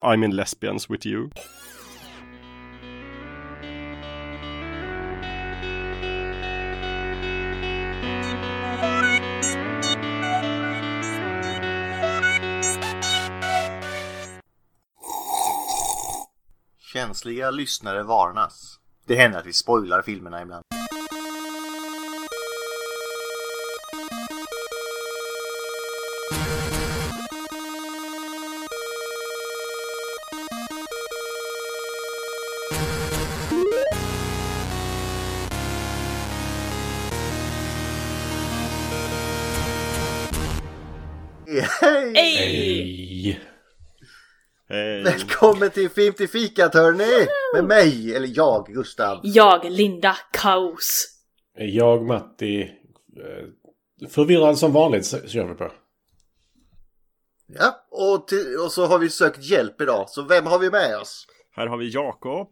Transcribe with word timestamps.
I'm 0.00 0.22
in 0.22 0.36
lesbians 0.36 0.88
with 0.88 1.04
you. 1.06 1.30
Känsliga 16.92 17.50
lyssnare 17.50 18.02
varnas. 18.02 18.80
Det 19.06 19.16
händer 19.16 19.38
att 19.38 19.46
vi 19.46 19.52
spoilar 19.52 20.02
filmerna 20.02 20.42
ibland. 20.42 20.64
Välkommen 45.12 45.70
till 45.70 45.90
Film 45.90 46.14
till 46.14 46.28
fikat 46.28 46.74
hörni! 46.74 47.26
Med 47.54 47.64
mig, 47.64 48.16
eller 48.16 48.28
jag, 48.32 48.66
Gustav. 48.66 49.20
Jag, 49.22 49.64
Linda 49.64 50.16
Kaos. 50.32 51.08
Jag, 51.54 52.06
Matti. 52.06 52.60
eh, 52.62 54.08
Förvirrad 54.08 54.58
som 54.58 54.72
vanligt 54.72 55.06
kör 55.30 55.44
vi 55.44 55.54
på. 55.54 55.72
Ja, 57.46 57.86
och, 57.90 58.28
till, 58.28 58.56
och 58.64 58.72
så 58.72 58.86
har 58.86 58.98
vi 58.98 59.10
sökt 59.10 59.42
hjälp 59.50 59.80
idag. 59.80 60.08
Så 60.08 60.22
vem 60.22 60.46
har 60.46 60.58
vi 60.58 60.70
med 60.70 60.98
oss? 60.98 61.26
Här 61.56 61.66
har 61.66 61.76
vi 61.76 61.88
Jakob. 61.90 62.48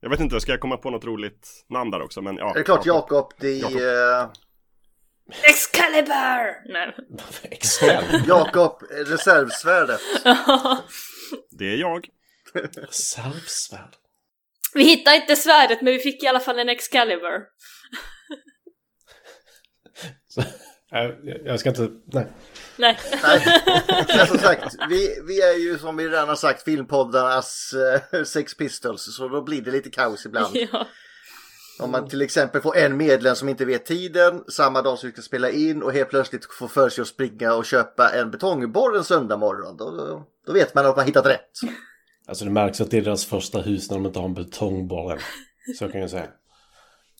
Jag 0.00 0.10
vet 0.10 0.20
inte, 0.20 0.40
ska 0.40 0.52
jag 0.52 0.60
komma 0.60 0.76
på 0.76 0.90
något 0.90 1.04
roligt 1.04 1.64
namn 1.68 1.90
där 1.90 2.02
också? 2.02 2.22
Men 2.22 2.36
ja. 2.36 2.50
Är 2.50 2.54
det 2.58 2.64
klart 2.64 2.86
Jakob, 2.86 3.32
det 3.38 3.52
Jakob. 3.56 3.80
Excalibur! 5.42 6.72
Nej. 6.72 6.96
Excel. 7.42 8.04
Jakob, 8.26 8.82
reservsvärdet. 8.90 10.00
Det 11.50 11.64
är 11.64 11.76
jag. 11.76 12.08
Reservsvärd. 12.74 13.96
vi 14.74 14.84
hittade 14.84 15.16
inte 15.16 15.36
svärdet 15.36 15.82
men 15.82 15.92
vi 15.92 15.98
fick 15.98 16.22
i 16.22 16.26
alla 16.26 16.40
fall 16.40 16.58
en 16.58 16.68
Excalibur. 16.68 17.40
Så, 20.28 20.42
jag 21.44 21.60
ska 21.60 21.68
inte... 21.68 21.88
Nej. 22.04 22.26
Nej. 22.76 22.98
Nej, 23.22 23.64
men 24.08 24.26
som 24.26 24.38
sagt, 24.38 24.76
vi, 24.88 25.22
vi 25.26 25.42
är 25.42 25.58
ju 25.58 25.78
som 25.78 25.96
vi 25.96 26.08
redan 26.08 26.28
har 26.28 26.36
sagt 26.36 26.62
filmpoddarnas 26.62 27.74
uh, 28.14 28.24
Sex 28.24 28.56
Pistols. 28.56 29.16
Så 29.16 29.28
då 29.28 29.42
blir 29.42 29.62
det 29.62 29.70
lite 29.70 29.90
kaos 29.90 30.26
ibland. 30.26 30.56
ja. 30.72 30.86
Om 31.80 31.90
man 31.90 32.08
till 32.08 32.22
exempel 32.22 32.60
får 32.60 32.76
en 32.76 32.96
medlem 32.96 33.36
som 33.36 33.48
inte 33.48 33.64
vet 33.64 33.86
tiden 33.86 34.44
samma 34.48 34.82
dag 34.82 34.98
som 34.98 35.06
vi 35.06 35.12
ska 35.12 35.22
spela 35.22 35.50
in 35.50 35.82
och 35.82 35.92
helt 35.92 36.10
plötsligt 36.10 36.44
får 36.44 36.68
för 36.68 36.88
sig 36.88 37.02
att 37.02 37.08
springa 37.08 37.54
och 37.54 37.64
köpa 37.64 38.08
en 38.08 38.30
betongborr 38.30 38.96
en 38.96 39.04
söndag 39.04 39.36
morgon. 39.36 39.76
Då, 39.76 40.24
då, 40.46 40.52
vet 40.52 40.74
man 40.74 40.86
att 40.86 40.96
man 40.96 41.06
hittat 41.06 41.26
rätt. 41.26 41.50
Alltså 42.26 42.44
det 42.44 42.50
märks 42.50 42.80
att 42.80 42.90
det 42.90 42.98
är 42.98 43.02
deras 43.02 43.26
första 43.26 43.60
hus 43.60 43.90
när 43.90 43.96
de 43.96 44.06
inte 44.06 44.18
har 44.18 44.26
en 44.26 44.34
betongborr 44.34 45.12
än. 45.12 45.18
Så 45.78 45.88
kan 45.88 46.00
jag 46.00 46.10
säga. 46.10 46.26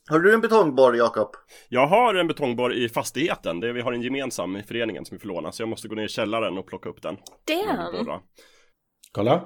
Har 0.09 0.19
du 0.19 0.35
en 0.35 0.41
betongborr 0.41 0.95
Jakob? 0.95 1.29
Jag 1.69 1.87
har 1.87 2.15
en 2.15 2.29
betongborr 2.29 2.75
i 2.75 2.89
fastigheten. 2.89 3.61
Det, 3.61 3.73
vi 3.73 3.81
har 3.81 3.93
en 3.93 4.03
gemensam 4.03 4.57
i 4.57 4.63
föreningen 4.63 5.05
som 5.05 5.17
vi 5.17 5.21
får 5.21 5.29
låna. 5.29 5.53
Så 5.53 5.63
jag 5.63 5.69
måste 5.69 5.89
gå 5.89 5.95
ner 5.95 6.05
i 6.05 6.09
källaren 6.09 6.59
och 6.59 6.67
plocka 6.67 6.89
upp 6.89 7.03
den. 7.03 7.17
Damn. 7.47 8.21
Kolla. 9.13 9.45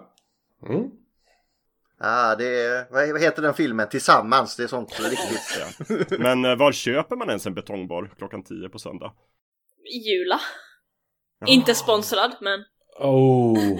Mm. 0.68 0.90
Ah, 2.00 2.34
det 2.34 2.60
är, 2.60 2.86
vad 2.90 3.20
heter 3.20 3.42
den 3.42 3.54
filmen? 3.54 3.88
Tillsammans, 3.88 4.56
det 4.56 4.62
är 4.62 4.66
sånt 4.66 5.00
riktigt. 5.00 5.58
Ja. 5.88 5.96
Men 6.18 6.44
eh, 6.44 6.56
var 6.56 6.72
köper 6.72 7.16
man 7.16 7.28
ens 7.28 7.46
en 7.46 7.54
betongborr 7.54 8.14
klockan 8.18 8.42
10 8.44 8.68
på 8.68 8.78
söndag? 8.78 9.12
Jula. 10.04 10.40
Inte 11.46 11.74
sponsrad 11.74 12.36
men. 12.40 12.64
Oh. 12.98 13.78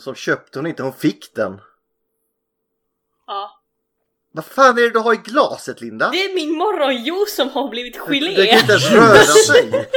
Som 0.00 0.14
köpte 0.14 0.58
hon 0.58 0.66
inte, 0.66 0.82
hon 0.82 0.92
fick 0.92 1.34
den. 1.34 1.60
Ja. 3.26 3.60
Vad 4.32 4.44
fan 4.44 4.78
är 4.78 4.82
det 4.82 4.90
du 4.90 4.98
har 4.98 5.14
i 5.14 5.16
glaset 5.16 5.80
Linda? 5.80 6.10
Det 6.10 6.24
är 6.24 6.34
min 6.34 6.56
morgonjuice 6.56 7.36
som 7.36 7.48
har 7.48 7.68
blivit 7.68 7.96
gelé. 7.96 8.34
Det 8.36 8.46
kan 8.46 8.58
inte 8.60 8.72
ens 8.72 8.90
röra 8.90 9.14
sig. 9.46 9.88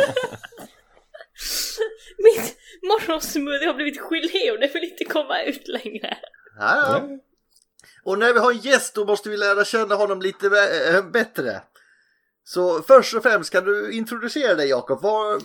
Mitt 2.17 2.57
morgonsmoothie 2.81 3.67
har 3.67 3.73
blivit 3.73 3.99
gelé 4.01 4.51
och 4.51 4.59
det 4.59 4.73
vill 4.73 4.83
inte 4.83 5.03
komma 5.03 5.41
ut 5.41 5.67
längre. 5.67 6.17
Ja, 6.59 6.75
ja. 6.75 7.09
Och 8.03 8.19
när 8.19 8.33
vi 8.33 8.39
har 8.39 8.51
en 8.51 8.57
gäst 8.57 8.95
då 8.95 9.05
måste 9.05 9.29
vi 9.29 9.37
lära 9.37 9.65
känna 9.65 9.95
honom 9.95 10.21
lite 10.21 10.47
äh, 10.93 11.11
bättre. 11.11 11.61
Så 12.43 12.81
först 12.81 13.13
och 13.15 13.23
främst 13.23 13.51
kan 13.51 13.63
du 13.63 13.91
introducera 13.91 14.55
dig 14.55 14.69
Jakob. 14.69 15.01
Var, 15.01 15.41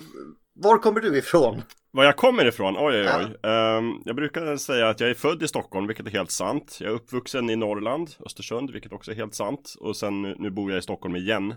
var 0.54 0.78
kommer 0.78 1.00
du 1.00 1.18
ifrån? 1.18 1.62
Var 1.90 2.04
jag 2.04 2.16
kommer 2.16 2.46
ifrån? 2.46 2.76
Oj, 2.78 3.00
oj, 3.00 3.08
oj. 3.18 3.50
Ehm, 3.50 4.02
jag 4.04 4.16
brukar 4.16 4.56
säga 4.56 4.88
att 4.88 5.00
jag 5.00 5.10
är 5.10 5.14
född 5.14 5.42
i 5.42 5.48
Stockholm, 5.48 5.86
vilket 5.86 6.06
är 6.06 6.10
helt 6.10 6.30
sant. 6.30 6.78
Jag 6.80 6.90
är 6.90 6.94
uppvuxen 6.94 7.50
i 7.50 7.56
Norrland, 7.56 8.10
Östersund, 8.26 8.70
vilket 8.70 8.92
också 8.92 9.10
är 9.10 9.14
helt 9.14 9.34
sant. 9.34 9.74
Och 9.80 9.96
sen 9.96 10.22
nu 10.22 10.50
bor 10.50 10.70
jag 10.70 10.78
i 10.78 10.82
Stockholm 10.82 11.16
igen. 11.16 11.54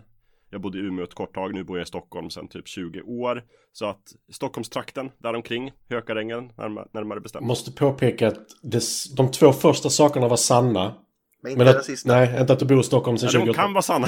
Jag 0.55 0.61
bodde 0.61 0.77
i 0.77 0.81
Umeå 0.81 1.03
ett 1.03 1.13
kort 1.13 1.35
tag, 1.35 1.53
nu 1.53 1.63
bor 1.63 1.77
jag 1.77 1.83
i 1.85 1.87
Stockholm 1.87 2.29
sedan 2.29 2.47
typ 2.47 2.67
20 2.67 3.01
år. 3.01 3.43
Så 3.71 3.85
att 3.85 4.01
Stockholmstrakten, 4.31 5.11
däromkring, 5.17 5.71
Hökarängen, 5.89 6.51
närmare, 6.57 6.87
närmare 6.93 7.19
bestämt. 7.19 7.45
Måste 7.45 7.71
påpeka 7.71 8.27
att 8.27 8.39
det, 8.61 8.83
de 9.17 9.31
två 9.31 9.53
första 9.53 9.89
sakerna 9.89 10.27
var 10.27 10.37
sanna. 10.37 10.95
Men 11.41 11.51
inte 11.51 11.63
Men 11.63 11.67
den 11.67 11.77
att, 11.77 11.85
sista. 11.85 12.15
nej, 12.15 12.41
inte 12.41 12.53
att 12.53 12.59
du 12.59 12.65
bor 12.65 12.79
i 12.79 12.83
Stockholm 12.83 13.17
sedan 13.17 13.29
Ja, 13.33 13.39
de 13.39 13.45
20 13.45 13.53
kan 13.53 13.73
vara 13.73 13.81
sanna. 13.81 14.07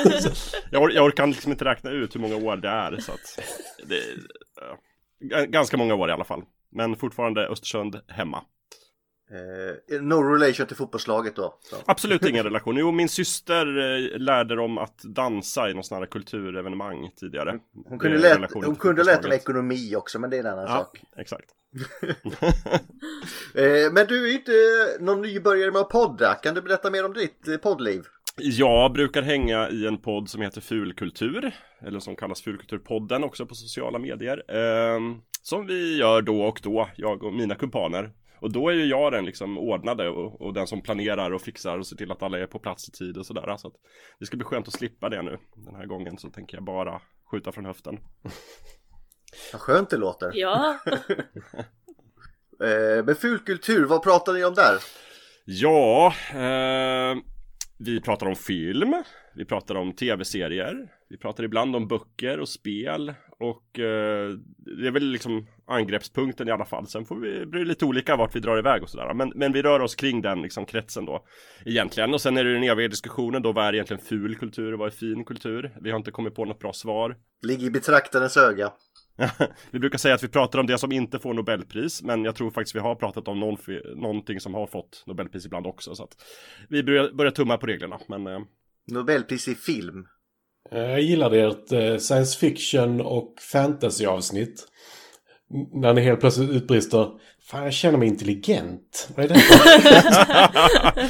jag, 0.70 0.82
or, 0.82 0.92
jag 0.92 1.04
orkar 1.04 1.26
liksom 1.26 1.52
inte 1.52 1.64
räkna 1.64 1.90
ut 1.90 2.14
hur 2.14 2.20
många 2.20 2.36
år 2.36 2.56
det 2.56 2.68
är. 2.68 2.96
Så 2.96 3.12
att 3.12 3.40
det, 3.88 4.00
ganska 5.50 5.76
många 5.76 5.94
år 5.94 6.08
i 6.08 6.12
alla 6.12 6.24
fall. 6.24 6.42
Men 6.72 6.96
fortfarande 6.96 7.48
Östersund 7.48 8.00
hemma. 8.08 8.42
Eh, 9.30 10.00
no 10.02 10.14
relation 10.22 10.66
till 10.66 10.76
fotbollslaget 10.76 11.36
då. 11.36 11.58
Så. 11.62 11.76
Absolut 11.86 12.24
ingen 12.26 12.44
relation. 12.50 12.76
Jo, 12.76 12.92
min 12.92 13.08
syster 13.08 13.66
eh, 13.78 14.18
lärde 14.18 14.56
dem 14.56 14.78
att 14.78 14.98
dansa 15.02 15.70
i 15.70 15.74
någon 15.74 15.84
sån 15.84 15.98
här 15.98 16.06
kulturevenemang 16.06 17.10
tidigare. 17.16 17.58
Hon 17.88 17.98
kunde, 17.98 18.16
relationen 18.18 18.66
hon 18.66 18.76
kunde 18.76 19.02
om 19.02 19.06
fotbollslaget. 19.06 19.40
ekonomi 19.40 19.96
också 19.96 20.18
men 20.18 20.30
det 20.30 20.36
är 20.36 20.40
en 20.40 20.46
annan 20.46 20.64
Ja, 20.64 20.76
sak. 20.76 21.00
exakt. 21.16 21.50
Eh, 23.54 23.92
men 23.92 24.06
du 24.06 24.28
är 24.30 24.34
inte 24.34 24.52
någon 25.00 25.22
nybörjare 25.22 25.70
med 25.70 25.80
att 25.80 25.88
podda. 25.88 26.34
Kan 26.34 26.54
du 26.54 26.62
berätta 26.62 26.90
mer 26.90 27.04
om 27.04 27.12
ditt 27.12 27.48
eh, 27.48 27.56
poddliv? 27.56 28.02
Jag 28.36 28.92
brukar 28.92 29.22
hänga 29.22 29.68
i 29.68 29.86
en 29.86 29.98
podd 29.98 30.28
som 30.30 30.42
heter 30.42 30.60
Fulkultur, 30.60 31.52
eller 31.86 32.00
som 32.00 32.16
kallas 32.16 32.42
Fulkulturpodden 32.42 33.24
också 33.24 33.46
på 33.46 33.54
sociala 33.54 33.98
medier. 33.98 34.42
ehm, 34.56 35.16
som 35.42 35.66
vi 35.66 35.96
gör 35.98 36.22
då 36.22 36.42
och 36.42 36.60
då, 36.62 36.88
jag 36.96 37.22
och 37.24 37.32
mina 37.32 37.54
kumpaner. 37.54 38.10
Och 38.40 38.52
då 38.52 38.68
är 38.68 38.74
ju 38.74 38.84
jag 38.84 39.12
den 39.12 39.24
liksom 39.24 39.58
ordnade 39.58 40.08
och, 40.08 40.40
och 40.40 40.54
den 40.54 40.66
som 40.66 40.82
planerar 40.82 41.30
och 41.30 41.42
fixar 41.42 41.78
och 41.78 41.86
ser 41.86 41.96
till 41.96 42.10
att 42.10 42.22
alla 42.22 42.38
är 42.38 42.46
på 42.46 42.58
plats 42.58 42.88
i 42.88 42.92
tid 42.92 43.16
och 43.16 43.26
sådär. 43.26 43.56
Så 43.56 43.68
att 43.68 43.74
det 44.18 44.26
ska 44.26 44.36
bli 44.36 44.44
skönt 44.44 44.68
att 44.68 44.74
slippa 44.74 45.08
det 45.08 45.22
nu. 45.22 45.38
Den 45.54 45.74
här 45.74 45.86
gången 45.86 46.18
så 46.18 46.30
tänker 46.30 46.56
jag 46.56 46.64
bara 46.64 47.00
skjuta 47.30 47.52
från 47.52 47.64
höften. 47.64 47.98
Vad 49.52 49.60
skönt 49.60 49.90
det 49.90 49.96
låter. 49.96 50.32
Ja. 50.34 50.78
Eh, 52.62 53.04
men 53.04 53.14
ful 53.14 53.38
kultur, 53.38 53.84
vad 53.84 54.02
pratar 54.02 54.32
ni 54.32 54.44
om 54.44 54.54
där? 54.54 54.78
Ja, 55.44 56.14
eh, 56.30 57.16
vi 57.78 58.00
pratar 58.00 58.26
om 58.26 58.36
film, 58.36 59.02
vi 59.34 59.44
pratar 59.44 59.74
om 59.74 59.92
tv-serier, 59.92 60.88
vi 61.08 61.16
pratar 61.16 61.44
ibland 61.44 61.76
om 61.76 61.88
böcker 61.88 62.40
och 62.40 62.48
spel 62.48 63.14
och 63.38 63.78
eh, 63.78 64.30
det 64.56 64.86
är 64.86 64.90
väl 64.90 65.10
liksom 65.10 65.46
angreppspunkten 65.68 66.48
i 66.48 66.50
alla 66.50 66.64
fall. 66.64 66.86
Sen 66.86 67.04
får 67.04 67.16
vi, 67.16 67.46
blir 67.46 67.60
det 67.60 67.66
lite 67.68 67.84
olika 67.84 68.16
vart 68.16 68.36
vi 68.36 68.40
drar 68.40 68.58
iväg 68.58 68.82
och 68.82 68.90
sådär. 68.90 69.14
Men, 69.14 69.32
men 69.34 69.52
vi 69.52 69.62
rör 69.62 69.80
oss 69.80 69.94
kring 69.94 70.22
den 70.22 70.42
liksom 70.42 70.66
kretsen 70.66 71.04
då 71.04 71.24
egentligen. 71.66 72.14
Och 72.14 72.20
sen 72.20 72.36
är 72.36 72.44
det 72.44 72.52
den 72.54 72.62
eviga 72.62 72.88
diskussionen 72.88 73.42
då, 73.42 73.52
vad 73.52 73.64
är 73.66 73.72
egentligen 73.72 74.02
ful 74.02 74.34
kultur 74.36 74.72
och 74.72 74.78
vad 74.78 74.86
är 74.86 74.90
fin 74.96 75.24
kultur? 75.24 75.72
Vi 75.80 75.90
har 75.90 75.98
inte 75.98 76.10
kommit 76.10 76.34
på 76.34 76.44
något 76.44 76.58
bra 76.58 76.72
svar. 76.72 77.16
Ligger 77.42 77.66
i 77.66 77.70
betraktarens 77.70 78.36
öga. 78.36 78.72
vi 79.70 79.78
brukar 79.78 79.98
säga 79.98 80.14
att 80.14 80.22
vi 80.24 80.28
pratar 80.28 80.58
om 80.58 80.66
det 80.66 80.78
som 80.78 80.92
inte 80.92 81.18
får 81.18 81.34
Nobelpris, 81.34 82.02
men 82.02 82.24
jag 82.24 82.34
tror 82.36 82.50
faktiskt 82.50 82.74
vi 82.76 82.80
har 82.80 82.94
pratat 82.94 83.28
om 83.28 83.40
någon, 83.40 83.56
någonting 83.96 84.40
som 84.40 84.54
har 84.54 84.66
fått 84.66 85.04
Nobelpris 85.06 85.46
ibland 85.46 85.66
också. 85.66 85.94
Så 85.94 86.04
att 86.04 86.10
vi 86.68 86.82
börjar, 86.82 87.12
börjar 87.12 87.32
tumma 87.32 87.56
på 87.58 87.66
reglerna, 87.66 87.98
men 88.08 88.26
eh, 88.26 88.38
Nobelpris 88.92 89.48
i 89.48 89.54
film. 89.54 90.04
Eh, 90.72 90.78
Jag 90.80 91.00
gillade 91.00 91.40
ert 91.40 91.72
eh, 91.72 91.96
science 91.96 92.38
fiction 92.38 93.00
och 93.00 93.34
fantasy 93.52 94.06
avsnitt. 94.06 94.48
N- 94.48 94.66
När 95.72 95.94
ni 95.94 96.00
helt 96.00 96.20
plötsligt 96.20 96.50
utbrister 96.50 97.08
Fan 97.50 97.64
jag 97.64 97.72
känner 97.72 97.98
mig 97.98 98.08
intelligent. 98.08 99.08
Vad 99.16 99.24
är 99.24 99.28
det? 99.28 99.42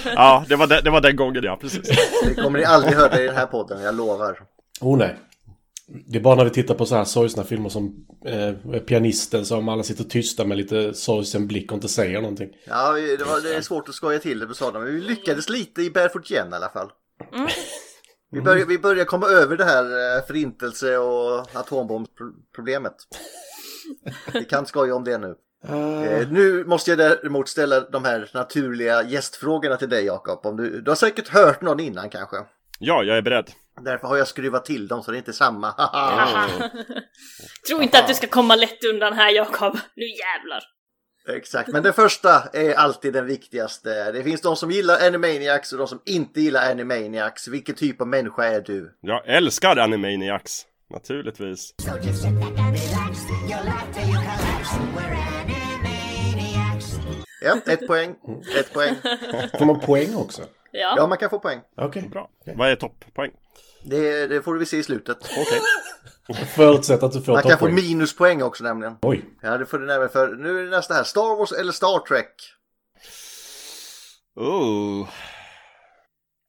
ja, 0.14 0.44
det 0.49 0.56
var, 0.56 0.67
den, 0.67 0.85
det 0.85 0.90
var 0.90 1.00
den 1.00 1.17
gången 1.17 1.44
ja, 1.44 1.58
precis. 1.61 1.88
Det 2.25 2.35
kommer 2.35 2.58
ni 2.58 2.64
aldrig 2.64 2.94
höra 2.94 3.20
i 3.20 3.26
den 3.26 3.37
här 3.37 3.46
podden, 3.46 3.82
jag 3.82 3.94
lovar. 3.94 4.40
oh 4.81 4.99
nej. 4.99 5.17
Det 6.06 6.19
är 6.19 6.23
bara 6.23 6.35
när 6.35 6.44
vi 6.44 6.50
tittar 6.50 6.75
på 6.75 6.87
så 6.87 6.96
här 6.96 7.05
sorgsna 7.05 7.44
filmer 7.44 7.69
som 7.69 8.06
eh, 8.25 8.81
Pianisten 8.81 9.46
som 9.46 9.69
alla 9.69 9.82
sitter 9.82 10.05
tysta 10.05 10.44
med 10.44 10.56
lite 10.56 10.94
sorgsen 10.94 11.46
blick 11.46 11.73
och 11.73 11.76
inte 11.76 11.88
säger 11.88 12.20
någonting. 12.20 12.49
Ja, 12.67 12.93
det, 12.93 13.25
var, 13.25 13.41
det 13.41 13.55
är 13.55 13.61
svårt 13.61 13.88
att 13.88 13.94
skoja 13.94 14.19
till 14.19 14.38
det 14.38 14.46
med 14.46 14.56
sådana, 14.56 14.79
men 14.79 14.94
vi 14.94 15.00
lyckades 15.00 15.49
lite 15.49 15.82
i 15.82 15.91
Barefoot 15.91 16.31
Jen 16.31 16.52
i 16.52 16.56
alla 16.56 16.69
fall. 16.69 16.91
Vi, 18.31 18.41
börjar, 18.41 18.67
vi 18.67 18.79
börjar 18.79 19.05
komma 19.05 19.26
över 19.26 19.56
det 19.56 19.64
här 19.64 20.17
eh, 20.17 20.26
förintelse 20.26 20.99
och 20.99 21.46
atombombsproblemet. 21.52 22.94
Vi 24.32 24.44
kan 24.44 24.67
skoja 24.67 24.94
om 24.94 25.05
det 25.05 25.19
nu. 25.19 25.35
Eh, 25.64 26.29
nu 26.31 26.64
måste 26.64 26.90
jag 26.90 26.99
däremot 26.99 27.49
ställa 27.49 27.81
de 27.81 28.05
här 28.05 28.31
naturliga 28.35 29.02
gästfrågorna 29.02 29.76
till 29.76 29.88
dig 29.88 30.05
Jakob. 30.05 30.56
Du, 30.56 30.81
du 30.81 30.90
har 30.90 30.96
säkert 30.96 31.29
hört 31.29 31.61
någon 31.61 31.81
innan 31.81 32.11
kanske. 32.11 32.37
Ja, 32.79 33.02
jag 33.02 33.17
är 33.17 33.23
beredd. 33.23 33.50
Därför 33.81 34.08
har 34.08 34.17
jag 34.17 34.29
skruvat 34.29 34.64
till 34.64 34.88
dem 34.88 35.02
så 35.02 35.11
det 35.11 35.17
är 35.17 35.19
inte 35.19 35.32
samma. 35.32 35.73
Tror 37.69 37.82
inte 37.82 37.99
att 37.99 38.08
du 38.08 38.14
ska 38.14 38.26
komma 38.26 38.56
lätt 38.56 38.85
undan 38.93 39.12
här 39.12 39.31
Jakob. 39.31 39.79
Nu 39.96 40.05
jävlar. 40.05 40.62
Exakt, 41.37 41.69
men 41.69 41.82
den 41.82 41.93
första 41.93 42.43
är 42.52 42.75
alltid 42.75 43.12
den 43.12 43.26
viktigaste. 43.26 44.12
Det 44.12 44.23
finns 44.23 44.41
de 44.41 44.56
som 44.56 44.70
gillar 44.70 45.06
Animaniacs 45.06 45.73
och 45.73 45.79
de 45.79 45.88
som 45.88 46.02
inte 46.06 46.41
gillar 46.41 46.70
Animaniacs. 46.70 47.49
Vilken 47.49 47.75
typ 47.75 48.00
av 48.00 48.06
människa 48.06 48.44
är 48.44 48.61
du? 48.61 48.99
Jag 49.00 49.23
älskar 49.26 49.76
Animaniacs. 49.76 50.67
Naturligtvis. 50.90 51.75
So 51.82 51.96
just 52.02 52.23
sit 52.23 52.35
back 52.40 52.58
and 52.58 52.73
relax. 52.73 53.19
You'll 53.49 53.64
laugh 53.64 53.93
till 53.94 54.08
you 54.08 54.14
collapse. 54.14 54.76
We're 54.96 55.17
animaniacs. 55.40 56.96
Ja, 57.43 57.61
ett 57.73 57.87
poäng. 57.87 58.14
Ett 58.61 58.73
poäng. 58.73 58.94
Får 59.58 59.64
man 59.67 59.81
poäng 59.81 60.14
också? 60.17 60.43
Ja, 60.73 60.94
Ja. 60.96 61.06
man 61.06 61.19
kan 61.19 61.31
få 61.31 61.38
poäng. 61.38 61.61
Okej. 61.76 62.02
Bra. 62.12 62.31
Vad 62.56 62.69
är 62.69 62.76
topppoäng? 62.76 63.31
Det, 63.85 64.26
det 64.26 64.43
får 64.43 64.55
vi 64.58 64.67
se 64.67 64.76
i 64.76 64.82
slutet. 64.82 65.17
Okej. 65.23 65.61
Förutsatt 66.46 67.02
att 67.02 67.12
du 67.12 67.23
får 67.23 67.32
Man 67.32 67.43
kan 67.43 67.50
få 67.58 67.64
poäng. 67.64 67.75
minuspoäng 67.75 68.43
också 68.43 68.64
nämligen. 68.64 68.96
Oj. 69.02 69.25
Ja, 69.43 69.58
det 69.58 69.67
får 69.67 69.79
du 69.79 69.87
nämligen 69.87 70.08
för. 70.12 70.29
Nu 70.37 70.58
är 70.61 70.64
det 70.64 70.70
nästa 70.70 70.94
här. 70.94 71.02
Star 71.05 71.37
Wars 71.38 71.52
eller 71.52 71.73
Star 71.73 71.99
Trek? 71.99 72.34
Oh. 74.37 75.08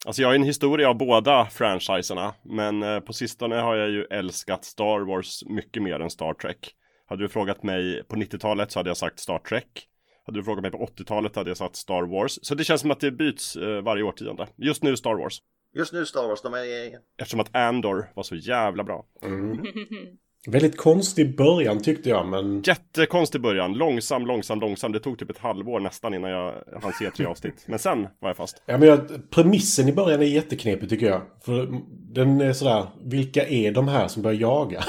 Alltså 0.09 0.21
jag 0.21 0.29
har 0.29 0.35
en 0.35 0.43
historia 0.43 0.89
av 0.89 0.97
båda 0.97 1.45
franchiserna, 1.45 2.33
men 2.43 2.83
eh, 2.83 2.99
på 2.99 3.13
sistone 3.13 3.55
har 3.55 3.75
jag 3.75 3.89
ju 3.89 4.03
älskat 4.03 4.65
Star 4.65 4.99
Wars 4.99 5.43
mycket 5.45 5.83
mer 5.83 5.99
än 5.99 6.09
Star 6.09 6.33
Trek. 6.33 6.71
Hade 7.05 7.23
du 7.23 7.29
frågat 7.29 7.63
mig 7.63 8.03
på 8.03 8.15
90-talet 8.15 8.71
så 8.71 8.79
hade 8.79 8.89
jag 8.89 8.97
sagt 8.97 9.19
Star 9.19 9.39
Trek. 9.39 9.87
Hade 10.25 10.39
du 10.39 10.43
frågat 10.43 10.61
mig 10.61 10.71
på 10.71 10.77
80-talet 10.77 11.35
hade 11.35 11.49
jag 11.49 11.57
sagt 11.57 11.75
Star 11.75 12.03
Wars. 12.03 12.39
Så 12.41 12.55
det 12.55 12.63
känns 12.63 12.81
som 12.81 12.91
att 12.91 12.99
det 12.99 13.11
byts 13.11 13.55
eh, 13.55 13.81
varje 13.81 14.03
årtionde. 14.03 14.47
Just 14.55 14.83
nu 14.83 14.97
Star 14.97 15.15
Wars. 15.15 15.39
Just 15.75 15.93
nu 15.93 16.05
Star 16.05 16.27
Wars, 16.27 16.41
de 16.41 16.53
är... 16.53 16.99
Eftersom 17.21 17.39
att 17.39 17.55
Andor 17.55 18.11
var 18.15 18.23
så 18.23 18.35
jävla 18.35 18.83
bra. 18.83 19.05
Väldigt 20.47 20.77
konstig 20.77 21.37
början 21.37 21.81
tyckte 21.81 22.09
jag, 22.09 22.27
men... 22.27 22.61
Jättekonstig 22.61 23.41
början, 23.41 23.73
långsam, 23.73 24.25
långsam, 24.25 24.59
långsam. 24.59 24.91
Det 24.91 24.99
tog 24.99 25.19
typ 25.19 25.29
ett 25.29 25.37
halvår 25.37 25.79
nästan 25.79 26.13
innan 26.13 26.31
jag 26.31 26.53
hann 26.81 26.93
se 26.93 27.11
tre 27.11 27.25
avsnitt. 27.25 27.63
Men 27.67 27.79
sen 27.79 28.07
var 28.19 28.29
jag 28.29 28.37
fast. 28.37 28.61
Ja, 28.65 28.77
men 28.77 28.87
jag, 28.87 29.29
premissen 29.29 29.89
i 29.89 29.93
början 29.93 30.21
är 30.21 30.25
jätteknepig 30.25 30.89
tycker 30.89 31.05
jag. 31.05 31.21
För 31.45 31.67
den 32.13 32.41
är 32.41 32.53
sådär, 32.53 32.87
vilka 33.03 33.47
är 33.47 33.71
de 33.71 33.87
här 33.87 34.07
som 34.07 34.21
börjar 34.21 34.39
jaga? 34.39 34.83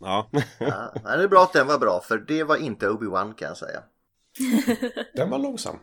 Ja. 0.00 0.28
Ja, 0.58 1.16
det 1.16 1.22
är 1.22 1.28
bra 1.28 1.42
att 1.42 1.52
den 1.52 1.66
var 1.66 1.78
bra, 1.78 2.00
för 2.04 2.18
det 2.18 2.44
var 2.44 2.56
inte 2.56 2.86
Obi-Wan 2.88 3.34
kan 3.34 3.48
jag 3.48 3.56
säga. 3.56 3.80
Den 5.14 5.30
var 5.30 5.38
långsam. 5.38 5.76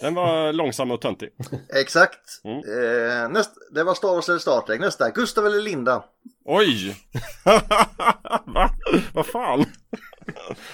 Den 0.00 0.14
var 0.14 0.52
långsam 0.52 0.90
och 0.90 1.00
töntig. 1.00 1.28
Exakt. 1.74 2.20
Mm. 2.44 2.56
Eh, 2.58 3.28
näst, 3.28 3.50
det 3.74 3.84
var 3.84 3.94
Star 3.94 4.08
Wars 4.08 4.28
eller 4.28 4.38
Star 4.38 4.60
Trek. 4.60 4.80
Nästa, 4.80 5.10
Gustav 5.10 5.46
eller 5.46 5.60
Linda? 5.62 6.04
Oj! 6.44 6.96
Va? 8.46 8.70
Vad 9.14 9.26
fan? 9.26 9.64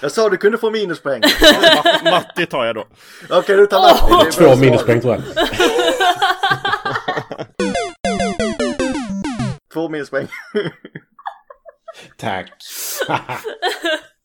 Jag 0.00 0.12
sa 0.12 0.28
du 0.28 0.36
kunde 0.36 0.58
få 0.58 0.70
minuspoäng. 0.70 1.22
Ma- 1.82 2.10
Matti 2.10 2.46
tar 2.46 2.64
jag 2.64 2.74
då. 2.74 2.86
Okej, 3.30 3.56
du 3.56 3.66
tar 3.66 3.80
Matti. 3.80 4.38
Bra 4.38 4.50
Två 4.54 4.56
minuspoäng 4.56 5.00
tror 5.00 5.14
jag. 5.14 5.22
Två 9.72 9.88
minuspoäng. 9.88 10.26
Tack. 12.16 12.50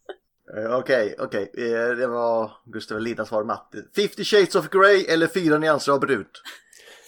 Eh, 0.57 0.75
Okej, 0.75 1.15
okej. 1.19 1.51
Eh, 1.57 1.95
Det 1.97 2.07
var 2.07 2.51
Gustav 2.65 2.99
Lindas 3.01 3.27
svar 3.29 3.43
Matti. 3.43 3.77
50 3.95 4.23
shades 4.23 4.55
of 4.55 4.69
Grey 4.69 5.05
eller 5.05 5.27
fyra 5.27 5.57
nyanser 5.57 5.91
av 5.91 5.99
brunt? 5.99 6.41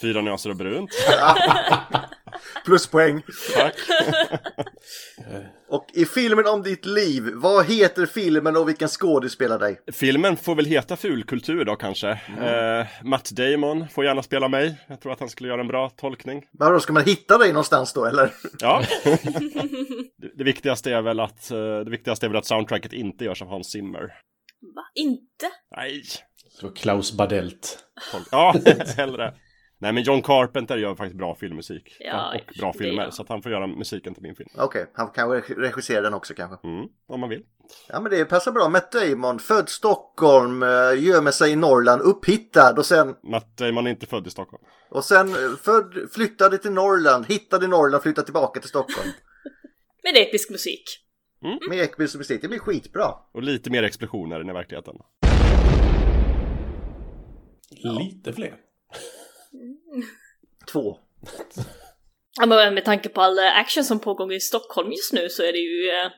Fyra 0.01 0.22
nyanser 0.22 0.50
av 0.50 0.56
brunt. 0.57 0.90
Pluspoäng. 2.65 3.21
Tack. 3.53 3.75
Och 5.74 5.85
i 5.94 6.06
filmen 6.06 6.47
om 6.47 6.63
ditt 6.63 6.85
liv, 6.85 7.31
vad 7.33 7.65
heter 7.65 8.06
filmen 8.06 8.57
och 8.57 8.69
vilken 8.69 8.88
skådis 8.88 9.31
spelar 9.31 9.59
dig? 9.59 9.80
Filmen 9.91 10.38
får 10.38 10.56
väl 10.56 10.65
heta 10.65 10.95
Fulkultur 10.95 11.65
då 11.65 11.75
kanske. 11.75 12.09
Eh, 12.09 12.88
Matt 13.03 13.31
Damon 13.31 13.88
får 13.88 14.06
gärna 14.06 14.24
spela 14.24 14.47
mig. 14.47 14.75
Jag 14.88 15.01
tror 15.01 15.12
att 15.12 15.19
han 15.19 15.30
skulle 15.30 15.50
göra 15.50 15.62
en 15.62 15.68
bra 15.68 15.89
tolkning. 15.89 16.45
Vadå, 16.51 16.80
ska 16.80 16.94
man 16.94 17.03
hitta 17.03 17.38
dig 17.38 17.50
någonstans 17.50 17.94
då 17.94 18.06
eller? 18.06 18.31
Ja. 18.59 18.83
det, 20.18 20.38
det 20.38 20.44
viktigaste 20.44 20.91
är 20.91 21.01
väl 21.01 21.19
att 21.19 21.51
eh, 21.51 21.57
det 21.57 21.91
viktigaste 21.91 22.25
är 22.25 22.27
väl 22.27 22.38
att 22.38 22.45
soundtracket 22.45 22.94
inte 22.94 23.25
görs 23.25 23.41
av 23.41 23.47
Hans 23.47 23.71
Zimmer. 23.71 24.01
Va? 24.75 24.83
Inte? 24.95 25.45
Nej. 25.75 26.03
Så 26.50 26.69
Klaus 26.69 27.12
Badelt. 27.12 27.77
Ja, 28.31 28.56
hellre. 28.97 29.33
Nej 29.83 29.94
men 29.94 30.03
John 30.03 30.21
Carpenter 30.21 30.77
gör 30.77 30.95
faktiskt 30.95 31.18
bra 31.18 31.35
filmmusik. 31.35 31.97
Ja, 32.00 32.33
och 32.35 32.53
bra 32.59 32.74
filmer. 32.74 33.09
Så 33.09 33.21
att 33.21 33.30
han 33.30 33.41
får 33.41 33.51
göra 33.51 33.68
musiken 33.68 34.13
till 34.13 34.24
min 34.24 34.35
film. 34.35 34.50
Okej, 34.57 34.91
han 34.94 35.07
kan 35.09 35.30
reg- 35.30 35.59
regissera 35.59 36.01
den 36.01 36.13
också 36.13 36.33
kanske. 36.33 36.68
Mm, 36.68 36.85
om 37.07 37.19
man 37.19 37.30
vill. 37.30 37.41
Ja 37.88 38.00
men 38.00 38.12
det 38.12 38.25
passar 38.25 38.51
bra. 38.51 38.69
Matt 38.69 38.91
Damon, 38.91 39.39
född 39.39 39.69
Stockholm, 39.69 40.63
eh, 40.63 40.69
gömmer 41.03 41.31
sig 41.31 41.51
i 41.51 41.56
Norrland, 41.56 42.01
upphittad 42.01 42.74
och 42.77 42.85
sen, 42.85 43.15
Matt 43.24 43.57
Damon 43.57 43.88
är 43.88 43.91
inte 43.91 44.06
född 44.06 44.27
i 44.27 44.30
Stockholm. 44.30 44.63
och 44.89 45.03
sen 45.03 45.30
eh, 45.30 45.35
född, 45.62 46.09
flyttade 46.13 46.57
till 46.57 46.71
Norrland, 46.71 47.25
hittade 47.25 47.65
i 47.65 47.68
Norrland, 47.68 48.03
flyttade 48.03 48.25
tillbaka 48.25 48.59
till 48.59 48.69
Stockholm. 48.69 49.09
Med 50.03 50.18
episk 50.27 50.50
musik. 50.51 50.83
Med 51.69 51.80
Ekbys 51.80 52.15
musik, 52.15 52.41
det 52.41 52.47
blir 52.47 52.59
skitbra. 52.59 53.07
Och 53.33 53.44
lite 53.44 53.69
mer 53.69 53.83
explosioner 53.83 54.39
än 54.39 54.50
i 54.50 54.53
verkligheten. 54.53 54.95
Lite 58.00 58.33
fler. 58.33 58.56
Två. 60.72 60.98
Ja, 62.40 62.46
men 62.46 62.74
med 62.74 62.86
tanke 62.86 63.10
på 63.10 63.22
all 63.22 63.40
eh, 63.40 63.58
action 63.60 63.84
som 63.84 64.00
pågår 64.00 64.34
i 64.34 64.40
Stockholm 64.40 64.92
just 64.92 65.14
nu 65.14 65.30
så 65.30 65.44
är 65.44 65.52
det 65.52 65.58
ju 65.58 65.90
eh, 65.90 66.12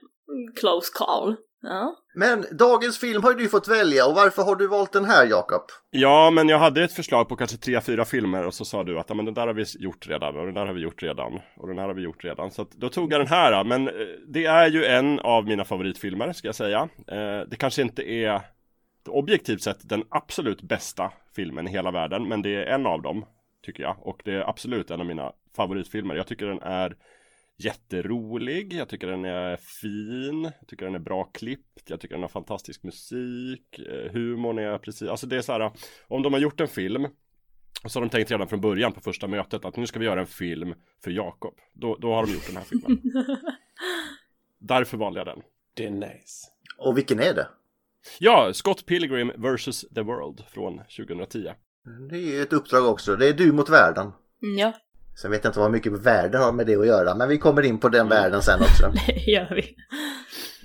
close 0.60 0.92
call. 0.94 1.36
Ja. 1.62 1.96
Men 2.16 2.46
dagens 2.52 3.00
film 3.00 3.24
har 3.24 3.32
ju 3.32 3.38
du 3.38 3.50
fått 3.50 3.68
välja 3.68 4.06
och 4.08 4.16
varför 4.16 4.44
har 4.44 4.56
du 4.56 4.68
valt 4.68 4.92
den 4.92 5.06
här 5.06 5.26
Jakob? 5.26 5.62
Ja, 5.90 6.32
men 6.32 6.50
jag 6.50 6.60
hade 6.60 6.84
ett 6.84 6.94
förslag 6.94 7.30
på 7.30 7.36
kanske 7.36 7.58
tre, 7.58 7.82
fyra 7.82 8.06
filmer 8.06 8.46
och 8.46 8.54
så 8.54 8.66
sa 8.66 8.84
du 8.84 9.00
att 9.00 9.10
ja, 9.10 9.16
men 9.16 9.26
den 9.26 9.34
där 9.34 9.48
har 9.48 9.54
vi 9.54 9.66
gjort 9.80 10.08
redan 10.08 10.38
och 10.38 10.46
den 10.46 10.54
där 10.54 10.66
har 10.66 10.74
vi 10.74 10.82
gjort 10.82 11.04
redan 11.04 11.40
och 11.58 11.68
den 11.68 11.78
här 11.78 11.88
har 11.88 11.94
vi 11.94 12.02
gjort 12.02 12.24
redan. 12.24 12.52
Så 12.52 12.62
att, 12.62 12.72
då 12.72 12.90
tog 12.90 13.14
jag 13.14 13.20
den 13.20 13.28
här. 13.28 13.64
Men 13.64 13.88
eh, 13.88 13.94
det 14.28 14.46
är 14.46 14.68
ju 14.68 14.86
en 14.86 15.20
av 15.20 15.46
mina 15.46 15.66
favoritfilmer 15.66 16.34
ska 16.34 16.48
jag 16.48 16.56
säga. 16.56 16.90
Eh, 17.08 17.50
det 17.50 17.56
kanske 17.60 17.82
inte 17.82 18.12
är 18.12 18.42
objektivt 19.08 19.62
sett 19.62 19.90
den 19.90 20.04
absolut 20.10 20.62
bästa 20.62 21.12
filmen 21.36 21.68
i 21.68 21.72
hela 21.72 21.92
världen, 21.92 22.28
men 22.28 22.42
det 22.42 22.56
är 22.56 22.66
en 22.66 22.86
av 22.86 23.02
dem 23.02 23.26
tycker 23.62 23.84
jag 23.84 23.98
och 24.00 24.22
det 24.26 24.34
är 24.34 24.50
absolut 24.50 24.92
en 24.92 25.00
av 25.00 25.06
mina 25.06 25.34
favoritfilmer. 25.56 26.16
Jag 26.16 26.28
tycker 26.28 26.46
den 26.46 26.62
är 26.62 26.98
jätterolig, 27.58 28.74
jag 28.74 28.90
tycker 28.90 29.08
den 29.08 29.26
är 29.26 29.58
fin, 29.58 30.44
jag 30.44 30.68
tycker 30.68 30.86
den 30.86 30.96
är 30.96 31.00
bra 31.00 31.24
klippt, 31.24 31.90
jag 31.90 32.00
tycker 32.00 32.16
den 32.16 32.22
har 32.22 32.30
fantastisk 32.30 32.84
musik, 32.84 33.80
eh, 33.80 34.12
humorn 34.12 34.60
är 34.60 34.78
precis, 34.78 35.10
alltså 35.10 35.28
det 35.28 35.38
är 35.38 35.42
så 35.42 35.52
här, 35.52 35.72
om 36.08 36.22
de 36.22 36.34
har 36.34 36.40
gjort 36.40 36.60
en 36.60 36.68
film 36.68 37.08
och 37.84 37.92
så 37.92 38.00
har 38.00 38.06
de 38.06 38.10
tänkt 38.10 38.32
redan 38.32 38.48
från 38.48 38.62
början 38.62 38.92
på 38.92 39.02
första 39.02 39.28
mötet 39.28 39.66
att 39.66 39.76
nu 39.76 39.88
ska 39.88 40.00
vi 40.00 40.06
göra 40.06 40.20
en 40.20 40.28
film 40.28 40.74
för 41.04 41.12
Jakob. 41.12 41.54
Då, 41.74 41.96
då 41.96 42.14
har 42.14 42.26
de 42.26 42.34
gjort 42.34 42.48
den 42.48 42.58
här 42.58 42.64
filmen. 42.64 43.02
Därför 44.60 44.98
valde 44.98 45.20
jag 45.20 45.28
den. 45.28 45.42
Det 45.74 45.86
är 45.86 45.92
nice. 45.92 46.48
Och 46.78 46.98
vilken 46.98 47.20
är 47.20 47.34
det? 47.34 47.48
Ja, 48.20 48.54
Scott 48.54 48.86
Pilgrim 48.86 49.32
vs. 49.38 49.82
The 49.96 50.02
World 50.02 50.44
från 50.54 50.78
2010. 50.98 51.52
Det 52.10 52.16
är 52.16 52.20
ju 52.20 52.42
ett 52.42 52.54
uppdrag 52.54 52.88
också, 52.88 53.16
det 53.16 53.28
är 53.28 53.34
du 53.34 53.52
mot 53.52 53.70
världen. 53.70 54.12
Mm, 54.44 54.58
Ja, 54.58 54.74
Sen 55.22 55.32
vet 55.32 55.44
jag 55.44 55.50
inte 55.50 55.60
vad 55.60 55.72
mycket 55.72 55.92
världen 55.92 56.42
har 56.42 56.52
med 56.52 56.68
det 56.68 56.76
att 56.76 56.88
göra, 56.88 57.16
men 57.16 57.30
vi 57.30 57.38
kommer 57.38 57.62
in 57.62 57.80
på 57.80 57.90
den 57.90 58.10
världen 58.10 58.42
sen 58.42 58.62
också. 58.62 58.94
det 59.08 59.32
gör 59.32 59.56
vi. 59.56 59.76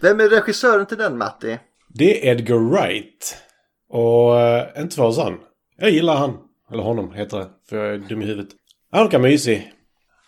Vem 0.00 0.20
är 0.20 0.28
regissören 0.28 0.86
till 0.86 0.98
den 0.98 1.18
Matti? 1.18 1.58
Det 1.88 2.28
är 2.28 2.32
Edgar 2.32 2.56
Wright. 2.56 3.36
Och 3.88 4.40
äh, 4.40 4.82
inte 4.82 4.96
för 4.96 5.10
sån. 5.12 5.34
Jag 5.76 5.90
gillar 5.90 6.16
han. 6.16 6.38
Eller 6.72 6.82
honom 6.82 7.12
heter 7.12 7.38
det. 7.38 7.48
För 7.68 7.76
jag 7.76 7.94
är 7.94 7.98
dum 7.98 8.22
i 8.22 8.26
huvudet. 8.26 8.48
Han 8.90 9.02
verkar 9.04 9.18
mysig. 9.18 9.72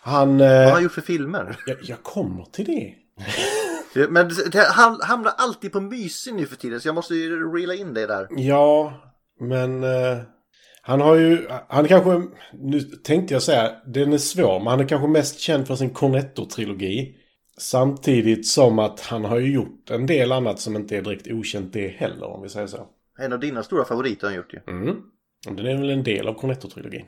Han... 0.01 0.37
Vad 0.37 0.49
har 0.49 0.71
han 0.71 0.83
gjort 0.83 0.91
för 0.91 1.01
filmer? 1.01 1.55
jag, 1.67 1.77
jag 1.81 2.03
kommer 2.03 2.43
till 2.45 2.65
det. 2.65 2.93
Men 3.95 4.29
det, 4.51 4.67
hamnar 5.01 5.31
alltid 5.37 5.71
på 5.71 5.81
mysig 5.81 6.33
nu 6.33 6.45
för 6.45 6.55
tiden, 6.55 6.81
så 6.81 6.87
jag 6.87 6.95
måste 6.95 7.15
ju 7.15 7.53
reela 7.53 7.73
in 7.73 7.93
det 7.93 8.07
där. 8.07 8.27
Ja, 8.29 8.93
men... 9.39 9.83
eh, 9.83 10.17
han 10.85 11.01
har 11.01 11.15
ju... 11.15 11.47
Han 11.67 11.87
kanske... 11.87 12.21
Nu 12.53 12.79
tänkte 12.79 13.33
jag 13.33 13.43
säga, 13.43 13.71
den 13.85 14.13
är 14.13 14.17
svår, 14.17 14.59
men 14.59 14.67
han 14.67 14.79
är 14.79 14.87
kanske 14.87 15.07
mest 15.07 15.39
känd 15.39 15.67
för 15.67 15.75
sin 15.75 15.93
Cornetto-trilogi. 15.93 17.15
Samtidigt 17.57 18.47
som 18.47 18.79
att 18.79 18.99
han 18.99 19.25
har 19.25 19.39
ju 19.39 19.53
gjort 19.53 19.89
en 19.89 20.05
del 20.05 20.31
annat 20.31 20.59
som 20.59 20.75
inte 20.75 20.97
är 20.97 21.01
direkt 21.01 21.27
okänt 21.27 21.73
det 21.73 21.87
heller 21.87 22.27
om 22.27 22.41
vi 22.41 22.49
säger 22.49 22.67
så. 22.67 22.87
En 23.19 23.33
av 23.33 23.39
dina 23.39 23.63
stora 23.63 23.85
favoriter 23.85 24.27
har 24.27 24.29
han 24.29 24.37
gjort 24.37 24.53
ju. 24.53 24.59
Mm. 24.67 24.95
Den 25.57 25.65
är 25.65 25.77
väl 25.77 25.89
en 25.89 26.03
del 26.03 26.27
av 26.27 26.41
Cornetto-trilogin. 26.41 27.05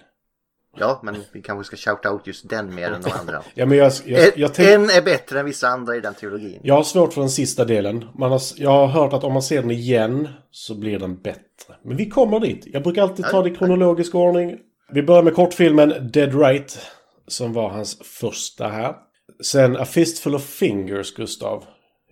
Ja, 0.80 1.00
men 1.04 1.16
vi 1.32 1.42
kanske 1.42 1.78
ska 1.78 1.92
shout 1.92 2.06
out 2.06 2.28
just 2.28 2.50
den 2.50 2.76
mer 2.76 2.92
än 2.92 3.02
de 3.02 3.12
andra. 3.12 3.42
Ja 3.54 3.66
men 3.66 3.78
jag, 3.78 3.92
jag, 4.06 4.38
jag, 4.38 4.54
tänk, 4.54 4.70
en 4.70 4.90
är 4.90 5.02
bättre 5.02 5.40
än 5.40 5.46
vissa 5.46 5.68
andra 5.68 5.96
i 5.96 6.00
den 6.00 6.14
trilogin. 6.14 6.60
jag 6.64 6.76
har 6.76 6.84
svårt 6.84 7.14
för 7.14 7.22
den 7.22 7.30
sista 7.30 7.66
delen. 7.66 8.06
Man 8.14 8.32
har, 8.32 8.42
jag 8.56 8.70
har 8.70 8.88
hört 8.88 9.14
att 9.14 9.24
om 9.24 9.34
man 9.34 9.42
ser 9.42 9.62
den 9.62 9.72
igen 9.72 10.28
så 10.52 10.76
blir 10.76 11.00
den 11.00 11.22
bättre. 11.22 11.76
Men 11.84 11.98
vi 11.98 12.10
kommer 12.10 12.40
dit. 12.40 12.64
Jag 12.66 12.84
brukar 12.84 13.02
alltid 13.02 13.26
ta 13.26 13.42
det 13.42 13.50
i 13.50 13.56
kronologisk 13.56 14.16
ordning. 14.16 14.58
Vi 14.92 15.04
börjar 15.04 15.24
med 15.24 15.36
kortfilmen 15.36 16.12
Dead 16.12 16.42
Right. 16.42 16.80
Som 17.28 17.54
var 17.54 17.70
hans 17.70 18.00
första 18.04 18.68
här. 18.68 18.96
Sen 19.44 19.78
A 19.78 19.86
Fistful 19.86 20.36
of 20.36 20.44
Fingers, 20.44 21.16
Gustav. 21.16 21.64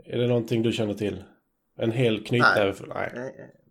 Är 0.05 0.17
det 0.17 0.27
någonting 0.27 0.63
du 0.63 0.71
känner 0.71 0.93
till? 0.93 1.23
En 1.79 1.91
hel 1.91 2.23
knytnäve 2.23 2.73
full? 2.73 2.91
Nej. 2.95 3.11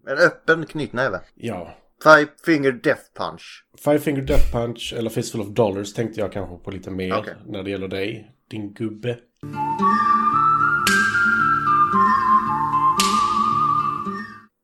En 0.08 0.18
öppen 0.18 0.66
knytnäve. 0.66 1.20
Ja. 1.34 1.74
Five 2.02 2.28
finger 2.44 2.72
death 2.72 3.02
punch. 3.14 3.64
Five 3.84 3.98
Finger 3.98 4.22
Death 4.22 4.52
Punch 4.52 4.94
eller 4.96 5.10
Fistful 5.10 5.40
of 5.40 5.48
Dollars 5.48 5.92
tänkte 5.92 6.20
jag 6.20 6.32
kanske 6.32 6.64
på 6.64 6.70
lite 6.70 6.90
mer 6.90 7.18
Okej. 7.18 7.34
när 7.46 7.62
det 7.62 7.70
gäller 7.70 7.88
dig, 7.88 8.30
din 8.50 8.72
gubbe. 8.74 9.18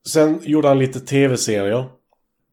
Sen 0.08 0.40
gjorde 0.42 0.68
han 0.68 0.78
lite 0.78 1.00
tv-serier. 1.00 1.90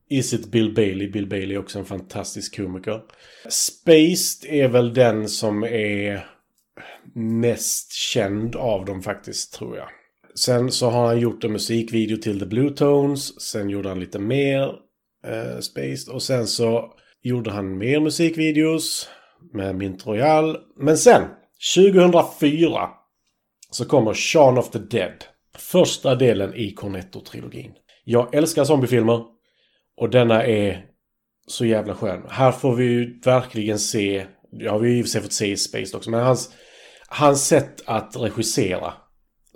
Is 0.10 0.34
it 0.34 0.51
Bill 0.51 0.74
Bailey? 0.74 1.12
Bill 1.12 1.27
Bailey 1.27 1.56
är 1.56 1.60
också 1.60 1.80
en 1.80 1.86
fantastisk 1.86 2.56
komiker. 2.56 3.01
Spaced 3.50 4.50
är 4.50 4.68
väl 4.68 4.94
den 4.94 5.30
som 5.30 5.63
är 5.63 6.27
mest 7.13 7.94
känd 7.94 8.56
av 8.56 8.86
dem 8.86 9.01
faktiskt, 9.01 9.54
tror 9.54 9.77
jag. 9.77 9.89
Sen 10.39 10.72
så 10.72 10.89
har 10.89 11.08
han 11.08 11.20
gjort 11.20 11.44
en 11.44 11.51
musikvideo 11.51 12.18
till 12.18 12.39
The 12.39 12.46
Blue 12.46 12.70
Tones. 12.70 13.42
Sen 13.42 13.70
gjorde 13.70 13.89
han 13.89 14.00
lite 14.00 14.20
mer 14.20 14.62
eh, 15.27 15.60
Spaced. 15.60 16.13
Och 16.13 16.24
sen 16.24 16.48
så 16.48 16.94
gjorde 17.24 17.51
han 17.51 17.77
mer 17.77 18.00
musikvideos 18.00 19.10
med 19.54 19.75
Mint 19.75 20.08
Royal. 20.08 20.58
Men 20.75 20.98
sen, 20.98 21.22
2004, 21.75 22.89
så 23.72 23.86
kommer 23.86 24.13
Shaun 24.13 24.58
of 24.58 24.70
the 24.70 24.80
Dead. 24.80 25.24
Första 25.58 26.15
delen 26.15 26.54
i 26.54 26.75
Cornetto-trilogin. 26.75 27.72
Jag 28.04 28.36
älskar 28.36 28.63
zombiefilmer. 28.63 29.24
Och 29.98 30.10
denna 30.10 30.44
är 30.44 30.86
så 31.48 31.65
jävla 31.65 31.96
skön. 31.96 32.22
Här 32.30 32.51
får 32.51 32.75
vi 32.75 32.86
ju 32.86 33.20
verkligen 33.20 33.80
se, 33.80 34.25
ja 34.51 34.77
vi 34.77 34.88
har 34.88 34.94
ju 34.94 35.00
i 35.00 35.01
och 35.01 35.06
för 35.06 35.10
sig 35.10 35.22
fått 35.22 35.34
se 35.34 35.51
i 35.51 35.58
Spaced 35.58 35.96
också, 35.96 36.10
men 36.10 36.24
hans, 36.24 36.54
hans 37.08 37.48
sätt 37.48 37.82
att 37.86 38.15
regissera. 38.15 38.94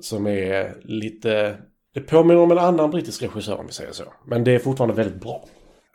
Som 0.02 0.28
är 0.28 0.76
lite, 0.84 1.58
det 1.94 2.02
påminner 2.02 2.42
om 2.42 2.52
en 2.52 2.58
annan 2.58 2.92
brittisk 2.92 3.24
regissör 3.24 3.60
om 3.60 3.66
vi 3.66 3.74
säger 3.74 3.92
så. 3.92 4.04
Men 4.28 4.44
det 4.44 4.52
är 4.52 4.60
fortfarande 4.60 4.96
väldigt 4.96 5.22
bra. 5.22 5.46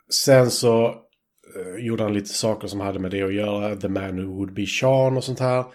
Sen 0.09 0.51
så 0.51 0.85
eh, 0.85 1.85
gjorde 1.85 2.03
han 2.03 2.13
lite 2.13 2.29
saker 2.29 2.67
som 2.67 2.79
hade 2.79 2.99
med 2.99 3.11
det 3.11 3.23
att 3.23 3.33
göra. 3.33 3.75
The 3.75 3.87
Man 3.87 4.25
Who 4.25 4.35
Would 4.37 4.53
Be 4.53 4.65
Sean 4.65 5.17
och 5.17 5.23
sånt 5.23 5.39
här. 5.39 5.65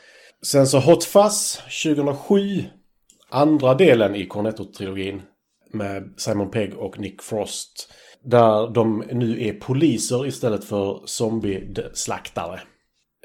Sen 0.42 0.66
så 0.66 0.78
Hot 0.78 1.04
Fuzz 1.04 1.62
2007. 1.84 2.64
Andra 3.30 3.75
delen 3.75 4.14
i 4.14 4.28
Cornetto-trilogin. 4.28 5.20
Med 5.72 6.14
Simon 6.16 6.50
Pegg 6.50 6.78
och 6.78 6.99
Nick 6.99 7.22
Frost. 7.22 7.92
Där 8.25 8.75
de 8.75 9.04
nu 9.12 9.46
är 9.46 9.52
poliser 9.52 10.26
istället 10.26 10.64
för 10.64 11.02
zombie-slaktare. 11.06 12.60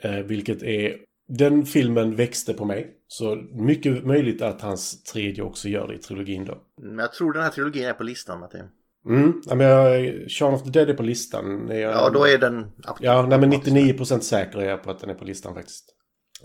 Eh, 0.03 0.11
vilket 0.11 0.63
är... 0.63 1.04
Den 1.27 1.65
filmen 1.65 2.15
växte 2.15 2.53
på 2.53 2.65
mig. 2.65 2.91
Så 3.07 3.35
mycket 3.53 4.05
möjligt 4.05 4.41
att 4.41 4.61
hans 4.61 5.03
tredje 5.03 5.43
också 5.43 5.69
gör 5.69 5.87
det 5.87 5.95
i 5.95 5.97
trilogin 5.97 6.45
då. 6.45 6.57
Men 6.81 6.97
jag 6.97 7.13
tror 7.13 7.33
den 7.33 7.43
här 7.43 7.49
trilogin 7.49 7.85
är 7.85 7.93
på 7.93 8.03
listan, 8.03 8.39
Martin. 8.39 8.63
Mm, 9.09 9.41
ja, 9.45 9.55
men 9.55 9.67
jag, 9.67 10.15
Shaun 10.31 10.53
of 10.53 10.63
the 10.63 10.69
Dead 10.69 10.89
är 10.89 10.93
på 10.93 11.03
listan. 11.03 11.67
Jag, 11.69 11.79
Ja, 11.79 12.09
då 12.09 12.27
är 12.27 12.37
den... 12.37 12.71
Ja, 12.99 13.25
nej 13.29 13.39
men 13.39 13.53
99% 13.53 14.19
säker 14.19 14.59
är 14.59 14.69
jag 14.69 14.83
på 14.83 14.91
att 14.91 14.99
den 14.99 15.09
är 15.09 15.13
på 15.13 15.25
listan 15.25 15.53
faktiskt. 15.53 15.85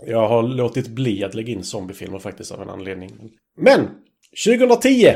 Jag 0.05 0.27
har 0.27 0.43
låtit 0.43 0.87
bli 0.87 1.23
att 1.23 1.33
lägga 1.33 1.53
in 1.53 1.63
zombiefilmer 1.63 2.19
faktiskt 2.19 2.51
av 2.51 2.61
en 2.61 2.69
anledning. 2.69 3.31
Men! 3.57 3.87
2010! 4.45 5.15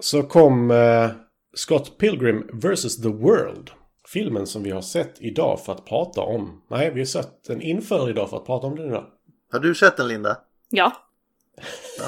Så 0.00 0.22
kom 0.22 0.70
eh, 0.70 1.10
Scott 1.54 1.98
Pilgrim 1.98 2.46
vs. 2.52 3.02
The 3.02 3.08
World. 3.08 3.70
Filmen 4.12 4.46
som 4.46 4.62
vi 4.62 4.70
har 4.70 4.82
sett 4.82 5.20
idag 5.20 5.64
för 5.64 5.72
att 5.72 5.86
prata 5.86 6.20
om. 6.20 6.62
Nej, 6.68 6.90
vi 6.90 7.00
har 7.00 7.06
sett 7.06 7.44
den 7.44 7.60
inför 7.60 8.10
idag 8.10 8.30
för 8.30 8.36
att 8.36 8.46
prata 8.46 8.66
om 8.66 8.76
den 8.76 8.86
idag. 8.86 9.06
Har 9.52 9.58
du 9.58 9.74
sett 9.74 9.96
den, 9.96 10.08
Linda? 10.08 10.36
Ja. 10.70 10.92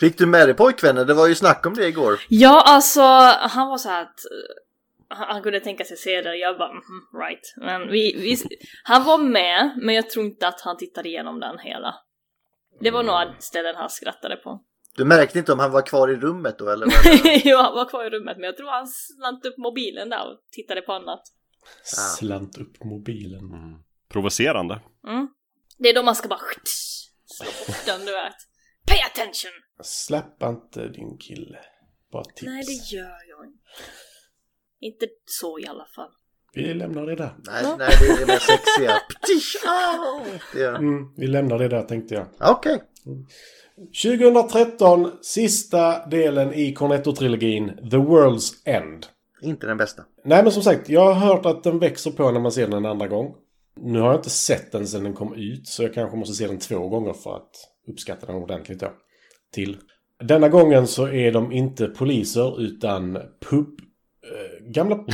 Fick 0.00 0.18
du 0.18 0.26
med 0.26 0.48
dig 0.48 0.54
pojkvännen? 0.54 1.06
Det 1.06 1.14
var 1.14 1.26
ju 1.26 1.34
snack 1.34 1.66
om 1.66 1.74
det 1.74 1.88
igår. 1.88 2.20
Ja, 2.28 2.62
alltså 2.66 3.00
han 3.38 3.68
var 3.68 3.78
så 3.78 3.88
här 3.88 4.02
att 4.02 4.20
eh, 5.10 5.16
han 5.16 5.42
kunde 5.42 5.60
tänka 5.60 5.84
sig 5.84 5.96
se 5.96 6.22
det. 6.22 6.36
Jag 6.36 6.58
bara, 6.58 6.72
mhm, 6.72 7.22
right. 7.22 7.54
Men 7.56 7.88
vi, 7.88 8.16
vi, 8.18 8.36
han 8.84 9.04
var 9.04 9.18
med, 9.18 9.78
men 9.82 9.94
jag 9.94 10.10
tror 10.10 10.24
inte 10.24 10.48
att 10.48 10.60
han 10.60 10.76
tittade 10.76 11.08
igenom 11.08 11.40
den 11.40 11.58
hela. 11.58 11.94
Det 12.80 12.90
var 12.90 13.02
några 13.02 13.34
ställen 13.38 13.76
han 13.76 13.90
skrattade 13.90 14.36
på. 14.36 14.60
Du 14.96 15.04
märkte 15.04 15.38
inte 15.38 15.52
om 15.52 15.58
han 15.58 15.70
var 15.72 15.82
kvar 15.86 16.08
i 16.10 16.16
rummet 16.16 16.58
då, 16.58 16.68
eller? 16.70 16.88
jo, 17.44 17.56
han 17.56 17.74
var 17.74 17.88
kvar 17.88 18.04
i 18.06 18.10
rummet, 18.10 18.36
men 18.36 18.44
jag 18.44 18.56
tror 18.56 18.70
han 18.70 18.86
slant 18.88 19.44
upp 19.46 19.58
mobilen 19.58 20.08
där 20.08 20.30
och 20.30 20.38
tittade 20.50 20.82
på 20.82 20.92
annat. 20.92 21.22
Slant 21.84 22.58
upp 22.58 22.84
mobilen. 22.84 23.42
Provocerande. 24.08 24.80
Mm. 25.08 25.28
Det 25.78 25.88
är 25.88 25.94
då 25.94 26.02
man 26.02 26.14
ska 26.14 26.28
bara 26.28 26.40
slå 27.24 27.50
bort 27.66 27.86
den, 27.86 28.00
du 28.00 28.12
vet. 28.12 28.34
Pay 28.86 28.98
attention! 29.00 29.50
Släpp 29.82 30.42
inte 30.42 30.88
din 30.88 31.18
kille. 31.18 31.58
Bara 32.12 32.24
tips. 32.24 32.42
Nej, 32.42 32.62
det 32.66 32.96
gör 32.96 33.18
jag 33.28 33.46
inte. 33.46 33.58
Inte 34.80 35.06
så 35.24 35.58
i 35.58 35.66
alla 35.66 35.86
fall. 35.96 36.10
Vi 36.54 36.74
lämnar 36.74 37.06
det 37.06 37.14
där. 37.16 37.34
Nej, 37.38 37.64
nej, 37.78 37.96
det 38.00 38.06
är 38.06 38.18
det 38.20 38.26
mer 38.26 38.38
sexiga. 38.38 38.92
Ptisch, 39.08 39.56
au! 39.66 40.24
Det 40.52 40.62
är- 40.62 40.74
Mm, 40.74 41.14
vi 41.16 41.26
lämnar 41.26 41.58
det 41.58 41.68
där 41.68 41.82
tänkte 41.82 42.14
jag. 42.14 42.26
Okej. 42.40 42.82
2013, 44.02 45.10
sista 45.22 46.06
delen 46.06 46.52
i 46.54 46.74
Cornetto-trilogin, 46.74 47.90
The 47.90 47.96
World's 47.96 48.52
End. 48.64 49.06
Inte 49.42 49.66
den 49.66 49.76
bästa. 49.76 50.02
Nej 50.24 50.42
men 50.42 50.52
som 50.52 50.62
sagt, 50.62 50.88
jag 50.88 51.14
har 51.14 51.14
hört 51.14 51.46
att 51.46 51.62
den 51.62 51.78
växer 51.78 52.10
på 52.10 52.30
när 52.30 52.40
man 52.40 52.52
ser 52.52 52.66
den 52.66 52.72
en 52.72 52.86
andra 52.86 53.08
gång. 53.08 53.34
Nu 53.80 54.00
har 54.00 54.06
jag 54.06 54.18
inte 54.18 54.30
sett 54.30 54.72
den 54.72 54.86
sedan 54.86 55.04
den 55.04 55.14
kom 55.14 55.34
ut, 55.34 55.68
så 55.68 55.82
jag 55.82 55.94
kanske 55.94 56.16
måste 56.16 56.34
se 56.34 56.46
den 56.46 56.58
två 56.58 56.88
gånger 56.88 57.12
för 57.12 57.36
att 57.36 57.50
uppskatta 57.88 58.26
den 58.26 58.36
ordentligt 58.36 58.80
då. 58.80 58.92
Till. 59.52 59.76
Denna 60.24 60.48
gången 60.48 60.86
så 60.86 61.08
är 61.08 61.32
de 61.32 61.52
inte 61.52 61.86
poliser 61.86 62.60
utan 62.60 63.18
pub... 63.50 63.80
Eh, 64.24 64.66
gamla... 64.66 65.04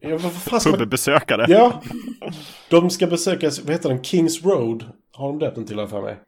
Pubbesökare. 0.64 1.44
Ja. 1.48 1.82
De 2.70 2.90
ska 2.90 3.06
besöka, 3.06 3.50
vad 3.64 3.72
heter 3.72 3.88
den, 3.88 4.04
Kings 4.04 4.44
Road. 4.44 4.84
Har 5.12 5.28
de 5.28 5.38
döpt 5.38 5.54
den 5.54 5.66
till, 5.66 5.76
har 5.76 5.82
jag 5.82 5.90
för 5.90 6.02
mig. 6.02 6.18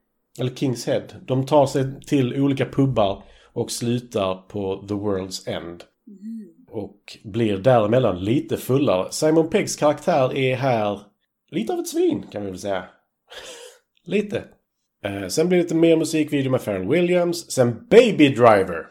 Eller 0.41 0.55
Kings 0.55 0.87
Head. 0.87 1.03
De 1.27 1.47
tar 1.47 1.67
sig 1.67 2.01
till 2.01 2.41
olika 2.43 2.67
pubbar 2.67 3.25
och 3.53 3.71
slutar 3.71 4.35
på 4.35 4.85
The 4.89 4.95
World's 4.95 5.49
End. 5.49 5.85
Och 6.69 7.19
blir 7.25 7.59
däremellan 7.59 8.25
lite 8.25 8.57
fullare. 8.57 9.13
Simon 9.13 9.51
Peggs 9.51 9.77
karaktär 9.77 10.37
är 10.37 10.57
här 10.57 11.01
lite 11.51 11.73
av 11.73 11.79
ett 11.79 11.89
svin, 11.89 12.25
kan 12.33 12.45
vi 12.45 12.51
väl 12.51 12.59
säga. 12.59 12.85
lite. 14.05 14.45
Eh, 15.05 15.27
sen 15.29 15.49
blir 15.49 15.59
det 15.59 15.63
lite 15.63 15.75
mer 15.75 15.97
musikvideo 15.97 16.51
med 16.51 16.65
Pharrell 16.65 16.89
Williams. 16.89 17.51
Sen 17.51 17.87
Baby 17.91 18.29
Driver. 18.29 18.87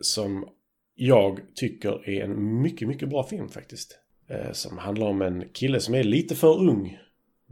Som 0.00 0.48
jag 0.94 1.40
tycker 1.54 2.08
är 2.08 2.24
en 2.24 2.62
mycket, 2.62 2.88
mycket 2.88 3.08
bra 3.08 3.22
film 3.22 3.48
faktiskt. 3.48 3.98
Eh, 4.30 4.52
som 4.52 4.78
handlar 4.78 5.06
om 5.06 5.22
en 5.22 5.48
kille 5.48 5.80
som 5.80 5.94
är 5.94 6.04
lite 6.04 6.34
för 6.34 6.58
ung. 6.58 6.98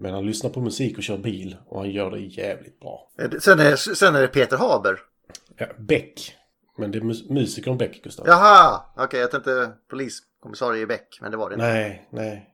Men 0.02 0.14
han 0.14 0.26
lyssnar 0.26 0.50
på 0.50 0.60
musik 0.60 0.96
och 0.98 1.02
kör 1.02 1.18
bil. 1.18 1.56
Och 1.66 1.78
han 1.80 1.90
gör 1.90 2.10
det 2.10 2.18
jävligt 2.20 2.80
bra. 2.80 3.10
Sen 3.40 3.60
är, 3.60 3.76
sen 3.76 4.14
är 4.14 4.20
det 4.20 4.28
Peter 4.28 4.56
Haber. 4.56 5.00
Ja, 5.56 5.66
Beck. 5.78 6.36
Men 6.78 6.90
det 6.90 6.98
är 6.98 7.02
mus- 7.02 7.30
musikern 7.30 7.78
Beck, 7.78 8.02
Gustav. 8.04 8.26
Jaha! 8.28 8.80
Okej, 8.96 9.20
jag 9.20 9.30
tänkte 9.30 9.72
poliskommissarie 9.90 10.86
Beck, 10.86 11.18
men 11.20 11.30
det 11.30 11.36
var 11.36 11.48
det 11.50 11.54
inte. 11.54 11.66
Nej, 11.66 12.08
nej. 12.12 12.48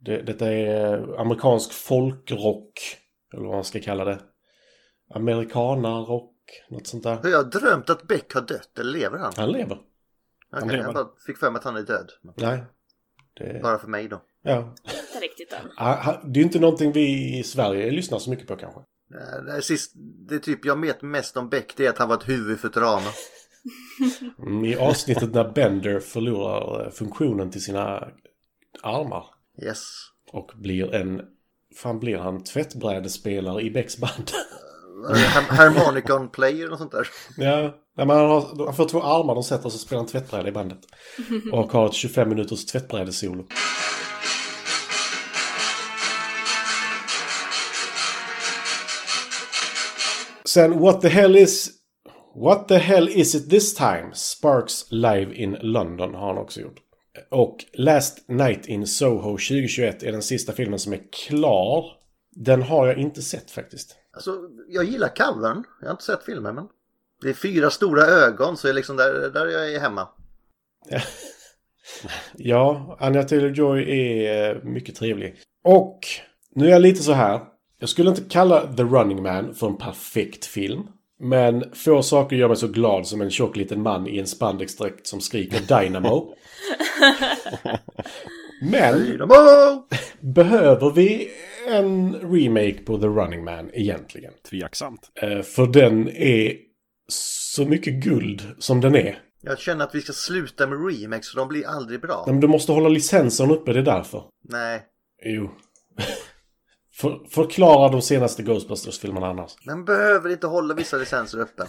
Det, 0.00 0.22
detta 0.22 0.52
är 0.52 0.94
eh, 0.98 1.20
amerikansk 1.20 1.72
folkrock. 1.72 2.72
Eller 3.32 3.44
vad 3.44 3.54
man 3.54 3.64
ska 3.64 3.80
kalla 3.80 4.04
det. 4.04 4.18
Amerikanarrock. 5.14 6.30
Något 6.70 6.86
sånt 6.86 7.02
där. 7.02 7.18
Jag 7.22 7.36
har 7.38 7.44
drömt 7.44 7.90
att 7.90 8.02
Beck 8.02 8.34
har 8.34 8.40
dött, 8.40 8.78
eller 8.78 8.92
lever 8.92 9.18
han? 9.18 9.32
Han 9.36 9.52
lever. 9.52 9.78
Okej, 10.56 10.68
lever. 10.68 10.84
jag 10.84 10.94
bara 10.94 11.08
fick 11.26 11.38
för 11.38 11.50
mig 11.50 11.58
att 11.58 11.64
han 11.64 11.76
är 11.76 11.82
död. 11.82 12.10
Nej. 12.36 12.64
Det, 13.34 13.62
Bara 13.62 13.78
för 13.78 13.88
mig 13.88 14.08
då. 14.08 14.22
ja. 14.42 14.74
Riktigt 15.44 15.58
än. 15.58 15.66
Ah, 15.76 16.12
Det 16.24 16.30
är 16.30 16.40
ju 16.40 16.42
inte 16.42 16.58
någonting 16.60 16.92
vi 16.92 17.38
i 17.38 17.42
Sverige 17.42 17.90
lyssnar 17.90 18.18
så 18.18 18.30
mycket 18.30 18.46
på 18.48 18.56
kanske. 18.56 18.80
Eh, 18.80 19.44
Det, 19.46 19.56
är 19.56 19.60
sist, 19.60 19.92
det 20.28 20.34
är 20.34 20.38
typ 20.38 20.64
jag 20.64 20.80
vet 20.80 21.02
mest 21.02 21.36
om 21.36 21.48
Beck, 21.48 21.74
det 21.76 21.86
är 21.86 21.90
att 21.90 21.98
han 21.98 22.08
var 22.08 22.16
ett 22.16 22.28
huvud 22.28 22.60
för 22.60 22.68
Futurama. 22.68 23.08
Mm, 24.46 24.64
I 24.64 24.76
avsnittet 24.76 25.34
när 25.34 25.52
Bender 25.52 26.00
förlorar 26.00 26.84
eh, 26.86 26.90
funktionen 26.90 27.50
till 27.50 27.62
sina 27.62 28.08
armar. 28.82 29.24
Yes. 29.62 29.78
Och 30.32 30.50
blir 30.54 30.94
en 30.94 31.20
fan 31.76 32.00
blir 32.00 32.18
han? 32.18 32.44
Tvättbrädespelare 32.44 33.62
i 33.62 33.70
Becks 33.70 33.98
band. 33.98 34.30
Har- 35.08 35.56
Harmonicon 35.56 36.28
player 36.28 36.72
och 36.72 36.78
sånt 36.78 36.92
där. 36.92 37.08
ja, 37.36 37.74
men 37.96 38.10
han, 38.10 38.18
har, 38.26 38.64
han 38.64 38.74
får 38.74 38.88
två 38.88 39.02
armar 39.02 39.34
de 39.34 39.44
sätter 39.44 39.66
och 39.66 39.72
så 39.72 39.78
spelar 39.78 40.00
han 40.00 40.06
tvättbräda 40.08 40.48
i 40.48 40.52
bandet. 40.52 40.78
Och 41.52 41.72
har 41.72 41.86
ett 41.86 41.94
25 41.94 42.28
minuters 42.28 42.66
tvättbrädesolo. 42.66 43.46
Sen 50.54 50.80
What 50.80 51.00
the 51.00 51.08
hell 51.08 51.36
is... 51.36 51.70
What 52.34 52.68
the 52.68 52.78
hell 52.78 53.08
is 53.08 53.34
it 53.34 53.50
this 53.50 53.74
time? 53.74 54.10
Sparks 54.12 54.86
live 54.90 55.34
in 55.34 55.56
London 55.60 56.14
har 56.14 56.26
han 56.26 56.38
också 56.38 56.60
gjort. 56.60 56.80
Och 57.30 57.64
Last 57.72 58.28
Night 58.28 58.66
in 58.66 58.86
Soho 58.86 59.30
2021 59.30 60.02
är 60.02 60.12
den 60.12 60.22
sista 60.22 60.52
filmen 60.52 60.78
som 60.78 60.92
är 60.92 61.00
klar. 61.12 61.84
Den 62.30 62.62
har 62.62 62.86
jag 62.86 62.98
inte 62.98 63.22
sett 63.22 63.50
faktiskt. 63.50 63.96
Alltså, 64.12 64.38
jag 64.68 64.84
gillar 64.84 65.08
covern. 65.08 65.64
Jag 65.80 65.86
har 65.86 65.92
inte 65.92 66.04
sett 66.04 66.24
filmen 66.24 66.54
men. 66.54 66.68
Det 67.22 67.28
är 67.28 67.34
fyra 67.34 67.70
stora 67.70 68.02
ögon 68.02 68.56
så 68.56 68.68
är 68.68 68.72
liksom 68.72 68.96
där, 68.96 69.30
där 69.30 69.46
jag 69.46 69.72
är 69.74 69.80
hemma. 69.80 70.08
Ja, 72.36 72.96
Anya 73.00 73.22
Taylor-Joy 73.22 73.88
är 73.88 74.56
eh, 74.56 74.62
mycket 74.62 74.96
trevlig. 74.96 75.36
Och 75.64 76.00
nu 76.54 76.66
är 76.66 76.70
jag 76.70 76.82
lite 76.82 77.02
så 77.02 77.12
här. 77.12 77.53
Jag 77.84 77.88
skulle 77.88 78.10
inte 78.10 78.22
kalla 78.22 78.74
The 78.74 78.82
Running 78.82 79.22
Man 79.22 79.54
för 79.54 79.66
en 79.66 79.76
perfekt 79.76 80.44
film. 80.44 80.82
Men 81.20 81.64
få 81.74 82.02
saker 82.02 82.36
gör 82.36 82.48
mig 82.48 82.56
så 82.56 82.68
glad 82.68 83.06
som 83.06 83.20
en 83.20 83.30
tjock 83.30 83.56
liten 83.56 83.82
man 83.82 84.06
i 84.08 84.18
en 84.18 84.26
spandexdräkt 84.26 85.06
som 85.06 85.20
skriker 85.20 85.80
Dynamo. 85.80 86.34
Men 88.70 89.04
Dynamo! 89.04 89.34
behöver 90.34 90.90
vi 90.90 91.30
en 91.68 92.14
remake 92.14 92.78
på 92.84 92.98
The 92.98 93.06
Running 93.06 93.44
Man 93.44 93.70
egentligen? 93.74 94.32
Tveksamt. 94.50 95.10
Eh, 95.14 95.42
För 95.42 95.66
den 95.66 96.08
är 96.08 96.52
så 97.08 97.64
mycket 97.64 97.94
guld 97.94 98.42
som 98.58 98.80
den 98.80 98.94
är. 98.94 99.18
Jag 99.42 99.58
känner 99.58 99.84
att 99.84 99.94
vi 99.94 100.00
ska 100.00 100.12
sluta 100.12 100.66
med 100.66 100.78
remakes 100.78 101.30
för 101.30 101.36
de 101.38 101.48
blir 101.48 101.66
aldrig 101.66 102.00
bra. 102.00 102.24
Nej, 102.26 102.34
Men 102.34 102.40
du 102.40 102.48
måste 102.48 102.72
hålla 102.72 102.88
licensen 102.88 103.50
uppe, 103.50 103.72
det 103.72 103.78
är 103.78 103.82
därför. 103.82 104.24
Nej. 104.48 104.82
Jo. 105.24 105.50
För, 106.94 107.20
förklara 107.30 107.88
de 107.88 108.02
senaste 108.02 108.42
Ghostbusters-filmerna 108.42 109.26
annars. 109.26 109.56
Man 109.66 109.84
behöver 109.84 110.30
inte 110.30 110.46
hålla 110.46 110.74
vissa 110.74 110.96
licenser 110.96 111.38
uppe. 111.40 111.62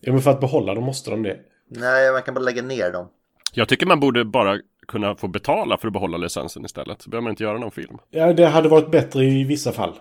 Ja, 0.00 0.12
men 0.12 0.22
för 0.22 0.30
att 0.30 0.40
behålla 0.40 0.74
dem 0.74 0.84
måste 0.84 1.10
de 1.10 1.22
det. 1.22 1.38
Nej, 1.68 2.12
man 2.12 2.22
kan 2.22 2.34
bara 2.34 2.40
lägga 2.40 2.62
ner 2.62 2.92
dem. 2.92 3.08
Jag 3.52 3.68
tycker 3.68 3.86
man 3.86 4.00
borde 4.00 4.24
bara 4.24 4.58
kunna 4.88 5.16
få 5.16 5.28
betala 5.28 5.76
för 5.78 5.86
att 5.86 5.92
behålla 5.92 6.16
licensen 6.18 6.64
istället. 6.64 7.02
Så 7.02 7.10
behöver 7.10 7.22
man 7.22 7.30
inte 7.30 7.42
göra 7.42 7.58
någon 7.58 7.70
film. 7.70 7.98
Ja, 8.10 8.32
det 8.32 8.46
hade 8.46 8.68
varit 8.68 8.90
bättre 8.90 9.24
i 9.24 9.44
vissa 9.44 9.72
fall. 9.72 9.98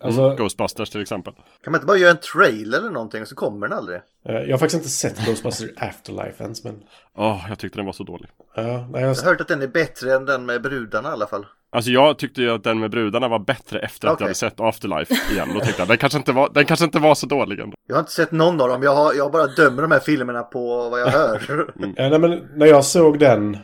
Alltså, 0.00 0.34
Ghostbusters 0.34 0.90
till 0.90 1.02
exempel. 1.02 1.32
Kan 1.34 1.70
man 1.70 1.74
inte 1.74 1.86
bara 1.86 1.96
göra 1.96 2.10
en 2.10 2.16
trailer 2.16 2.78
eller 2.78 2.90
någonting 2.90 3.22
och 3.22 3.28
så 3.28 3.34
kommer 3.34 3.68
den 3.68 3.78
aldrig? 3.78 4.00
eh, 4.24 4.34
jag 4.34 4.50
har 4.50 4.58
faktiskt 4.58 4.74
inte 4.74 4.88
sett 4.88 5.26
Ghostbusters 5.26 5.70
Afterlife 5.76 6.44
ens, 6.44 6.64
men... 6.64 6.82
Åh, 7.16 7.46
jag 7.48 7.58
tyckte 7.58 7.78
den 7.78 7.86
var 7.86 7.92
så 7.92 8.04
dålig. 8.04 8.28
Ja, 8.54 8.62
nej, 8.62 9.02
jag... 9.02 9.10
Jag 9.10 9.14
har 9.14 9.24
hört 9.30 9.40
att 9.40 9.48
den 9.48 9.62
är 9.62 9.66
bättre 9.66 10.14
än 10.14 10.24
den 10.26 10.46
med 10.46 10.62
brudarna 10.62 11.08
i 11.08 11.12
alla 11.12 11.26
fall. 11.26 11.46
Alltså 11.74 11.90
jag 11.90 12.18
tyckte 12.18 12.42
ju 12.42 12.50
att 12.50 12.64
den 12.64 12.80
med 12.80 12.90
brudarna 12.90 13.28
var 13.28 13.38
bättre 13.38 13.78
efter 13.78 14.08
att 14.08 14.14
Okej. 14.14 14.24
jag 14.24 14.26
hade 14.26 14.34
sett 14.34 14.60
Afterlife 14.60 15.14
igen. 15.32 15.48
Då 15.54 15.60
tyckte 15.60 15.82
jag 15.82 15.88
den 15.88 15.98
kanske 15.98 16.18
inte 16.18 16.32
var, 16.32 16.50
den 16.54 16.64
kanske 16.64 16.84
inte 16.84 16.98
var 16.98 17.14
så 17.14 17.26
dålig 17.26 17.60
ändå. 17.60 17.76
Jag 17.88 17.94
har 17.94 18.00
inte 18.00 18.12
sett 18.12 18.32
någon 18.32 18.60
av 18.60 18.68
dem. 18.68 18.82
Jag, 18.82 18.94
har, 18.94 19.14
jag 19.14 19.32
bara 19.32 19.46
dömer 19.46 19.82
de 19.82 19.90
här 19.90 20.00
filmerna 20.00 20.42
på 20.42 20.88
vad 20.88 21.00
jag 21.00 21.06
hör. 21.06 21.42
Ja, 21.96 22.08
nej, 22.08 22.18
men 22.18 22.48
när 22.54 22.66
jag 22.66 22.84
såg 22.84 23.18
den 23.18 23.54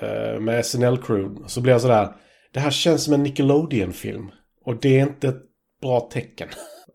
eh, 0.00 0.40
med 0.40 0.64
SNL-crew 0.64 1.46
så 1.46 1.60
blev 1.60 1.72
jag 1.74 1.80
sådär... 1.80 2.08
Det 2.52 2.60
här 2.60 2.70
känns 2.70 3.04
som 3.04 3.14
en 3.14 3.22
Nickelodeon-film. 3.22 4.30
Och 4.64 4.76
det 4.80 4.98
är 4.98 5.02
inte 5.02 5.28
ett 5.28 5.42
bra 5.82 6.00
tecken. 6.00 6.48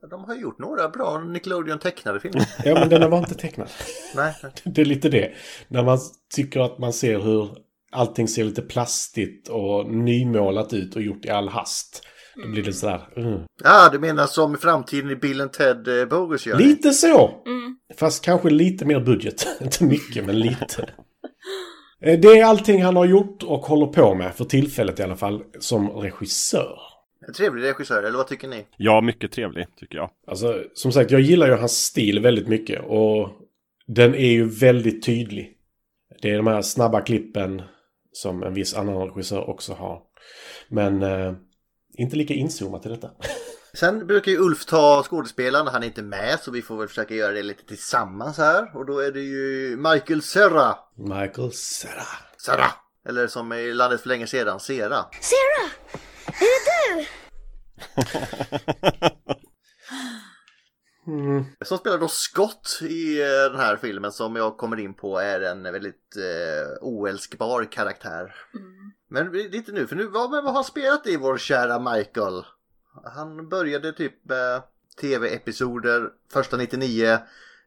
De 0.10 0.24
har 0.24 0.36
gjort 0.36 0.60
några 0.60 0.90
bra 0.90 1.20
Nickelodeon 1.20 1.80
tecknade 1.80 2.20
filmer. 2.20 2.46
Ja, 2.66 2.74
men 2.74 2.90
den 2.90 3.12
var 3.12 3.18
inte 3.18 3.36
tecknad. 3.36 3.68
Nej, 4.16 4.34
Det 4.64 4.82
är 4.82 4.86
lite 4.86 5.10
det. 5.10 5.32
När 5.68 5.84
man 5.84 5.98
tycker 6.36 6.60
att 6.60 6.80
man 6.80 6.94
ser 6.94 7.20
hur 7.20 7.50
allting 7.92 8.28
ser 8.28 8.44
lite 8.44 8.62
plastigt 8.62 9.48
och 9.50 9.90
nymålat 9.94 10.74
ut 10.74 10.96
och 10.96 11.02
gjort 11.02 11.26
i 11.26 11.30
all 11.30 11.50
hast. 11.50 12.04
Då 12.44 12.50
blir 12.50 12.64
det 12.64 12.74
sådär... 12.74 13.08
Mm. 13.16 13.40
Ja, 13.64 13.90
du 13.92 14.00
menar 14.00 14.26
som 14.26 14.54
i 14.56 14.58
framtiden 14.58 15.12
i 15.12 15.16
Bill 15.16 15.50
Ted 15.54 16.00
eh, 16.02 16.06
Bogus 16.06 16.46
gör? 16.48 16.58
Lite 16.58 16.92
så! 16.92 17.44
Mm. 17.46 17.76
Fast 17.98 18.26
kanske 18.26 18.50
lite 18.50 18.86
mer 18.86 19.00
budget. 19.00 19.48
Inte 19.62 19.84
mycket, 19.84 20.26
men 20.26 20.40
lite. 20.40 20.90
Eh, 22.04 22.20
Det 22.20 22.28
är 22.28 22.46
allting 22.46 22.84
han 22.84 22.96
har 22.96 23.06
gjort 23.06 23.44
och 23.44 23.60
håller 23.60 23.86
på 23.86 24.16
med, 24.16 24.36
för 24.36 24.46
tillfället 24.46 25.00
i 25.00 25.04
alla 25.04 25.16
fall, 25.16 25.44
som 25.60 25.90
regissör. 25.90 26.80
En 27.28 27.34
trevlig 27.34 27.64
regissör, 27.64 28.04
eller 28.04 28.18
vad 28.18 28.28
tycker 28.28 28.48
ni? 28.48 28.66
Ja, 28.78 29.02
mycket 29.02 29.32
trevlig 29.32 29.66
tycker 29.80 29.98
jag. 29.98 30.10
Alltså, 30.28 30.64
som 30.74 30.92
sagt, 30.92 31.12
jag 31.12 31.22
gillar 31.22 31.48
ju 31.48 31.54
hans 31.54 31.72
stil 31.86 32.20
väldigt 32.20 32.48
mycket 32.48 32.82
och 32.88 33.30
den 33.88 34.16
är 34.16 34.32
ju 34.32 34.50
väldigt 34.50 35.06
tydlig. 35.06 35.54
Det 36.22 36.30
är 36.30 36.38
de 36.38 36.48
här 36.48 36.62
snabba 36.62 37.02
klippen 37.02 37.62
som 38.12 38.44
en 38.44 38.54
viss 38.54 38.74
annan 38.74 38.98
regissör 38.98 39.50
också 39.50 39.74
har. 39.74 40.02
Men 40.68 41.04
eh, 41.04 41.34
inte 41.98 42.16
lika 42.16 42.34
inzoomat 42.34 42.86
i 42.86 42.90
detta. 42.90 43.12
Sen 43.74 44.08
brukar 44.08 44.32
ju 44.32 44.38
Ulf 44.38 44.66
ta 44.66 45.04
skådespelaren, 45.04 45.68
han 45.68 45.84
är 45.84 45.88
inte 45.88 46.02
med 46.02 46.40
så 46.40 46.52
vi 46.52 46.62
får 46.62 46.78
väl 46.78 46.88
försöka 46.88 47.16
göra 47.16 47.32
det 47.32 47.44
lite 47.44 47.66
tillsammans 47.66 48.38
här. 48.38 48.78
Och 48.78 48.86
då 48.86 49.00
är 49.00 49.12
det 49.12 49.22
ju 49.22 49.78
Michael 49.78 50.22
Serra. 50.22 50.76
Michael 50.96 51.52
Cera. 51.52 52.08
Serra! 52.46 52.72
Eller 53.08 53.28
som 53.28 53.54
i 53.54 53.74
landet 53.74 54.02
för 54.02 54.10
länge 54.10 54.28
sedan, 54.28 54.60
Sera. 54.60 55.06
Sarah, 55.22 55.72
är 56.26 56.96
det 56.96 57.06
du? 57.06 57.06
Mm. 61.08 61.44
Som 61.62 61.78
spelar 61.78 61.98
då 61.98 62.08
Scott 62.08 62.80
i 62.82 63.22
eh, 63.22 63.52
den 63.52 63.60
här 63.60 63.76
filmen 63.76 64.12
som 64.12 64.36
jag 64.36 64.58
kommer 64.58 64.80
in 64.80 64.94
på 64.94 65.20
är 65.20 65.42
en 65.42 65.64
väldigt 65.64 66.16
eh, 66.18 66.78
oälskbar 66.82 67.64
karaktär. 67.72 68.36
Men 69.08 69.32
lite 69.32 69.72
nu, 69.72 69.88
för 69.88 69.96
nu, 69.96 70.08
vad, 70.08 70.32
vad 70.32 70.44
har 70.44 70.52
han 70.52 70.64
spelat 70.64 71.08
i 71.08 71.18
vår 71.18 71.38
kära 71.38 71.80
Michael? 71.80 72.46
Han 73.04 73.50
började 73.50 73.92
typ 73.92 74.30
med 74.30 74.62
tv-episoder 75.02 76.10
första 76.34 76.58
99. 76.58 77.20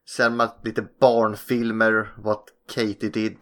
Sen 0.08 0.36
med 0.36 0.50
lite 0.64 0.86
barnfilmer, 1.00 2.14
What 2.16 2.44
Katie 2.74 3.10
Did. 3.10 3.38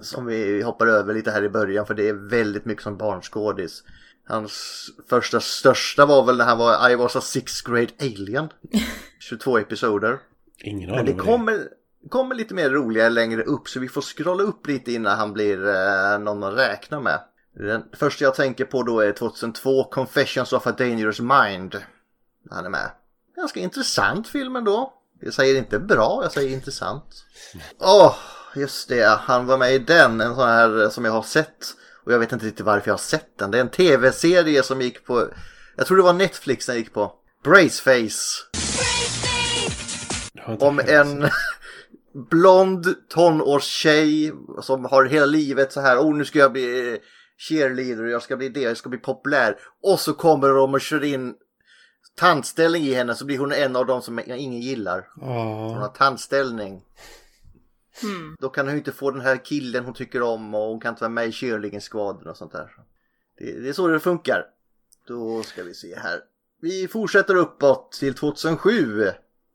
Som 0.00 0.26
vi 0.26 0.62
hoppar 0.62 0.86
över 0.86 1.14
lite 1.14 1.30
här 1.30 1.44
i 1.44 1.48
början 1.48 1.86
för 1.86 1.94
det 1.94 2.08
är 2.08 2.28
väldigt 2.28 2.64
mycket 2.64 2.82
som 2.82 2.96
barnskådis. 2.96 3.82
Hans 4.28 4.88
första 5.08 5.40
största 5.40 6.06
var 6.06 6.24
väl 6.24 6.36
när 6.36 6.44
han 6.44 6.58
var 6.58 6.90
I 6.90 6.94
was 6.94 7.16
a 7.16 7.20
sixth 7.20 7.70
grade 7.70 7.92
alien. 8.00 8.48
22 9.20 9.58
episoder. 9.58 10.18
Ingen 10.58 10.90
Men 10.90 10.98
aning 10.98 11.16
det 11.16 11.22
vad 11.22 11.26
kommer, 11.26 11.68
kommer 12.10 12.34
lite 12.34 12.54
mer 12.54 12.70
roliga 12.70 13.08
längre 13.08 13.42
upp 13.42 13.68
så 13.68 13.80
vi 13.80 13.88
får 13.88 14.02
scrolla 14.02 14.42
upp 14.42 14.66
lite 14.66 14.92
innan 14.92 15.18
han 15.18 15.32
blir 15.32 15.68
eh, 15.68 16.18
någon 16.18 16.42
att 16.44 16.58
räkna 16.58 17.00
med. 17.00 17.20
Den 17.54 17.84
första 17.92 18.24
jag 18.24 18.34
tänker 18.34 18.64
på 18.64 18.82
då 18.82 19.00
är 19.00 19.12
2002 19.12 19.84
Confessions 19.84 20.52
of 20.52 20.66
a 20.66 20.72
Dangerous 20.78 21.20
Mind. 21.20 21.82
Han 22.50 22.64
är 22.64 22.70
med. 22.70 22.90
Ganska 23.36 23.60
intressant 23.60 24.28
film 24.28 24.56
ändå. 24.56 24.92
Jag 25.20 25.34
säger 25.34 25.58
inte 25.58 25.78
bra, 25.78 26.20
jag 26.22 26.32
säger 26.32 26.50
intressant. 26.50 27.24
Åh, 27.78 28.14
just 28.54 28.88
det. 28.88 29.18
Han 29.20 29.46
var 29.46 29.58
med 29.58 29.74
i 29.74 29.78
den, 29.78 30.20
en 30.20 30.34
sån 30.34 30.48
här 30.48 30.88
som 30.88 31.04
jag 31.04 31.12
har 31.12 31.22
sett. 31.22 31.66
Och 32.06 32.12
jag 32.12 32.18
vet 32.18 32.32
inte 32.32 32.46
riktigt 32.46 32.66
varför 32.66 32.88
jag 32.88 32.92
har 32.92 32.98
sett 32.98 33.38
den. 33.38 33.50
Det 33.50 33.58
är 33.58 33.60
en 33.62 33.70
tv-serie 33.70 34.62
som 34.62 34.80
gick 34.80 35.04
på, 35.06 35.28
jag 35.76 35.86
tror 35.86 35.96
det 35.96 36.02
var 36.02 36.12
Netflix 36.12 36.66
den 36.66 36.76
gick 36.76 36.92
på. 36.92 37.12
Braceface. 37.44 38.42
Inte 40.48 40.64
Om 40.64 40.80
en 40.86 41.28
blond 42.30 42.94
tonårstjej 43.08 44.32
som 44.62 44.84
har 44.84 45.04
hela 45.04 45.26
livet 45.26 45.72
så 45.72 45.80
här, 45.80 45.98
oh 45.98 46.14
nu 46.16 46.24
ska 46.24 46.38
jag 46.38 46.52
bli 46.52 46.98
cheerleader, 47.38 48.04
jag 48.04 48.22
ska 48.22 48.36
bli 48.36 48.48
det, 48.48 48.60
jag 48.60 48.76
ska 48.76 48.88
bli 48.88 48.98
populär. 48.98 49.56
Och 49.82 50.00
så 50.00 50.12
kommer 50.12 50.48
de 50.48 50.74
och 50.74 50.80
kör 50.80 51.04
in 51.04 51.34
tandställning 52.16 52.82
i 52.82 52.94
henne 52.94 53.14
så 53.14 53.24
blir 53.24 53.38
hon 53.38 53.52
en 53.52 53.76
av 53.76 53.86
dem 53.86 54.02
som 54.02 54.18
ingen 54.26 54.60
gillar. 54.60 55.08
Hon 55.20 55.28
Ja. 55.34 55.78
har 55.80 55.88
tandställning. 55.88 56.82
Då 58.38 58.48
kan 58.48 58.66
hon 58.66 58.74
ju 58.74 58.78
inte 58.78 58.92
få 58.92 59.10
den 59.10 59.20
här 59.20 59.44
killen 59.44 59.84
hon 59.84 59.94
tycker 59.94 60.22
om 60.22 60.54
och 60.54 60.60
hon 60.60 60.80
kan 60.80 60.90
inte 60.92 61.02
vara 61.02 61.10
med 61.10 61.28
i 61.28 61.30
cheerleading-skvadron 61.30 62.30
och 62.30 62.36
sånt 62.36 62.52
där. 62.52 62.70
Det, 63.38 63.60
det 63.60 63.68
är 63.68 63.72
så 63.72 63.88
det 63.88 64.00
funkar. 64.00 64.44
Då 65.08 65.42
ska 65.42 65.62
vi 65.62 65.74
se 65.74 65.98
här. 65.98 66.20
Vi 66.60 66.88
fortsätter 66.88 67.34
uppåt 67.34 67.92
till 67.92 68.14
2007. 68.14 69.04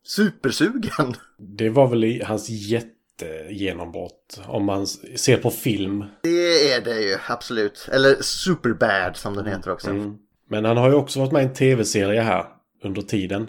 Supersugen. 0.04 1.14
Det 1.38 1.70
var 1.70 1.88
väl 1.88 2.04
i 2.04 2.24
hans 2.24 2.50
jättegenombrott. 2.50 4.42
Om 4.48 4.66
man 4.66 4.88
ser 4.88 5.38
på 5.38 5.52
film. 5.52 6.06
Det 6.24 6.72
är 6.74 6.82
det 6.82 7.02
ju, 7.02 7.18
absolut. 7.28 7.90
Eller 7.92 8.22
Superbad 8.22 9.18
som 9.18 9.36
den 9.36 9.46
heter 9.46 9.72
också. 9.72 9.90
Mm. 9.90 10.18
Men 10.50 10.66
han 10.66 10.78
har 10.78 10.90
ju 10.90 10.96
också 10.96 11.20
varit 11.20 11.32
med 11.32 11.44
i 11.44 11.46
en 11.46 11.54
tv-serie 11.54 12.22
här 12.22 12.46
under 12.84 13.02
tiden. 13.02 13.48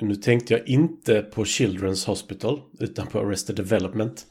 Nu 0.00 0.14
tänkte 0.14 0.54
jag 0.54 0.68
inte 0.68 1.22
på 1.22 1.44
Children's 1.44 2.06
Hospital 2.06 2.60
utan 2.80 3.06
på 3.06 3.18
Arrested 3.18 3.56
Development. 3.56 4.26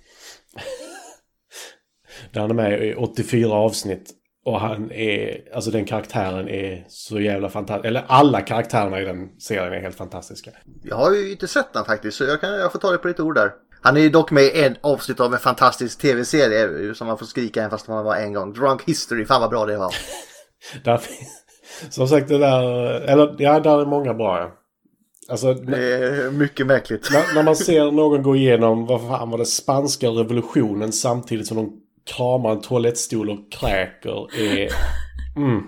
Där 2.31 2.41
han 2.41 2.49
är 2.49 2.55
med 2.55 2.83
i 2.83 2.95
84 2.95 3.53
avsnitt. 3.53 4.11
Och 4.45 4.59
han 4.59 4.91
är, 4.91 5.41
alltså 5.55 5.71
den 5.71 5.85
karaktären 5.85 6.49
är 6.49 6.85
så 6.87 7.19
jävla 7.19 7.49
fantastisk. 7.49 7.85
Eller 7.85 8.03
alla 8.07 8.41
karaktärerna 8.41 9.01
i 9.01 9.05
den 9.05 9.39
serien 9.39 9.73
är 9.73 9.79
helt 9.79 9.97
fantastiska. 9.97 10.51
Jag 10.83 10.95
har 10.95 11.11
ju 11.11 11.31
inte 11.31 11.47
sett 11.47 11.73
den 11.73 11.85
faktiskt 11.85 12.17
så 12.17 12.23
jag, 12.23 12.41
kan, 12.41 12.53
jag 12.53 12.71
får 12.71 12.79
ta 12.79 12.91
det 12.91 12.97
på 12.97 13.07
ditt 13.07 13.19
ord 13.19 13.35
där. 13.35 13.51
Han 13.81 13.97
är 13.97 14.01
ju 14.01 14.09
dock 14.09 14.31
med 14.31 14.43
i 14.43 14.63
en 14.63 14.75
avsnitt 14.81 15.19
av 15.19 15.33
en 15.33 15.39
fantastisk 15.39 16.01
tv-serie 16.01 16.95
som 16.95 17.07
man 17.07 17.17
får 17.17 17.25
skrika 17.25 17.59
även 17.59 17.71
fast 17.71 17.87
man 17.87 18.05
var 18.05 18.15
en 18.15 18.33
gång. 18.33 18.53
Drunk 18.53 18.83
History, 18.87 19.25
fan 19.25 19.41
vad 19.41 19.49
bra 19.49 19.65
det 19.65 19.77
var. 19.77 19.95
Där, 20.83 21.01
som 21.89 22.07
sagt, 22.07 22.27
det 22.27 22.37
där, 22.37 22.63
eller 23.01 23.35
ja, 23.37 23.59
där 23.59 23.81
är 23.81 23.85
många 23.85 24.13
bra. 24.13 24.39
Ja. 24.39 24.60
Alltså, 25.31 25.53
Det 25.53 25.95
är 25.95 26.31
mycket 26.31 26.67
märkligt. 26.67 27.09
när, 27.11 27.35
när 27.35 27.43
man 27.43 27.55
ser 27.55 27.91
någon 27.91 28.23
gå 28.23 28.35
igenom, 28.35 28.85
vad 28.85 29.01
fan 29.01 29.29
var 29.29 29.37
det, 29.37 29.45
spanska 29.45 30.07
revolutionen 30.07 30.91
samtidigt 30.91 31.47
som 31.47 31.57
de 31.57 31.73
kramar 32.05 32.51
en 32.51 32.61
toalettstol 32.61 33.29
och 33.29 33.51
kräker 33.51 34.39
är... 34.39 34.69
Mm. 35.35 35.61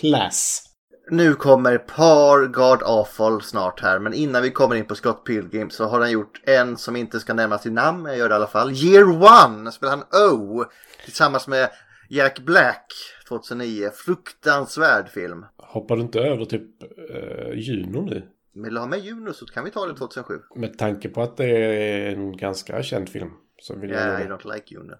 Klass. 0.00 0.68
Nu 1.10 1.34
kommer 1.34 1.78
Par 1.78 2.46
God 2.46 2.82
Awful 2.82 3.42
snart 3.42 3.80
här, 3.80 3.98
men 3.98 4.14
innan 4.14 4.42
vi 4.42 4.50
kommer 4.50 4.76
in 4.76 4.84
på 4.84 4.94
Scott 4.94 5.24
Pilgrim 5.24 5.70
så 5.70 5.84
har 5.84 6.00
han 6.00 6.10
gjort 6.10 6.40
en 6.46 6.76
som 6.76 6.96
inte 6.96 7.20
ska 7.20 7.34
nämnas 7.34 7.66
i 7.66 7.70
namn, 7.70 8.02
men 8.02 8.12
jag 8.12 8.18
gör 8.18 8.28
det 8.28 8.34
i 8.34 8.36
alla 8.36 8.46
fall. 8.46 8.72
Year 8.72 9.04
One 9.04 9.72
spelar 9.72 9.96
han 9.96 10.30
O 10.30 10.64
tillsammans 11.04 11.48
med 11.48 11.68
Jack 12.08 12.40
Black 12.40 12.92
2009. 13.28 13.90
Fruktansvärd 13.94 15.08
film. 15.08 15.44
Hoppar 15.56 15.96
du 15.96 16.02
inte 16.02 16.20
över 16.20 16.44
typ 16.44 16.82
uh, 17.14 17.58
Juno 17.58 18.00
nu? 18.00 18.22
Vill 18.54 18.74
du 18.74 18.80
ha 18.80 18.86
med 18.86 19.00
Juno 19.00 19.32
så 19.32 19.46
kan 19.46 19.64
vi 19.64 19.70
ta 19.70 19.86
den 19.86 19.96
2007. 19.96 20.34
Med 20.56 20.78
tanke 20.78 21.08
på 21.08 21.22
att 21.22 21.36
det 21.36 21.44
är 21.44 22.12
en 22.12 22.36
ganska 22.36 22.82
känd 22.82 23.08
film. 23.08 23.30
Så 23.60 23.76
vill 23.76 23.90
Yeah, 23.90 24.20
I 24.20 24.24
jag 24.24 24.40
don't 24.40 24.54
like 24.54 24.74
Juno. 24.74 24.94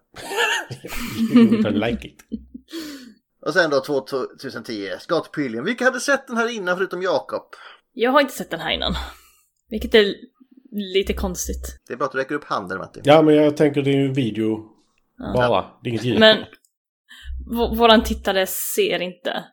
You 1.34 1.62
don't 1.62 1.90
like 1.90 2.08
it. 2.08 2.24
Och 3.46 3.52
sen 3.52 3.70
då 3.70 3.80
2010, 3.80 4.88
Scott 5.00 5.32
Pilgrim. 5.32 5.64
Vilka 5.64 5.84
hade 5.84 6.00
sett 6.00 6.26
den 6.26 6.36
här 6.36 6.56
innan 6.56 6.76
förutom 6.76 7.02
Jakob? 7.02 7.42
Jag 7.92 8.10
har 8.10 8.20
inte 8.20 8.32
sett 8.32 8.50
den 8.50 8.60
här 8.60 8.70
innan. 8.70 8.92
Vilket 9.68 9.94
är 9.94 10.14
lite 10.70 11.12
konstigt. 11.12 11.80
Det 11.86 11.92
är 11.92 11.96
bra 11.96 12.06
att 12.06 12.12
du 12.12 12.18
räcker 12.18 12.34
upp 12.34 12.44
handen 12.44 12.78
Matti. 12.78 13.00
Ja, 13.04 13.22
men 13.22 13.34
jag 13.34 13.56
tänker 13.56 13.82
det 13.82 13.90
är 13.90 13.96
ju 13.96 14.12
video 14.12 14.68
bara. 15.34 15.64
Det 15.82 15.88
är 15.88 15.90
inget 15.90 16.04
ljud. 16.04 16.20
Men 16.20 16.38
våran 17.76 18.04
tittare 18.04 18.46
ser 18.46 19.02
inte. 19.02 19.44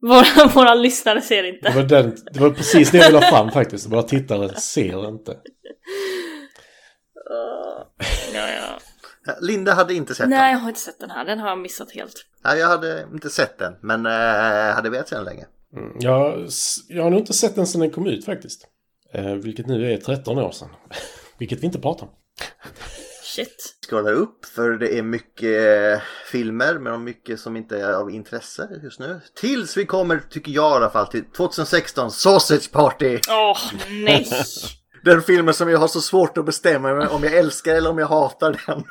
Våra, 0.00 0.48
våra 0.54 0.74
lyssnare 0.74 1.20
ser 1.20 1.42
Det 1.42 1.48
inte. 1.48 1.70
var, 1.70 1.82
den, 1.82 2.16
det 2.32 2.40
var 2.40 2.50
precis 2.50 2.90
det 2.90 2.98
jag 2.98 3.06
ville 3.06 3.18
ha 3.18 3.30
fram 3.30 3.50
faktiskt. 3.50 3.86
Våra 3.86 4.02
tittare 4.02 4.54
ser 4.54 5.08
inte. 5.08 5.36
Ja, 8.34 8.48
ja. 8.50 8.78
Linda 9.40 9.74
hade 9.74 9.94
inte 9.94 10.14
sett 10.14 10.28
Nej, 10.28 10.38
den. 10.38 10.50
jag 10.52 10.58
har 10.58 10.68
inte 10.68 10.80
sett 10.80 11.00
den 11.00 11.10
här. 11.10 11.24
Den 11.24 11.38
har 11.38 11.48
jag 11.48 11.58
missat 11.58 11.90
helt. 11.92 12.14
Nej, 12.44 12.58
jag 12.58 12.68
hade 12.68 13.06
inte 13.12 13.30
sett 13.30 13.58
den, 13.58 13.72
men 13.82 14.06
äh, 14.06 14.74
hade 14.74 14.90
velat 14.90 15.08
se 15.08 15.16
den 15.16 15.24
länge. 15.24 15.46
Mm. 15.76 15.96
Jag, 16.00 16.48
jag 16.88 17.02
har 17.02 17.10
nog 17.10 17.20
inte 17.20 17.32
sett 17.32 17.54
den 17.54 17.66
sedan 17.66 17.80
den 17.80 17.90
kom 17.90 18.06
ut 18.06 18.24
faktiskt. 18.24 18.66
Eh, 19.14 19.32
vilket 19.34 19.66
nu 19.66 19.92
är 19.92 19.96
13 19.96 20.38
år 20.38 20.50
sedan. 20.50 20.68
vilket 21.38 21.60
vi 21.62 21.66
inte 21.66 21.78
pratar 21.80 22.06
om. 22.06 22.12
Shit. 23.38 23.74
scrollar 23.88 24.12
upp 24.12 24.44
för 24.44 24.70
det 24.70 24.98
är 24.98 25.02
mycket 25.02 25.66
eh, 25.94 26.02
filmer 26.26 26.78
men 26.78 27.04
mycket 27.04 27.40
som 27.40 27.56
inte 27.56 27.78
är 27.80 27.92
av 27.92 28.10
intresse 28.10 28.80
just 28.82 29.00
nu. 29.00 29.20
Tills 29.34 29.76
vi 29.76 29.86
kommer, 29.86 30.20
tycker 30.30 30.52
jag 30.52 30.72
i 30.72 30.74
alla 30.74 30.90
fall, 30.90 31.06
till 31.06 31.24
2016 31.24 32.10
Sausage 32.10 32.72
Party. 32.72 33.20
Åh, 33.28 33.58
nej. 33.88 34.26
Den 35.04 35.22
filmen 35.22 35.54
som 35.54 35.68
jag 35.68 35.78
har 35.78 35.88
så 35.88 36.00
svårt 36.00 36.38
att 36.38 36.44
bestämma 36.44 37.08
om 37.08 37.24
jag 37.24 37.34
älskar 37.34 37.74
eller 37.74 37.90
om 37.90 37.98
jag 37.98 38.06
hatar 38.06 38.64
den. 38.66 38.84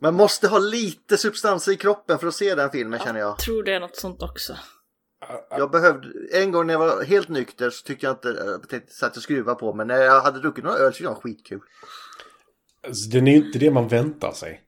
Man 0.00 0.14
måste 0.14 0.48
ha 0.48 0.58
lite 0.58 1.16
substanser 1.16 1.72
i 1.72 1.76
kroppen 1.76 2.18
för 2.18 2.26
att 2.26 2.34
se 2.34 2.54
den 2.54 2.70
filmen 2.70 3.00
känner 3.00 3.20
jag. 3.20 3.28
Jag 3.28 3.38
tror 3.38 3.62
det 3.62 3.74
är 3.74 3.80
något 3.80 3.96
sånt 3.96 4.22
också. 4.22 4.56
Jag 5.50 5.70
behövde, 5.70 6.08
en 6.32 6.52
gång 6.52 6.66
när 6.66 6.74
jag 6.74 6.78
var 6.78 7.04
helt 7.04 7.28
nykter 7.28 7.70
så 7.70 7.86
tyckte 7.86 8.06
jag 8.06 8.12
inte, 8.12 8.28
jag 8.28 8.68
tänkte 8.68 8.94
satt 8.94 9.16
och 9.16 9.22
skruva 9.22 9.54
på 9.54 9.74
men 9.74 9.86
när 9.86 10.02
jag 10.02 10.20
hade 10.20 10.40
druckit 10.40 10.64
några 10.64 10.78
öl 10.78 10.94
så 10.94 11.04
var 11.04 11.14
det 11.14 11.20
skitkul. 11.20 11.60
Alltså, 12.86 13.10
den 13.10 13.28
är 13.28 13.32
ju 13.32 13.46
inte 13.46 13.58
det 13.58 13.70
man 13.70 13.88
väntar 13.88 14.32
sig. 14.32 14.60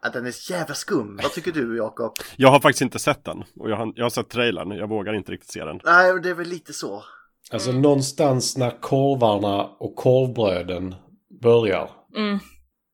Att 0.00 0.12
den 0.12 0.26
är 0.26 0.30
så 0.30 0.52
jävla 0.52 0.74
skum. 0.74 1.20
Vad 1.22 1.32
tycker 1.32 1.52
du 1.52 1.76
Jakob? 1.76 2.12
Jag 2.36 2.50
har 2.50 2.60
faktiskt 2.60 2.82
inte 2.82 2.98
sett 2.98 3.24
den. 3.24 3.44
Och 3.56 3.70
jag 3.70 3.76
har, 3.76 3.92
jag 3.96 4.04
har 4.04 4.10
sett 4.10 4.28
trailern, 4.28 4.70
jag 4.70 4.88
vågar 4.88 5.14
inte 5.14 5.32
riktigt 5.32 5.52
se 5.52 5.64
den. 5.64 5.80
Nej, 5.84 6.20
det 6.22 6.30
är 6.30 6.34
väl 6.34 6.48
lite 6.48 6.72
så. 6.72 7.04
Alltså 7.50 7.72
någonstans 7.72 8.56
när 8.56 8.80
korvarna 8.80 9.64
och 9.64 9.96
korvbröden 9.96 10.94
börjar. 11.42 11.90
Mm. 12.16 12.38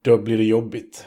Då 0.05 0.19
blir 0.19 0.39
det 0.39 0.45
jobbigt. 0.45 1.05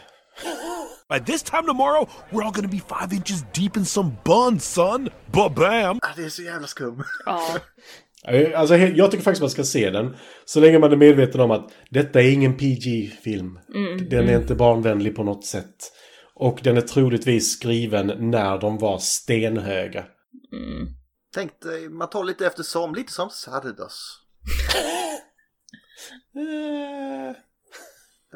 By 1.10 1.20
this 1.20 1.44
time 1.44 1.64
tomorrow, 1.68 2.10
we're 2.32 2.44
all 2.44 2.52
gonna 2.52 2.68
be 2.68 2.80
five 2.80 3.16
inches 3.16 3.44
deep 3.54 3.78
in 3.78 3.86
some 3.86 4.12
buns, 4.24 4.74
son. 4.74 5.10
Ba-bam! 5.32 6.00
Ah, 6.02 6.14
det 6.16 6.26
är 6.26 6.30
så 6.30 6.42
jävla 6.42 6.68
skum. 6.68 7.04
Ja. 7.26 7.42
Eh, 8.28 8.60
Alltså, 8.60 8.76
jag 8.78 9.12
tycker 9.12 9.24
faktiskt 9.24 9.42
man 9.42 9.50
ska 9.50 9.64
se 9.64 9.90
den. 9.90 10.16
Så 10.46 10.60
länge 10.60 10.80
man 10.80 10.92
är 10.92 10.96
medveten 10.96 11.42
om 11.42 11.52
att 11.52 11.72
detta 11.90 12.22
är 12.22 12.32
ingen 12.32 12.58
PG-film. 12.58 13.60
Den 14.10 14.30
är 14.30 14.38
inte 14.38 14.56
barnvänlig 14.56 15.16
på 15.16 15.24
något 15.24 15.46
sätt. 15.46 15.76
Och 16.34 16.60
den 16.64 16.78
är 16.78 16.82
troligtvis 16.82 17.52
skriven 17.52 18.08
när 18.32 18.58
de 18.58 18.78
var 18.78 18.98
stenhöga. 18.98 20.06
Tänk 21.34 21.60
dig, 21.62 21.90
man 21.90 22.10
tar 22.10 22.24
lite 22.24 22.46
eftersom, 22.48 22.96
lite 22.96 23.14
som 23.14 23.30
Sardos. 23.30 24.22
Eh, 26.36 27.36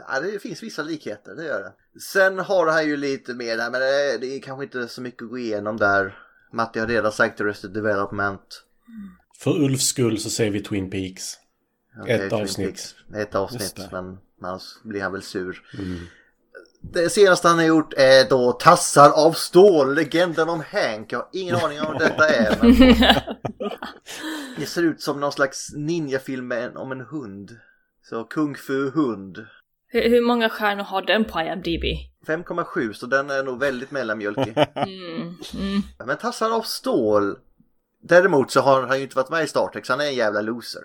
Ja, 0.07 0.19
det 0.19 0.39
finns 0.39 0.63
vissa 0.63 0.83
likheter, 0.83 1.35
det 1.35 1.45
gör 1.45 1.59
det. 1.61 1.99
Sen 1.99 2.39
har 2.39 2.65
det 2.65 2.71
här 2.71 2.81
ju 2.83 2.97
lite 2.97 3.33
mer 3.33 3.57
där, 3.57 3.71
men 3.71 3.81
det 3.81 4.13
är, 4.13 4.17
det 4.19 4.27
är 4.35 4.41
kanske 4.41 4.63
inte 4.63 4.87
så 4.87 5.01
mycket 5.01 5.23
att 5.23 5.29
gå 5.29 5.37
igenom 5.37 5.77
där. 5.77 6.17
Matti 6.53 6.79
har 6.79 6.87
redan 6.87 7.11
sagt 7.11 7.41
Arrested 7.41 7.71
Development. 7.73 8.63
För 9.39 9.63
Ulfs 9.63 9.85
skull 9.85 10.17
så 10.19 10.29
ser 10.29 10.49
vi 10.49 10.61
Twin 10.63 10.89
Peaks. 10.89 11.33
Okej, 12.01 12.15
Ett 12.15 12.29
Twin 12.29 12.41
avsnitt. 12.41 12.67
Peaks. 12.67 12.95
Ett 13.27 13.35
avsnitt, 13.35 13.61
Just 13.61 13.75
det. 13.75 13.89
men 13.91 14.17
annars 14.41 14.63
blir 14.83 15.01
han 15.01 15.11
väl 15.11 15.21
sur. 15.21 15.61
Det 16.81 17.09
senaste 17.09 17.47
han 17.47 17.57
har 17.57 17.65
gjort 17.65 17.93
är 17.93 18.29
då 18.29 18.51
Tassar 18.51 19.09
av 19.09 19.31
stål, 19.33 19.95
legenden 19.95 20.49
om 20.49 20.63
Hank. 20.71 21.11
Jag 21.11 21.19
har 21.19 21.27
ingen 21.33 21.55
aning 21.55 21.79
om 21.81 21.85
vad 21.85 21.99
detta 22.01 22.29
är. 22.29 22.57
Men 22.61 22.75
det 24.57 24.65
ser 24.65 24.83
ut 24.83 25.01
som 25.01 25.19
någon 25.19 25.31
slags 25.31 25.73
ninjafilm 25.75 26.47
med 26.47 26.63
en- 26.63 26.77
om 26.77 26.91
en 26.91 27.01
hund. 27.01 27.51
Så 28.09 28.23
Kung 28.23 28.55
Fu 28.55 28.91
hund. 28.91 29.45
Hur, 29.87 30.09
hur 30.09 30.21
många 30.21 30.49
stjärnor 30.49 30.83
har 30.83 31.01
den 31.01 31.25
på 31.25 31.39
IMDb? 31.41 31.83
5,7 32.27 32.93
så 32.93 33.05
den 33.05 33.29
är 33.29 33.43
nog 33.43 33.59
väldigt 33.59 33.91
mellanmjölkig. 33.91 34.53
Mm. 34.75 35.35
Mm. 35.53 35.81
Men 36.05 36.17
Tassar 36.17 36.55
av 36.55 36.61
stål. 36.61 37.35
Däremot 38.01 38.51
så 38.51 38.61
har 38.61 38.87
han 38.87 38.97
ju 38.97 39.03
inte 39.03 39.15
varit 39.15 39.29
med 39.29 39.43
i 39.43 39.47
Star 39.47 39.67
Trek 39.67 39.85
så 39.85 39.93
han 39.93 40.01
är 40.01 40.05
en 40.05 40.15
jävla 40.15 40.41
loser. 40.41 40.81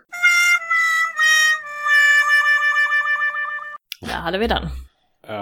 Där 4.00 4.08
hade 4.12 4.38
vi 4.38 4.46
den. 4.46 4.68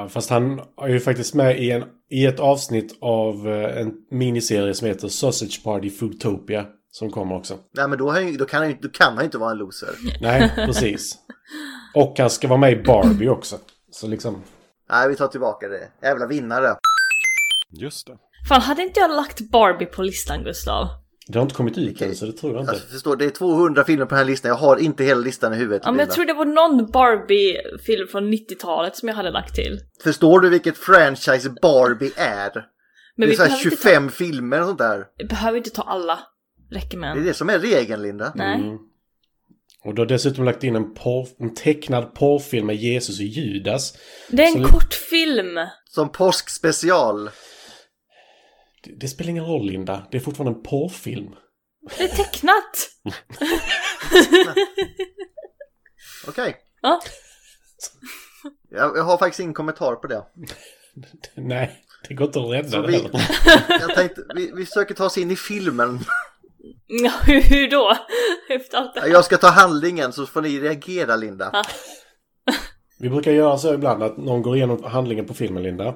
Fast 0.08 0.30
han 0.30 0.60
är 0.82 0.88
ju 0.88 1.00
faktiskt 1.00 1.34
med 1.34 1.60
i, 1.60 1.70
en, 1.70 1.84
i 2.10 2.26
ett 2.26 2.40
avsnitt 2.40 2.98
av 3.00 3.48
eh, 3.48 3.80
en 3.80 3.92
miniserie 4.10 4.74
som 4.74 4.88
heter 4.88 5.08
Sausage 5.08 5.64
Party 5.64 5.90
Foodtopia. 5.90 6.66
Som 6.90 7.10
kommer 7.10 7.36
också. 7.36 7.58
Nej 7.74 7.88
men 7.88 7.98
då, 7.98 8.10
har 8.10 8.22
han 8.22 8.36
då, 8.36 8.44
kan 8.44 8.62
han, 8.62 8.76
då 8.82 8.88
kan 8.88 9.16
han 9.16 9.24
inte 9.24 9.38
vara 9.38 9.50
en 9.50 9.58
loser. 9.58 9.90
Nej, 10.20 10.52
precis. 10.56 11.18
Och 11.94 12.14
han 12.18 12.30
ska 12.30 12.48
vara 12.48 12.58
med 12.58 12.72
i 12.72 12.82
Barbie 12.82 13.28
också. 13.28 13.58
Så 13.90 14.06
liksom... 14.06 14.42
Nej 14.90 15.08
vi 15.08 15.16
tar 15.16 15.28
tillbaka 15.28 15.68
det. 15.68 15.88
Jävla 16.02 16.26
vinnare. 16.26 16.76
Just 17.70 18.06
det. 18.06 18.16
Fan, 18.48 18.60
hade 18.60 18.82
inte 18.82 19.00
jag 19.00 19.10
lagt 19.10 19.40
Barbie 19.40 19.86
på 19.86 20.02
listan, 20.02 20.44
Gustav? 20.44 20.88
Det 21.28 21.38
har 21.38 21.42
inte 21.42 21.54
kommit 21.54 21.78
ut 21.78 21.96
Okej. 21.96 22.08
än 22.08 22.14
så 22.16 22.26
det 22.26 22.32
tror 22.32 22.52
jag 22.52 22.62
inte. 22.62 22.72
Alltså, 22.72 22.86
förstår, 22.88 23.16
det 23.16 23.24
är 23.24 23.30
200 23.30 23.84
filmer 23.84 24.04
på 24.04 24.08
den 24.08 24.18
här 24.18 24.24
listan. 24.24 24.48
Jag 24.48 24.56
har 24.56 24.76
inte 24.76 25.04
hela 25.04 25.20
listan 25.20 25.54
i 25.54 25.56
huvudet. 25.56 25.82
Ja, 25.84 25.90
men 25.90 25.98
jag 26.00 26.10
tror 26.10 26.24
det 26.24 26.32
var 26.32 26.44
någon 26.44 26.90
Barbie-film 26.90 28.08
från 28.08 28.32
90-talet 28.32 28.96
som 28.96 29.08
jag 29.08 29.16
hade 29.16 29.30
lagt 29.30 29.54
till. 29.54 29.80
Förstår 30.02 30.40
du 30.40 30.48
vilket 30.48 30.78
franchise 30.78 31.50
Barbie 31.62 32.12
är? 32.16 32.50
Men 32.54 32.62
det 33.16 33.24
är 33.26 33.28
vi 33.30 33.36
så 33.36 33.42
här 33.42 33.48
behöver, 33.48 33.64
inte 33.66 33.76
25 33.76 34.10
filmer 34.10 34.60
och 34.60 34.66
sånt 34.66 34.78
där. 34.78 34.98
ta, 35.02 35.06
vi 35.18 35.24
behöver 35.24 35.58
inte 35.58 35.70
ta 35.70 35.82
alla. 35.82 36.18
Räcker 36.70 36.98
med 36.98 37.08
Det 37.08 37.18
är 37.18 37.20
en. 37.20 37.26
det 37.26 37.34
som 37.34 37.50
är 37.50 37.58
regeln 37.58 38.02
Linda. 38.02 38.32
Nej. 38.34 38.60
Mm. 38.60 38.76
Och 39.84 39.94
du 39.94 40.00
har 40.02 40.06
dessutom 40.06 40.44
lagt 40.44 40.64
in 40.64 40.76
en, 40.76 40.94
porr, 40.94 41.28
en 41.38 41.54
tecknad 41.54 42.14
porrfilm 42.14 42.66
med 42.66 42.76
Jesus 42.76 43.18
och 43.18 43.24
Judas. 43.24 43.94
Det 44.28 44.42
är 44.44 44.56
en 44.56 44.62
vi- 44.62 44.68
kortfilm! 44.68 45.58
Som 45.84 46.12
påskspecial. 46.12 47.30
Det, 48.84 48.90
det 49.00 49.08
spelar 49.08 49.30
ingen 49.30 49.46
roll 49.46 49.66
Linda. 49.66 50.06
Det 50.10 50.16
är 50.16 50.20
fortfarande 50.20 50.58
en 50.58 50.62
porrfilm. 50.62 51.34
Det 51.96 52.02
är 52.04 52.08
tecknat! 52.08 52.88
Okej. 56.28 56.56
Ja. 56.82 57.00
Jag, 58.70 58.96
jag 58.96 59.02
har 59.04 59.18
faktiskt 59.18 59.40
ingen 59.40 59.54
kommentar 59.54 59.94
på 59.94 60.06
det. 60.06 60.24
Nej, 61.34 61.84
det 62.08 62.14
går 62.14 62.26
inte 62.26 62.40
att 62.40 62.50
rädda 62.50 62.68
Så 62.70 62.80
det 62.82 62.86
vi, 62.86 62.92
heller. 62.92 63.10
jag 63.68 63.94
tänkte, 63.94 64.20
vi, 64.34 64.52
vi 64.56 64.66
försöker 64.66 64.94
ta 64.94 65.04
oss 65.04 65.18
in 65.18 65.30
i 65.30 65.36
filmen. 65.36 66.00
Ja, 66.86 67.12
hur, 67.26 67.70
då? 67.70 67.96
Efter 68.48 68.78
allt 68.78 68.94
det 68.94 69.00
här. 69.00 69.08
Jag 69.08 69.24
ska 69.24 69.36
ta 69.36 69.48
handlingen 69.48 70.12
så 70.12 70.26
får 70.26 70.42
ni 70.42 70.60
reagera 70.60 71.16
Linda. 71.16 71.62
Vi 72.98 73.08
brukar 73.08 73.32
göra 73.32 73.58
så 73.58 73.74
ibland 73.74 74.02
att 74.02 74.16
någon 74.16 74.42
går 74.42 74.56
igenom 74.56 74.84
handlingen 74.84 75.26
på 75.26 75.34
filmen, 75.34 75.62
Linda. 75.62 75.94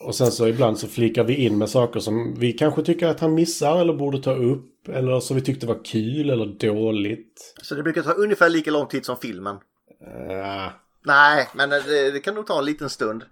Och 0.00 0.14
sen 0.14 0.32
så 0.32 0.48
ibland 0.48 0.78
så 0.78 0.88
flikar 0.88 1.24
vi 1.24 1.34
in 1.34 1.58
med 1.58 1.68
saker 1.70 2.00
som 2.00 2.34
vi 2.38 2.52
kanske 2.52 2.82
tycker 2.82 3.06
att 3.08 3.20
han 3.20 3.34
missar 3.34 3.80
eller 3.80 3.92
borde 3.94 4.22
ta 4.22 4.34
upp. 4.34 4.88
Eller 4.88 5.20
som 5.20 5.36
vi 5.36 5.42
tyckte 5.42 5.66
var 5.66 5.84
kul 5.84 6.30
eller 6.30 6.46
dåligt. 6.46 7.54
Så 7.62 7.74
det 7.74 7.82
brukar 7.82 8.02
ta 8.02 8.12
ungefär 8.12 8.48
lika 8.48 8.70
lång 8.70 8.86
tid 8.86 9.04
som 9.04 9.16
filmen. 9.16 9.54
Uh, 9.54 10.70
Nej, 11.04 11.48
men 11.54 11.70
det, 11.70 12.10
det 12.10 12.20
kan 12.20 12.34
nog 12.34 12.46
ta 12.46 12.58
en 12.58 12.64
liten 12.64 12.90
stund. 12.90 13.24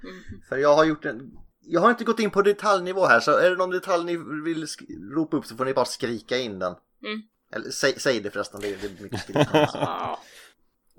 För 0.48 0.56
jag 0.56 0.74
har 0.76 0.84
gjort 0.84 1.04
en... 1.04 1.30
Jag 1.66 1.80
har 1.80 1.90
inte 1.90 2.04
gått 2.04 2.20
in 2.20 2.30
på 2.30 2.42
detaljnivå 2.42 3.06
här 3.06 3.20
så 3.20 3.36
är 3.38 3.50
det 3.50 3.56
någon 3.56 3.70
detalj 3.70 4.04
ni 4.04 4.16
vill 4.44 4.64
sk- 4.64 5.14
ropa 5.14 5.36
upp 5.36 5.46
så 5.46 5.56
får 5.56 5.64
ni 5.64 5.74
bara 5.74 5.84
skrika 5.84 6.38
in 6.38 6.58
den. 6.58 6.74
Mm. 7.04 7.22
Eller 7.52 7.70
säg, 7.70 7.94
säg 8.00 8.20
det 8.20 8.30
förresten, 8.30 8.60
det 8.60 8.68
är, 8.68 8.76
det 8.80 8.86
är 8.86 9.02
mycket 9.02 9.20
skrikande. 9.20 9.58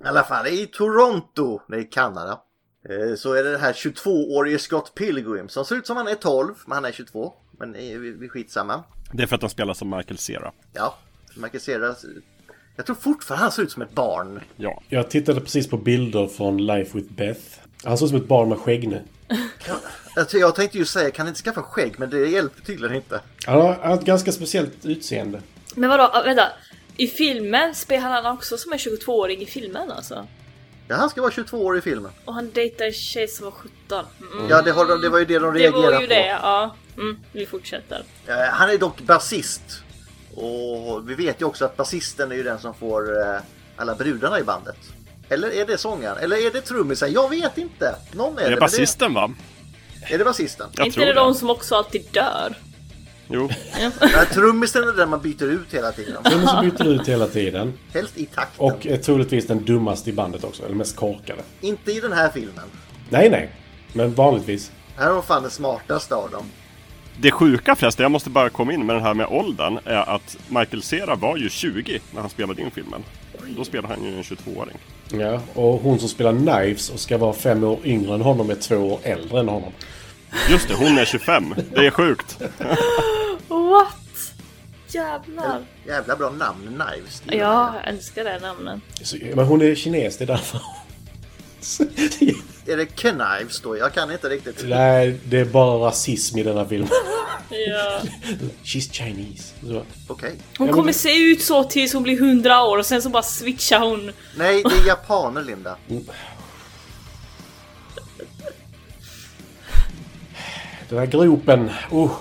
I 0.04 0.08
alla 0.08 0.24
fall 0.24 0.48
i 0.48 0.68
Toronto, 0.68 1.60
det 1.68 1.76
är 1.78 1.92
Kanada. 1.92 2.42
Eh, 2.90 3.16
Så 3.16 3.34
är 3.34 3.44
det 3.44 3.52
den 3.52 3.62
här 3.62 3.74
22-årige 3.74 4.60
Scott 4.60 4.96
Pilgrim 4.96 5.50
som 5.50 5.66
ser 5.66 5.76
ut 5.76 5.88
som 5.88 5.98
han 5.98 6.08
är 6.08 6.16
12, 6.16 6.54
men 6.66 6.76
han 6.76 6.86
är 6.86 6.92
22. 6.92 7.34
Men 7.52 7.76
eh, 7.76 7.98
vi, 7.98 8.30
skitsamma. 8.30 8.84
Det 9.12 9.24
är 9.24 9.28
för 9.28 9.36
att 9.36 9.42
han 9.42 9.50
spelar 9.50 9.74
som 9.74 9.90
Michael 9.90 10.18
Cera. 10.18 10.52
Ja, 10.74 10.98
se 11.60 11.78
det. 11.78 11.96
Jag 12.76 12.86
tror 12.86 12.96
fortfarande 12.96 13.44
han 13.44 13.52
ser 13.52 13.64
ut 13.64 13.72
som 13.72 13.82
ett 13.82 13.92
barn. 13.92 14.42
Ja. 14.56 14.82
jag 14.90 15.10
tittade 15.10 15.42
precis 15.42 15.68
på 15.68 15.78
bilder 15.78 16.28
från 16.28 16.66
Life 16.66 16.98
with 16.98 17.14
Beth. 17.14 17.42
Han 17.84 17.98
såg 17.98 18.06
ut 18.06 18.10
som 18.10 18.22
ett 18.22 18.28
barn 18.28 18.50
med 18.50 18.58
skägg 18.58 18.88
nu. 18.88 19.02
Alltså, 20.18 20.38
jag 20.38 20.56
tänkte 20.56 20.78
ju 20.78 20.86
säga, 20.86 21.12
kan 21.12 21.28
inte 21.28 21.40
skaffa 21.40 21.62
skägg, 21.62 21.94
men 21.98 22.10
det 22.10 22.28
hjälper 22.28 22.62
tydligen 22.62 22.96
inte. 22.96 23.22
Han 23.46 23.62
har 23.62 23.94
ett 23.94 24.06
ganska 24.06 24.32
speciellt 24.32 24.86
utseende. 24.86 25.42
Men 25.76 25.90
vadå, 25.90 26.22
vänta. 26.26 26.48
I 26.98 27.08
filmen 27.08 27.76
spelar 27.76 28.10
han 28.10 28.26
också 28.26 28.58
som 28.58 28.74
en 28.74 28.80
22-åring 28.80 29.42
i 29.42 29.46
filmen 29.46 29.92
alltså? 29.92 30.28
Ja, 30.88 30.96
han 30.96 31.10
ska 31.10 31.22
vara 31.22 31.32
22 31.32 31.66
år 31.66 31.78
i 31.78 31.82
filmen. 31.82 32.12
Och 32.26 32.34
han 32.34 32.52
dejtar 32.52 32.86
en 32.86 32.94
tjej 32.94 33.28
som 33.28 33.46
var 33.46 33.52
17. 33.52 34.06
Mm. 34.34 34.48
Ja, 34.50 34.62
det, 34.62 34.72
har, 34.72 34.86
de- 34.86 35.02
det 35.02 35.10
var 35.10 35.20
ju 35.20 35.26
det 35.26 35.40
de 35.40 35.54
Det 35.54 35.60
reagerade 35.60 35.92
var 35.96 36.02
ju 36.02 36.08
på. 36.08 36.14
det, 36.14 36.26
ja. 36.28 36.76
Mm, 36.98 37.20
vi 37.32 37.46
fortsätter. 37.46 38.04
Eh, 38.28 38.36
han 38.38 38.70
är 38.70 38.78
dock 38.78 39.02
basist. 39.02 39.62
Och 40.36 41.10
vi 41.10 41.14
vet 41.16 41.42
ju 41.42 41.46
också 41.46 41.66
att 41.66 41.78
basisten 41.78 42.32
är 42.32 42.36
ju 42.36 42.44
den 42.44 42.60
som 42.60 42.74
får 42.74 43.22
eh, 43.22 43.40
alla 43.76 43.96
brudarna 43.96 44.40
i 44.40 44.44
bandet. 44.44 44.78
Eller 45.30 45.50
är 45.52 45.66
det 45.66 45.78
sångaren? 45.78 46.18
Eller 46.18 46.38
är 46.48 46.52
det 46.52 46.62
trummisen? 46.62 47.14
Jag 47.14 47.30
vet 47.30 47.58
inte. 47.58 47.96
Någon 48.12 48.34
är 48.34 48.36
Det 48.36 48.42
det. 48.42 48.46
är 48.48 48.50
men 48.50 48.60
basisten 48.60 49.14
va? 49.14 49.32
Det, 50.08 50.14
är 50.14 50.18
det 50.18 50.24
basisten? 50.26 50.70
Jag 50.76 50.86
inte 50.86 50.96
tror 50.96 51.06
det 51.06 51.14
det. 51.14 51.20
de 51.20 51.36
som 51.36 51.50
också 51.50 51.76
alltid 51.76 52.06
dör? 52.12 52.56
Jo. 53.28 53.50
Nej, 54.02 54.26
trummisen 54.34 54.84
är 54.84 54.94
den 54.94 55.10
man 55.10 55.22
byter 55.22 55.44
ut 55.44 55.74
hela 55.74 55.92
tiden. 55.92 56.24
Den 56.24 56.48
som 56.48 56.70
byter 56.70 56.88
ut 56.88 57.08
hela 57.08 57.28
tiden. 57.28 57.74
Helst 57.94 58.18
i 58.18 58.26
takten. 58.26 58.66
Och 58.66 58.88
är 58.88 58.98
troligtvis 58.98 59.48
den 59.48 59.66
dummaste 59.66 60.10
i 60.10 60.14
bandet 60.14 60.44
också. 60.44 60.66
Eller 60.66 60.76
mest 60.76 60.96
korkade. 60.96 61.42
Inte 61.62 61.92
i 61.92 62.00
den 62.00 62.14
här 62.14 62.30
filmen. 62.30 62.66
Nej, 63.10 63.30
nej. 63.30 63.50
Men 63.94 64.14
vanligtvis. 64.14 64.72
Här 64.98 65.10
är 65.10 65.14
de 65.14 65.24
fan 65.24 65.42
den 65.42 65.52
smartaste 65.52 66.16
av 66.16 66.32
dem. 66.32 66.46
Det 67.20 67.32
sjuka 67.32 67.76
förresten, 67.76 68.04
jag 68.04 68.12
måste 68.12 68.30
bara 68.30 68.50
komma 68.50 68.74
in 68.74 68.86
med 68.86 68.96
den 68.96 69.04
här 69.04 69.14
med 69.14 69.28
åldern, 69.30 69.80
är 69.86 70.10
att 70.16 70.38
Michael 70.48 70.84
Cera 70.84 71.16
var 71.16 71.38
ju 71.38 71.50
20 71.50 72.00
när 72.14 72.22
han 72.22 72.30
spelade 72.30 72.62
in 72.62 72.72
filmen. 72.72 73.04
Då 73.58 73.64
spelade 73.66 73.94
han 73.94 74.04
ju 74.06 74.18
en 74.18 74.24
22-åring. 74.24 74.78
Ja, 75.12 75.40
och 75.54 75.82
hon 75.82 76.00
som 76.00 76.10
spelar 76.10 76.34
Knives 76.34 76.90
och 76.90 77.00
ska 77.00 77.18
vara 77.18 77.34
fem 77.34 77.64
år 77.64 77.80
yngre 77.84 78.14
än 78.14 78.22
honom 78.22 78.50
är 78.50 78.56
två 78.56 78.76
år 78.76 79.00
äldre 79.04 79.40
än 79.40 79.50
honom. 79.50 79.72
Just 80.50 80.68
det, 80.68 80.74
hon 80.74 80.98
är 80.98 81.06
25. 81.06 81.56
Det 81.76 81.86
är 81.86 81.92
sjukt. 81.92 82.38
What? 83.48 83.96
Jävlar. 84.88 85.66
Jävla 85.88 86.16
bra 86.16 86.30
namn, 86.30 86.62
Knives. 86.68 87.22
Det 87.26 87.36
är 87.36 87.40
Ja, 87.40 87.74
jag 87.84 87.94
älskar 87.94 88.24
det 88.24 88.40
namnet. 88.40 88.80
Så, 89.02 89.18
men 89.36 89.46
hon 89.46 89.62
är 89.62 89.76
kines, 89.76 90.18
det 90.18 90.24
är 90.24 90.28
därför. 90.28 90.62
Är 92.68 92.78
det 92.78 92.86
Knives 92.86 93.62
då? 93.62 93.78
Jag 93.78 93.94
kan 93.94 94.12
inte 94.12 94.30
riktigt. 94.30 94.64
Nej, 94.68 95.20
det 95.26 95.40
är 95.40 95.46
bara 95.46 95.88
rasism 95.88 96.38
i 96.38 96.44
denna 96.44 96.66
filmen. 96.66 96.90
Ja. 97.50 98.02
She's 98.64 98.92
Chinese. 98.92 99.54
Så. 99.68 99.84
Okej. 100.08 100.36
Hon 100.58 100.70
kommer 100.70 100.94
se 100.94 101.18
ut 101.18 101.42
så 101.42 101.64
tills 101.64 101.94
hon 101.94 102.04
blir 102.04 102.18
100 102.18 102.64
år 102.64 102.78
och 102.78 102.86
sen 102.86 103.02
så 103.02 103.10
bara 103.10 103.24
switchar 103.24 103.80
hon. 103.80 104.12
Nej, 104.38 104.64
det 104.64 104.84
är 104.84 104.88
japaner, 104.88 105.44
Linda. 105.44 105.78
Den 110.90 111.00
här 111.00 111.06
gropen. 111.06 111.72
Oh. 111.92 112.12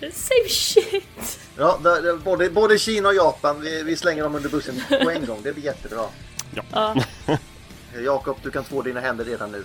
Same 0.00 0.48
shit. 0.48 1.38
Ja, 1.56 1.78
det, 1.82 2.18
både, 2.24 2.50
både 2.50 2.78
Kina 2.78 3.08
och 3.08 3.14
Japan, 3.14 3.60
vi, 3.60 3.82
vi 3.82 3.96
slänger 3.96 4.22
dem 4.22 4.34
under 4.34 4.48
bussen 4.48 4.82
på 4.88 5.10
en 5.10 5.26
gång. 5.26 5.40
Det 5.42 5.52
blir 5.52 5.64
jättebra. 5.64 6.04
Ja. 6.72 6.94
Jakob, 8.04 8.36
du 8.42 8.50
kan 8.50 8.64
två 8.64 8.82
dina 8.82 9.00
händer 9.00 9.24
redan 9.24 9.52
nu. 9.52 9.64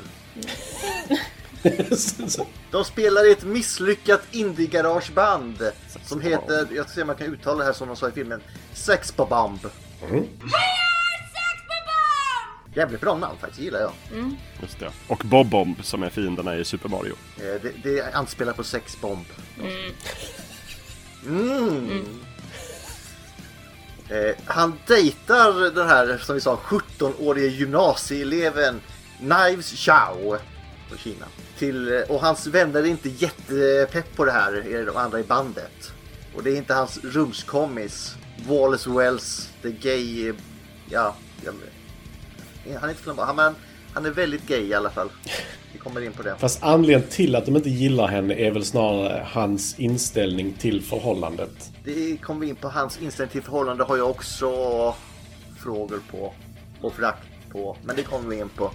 De 2.71 2.85
spelar 2.85 3.29
i 3.29 3.31
ett 3.31 3.43
misslyckat 3.43 4.21
indie-garageband 4.31 5.71
som 6.05 6.21
heter, 6.21 6.67
jag 6.75 6.85
ska 6.85 6.93
se 6.93 7.01
om 7.01 7.09
jag 7.09 7.17
kan 7.17 7.27
uttala 7.27 7.57
det 7.57 7.65
här 7.65 7.73
som 7.73 7.87
de 7.87 7.97
sa 7.97 8.09
i 8.09 8.11
filmen, 8.11 8.41
Sexbomb. 8.73 9.59
Mm. 10.09 10.27
Jävligt 12.75 13.01
bra 13.01 13.17
namn 13.17 13.37
faktiskt, 13.39 13.61
gillar 13.61 13.79
jag. 13.79 13.91
Just 14.61 14.79
det. 14.79 14.91
Och 15.07 15.21
Bob 15.25 15.49
Bomb 15.49 15.85
som 15.85 16.03
är 16.03 16.09
fienderna 16.09 16.55
i 16.55 16.65
Super 16.65 16.89
Mario. 16.89 17.13
Eh, 17.37 17.61
Det, 17.61 17.71
det 17.83 18.13
anspelar 18.15 18.53
på 18.53 18.63
sexbomb. 18.63 19.25
Mm. 21.25 22.15
Eh, 24.09 24.35
han 24.45 24.73
dejtar 24.87 25.75
den 25.75 25.87
här, 25.87 26.17
som 26.17 26.35
vi 26.35 26.41
sa, 26.41 26.55
17-årige 26.65 27.47
gymnasieeleven 27.47 28.81
Knives 29.17 29.71
Chow 29.71 30.37
från 30.87 30.97
Kina. 30.97 31.25
Till, 31.57 31.93
eh, 31.93 31.99
och 32.01 32.21
hans 32.21 32.47
vänner 32.47 32.79
är 32.79 32.85
inte 32.85 33.09
jättepepp 33.09 34.15
på 34.15 34.25
det 34.25 34.31
här, 34.31 34.53
är 34.53 34.85
de 34.85 34.97
andra 34.97 35.19
i 35.19 35.23
bandet. 35.23 35.91
Och 36.35 36.43
det 36.43 36.51
är 36.51 36.55
inte 36.55 36.73
hans 36.73 36.99
rumskommis, 37.03 38.15
Wallace 38.47 38.89
Wells, 38.89 39.49
the 39.61 39.71
gay, 39.71 40.29
eh, 40.29 40.35
ja, 40.89 41.15
jag, 41.45 41.53
han 42.73 42.83
är 42.83 42.89
inte 42.89 43.03
flamboyant, 43.03 43.39
han, 43.39 43.55
han 43.93 44.05
är 44.05 44.09
väldigt 44.09 44.47
gay 44.47 44.61
i 44.61 44.73
alla 44.73 44.89
fall. 44.89 45.09
Vi 45.73 45.79
kommer 45.79 46.01
in 46.01 46.11
på 46.11 46.23
det. 46.23 46.35
Fast 46.39 46.63
anledningen 46.63 47.09
till 47.09 47.35
att 47.35 47.45
de 47.45 47.55
inte 47.55 47.69
gillar 47.69 48.07
henne 48.07 48.33
är 48.33 48.51
väl 48.51 48.65
snarare 48.65 49.27
hans 49.29 49.79
inställning 49.79 50.53
till 50.53 50.81
förhållandet. 50.81 51.71
Det 51.83 52.17
kommer 52.17 52.41
vi 52.41 52.47
in 52.47 52.55
på. 52.55 52.69
Hans 52.69 53.01
inställning 53.01 53.31
till 53.31 53.41
förhållande 53.41 53.83
har 53.83 53.97
jag 53.97 54.09
också 54.09 54.47
frågor 55.63 55.99
på. 56.11 56.33
Och 56.81 56.93
frakt 56.93 57.27
på. 57.51 57.77
Men 57.83 57.95
det 57.95 58.03
kommer 58.03 58.29
vi 58.29 58.39
in 58.39 58.49
på. 58.49 58.71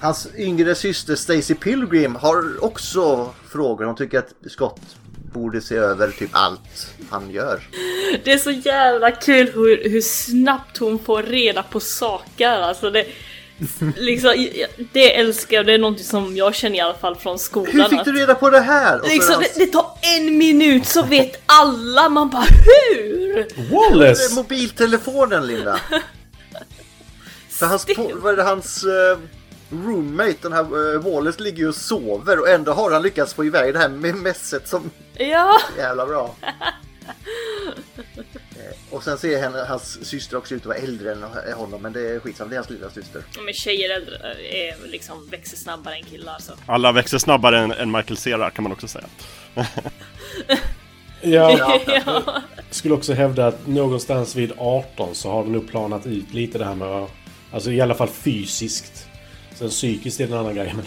Hans 0.00 0.28
yngre 0.36 0.74
syster 0.74 1.14
Stacy 1.14 1.54
Pilgrim 1.54 2.16
har 2.16 2.64
också 2.64 3.34
frågor. 3.48 3.84
Hon 3.84 3.96
tycker 3.96 4.18
att 4.18 4.34
Scott 4.46 4.80
borde 5.34 5.60
se 5.60 5.74
över 5.74 6.10
typ 6.10 6.30
allt 6.32 6.94
han 7.10 7.30
gör. 7.30 7.60
Det 8.24 8.32
är 8.32 8.38
så 8.38 8.50
jävla 8.50 9.10
kul 9.10 9.50
hur, 9.54 9.90
hur 9.90 10.00
snabbt 10.00 10.78
hon 10.78 10.98
får 10.98 11.22
reda 11.22 11.62
på 11.62 11.80
saker. 11.80 12.48
Alltså 12.48 12.90
det, 12.90 13.06
liksom, 13.96 14.48
det 14.92 15.16
älskar 15.16 15.56
jag. 15.56 15.66
Det 15.66 15.72
är 15.72 15.78
något 15.78 16.00
som 16.00 16.36
jag 16.36 16.54
känner 16.54 16.76
i 16.76 16.80
alla 16.80 16.94
fall 16.94 17.16
från 17.16 17.38
skolan. 17.38 17.72
Hur 17.72 17.88
fick 17.88 18.04
du 18.04 18.12
reda 18.12 18.34
på 18.34 18.50
det 18.50 18.60
här? 18.60 19.00
Liksom, 19.04 19.42
det, 19.42 19.64
det 19.64 19.72
tar 19.72 19.98
en 20.16 20.38
minut 20.38 20.86
så 20.86 21.02
vet 21.02 21.42
alla. 21.46 22.08
Man 22.08 22.30
bara 22.30 22.42
hur? 22.42 23.34
Det 23.34 23.40
är 23.40 23.90
Wallace! 23.90 24.34
mobiltelefonen 24.34 25.46
Linda. 25.46 25.80
För 27.48 27.66
hans, 27.66 27.86
är 27.88 28.36
det, 28.36 28.42
hans 28.42 28.84
eh, 28.84 29.18
roommate, 29.70 30.36
den 30.42 30.52
här 30.52 30.76
uh, 30.76 31.00
Wallace, 31.02 31.42
ligger 31.42 31.58
ju 31.58 31.68
och 31.68 31.74
sover 31.74 32.40
och 32.40 32.48
ändå 32.48 32.72
har 32.72 32.90
han 32.90 33.02
lyckats 33.02 33.34
få 33.34 33.44
iväg 33.44 33.74
det 33.74 33.78
här 33.78 33.88
med 33.88 34.14
messet 34.14 34.68
som 34.68 34.90
Ja, 35.16 35.60
jävla 35.78 36.06
bra. 36.06 36.34
Eh, 38.56 38.94
och 38.94 39.02
sen 39.02 39.18
ser 39.18 39.40
henne, 39.40 39.64
hans 39.68 40.06
syster 40.06 40.36
också 40.36 40.54
ut 40.54 40.62
att 40.62 40.66
vara 40.66 40.78
äldre 40.78 41.12
än 41.12 41.22
honom 41.54 41.82
men 41.82 41.92
det 41.92 42.00
är 42.00 42.20
skitsamma, 42.20 42.50
det 42.50 42.54
är 42.54 42.58
hans 42.58 42.70
lilla 42.70 42.90
syster. 42.90 43.22
men 43.44 43.54
tjejer 43.54 43.96
äldre 43.96 44.16
är 44.50 44.86
liksom 44.86 45.28
växer 45.30 45.56
snabbare 45.56 45.94
än 45.94 46.02
killar 46.02 46.36
så. 46.38 46.52
Alla 46.66 46.92
växer 46.92 47.18
snabbare 47.18 47.58
än, 47.58 47.72
än 47.72 47.90
Michael 47.90 48.16
Cera 48.16 48.50
kan 48.50 48.62
man 48.62 48.72
också 48.72 48.88
säga. 48.88 49.06
Ja, 51.20 51.80
ja. 51.86 52.42
skulle 52.70 52.94
också 52.94 53.12
hävda 53.12 53.46
att 53.46 53.66
någonstans 53.66 54.36
vid 54.36 54.52
18 54.58 55.14
så 55.14 55.30
har 55.30 55.44
det 55.44 55.50
nog 55.50 55.68
planat 55.68 56.06
ut 56.06 56.32
lite 56.32 56.58
det 56.58 56.64
här 56.64 56.74
med 56.74 57.06
Alltså 57.54 57.70
i 57.70 57.80
alla 57.80 57.94
fall 57.94 58.08
fysiskt. 58.08 59.03
Sen 59.54 59.68
psykiskt 59.68 60.20
är 60.20 60.26
den 60.26 60.38
andra 60.38 60.52
grejen. 60.52 60.76
Men 60.76 60.86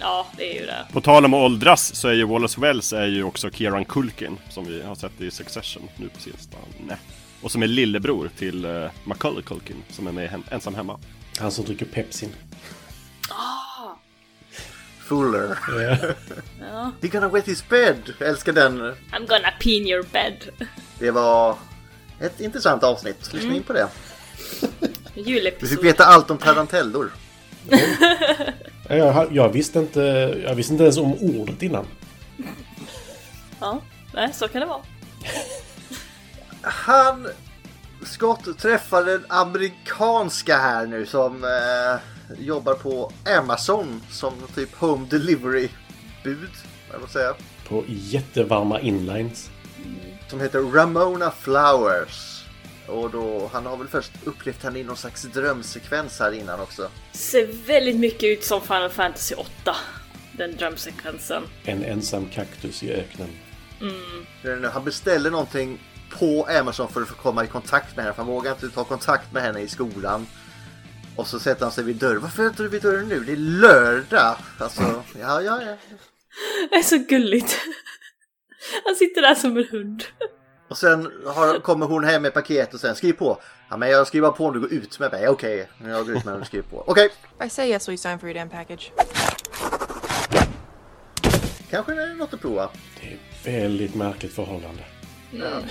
ja, 0.00 0.26
det 0.36 0.56
är 0.56 0.60
ju 0.60 0.66
det. 0.66 0.86
På 0.92 1.00
tal 1.00 1.24
om 1.24 1.34
att 1.34 1.40
åldras 1.40 1.94
så 1.94 2.08
är 2.08 2.12
ju 2.12 2.24
Wallace 2.26 2.60
Wells 2.60 2.92
är 2.92 3.06
ju 3.06 3.24
också 3.24 3.50
Kieran 3.50 3.84
Culkin 3.84 4.38
som 4.50 4.64
vi 4.64 4.82
har 4.82 4.94
sett 4.94 5.20
i 5.20 5.30
Succession 5.30 5.88
nu 5.96 6.08
på 6.08 6.20
sistone. 6.20 6.98
Och 7.42 7.52
som 7.52 7.62
är 7.62 7.66
lillebror 7.66 8.30
till 8.38 8.66
uh, 8.66 8.90
Macaulay 9.04 9.42
Culkin 9.42 9.76
som 9.90 10.06
är 10.06 10.12
med 10.12 10.28
hem, 10.30 10.42
ensam 10.50 10.74
hemma. 10.74 10.98
han 11.38 11.50
som 11.52 11.64
dricker 11.64 11.86
Pepsin. 11.86 12.28
Fuller. 15.00 15.58
Ja. 16.60 16.92
You're 17.00 17.08
gonna 17.12 17.28
wet 17.28 17.48
his 17.48 17.68
bed. 17.68 17.96
Jag 18.18 18.28
älskar 18.28 18.52
den. 18.52 18.80
I'm 18.82 19.26
gonna 19.28 19.50
pee 19.60 19.76
in 19.76 19.86
your 19.86 20.02
bed. 20.12 20.36
Det 20.98 21.10
var 21.10 21.56
ett 22.20 22.40
intressant 22.40 22.82
avsnitt. 22.82 23.32
Lyssna 23.32 23.54
in 23.54 23.62
på 23.62 23.72
det. 23.72 23.88
Vi 24.60 24.68
fick 25.14 25.26
Julepisod. 25.26 25.82
veta 25.82 26.04
allt 26.04 26.30
om 26.30 26.38
tarantellor. 26.38 27.10
Jag, 28.88 29.32
jag, 29.32 29.48
visste 29.48 29.78
inte, 29.78 30.00
jag 30.46 30.54
visste 30.54 30.72
inte 30.72 30.84
ens 30.84 30.98
om 30.98 31.12
ordet 31.20 31.62
innan. 31.62 31.86
Ja, 33.60 33.80
nej, 34.14 34.32
så 34.32 34.48
kan 34.48 34.60
det 34.60 34.66
vara. 34.66 34.80
Han, 36.62 37.26
Scott, 38.04 38.58
träffar 38.58 39.04
den 39.04 39.24
amerikanska 39.28 40.56
här 40.56 40.86
nu 40.86 41.06
som 41.06 41.44
eh, 41.44 42.00
jobbar 42.38 42.74
på 42.74 43.12
Amazon 43.38 44.02
som 44.10 44.32
typ 44.54 44.74
home 44.74 45.06
delivery 45.10 45.68
bud, 46.24 46.50
säga. 47.12 47.34
På 47.68 47.84
jättevarma 47.86 48.80
inlines. 48.80 49.50
Som 50.28 50.40
heter 50.40 50.58
Ramona 50.58 51.30
Flowers. 51.30 52.31
Och 52.86 53.10
då, 53.10 53.50
han 53.52 53.66
har 53.66 53.76
väl 53.76 53.88
först 53.88 54.12
upplevt 54.24 54.62
henne 54.62 54.78
i 54.78 54.84
någon 54.84 54.96
slags 54.96 55.22
drömsekvens 55.22 56.18
här 56.18 56.32
innan 56.32 56.60
också. 56.60 56.90
Ser 57.12 57.66
väldigt 57.66 57.96
mycket 57.96 58.24
ut 58.24 58.44
som 58.44 58.60
Final 58.60 58.90
Fantasy 58.90 59.34
8. 59.34 59.76
Den 60.32 60.56
drömsekvensen. 60.56 61.42
En 61.64 61.84
ensam 61.84 62.28
kaktus 62.28 62.82
i 62.82 62.92
öknen. 62.92 63.28
Han 64.72 64.84
beställer 64.84 65.30
någonting 65.30 65.80
på 66.18 66.46
Amazon 66.58 66.88
för 66.88 67.02
att 67.02 67.08
få 67.08 67.14
komma 67.14 67.44
i 67.44 67.46
kontakt 67.46 67.96
med 67.96 68.04
henne. 68.04 68.14
För 68.14 68.22
han 68.22 68.32
vågar 68.32 68.52
inte 68.52 68.68
ta 68.68 68.84
kontakt 68.84 69.32
med 69.32 69.42
henne 69.42 69.60
i 69.60 69.68
skolan. 69.68 70.26
Och 71.16 71.26
så 71.26 71.40
sätter 71.40 71.62
han 71.62 71.72
sig 71.72 71.84
vid 71.84 71.96
dörren. 71.96 72.20
Varför 72.20 72.44
är 72.44 72.50
du 72.56 72.68
vid 72.68 72.82
dörren 72.82 73.08
nu? 73.08 73.20
Det 73.20 73.32
är 73.32 73.36
lördag! 73.36 74.36
Alltså, 74.58 74.82
ja, 75.20 75.42
ja, 75.42 75.62
ja. 75.62 75.76
Det 76.70 76.76
är 76.76 76.82
så 76.82 76.98
gulligt. 76.98 77.58
Han 78.84 78.96
sitter 78.96 79.22
där 79.22 79.34
som 79.34 79.56
en 79.56 79.64
hund. 79.70 80.04
Och 80.72 80.78
sen 80.78 81.10
har, 81.26 81.60
kommer 81.60 81.86
hon 81.86 82.04
hem 82.04 82.22
med 82.22 82.34
paket 82.34 82.74
och 82.74 82.80
sen 82.80 82.94
skriv 82.94 83.12
på. 83.12 83.38
Ja, 83.70 83.76
men 83.76 83.90
jag 83.90 84.06
skriver 84.06 84.30
på 84.30 84.46
om 84.46 84.52
du 84.52 84.60
går 84.60 84.72
ut 84.72 84.98
med 84.98 85.12
mig. 85.12 85.28
Okej, 85.28 85.68
jag 85.84 86.06
går 86.06 86.16
ut 86.16 86.24
med 86.24 86.34
dig 86.34 86.40
och 86.40 86.46
skriver 86.46 86.68
på. 86.68 86.84
Okej, 86.86 87.10
I 87.44 87.50
say 87.50 87.68
yes, 87.68 87.88
you 87.88 87.98
sign 87.98 88.18
for 88.18 88.28
your 88.28 88.38
damn 88.38 88.50
package? 88.50 88.92
kanske 91.70 91.94
det 91.94 92.02
är 92.02 92.14
något 92.14 92.34
att 92.34 92.40
prova. 92.40 92.68
Det 93.00 93.06
är 93.06 93.12
ett 93.12 93.46
väldigt 93.64 93.94
märkligt 93.94 94.32
förhållande. 94.32 94.82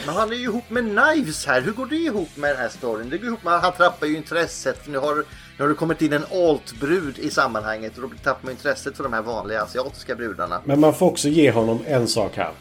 Men 0.06 0.16
han 0.16 0.32
är 0.32 0.36
ju 0.36 0.44
ihop 0.44 0.70
med 0.70 0.84
Knives 0.84 1.46
här. 1.46 1.62
Hur 1.62 1.72
går 1.72 1.86
det 1.86 1.96
ihop 1.96 2.38
med 2.38 2.50
den 2.50 2.58
här 2.58 2.70
storyn? 2.70 3.10
Det 3.10 3.18
går 3.18 3.28
ihop 3.28 3.44
med 3.44 3.54
att 3.54 3.64
han 3.64 3.74
tappar 3.74 4.08
ju 4.08 4.18
intresset. 4.18 4.78
För 4.84 4.92
nu 4.92 4.98
har, 4.98 5.16
nu 5.16 5.24
har 5.58 5.68
det 5.68 5.76
kommit 5.76 6.02
in 6.02 6.14
en 6.14 6.26
alt-brud 6.32 7.20
i 7.20 7.30
sammanhanget 7.30 7.98
och 7.98 8.02
då 8.02 8.10
tappar 8.24 8.44
man 8.44 8.52
intresset 8.52 8.98
för 8.98 9.04
de 9.04 9.14
här 9.14 9.22
vanliga 9.22 9.62
asiatiska 9.62 10.16
brudarna. 10.16 10.62
Men 10.66 10.80
man 10.80 10.94
får 10.94 11.06
också 11.06 11.28
ge 11.28 11.52
honom 11.52 11.80
en 11.88 12.08
sak 12.08 12.36
här. 12.36 12.52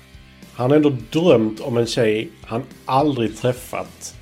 Han 0.55 0.71
har 0.71 0.77
ändå 0.77 0.97
drömt 1.11 1.61
om 1.61 1.77
en 1.77 1.87
tjej 1.87 2.31
han 2.47 2.63
aldrig 2.85 3.37
träffat. 3.39 4.15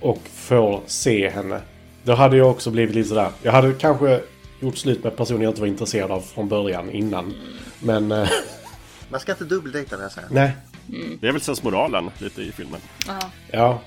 Och 0.00 0.20
får 0.34 0.82
se 0.86 1.30
henne. 1.30 1.60
Då 2.04 2.14
hade 2.14 2.36
jag 2.36 2.50
också 2.50 2.70
blivit 2.70 2.94
lite 2.94 3.08
sådär. 3.08 3.30
Jag 3.42 3.52
hade 3.52 3.72
kanske 3.72 4.20
gjort 4.60 4.76
slut 4.76 5.04
med 5.04 5.16
personer 5.16 5.42
jag 5.42 5.50
inte 5.50 5.60
var 5.60 5.68
intresserad 5.68 6.10
av 6.10 6.20
från 6.20 6.48
början 6.48 6.90
innan. 6.90 7.34
Men 7.80 8.12
eh, 8.12 8.28
Man 9.08 9.20
ska 9.20 9.32
inte 9.32 9.44
dubbeldejta 9.44 9.96
säger 9.96 10.28
jag. 10.28 10.34
nej. 10.34 10.52
Det 11.20 11.28
är 11.28 11.32
väl 11.32 11.40
sensmoralen 11.40 12.10
lite 12.18 12.42
i 12.42 12.52
filmen. 12.52 12.80
Ja, 13.52 13.80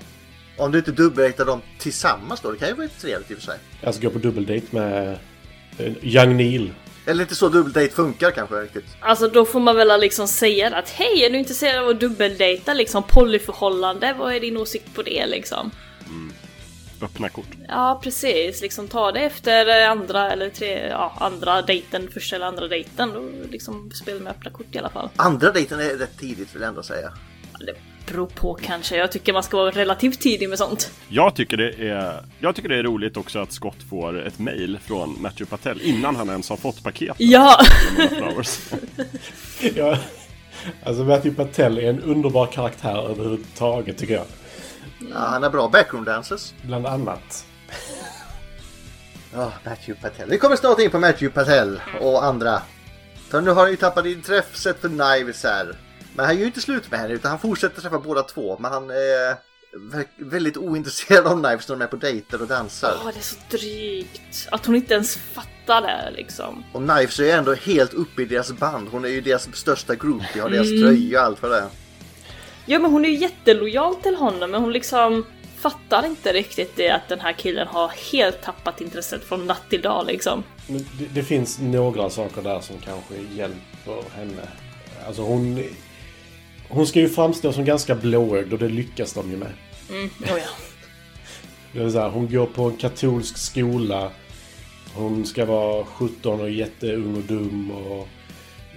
Om 0.56 0.72
du 0.72 0.78
inte 0.78 0.92
dubbeldejtar 0.92 1.44
dem 1.44 1.60
tillsammans 1.78 2.40
då, 2.40 2.50
det 2.50 2.58
kan 2.58 2.68
ju 2.68 2.74
vara 2.74 2.84
lite 2.84 3.00
trevligt 3.00 3.30
i 3.30 3.34
och 3.34 3.38
för 3.38 3.44
sig. 3.44 3.58
jag 3.80 3.94
ska 3.94 4.06
gå 4.06 4.10
på 4.12 4.18
dubbeldejt 4.18 4.66
med 4.70 5.18
eh, 5.78 5.92
Young 6.02 6.36
Neil. 6.36 6.72
Eller 7.10 7.22
inte 7.22 7.34
så 7.34 7.48
dubbeldejt 7.48 7.94
funkar 7.94 8.30
kanske 8.30 8.54
riktigt. 8.54 8.84
Alltså 9.00 9.28
då 9.28 9.44
får 9.44 9.60
man 9.60 9.76
väl 9.76 10.00
liksom 10.00 10.28
säga 10.28 10.76
att 10.76 10.90
hej, 10.90 11.24
är 11.24 11.30
du 11.30 11.38
intresserad 11.38 11.84
av 11.84 11.88
att 11.88 12.00
dubbeldejta 12.00 12.74
liksom 12.74 13.02
polyförhållande? 13.02 14.14
Vad 14.18 14.34
är 14.34 14.40
din 14.40 14.56
åsikt 14.56 14.94
på 14.94 15.02
det 15.02 15.26
liksom? 15.26 15.70
Öppna 17.02 17.28
kort. 17.28 17.46
Ja 17.68 18.00
precis, 18.02 18.62
liksom 18.62 18.88
ta 18.88 19.12
det 19.12 19.20
efter 19.20 19.86
andra 19.88 20.30
eller 20.30 20.50
tre, 20.50 20.88
ja 20.88 21.16
andra 21.20 21.62
dejten, 21.62 22.08
första 22.10 22.36
eller 22.36 22.46
andra 22.46 22.68
dejten. 22.68 23.12
Då 23.12 23.48
liksom 23.50 23.90
spela 23.90 24.20
med 24.20 24.30
öppna 24.30 24.50
kort 24.50 24.74
i 24.74 24.78
alla 24.78 24.90
fall. 24.90 25.08
Andra 25.16 25.50
dejten 25.52 25.80
är 25.80 25.84
rätt 25.84 26.18
tidigt 26.18 26.54
vill 26.54 26.62
jag 26.62 26.68
ändå 26.68 26.82
säga. 26.82 27.12
Det 27.66 27.74
beror 28.12 28.26
på 28.26 28.54
kanske, 28.54 28.96
jag 28.96 29.12
tycker 29.12 29.32
man 29.32 29.42
ska 29.42 29.56
vara 29.56 29.70
relativt 29.70 30.20
tidig 30.20 30.48
med 30.48 30.58
sånt. 30.58 30.90
Jag 31.08 31.34
tycker, 31.34 31.56
det 31.56 31.88
är, 31.88 32.24
jag 32.38 32.56
tycker 32.56 32.68
det 32.68 32.76
är 32.78 32.82
roligt 32.82 33.16
också 33.16 33.38
att 33.38 33.52
Scott 33.52 33.82
får 33.90 34.26
ett 34.26 34.38
mail 34.38 34.78
från 34.84 35.16
Matthew 35.20 35.50
Patel 35.50 35.80
innan 35.82 36.16
han 36.16 36.28
ens 36.28 36.50
har 36.50 36.56
fått 36.56 36.82
paketet. 36.82 37.16
Ja! 37.18 37.58
Ja, 39.76 39.98
alltså 40.84 41.04
Matthew 41.04 41.44
Patel 41.44 41.78
är 41.78 41.90
en 41.90 42.02
underbar 42.02 42.46
karaktär 42.46 43.10
överhuvudtaget 43.10 43.98
tycker 43.98 44.14
jag. 44.14 44.24
Ja, 45.12 45.18
han 45.18 45.42
har 45.42 45.50
bra 45.50 45.68
background 45.68 46.06
dancers. 46.06 46.52
Bland 46.62 46.86
annat. 46.86 47.44
Ja, 49.32 49.52
Matthew 49.64 50.02
Patel. 50.02 50.30
Vi 50.30 50.38
kommer 50.38 50.56
snart 50.56 50.78
in 50.80 50.90
på 50.90 50.98
Matthew 50.98 51.34
Patel 51.34 51.80
och 52.00 52.24
andra. 52.24 52.62
För 53.28 53.40
nu 53.40 53.50
har 53.50 53.62
han 53.62 53.70
ju 53.70 53.76
tappat 53.76 54.06
intresset 54.06 54.80
för 54.80 54.88
Knives 54.88 55.44
här. 55.44 55.76
Men 56.14 56.26
han 56.26 56.34
är 56.34 56.40
ju 56.40 56.46
inte 56.46 56.60
slut 56.60 56.90
med 56.90 57.00
henne 57.00 57.14
utan 57.14 57.30
han 57.30 57.40
fortsätter 57.40 57.80
träffa 57.80 57.98
båda 57.98 58.22
två. 58.22 58.58
Men 58.58 58.72
han 58.72 58.90
är 58.90 59.50
väldigt 60.16 60.56
ointresserad 60.56 61.26
av 61.26 61.42
Knives 61.42 61.68
när 61.68 61.76
de 61.76 61.82
är 61.82 61.86
på 61.86 61.96
dejter 61.96 62.42
och 62.42 62.48
dansar. 62.48 62.96
Åh, 63.04 63.10
det 63.12 63.18
är 63.18 63.22
så 63.22 63.36
drygt. 63.50 64.48
Att 64.50 64.66
hon 64.66 64.74
inte 64.74 64.94
ens 64.94 65.16
fattar 65.16 65.82
det 65.82 66.12
liksom. 66.16 66.64
Och 66.72 66.88
Knives 66.88 67.18
är 67.18 67.24
ju 67.24 67.30
ändå 67.30 67.54
helt 67.54 67.94
uppe 67.94 68.22
i 68.22 68.24
deras 68.24 68.52
band. 68.52 68.88
Hon 68.88 69.04
är 69.04 69.08
ju 69.08 69.20
deras 69.20 69.56
största 69.56 69.94
groupie, 69.94 70.42
har 70.42 70.50
deras 70.50 70.68
tröja 70.68 71.20
och 71.20 71.26
allt 71.26 71.42
vad 71.42 71.50
det 71.50 71.58
är. 71.58 71.68
Ja 72.66 72.78
men 72.78 72.90
hon 72.90 73.04
är 73.04 73.08
ju 73.08 73.16
jättelojal 73.16 73.94
till 73.94 74.14
honom 74.14 74.50
men 74.50 74.60
hon 74.60 74.72
liksom 74.72 75.24
fattar 75.56 76.06
inte 76.06 76.32
riktigt 76.32 76.76
det 76.76 76.90
att 76.90 77.08
den 77.08 77.20
här 77.20 77.32
killen 77.32 77.66
har 77.68 77.88
helt 78.12 78.42
tappat 78.42 78.80
intresset 78.80 79.24
från 79.24 79.46
natt 79.46 79.70
till 79.70 79.82
dag 79.82 80.06
liksom. 80.06 80.44
Men 80.66 80.86
det, 80.98 81.04
det 81.14 81.22
finns 81.22 81.58
några 81.58 82.10
saker 82.10 82.42
där 82.42 82.60
som 82.60 82.76
kanske 82.78 83.14
hjälper 83.34 84.16
henne. 84.16 84.48
Alltså 85.06 85.22
hon... 85.22 85.64
Hon 86.70 86.86
ska 86.86 87.00
ju 87.00 87.08
framstå 87.08 87.52
som 87.52 87.64
ganska 87.64 87.94
blåögd 87.94 88.52
och 88.52 88.58
det 88.58 88.68
lyckas 88.68 89.12
de 89.12 89.30
ju 89.30 89.36
med. 89.36 89.52
Mm, 89.90 90.10
oh 90.20 90.38
ja. 90.38 90.50
Det 91.72 91.82
är 91.82 91.90
så 91.90 92.00
här, 92.00 92.08
hon 92.08 92.32
går 92.32 92.46
på 92.46 92.64
en 92.64 92.76
katolsk 92.76 93.38
skola. 93.38 94.10
Hon 94.94 95.26
ska 95.26 95.44
vara 95.44 95.84
17 95.84 96.40
och 96.40 96.50
jätteung 96.50 97.16
och 97.16 97.22
dum 97.22 97.70
och 97.70 98.08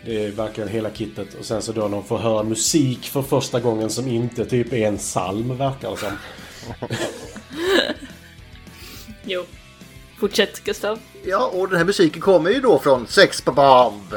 det 0.05 0.25
är 0.25 0.31
verkligen 0.31 0.69
hela 0.69 0.89
kittet. 0.89 1.33
Och 1.33 1.45
sen 1.45 1.61
så 1.61 1.71
då 1.71 1.81
när 1.81 1.97
hon 1.97 2.03
får 2.03 2.17
höra 2.17 2.43
musik 2.43 3.03
för 3.03 3.21
första 3.21 3.59
gången 3.59 3.89
som 3.89 4.07
inte 4.07 4.45
typ 4.45 4.73
är 4.73 4.87
en 4.87 4.97
psalm 4.97 5.57
verkar 5.57 5.91
det 5.91 5.97
som. 5.97 6.17
Jo. 9.25 9.43
Fortsätt 10.19 10.63
Gustav. 10.63 10.99
Ja, 11.25 11.51
och 11.53 11.69
den 11.69 11.77
här 11.77 11.85
musiken 11.85 12.21
kommer 12.21 12.49
ju 12.49 12.59
då 12.59 12.79
från 12.79 13.07
Sex 13.07 13.41
på 13.41 13.51
Bomb. 13.51 14.13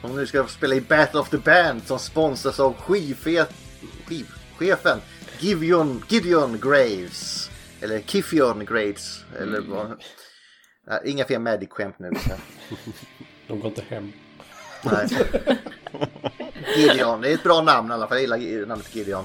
Som 0.00 0.16
nu 0.16 0.26
ska 0.26 0.46
spela 0.46 0.74
i 0.74 0.80
Battle 0.80 1.20
of 1.20 1.30
the 1.30 1.36
Band 1.36 1.82
som 1.86 1.98
sponsras 1.98 2.60
av 2.60 2.74
skivchefen 2.74 5.00
Gideon, 5.38 6.04
Gideon 6.08 6.60
Graves. 6.60 7.50
Eller 7.80 8.00
Kiffion 8.00 8.64
Graves. 8.64 9.24
Eller 9.38 9.60
vad. 9.60 10.02
Nej, 10.86 11.00
inga 11.04 11.24
fler 11.24 11.38
Magic-skämt 11.38 11.98
nu. 11.98 12.10
De 13.48 13.60
går 13.60 13.68
inte 13.68 13.84
hem. 13.88 14.12
Nej. 14.82 15.08
Gideon, 16.76 17.20
det 17.20 17.30
är 17.30 17.34
ett 17.34 17.42
bra 17.42 17.62
namn 17.62 17.90
i 17.90 17.94
alla 17.94 18.08
fall. 18.08 18.22
Jag 18.22 18.40
gillar 18.40 18.66
namnet 18.66 18.94
Gideon. 18.94 19.24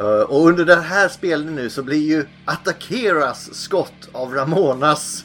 Uh, 0.00 0.06
och 0.06 0.46
under 0.46 0.64
den 0.64 0.82
här 0.82 1.08
spelen 1.08 1.54
nu 1.54 1.70
så 1.70 1.82
blir 1.82 2.08
ju 2.08 2.26
Attakeras 2.44 3.54
skott 3.54 4.08
av 4.12 4.34
Ramonas 4.34 5.24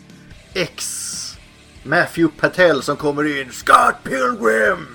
ex 0.54 1.31
Matthew 1.84 2.28
Patel 2.38 2.82
som 2.84 2.98
kommer 2.98 3.42
in. 3.42 3.52
Scott 3.52 3.96
Pilgrim! 4.04 4.88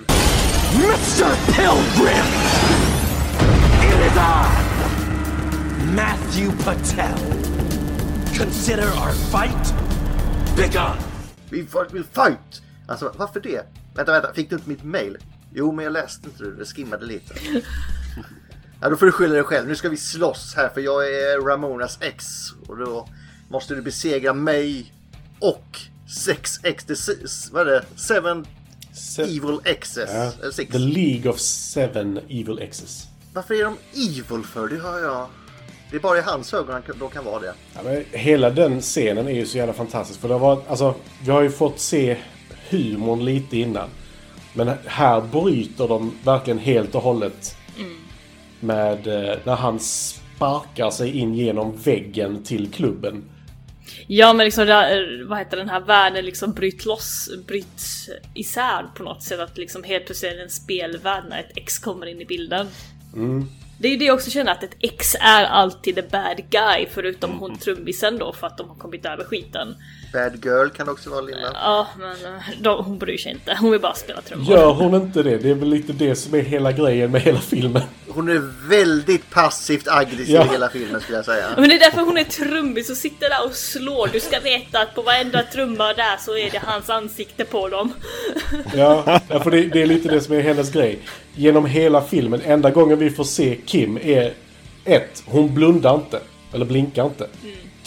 Mr. 0.75 1.35
Pilgrim! 1.53 2.27
It 3.83 4.07
is 4.07 4.17
I, 4.17 4.47
Matthew 5.95 6.53
Patel. 6.65 7.19
Consider 8.39 8.87
our 8.87 9.13
fight 9.13 9.75
begun. 10.57 10.97
Vi 11.51 11.67
får- 11.67 11.89
vill 11.93 12.05
fight! 12.05 12.63
Alltså 12.89 13.13
varför 13.17 13.41
det? 13.41 13.63
Vänta, 13.95 14.13
vänta, 14.13 14.33
fick 14.35 14.51
du 14.51 14.57
inte 14.57 14.69
mitt 14.69 14.85
mail? 14.85 15.17
Jo, 15.55 15.73
men 15.73 15.85
jag 15.85 15.93
läste 15.93 16.29
inte 16.29 16.45
det. 16.45 16.57
Det 16.57 16.65
skimmade 16.65 17.07
lite. 17.07 17.35
Ja, 18.81 18.89
då 18.91 18.97
får 18.97 19.07
du 19.07 19.13
skylla 19.13 19.35
dig 19.35 19.43
själv. 19.43 19.69
Nu 19.69 19.75
ska 19.77 19.89
vi 19.89 19.97
slåss 19.97 20.55
här 20.57 20.69
för 20.69 20.81
jag 20.81 21.07
är 21.09 21.41
Ramonas 21.47 21.99
ex. 22.01 22.27
Och 22.67 22.77
då 22.77 23.09
måste 23.49 23.75
du 23.75 23.83
besegra 23.83 24.33
mig 24.33 24.93
och 25.41 25.79
sex 26.09 26.59
s- 26.91 27.51
vad 27.53 27.69
är 27.69 27.73
det? 27.73 27.85
Seven 27.97 28.47
Se- 28.93 29.23
evil 29.23 29.59
exes. 29.65 30.11
Ja. 30.43 30.51
Six. 30.53 30.73
The 30.73 30.79
League 30.79 31.31
of 31.33 31.39
Seven 31.41 32.19
Evil 32.29 32.59
Exes. 32.59 33.07
Varför 33.33 33.55
är 33.55 33.65
de 33.65 33.77
evil 33.95 34.45
för? 34.45 34.69
Det 34.69 34.79
har 34.79 34.99
jag... 34.99 35.27
Det 35.91 35.97
är 35.97 36.01
bara 36.01 36.19
i 36.19 36.23
hans 36.23 36.55
ögon 36.55 36.83
de 36.99 37.11
kan 37.11 37.25
vara 37.25 37.41
det. 37.41 37.55
Ja, 37.75 37.81
men 37.85 38.05
hela 38.11 38.51
den 38.51 38.81
scenen 38.81 39.27
är 39.29 39.33
ju 39.33 39.47
så 39.47 39.57
jävla 39.59 39.73
fantastisk. 39.73 40.21
För 40.21 40.29
det 40.29 40.39
var, 40.39 40.63
alltså, 40.69 40.95
vi 41.25 41.31
har 41.31 41.43
ju 41.43 41.51
fått 41.51 41.81
se 41.81 42.17
humorn 42.71 43.25
lite 43.25 43.57
innan. 43.59 43.89
Men 44.55 44.71
här 44.87 45.21
bryter 45.21 45.89
de 45.89 46.13
verkligen 46.25 46.59
helt 46.59 46.95
och 46.95 47.03
hållet. 47.03 47.57
Med 48.61 49.07
eh, 49.07 49.39
när 49.45 49.55
han 49.57 49.81
sparkar 49.81 50.91
sig 50.91 51.19
in 51.19 51.35
genom 51.35 51.77
väggen 51.77 52.43
till 52.43 52.71
klubben. 52.73 53.23
Ja 54.07 54.33
men 54.33 54.45
liksom, 54.45 54.67
här, 54.67 55.25
vad 55.29 55.39
heter 55.39 55.57
den 55.57 55.69
här 55.69 55.81
världen 55.81 56.25
liksom 56.25 56.53
bryts 56.53 56.87
loss, 56.87 57.31
bryts 57.47 58.09
isär 58.35 58.87
på 58.95 59.03
något 59.03 59.23
sätt. 59.23 59.41
Att 59.41 59.59
liksom 59.59 59.85
helt 59.85 60.07
plötsligt 60.07 60.33
är 60.33 60.37
det 60.37 60.43
en 60.43 60.51
spelvärld 60.51 61.25
när 61.29 61.41
ett 61.41 61.53
X 61.57 61.79
kommer 61.79 62.07
in 62.07 62.21
i 62.21 62.25
bilden. 62.25 62.67
Det 63.79 63.89
är 63.89 63.93
ju 63.93 63.99
det 63.99 64.05
jag 64.05 64.15
också 64.15 64.31
känner 64.31 64.53
att 64.53 64.63
ett 64.63 64.77
X 64.81 65.17
är 65.21 65.45
alltid 65.45 65.95
the 65.95 66.03
bad 66.03 66.43
guy 66.51 66.87
förutom 66.91 67.39
hon 67.39 67.59
trummisen 67.59 68.19
då 68.19 68.33
för 68.33 68.47
att 68.47 68.59
de 68.59 68.69
har 68.69 68.77
kommit 68.77 69.07
över 69.07 69.25
skiten. 69.25 69.75
Bad 70.17 70.45
girl 70.45 70.69
kan 70.69 70.87
det 70.87 70.93
också 70.93 71.11
vara 71.11 71.21
Linda. 71.21 71.51
Ja 71.55 71.87
men 71.99 72.35
eh, 72.35 72.43
de, 72.61 72.85
hon 72.85 72.99
bryr 72.99 73.19
sig 73.19 73.33
inte, 73.33 73.57
hon 73.61 73.71
vill 73.71 73.81
bara 73.81 73.95
spela 73.95 74.21
trummor. 74.21 74.51
Gör 74.51 74.73
hon 74.73 74.95
inte 74.95 75.23
det? 75.23 75.39
Det 75.39 75.51
är 75.51 75.55
väl 75.55 75.69
lite 75.69 75.93
det 75.93 76.15
som 76.17 76.35
är 76.35 76.41
hela 76.41 76.73
grejen 76.73 77.11
med 77.11 77.21
hela 77.21 77.39
filmen. 77.41 77.83
Hon 78.09 78.29
är 78.29 78.69
väldigt 78.69 79.31
passivt 79.31 79.89
aggressiv 79.89 80.35
Ja. 80.35 80.45
i 80.45 80.49
hela 80.49 80.69
filmen 80.69 81.01
skulle 81.01 81.19
jag 81.19 81.25
säga. 81.25 81.47
Men 81.57 81.69
det 81.69 81.75
är 81.75 81.79
därför 81.79 82.01
hon 82.01 82.17
är 82.17 82.25
trummis 82.25 82.91
och 82.91 82.97
sitter 82.97 83.29
där 83.31 83.45
och 83.47 83.53
slår. 83.55 84.09
Du 84.13 84.21
ska 84.21 84.41
veta 84.41 84.81
att 84.81 84.95
på 84.95 85.03
varenda 85.03 85.43
trumma 85.43 85.93
där 85.93 86.17
så 86.21 86.37
är 86.37 86.51
det 86.51 86.59
hans 86.65 86.91
ansikte 86.91 87.45
på 87.45 87.69
dem. 87.69 87.93
Ja, 88.75 89.21
för 89.43 89.51
det, 89.51 89.63
det 89.63 89.83
är 89.83 89.87
lite 89.87 90.09
det 90.09 90.21
som 90.21 90.35
är 90.35 90.41
hennes 90.41 90.73
grej. 90.73 90.99
Genom 91.35 91.67
hela 91.67 92.03
filmen, 92.03 92.41
enda 92.45 92.71
gången 92.71 92.99
vi 92.99 93.11
får 93.11 93.25
se 93.25 93.59
Kim 93.67 93.99
är 94.03 94.33
ett, 94.85 95.23
hon 95.27 95.55
blundar 95.55 95.95
inte. 95.95 96.21
Eller 96.53 96.65
blinkar 96.65 97.05
inte. 97.05 97.27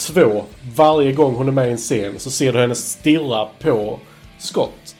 Två, 0.00 0.44
varje 0.76 1.12
gång 1.12 1.34
hon 1.34 1.48
är 1.48 1.52
med 1.52 1.68
i 1.68 1.70
en 1.70 1.78
scen 1.78 2.18
så 2.18 2.30
ser 2.30 2.52
du 2.52 2.58
henne 2.58 2.74
stirra 2.74 3.48
på 3.60 4.00
Scott. 4.38 4.96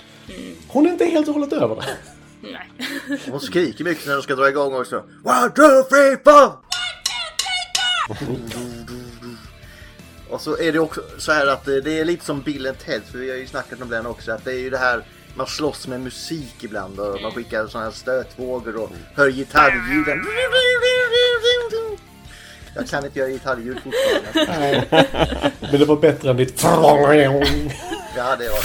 Hon 0.69 0.87
är 0.87 0.91
inte 0.91 1.05
helt 1.05 1.29
och 1.29 1.35
hållet 1.35 1.53
över 1.53 1.77
det. 1.77 1.97
Nej. 2.41 3.19
Hon 3.31 3.41
skriker 3.41 3.85
mycket 3.85 4.07
när 4.07 4.15
de 4.15 4.23
ska 4.23 4.35
dra 4.35 4.49
igång 4.49 4.75
också. 4.75 4.97
One, 5.25 5.51
two, 5.57 5.83
three, 5.91 6.17
four! 6.25 6.53
Och 10.31 10.41
så 10.41 10.59
är 10.59 10.73
det 10.73 10.79
också 10.79 11.03
så 11.19 11.33
här 11.33 11.47
att 11.47 11.69
eh, 11.69 11.75
det 11.75 11.99
är 11.99 12.05
lite 12.05 12.25
som 12.25 12.41
Bill 12.41 12.73
Ted, 12.85 13.03
för 13.11 13.19
vi 13.19 13.31
har 13.31 13.37
ju 13.37 13.47
snackat 13.47 13.83
om 13.83 13.89
den 13.89 14.07
också, 14.07 14.33
att 14.33 14.45
det 14.45 14.53
är 14.53 14.59
ju 14.59 14.71
det 14.71 14.79
här 14.79 15.05
man 15.35 15.47
slåss 15.47 15.89
med 15.89 16.01
musik 16.01 16.65
ibland 16.65 17.01
och 17.01 17.23
man 17.23 17.33
skickar 17.33 17.67
sådana 17.67 17.87
här 17.87 17.93
stötvågor 17.93 18.77
och 18.77 18.91
hör 19.15 19.31
gitarrljuden. 19.31 20.25
Jag 22.75 22.87
kan 22.89 23.05
inte 23.05 23.19
göra 23.19 23.29
gitarrljud 23.31 23.79
fortfarande. 23.85 24.87
Men 25.61 25.71
det 25.81 25.85
var 25.85 25.97
bättre 25.97 26.31
än 26.31 26.37
ditt... 26.37 26.63
Ja, 28.17 28.37
det 28.39 28.49
var 28.49 28.63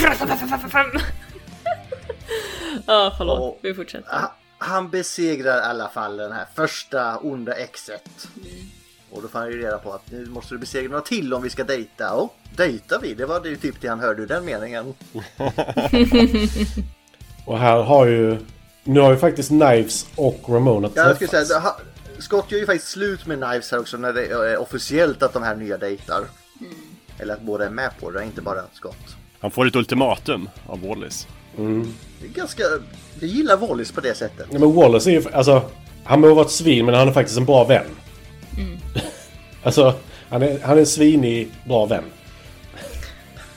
Ja, 2.86 3.14
förlåt. 3.18 3.38
Och- 3.40 3.58
Vi 3.62 3.74
fortsätter. 3.74 4.08
Ha- 4.12 4.34
Han 4.58 4.90
besegrar 4.90 5.56
i 5.58 5.64
alla 5.64 5.88
fall 5.88 6.16
den 6.16 6.32
här 6.32 6.44
första 6.54 7.16
onda 7.18 7.52
exet. 7.54 8.28
Och 9.10 9.22
då 9.22 9.28
får 9.28 9.38
han 9.38 9.48
ju 9.50 9.62
reda 9.62 9.78
på 9.78 9.92
att 9.92 10.10
nu 10.10 10.26
måste 10.26 10.54
du 10.54 10.58
besegra 10.58 10.88
några 10.88 11.00
till 11.02 11.34
om 11.34 11.42
vi 11.42 11.50
ska 11.50 11.64
dejta. 11.64 12.12
Och 12.12 12.36
dejtar 12.56 13.00
vi? 13.02 13.14
Det 13.14 13.26
var 13.26 13.40
det 13.40 13.48
ju 13.48 13.56
typ 13.56 13.80
det 13.80 13.88
han 13.88 14.00
hörde 14.00 14.26
den 14.26 14.44
meningen. 14.44 14.94
Och 17.44 17.58
här 17.58 17.82
har 17.82 18.06
ju... 18.06 18.38
Nu 18.84 19.00
har 19.00 19.10
ju 19.10 19.16
faktiskt 19.16 19.48
Knives 19.48 20.06
och 20.16 20.40
Ramona 20.48 20.88
Ja, 20.94 21.02
jag 21.02 21.18
träffats. 21.18 21.26
skulle 21.32 21.44
säga, 21.46 21.60
ha- 21.60 21.76
Scott 22.18 22.52
gör 22.52 22.58
ju 22.58 22.66
faktiskt 22.66 22.88
slut 22.90 23.26
med 23.26 23.42
Knives 23.42 23.70
här 23.70 23.78
också 23.78 23.96
när 23.96 24.12
det 24.12 24.26
är 24.26 24.58
officiellt 24.58 25.22
att 25.22 25.32
de 25.32 25.42
här 25.42 25.54
nya 25.56 25.78
dejtar. 25.78 26.24
Eller 27.18 27.34
att 27.34 27.42
båda 27.42 27.66
är 27.66 27.70
med 27.70 27.90
på 28.00 28.10
det, 28.10 28.24
inte 28.24 28.40
bara 28.42 28.60
Scott. 28.72 29.16
Han 29.40 29.50
får 29.50 29.66
ett 29.66 29.76
ultimatum 29.76 30.48
av 30.66 30.80
Wallis. 30.80 31.26
Det 32.20 32.26
är 32.26 32.32
ganska... 32.34 32.62
Jag 33.20 33.28
gillar 33.30 33.56
Wallis 33.56 33.92
på 33.92 34.00
det 34.00 34.14
sättet. 34.14 34.46
Ja, 34.50 34.58
men 34.58 34.74
Wallace 34.74 35.10
är 35.10 35.12
ju... 35.12 35.24
Alltså, 35.32 35.70
han 36.04 36.20
må 36.20 36.34
vara 36.34 36.44
ett 36.46 36.50
svin 36.52 36.86
men 36.86 36.94
han 36.94 37.08
är 37.08 37.12
faktiskt 37.12 37.38
en 37.38 37.44
bra 37.44 37.64
vän. 37.64 37.86
alltså, 39.62 39.94
han 40.28 40.42
är, 40.42 40.60
han 40.60 40.76
är 40.76 40.80
en 40.80 40.86
svinig 40.86 41.50
bra 41.64 41.86
vän. 41.86 42.04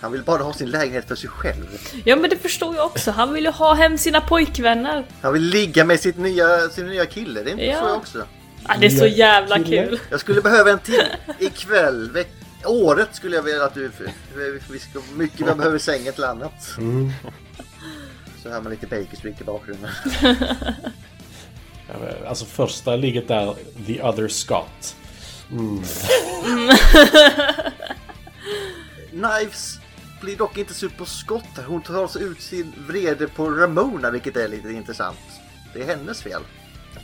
Han 0.02 0.12
vill 0.12 0.24
bara 0.24 0.44
ha 0.44 0.54
sin 0.54 0.70
lägenhet 0.70 1.08
för 1.08 1.16
sig 1.16 1.30
själv. 1.30 1.78
Ja 2.06 2.16
men 2.16 2.30
det 2.30 2.38
förstår 2.38 2.76
jag 2.76 2.86
också. 2.86 3.12
Han 3.12 3.34
vill 3.34 3.44
ju 3.44 3.52
ha 3.52 3.74
hem 3.74 3.98
sina 3.98 4.22
pojkvänner. 4.22 5.06
Han 5.22 5.34
vill 5.34 5.44
ligga 5.44 5.86
med 5.86 6.00
sitt 6.00 6.18
nya, 6.18 6.70
sin 6.70 6.86
nya 6.88 7.06
kille, 7.06 7.44
det 7.44 7.50
är 7.50 7.52
inte 7.52 7.66
Ja. 7.66 7.80
så 7.80 7.86
jag 7.88 7.98
också. 7.98 8.24
Ah, 8.64 8.78
det 8.80 8.86
är 8.86 8.90
så 8.90 9.08
jävla 9.08 9.64
killar. 9.64 9.86
kul. 9.86 10.00
Jag 10.10 10.20
skulle 10.20 10.42
behöva 10.42 10.72
en 10.72 10.80
till 10.80 11.04
ikväll. 11.40 12.12
Veck- 12.12 12.34
året 12.66 13.10
skulle 13.12 13.36
jag 13.36 13.44
vilja 13.44 13.64
att 13.64 13.74
du... 13.74 13.92
Vi 14.70 14.80
ska, 14.80 15.00
mycket 15.16 15.40
vi 15.40 15.44
behöver 15.54 15.78
sängen 15.78 16.14
till 16.14 16.24
annat. 16.24 16.76
Så 18.44 18.50
hör 18.50 18.62
man 18.62 18.72
lite 18.72 18.88
Baker 18.88 19.16
Street 19.18 19.42
i 19.42 19.44
bakgrunden. 19.44 19.90
Ja, 21.88 21.96
Alltså 22.28 22.46
första 22.46 22.96
ligget 22.96 23.28
där, 23.28 23.56
The 23.86 24.02
Other 24.02 24.28
Scott. 24.28 24.96
Knives 29.10 29.80
blir 30.22 30.38
dock 30.38 30.58
inte 30.58 30.74
superskott 30.74 31.44
här. 31.56 31.64
Hon 31.64 31.82
tar 31.82 32.02
alltså 32.02 32.20
ut 32.20 32.42
sin 32.42 32.74
vrede 32.88 33.28
på 33.28 33.50
Ramona, 33.50 34.12
vilket 34.12 34.38
är 34.38 34.48
lite 34.48 34.70
intressant. 34.72 35.18
Det 35.74 35.82
är 35.82 35.86
hennes 35.88 36.22
fel. 36.22 36.42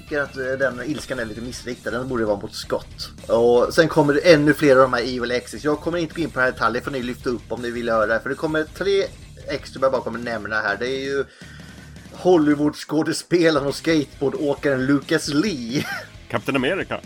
Tycker 0.06 0.22
att 0.22 0.38
eh, 0.38 0.43
den 0.43 0.82
ilskan 0.86 1.20
är 1.20 1.26
lite 1.26 1.41
missriktad. 1.41 1.91
Den 1.91 2.08
borde 2.08 2.26
vara 2.26 2.39
mot 2.39 2.53
Scott. 2.53 3.10
Och 3.28 3.74
sen 3.74 3.88
kommer 3.88 4.14
det 4.14 4.34
ännu 4.34 4.53
fler 4.53 4.76
av 4.76 4.82
de 4.82 4.93
här 4.93 5.01
Evil 5.01 5.32
Exes. 5.32 5.64
Jag 5.64 5.80
kommer 5.80 5.97
inte 5.97 6.16
gå 6.16 6.22
in 6.22 6.30
på 6.30 6.39
den 6.39 6.45
här 6.45 6.51
detaljen, 6.51 6.84
får 6.84 6.91
ni 6.91 7.03
lyfta 7.03 7.30
upp 7.30 7.51
om 7.51 7.62
ni 7.62 7.72
vill 7.72 7.88
göra 7.88 8.06
det. 8.06 8.20
För 8.20 8.30
det 8.30 8.36
kommer 8.36 8.64
tre 8.64 9.03
extra 9.47 9.82
jag 9.82 9.91
bara 9.91 10.01
kommer 10.01 10.20
nämna 10.20 10.56
här. 10.56 10.78
Det 10.78 10.88
är 10.88 11.06
ju 11.06 11.26
Hollywood-skådespelaren 12.12 13.68
och 13.68 13.76
skateboardåkaren 13.76 14.86
Lucas 14.86 15.28
Lee. 15.28 15.86
Captain 16.30 16.56
America. 16.56 17.01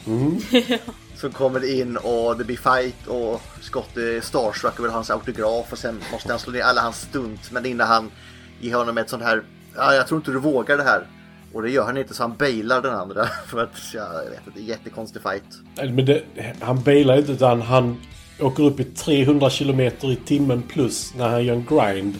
Som 1.16 1.32
kommer 1.32 1.80
in 1.80 1.98
och 1.98 2.38
det 2.38 2.44
blir 2.44 2.58
fight 2.58 3.08
och 3.08 3.42
Scott 3.62 3.98
är 3.98 4.22
starstruck 4.22 4.80
och 4.80 4.86
vill 4.86 4.92
ha 4.92 4.98
hans 4.98 5.10
autograf 5.12 5.72
och 5.72 5.78
sen 5.78 6.02
måste 6.12 6.30
han 6.30 6.40
slå 6.40 6.54
ner 6.54 6.62
alla 6.62 6.82
hans 6.82 7.02
stunt. 7.02 7.52
Men 7.52 7.66
innan 7.66 7.88
han 7.88 8.12
ger 8.60 8.76
honom 8.76 8.98
ett 8.98 9.10
sånt 9.10 9.24
här, 9.24 9.44
ja 9.76 9.94
jag 9.94 10.08
tror 10.08 10.18
inte 10.18 10.32
du 10.32 10.40
vågar 10.40 10.78
det 10.78 10.84
här. 10.84 11.08
Och 11.54 11.62
det 11.62 11.70
gör 11.70 11.84
han 11.84 11.98
inte 11.98 12.14
så 12.14 12.24
han 12.24 12.36
bailar 12.36 12.82
den 12.82 12.94
andra. 12.96 13.28
För 13.48 13.64
att, 13.64 13.94
ja, 13.94 14.14
jag 14.24 14.30
vet 14.30 14.40
inte, 14.46 14.52
det 14.54 14.60
är 14.60 14.62
en 14.62 14.68
jättekonstig 14.68 15.22
fight. 15.22 15.44
Nej, 15.76 15.92
Men 15.92 16.06
det, 16.06 16.24
han 16.62 16.84
bailar 16.84 17.18
inte 17.18 17.32
utan 17.32 17.62
han 17.62 18.02
åker 18.40 18.64
upp 18.64 18.80
i 18.80 18.84
300 18.84 19.50
kilometer 19.50 20.12
i 20.12 20.16
timmen 20.16 20.64
plus 20.64 21.14
när 21.16 21.30
han 21.30 21.46
gör 21.46 21.56
en 21.56 21.66
grind. 21.66 22.16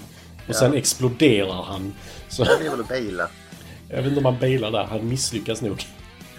Och 0.48 0.56
sen 0.56 0.74
exploderar 0.74 1.64
han. 1.64 1.94
Så 2.30 2.44
Det 2.44 2.52
är 2.52 2.70
väl 2.70 2.80
att 2.80 2.88
baila. 2.90 3.28
jag 3.90 3.98
vet 3.98 4.06
inte 4.06 4.18
om 4.20 4.26
han 4.26 4.40
bailar 4.40 4.72
där. 4.72 4.84
Han 4.84 5.08
misslyckas 5.10 5.62
nog. 5.62 5.84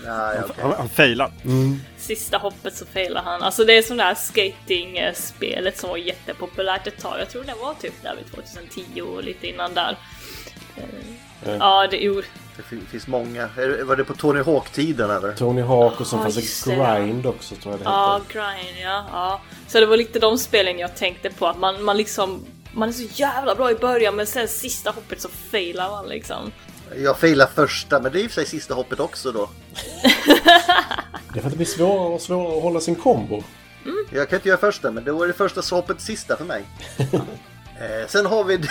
Ja, 0.05 0.35
ja, 0.35 0.41
okej. 0.45 0.63
Han, 0.63 0.73
han 0.73 0.89
failar. 0.89 1.33
Sista 1.99 2.39
hoppet 2.39 2.75
så 2.77 2.87
failar 2.87 3.23
han. 3.23 3.43
Alltså 3.43 3.65
det 3.65 3.73
är 3.79 3.83
som 3.83 3.97
det 3.97 4.03
här 4.03 4.15
skating-spelet 4.15 5.79
som 5.79 5.91
var 5.91 5.97
jättepopulärt 5.97 6.87
ett 6.87 6.99
tag. 6.99 7.21
Jag 7.21 7.31
tror 7.31 7.45
det 7.45 7.55
var 7.61 7.75
typ 7.75 8.03
där 8.03 8.17
vid 8.17 8.27
2010 8.35 9.01
och 9.01 9.25
lite 9.25 9.47
innan 9.47 9.75
där. 9.75 9.97
Eh, 10.77 11.57
Ja, 11.59 11.87
det 11.91 11.97
jo, 11.97 12.23
Det 12.61 12.67
fin- 12.77 12.87
finns 12.91 13.07
många. 13.07 13.49
Var 13.85 13.97
det 13.97 14.05
på 14.05 14.15
Tony 14.15 14.43
Hawk-tiden 14.43 15.11
eller? 15.11 15.33
Tony 15.33 15.63
Hawk 15.63 16.01
och 16.01 16.07
sen 16.07 16.19
Ja, 16.19 16.23
fanns 16.23 16.65
det. 16.65 16.75
Grind 16.75 17.27
också 17.27 17.55
tror 17.55 17.73
jag 17.75 17.81
det 17.81 17.85
Ja, 17.85 18.21
hette. 18.29 18.33
grind, 18.39 18.79
ja, 18.83 19.05
ja. 19.13 19.41
Så 19.69 19.81
det 19.81 19.87
var 19.87 19.97
lite 19.97 20.19
de 20.19 20.39
spelen 20.39 20.79
jag 20.79 20.97
tänkte 20.97 21.31
på, 21.31 21.47
att 21.47 21.59
man, 21.59 21.83
man 21.85 21.97
liksom 21.97 22.47
man 22.73 22.89
är 22.89 22.93
så 22.93 23.03
jävla 23.15 23.55
bra 23.55 23.71
i 23.71 23.75
början 23.75 24.17
men 24.17 24.27
sen 24.27 24.49
sista 24.49 24.91
hoppet 24.91 25.21
så 25.21 25.29
failar 25.29 25.91
man 25.91 26.07
liksom. 26.09 26.53
Jag 26.97 27.19
failar 27.19 27.47
första, 27.55 28.01
men 28.01 28.13
det 28.13 28.21
är 28.21 28.27
och 28.27 28.31
för 28.31 28.35
sig 28.35 28.47
sista 28.47 28.75
hoppet 28.75 29.01
också 29.01 29.33
då. 29.33 29.51
Det 31.33 31.39
är 31.39 31.41
för 31.41 31.47
att 31.47 31.51
det 31.51 31.57
blir 31.57 31.67
svårare 31.67 32.15
och 32.15 32.21
svårare 32.21 32.57
att 32.57 32.63
hålla 32.63 32.81
sin 32.81 32.95
kombo. 32.95 33.43
Jag 34.13 34.29
kan 34.29 34.37
inte 34.37 34.49
göra 34.49 34.59
första, 34.59 34.91
men 34.91 35.05
då 35.05 35.23
är 35.23 35.27
det 35.27 35.33
första 35.33 35.63
hoppet 35.77 36.01
sista 36.01 36.37
för 36.37 36.45
mig. 36.45 36.65
eh, 37.81 38.07
sen 38.09 38.27
har 38.27 38.45
vi 38.45 38.57
den, 38.57 38.69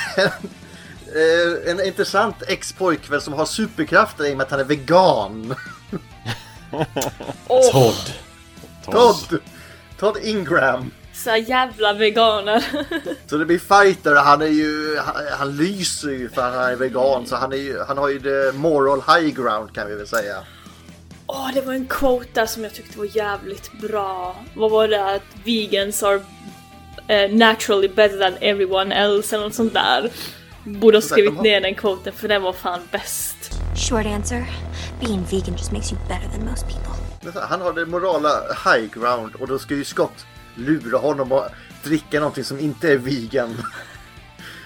eh, 1.16 1.72
en 1.72 1.86
intressant 1.86 2.36
ex-pojkvän 2.47 3.22
som 3.22 3.34
har 3.34 3.45
superkrafter 3.45 4.26
i 4.26 4.34
och 4.34 4.38
med 4.38 4.43
att 4.43 4.51
han 4.51 4.60
är 4.60 4.64
vegan. 4.64 5.55
Åh, 7.47 7.72
Todd. 7.72 8.14
Todd! 8.86 9.39
Todd 9.99 10.18
Ingram. 10.24 10.91
så 11.14 11.36
jävla 11.36 11.93
veganer. 11.93 12.66
Så 13.28 13.38
det 13.38 13.45
blir 13.45 13.60
fighter 13.60 14.12
och 14.16 14.22
han 14.22 14.41
är 14.41 14.47
ju, 14.47 14.97
han, 14.97 15.16
han 15.38 15.57
lyser 15.57 16.10
ju 16.10 16.30
för 16.30 16.41
att 16.41 16.53
han 16.53 16.72
är 16.72 16.76
vegan. 16.76 17.26
Så 17.26 17.36
han, 17.36 17.53
är 17.53 17.57
ju, 17.57 17.80
han 17.80 17.97
har 17.97 18.10
ju 18.10 18.20
the 18.20 18.57
moral 18.57 19.01
high 19.07 19.36
ground 19.36 19.74
kan 19.76 19.88
vi 19.88 19.95
väl 19.95 20.07
säga. 20.07 20.36
Åh, 21.28 21.49
det 21.53 21.62
var 21.62 21.74
en 21.74 21.88
quote 21.88 22.30
där 22.34 22.45
som 22.45 22.64
jag 22.64 22.74
tyckte 22.74 22.97
var 22.97 23.18
jävligt 23.18 23.72
bra. 23.82 24.36
Vad 24.55 24.72
var 24.72 24.88
det? 24.88 25.05
Att 25.05 25.22
vegans 25.45 26.03
are 26.03 26.22
eh, 27.07 27.32
naturally 27.32 27.88
better 27.88 28.18
than 28.18 28.34
everyone 28.41 28.95
else 28.95 29.36
eller 29.36 29.45
något 29.45 29.55
sånt 29.55 29.74
där. 29.74 30.10
Borde 30.64 30.97
ha 30.97 31.01
skrivit 31.01 31.41
ner 31.41 31.62
den 31.62 31.76
quoten 31.76 32.14
för 32.14 32.28
den 32.28 32.41
var 32.41 32.53
fan 32.53 32.80
bäst. 32.91 33.51
Short 33.89 34.05
answer 34.05 34.45
being 34.99 35.24
vegan 35.32 35.55
just 35.57 35.72
makes 35.72 35.91
you 35.91 36.01
better 36.07 36.30
than 36.38 36.45
most 36.45 36.66
people. 36.68 37.41
Han 37.41 37.62
har 37.62 37.74
det 37.74 37.86
morala 37.86 38.30
high 38.66 38.88
ground 38.93 39.36
och 39.36 39.47
då 39.47 39.60
ska 39.60 39.74
ju 39.74 39.84
Scott 39.84 40.26
lura 40.55 40.97
honom 40.97 41.32
att 41.32 41.51
dricka 41.84 42.20
någonting 42.20 42.43
som 42.43 42.60
inte 42.60 42.91
är 42.91 42.97
vegan. 42.97 43.57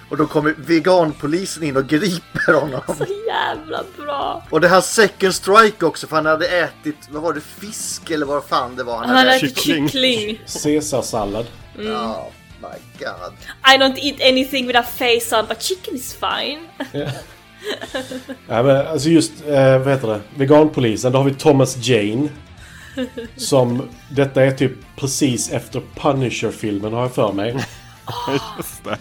Och 0.08 0.16
då 0.16 0.26
kommer 0.26 0.54
veganpolisen 0.58 1.62
in 1.62 1.76
och 1.76 1.86
griper 1.86 2.52
honom. 2.52 2.80
Så 2.98 3.06
jävla 3.26 3.84
bra! 3.96 4.42
Och 4.50 4.60
det 4.60 4.68
här 4.68 4.80
second 4.80 5.34
strike 5.34 5.86
också 5.86 6.06
för 6.06 6.16
han 6.16 6.26
hade 6.26 6.48
ätit, 6.48 6.96
vad 7.10 7.22
var 7.22 7.32
det, 7.32 7.40
fisk 7.40 8.10
eller 8.10 8.26
vad 8.26 8.44
fan 8.44 8.76
det 8.76 8.82
var 8.84 8.96
han, 8.96 9.08
Han 9.08 9.16
hade 9.16 9.34
ätit. 9.34 9.50
ätit 9.52 9.62
kyckling. 9.64 10.40
Caesarsallad. 10.62 11.46
Ja, 11.78 12.30
My 12.72 12.78
God. 12.98 13.32
I 13.64 13.78
don't 13.78 13.98
eat 13.98 14.20
anything 14.20 14.66
with 14.66 14.78
a 14.78 14.82
face 14.82 15.32
on 15.32 15.46
but 15.48 15.60
chicken 15.60 15.94
is 15.94 16.14
fine. 16.14 16.60
Ja, 18.48 18.62
men 18.62 18.86
alltså 18.86 19.08
just, 19.08 19.32
eh, 19.48 19.78
vad 19.78 19.88
heter 19.88 20.08
det? 20.08 20.20
Veganpolisen. 20.36 21.12
Då 21.12 21.18
har 21.18 21.24
vi 21.24 21.34
Thomas 21.34 21.76
Jane. 21.76 22.28
Som, 23.36 23.88
detta 24.10 24.42
är 24.42 24.50
typ 24.50 24.72
precis 24.96 25.52
efter 25.52 25.82
Punisher-filmen 25.94 26.92
har 26.92 27.00
jag 27.00 27.14
för 27.14 27.32
mig. 27.32 27.52
Just 28.56 28.84
det. 28.84 28.98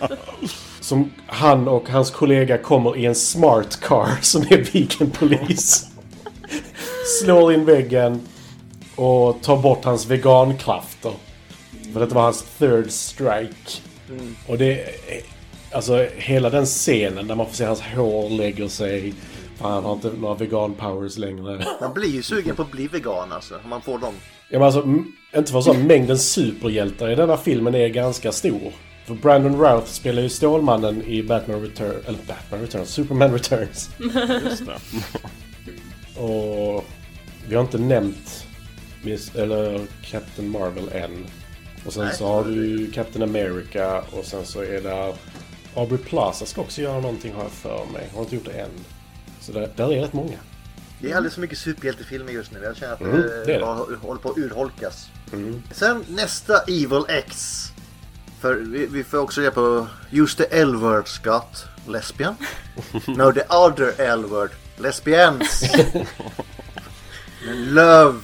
Som 0.80 1.12
han 1.26 1.68
och 1.68 1.88
hans 1.88 2.10
kollega 2.10 2.58
kommer 2.58 2.96
i 2.96 3.06
en 3.06 3.14
smart 3.14 3.80
car 3.80 4.08
som 4.22 4.42
är 4.42 4.72
veganpolis. 4.72 5.86
Slår 7.22 7.52
in 7.52 7.64
väggen 7.64 8.20
och 8.96 9.42
tar 9.42 9.56
bort 9.56 9.84
hans 9.84 10.06
vegankrafter. 10.06 11.12
För 11.96 12.00
detta 12.00 12.14
var 12.14 12.22
hans 12.22 12.42
third 12.58 12.90
strike. 12.90 13.80
Och 14.46 14.58
det 14.58 14.80
är, 14.82 15.20
Alltså 15.72 16.06
hela 16.16 16.50
den 16.50 16.66
scenen 16.66 17.26
där 17.26 17.34
man 17.34 17.46
får 17.46 17.54
se 17.54 17.64
hans 17.64 17.80
hår 17.80 18.30
lägger 18.30 18.68
sig. 18.68 19.14
Fan, 19.58 19.72
han 19.72 19.84
har 19.84 19.92
inte 19.92 20.10
några 20.20 20.34
vegan 20.34 20.74
powers 20.74 21.18
längre. 21.18 21.66
Man 21.80 21.94
blir 21.94 22.08
ju 22.08 22.22
sugen 22.22 22.56
på 22.56 22.62
att 22.62 22.70
bli 22.70 22.86
vegan 22.88 23.32
alltså. 23.32 23.54
Om 23.64 23.70
man 23.70 23.82
får 23.82 23.98
dem. 23.98 24.14
Ja, 24.48 24.58
men 24.58 24.62
alltså, 24.62 24.88
inte 25.36 25.52
för 25.52 25.60
så, 25.60 25.74
mängden 25.74 26.18
superhjältar 26.18 27.10
i 27.10 27.14
denna 27.14 27.36
filmen 27.36 27.74
är 27.74 27.88
ganska 27.88 28.32
stor. 28.32 28.72
För 29.06 29.14
Brandon 29.14 29.60
Routh 29.60 29.86
spelar 29.86 30.22
ju 30.22 30.28
Stålmannen 30.28 31.02
i 31.02 31.22
Batman 31.22 31.60
Returns, 31.60 32.06
eller 32.06 32.18
Batman 32.28 32.60
Returns, 32.60 32.88
Superman 32.88 33.32
Returns. 33.32 33.90
Just 34.44 34.66
det. 34.66 34.78
Och 36.20 36.84
vi 37.48 37.54
har 37.54 37.62
inte 37.62 37.78
nämnt 37.78 38.46
Miss, 39.02 39.34
eller 39.34 39.86
Captain 40.02 40.50
Marvel 40.50 40.88
än. 40.92 41.26
Och 41.86 41.92
sen 41.92 42.12
så 42.14 42.26
har 42.26 42.44
du 42.44 42.90
Captain 42.92 43.22
America 43.22 44.02
och 44.12 44.24
sen 44.24 44.46
så 44.46 44.60
är 44.62 44.80
det 44.80 45.14
Aubrey 45.74 45.98
Plaza 45.98 46.46
ska 46.46 46.60
också 46.60 46.80
göra 46.80 47.00
någonting 47.00 47.34
har 47.34 47.42
jag 47.42 47.52
för 47.52 47.84
mig. 47.92 48.10
Har 48.14 48.20
inte 48.22 48.34
gjort 48.34 48.44
det 48.44 48.52
än. 48.60 48.70
Så 49.40 49.52
där, 49.52 49.70
där 49.76 49.92
är 49.92 50.00
rätt 50.00 50.12
många. 50.12 50.36
Det 51.00 51.10
är 51.12 51.16
alldeles 51.16 51.34
för 51.34 51.40
mycket 51.40 51.58
superhjältefilmer 51.58 52.32
just 52.32 52.52
nu. 52.52 52.60
Jag 52.62 52.76
känner 52.76 52.92
att 52.92 53.00
Mm, 53.00 53.16
det, 53.22 53.44
det 53.44 53.54
är 53.54 53.58
det. 53.58 53.64
har- 53.66 53.96
håller 54.02 54.20
på 54.20 54.30
att 54.30 54.38
urholkas. 54.38 55.08
Sen 55.72 56.04
nästa 56.08 56.58
Evil 56.62 57.04
X. 57.08 57.62
För 58.40 58.54
vi, 58.54 58.86
vi 58.86 59.04
får 59.04 59.18
också 59.18 59.40
reda 59.40 59.50
på 59.50 59.86
Use 60.12 60.36
the 60.36 60.56
L-word 60.60 61.08
Scott. 61.08 61.64
Lesbian. 61.88 62.34
no, 63.06 63.32
the 63.32 63.42
other 63.48 64.00
L-word. 64.00 64.50
Lesbians. 64.76 65.62
Men 67.46 67.74
Love. 67.74 68.20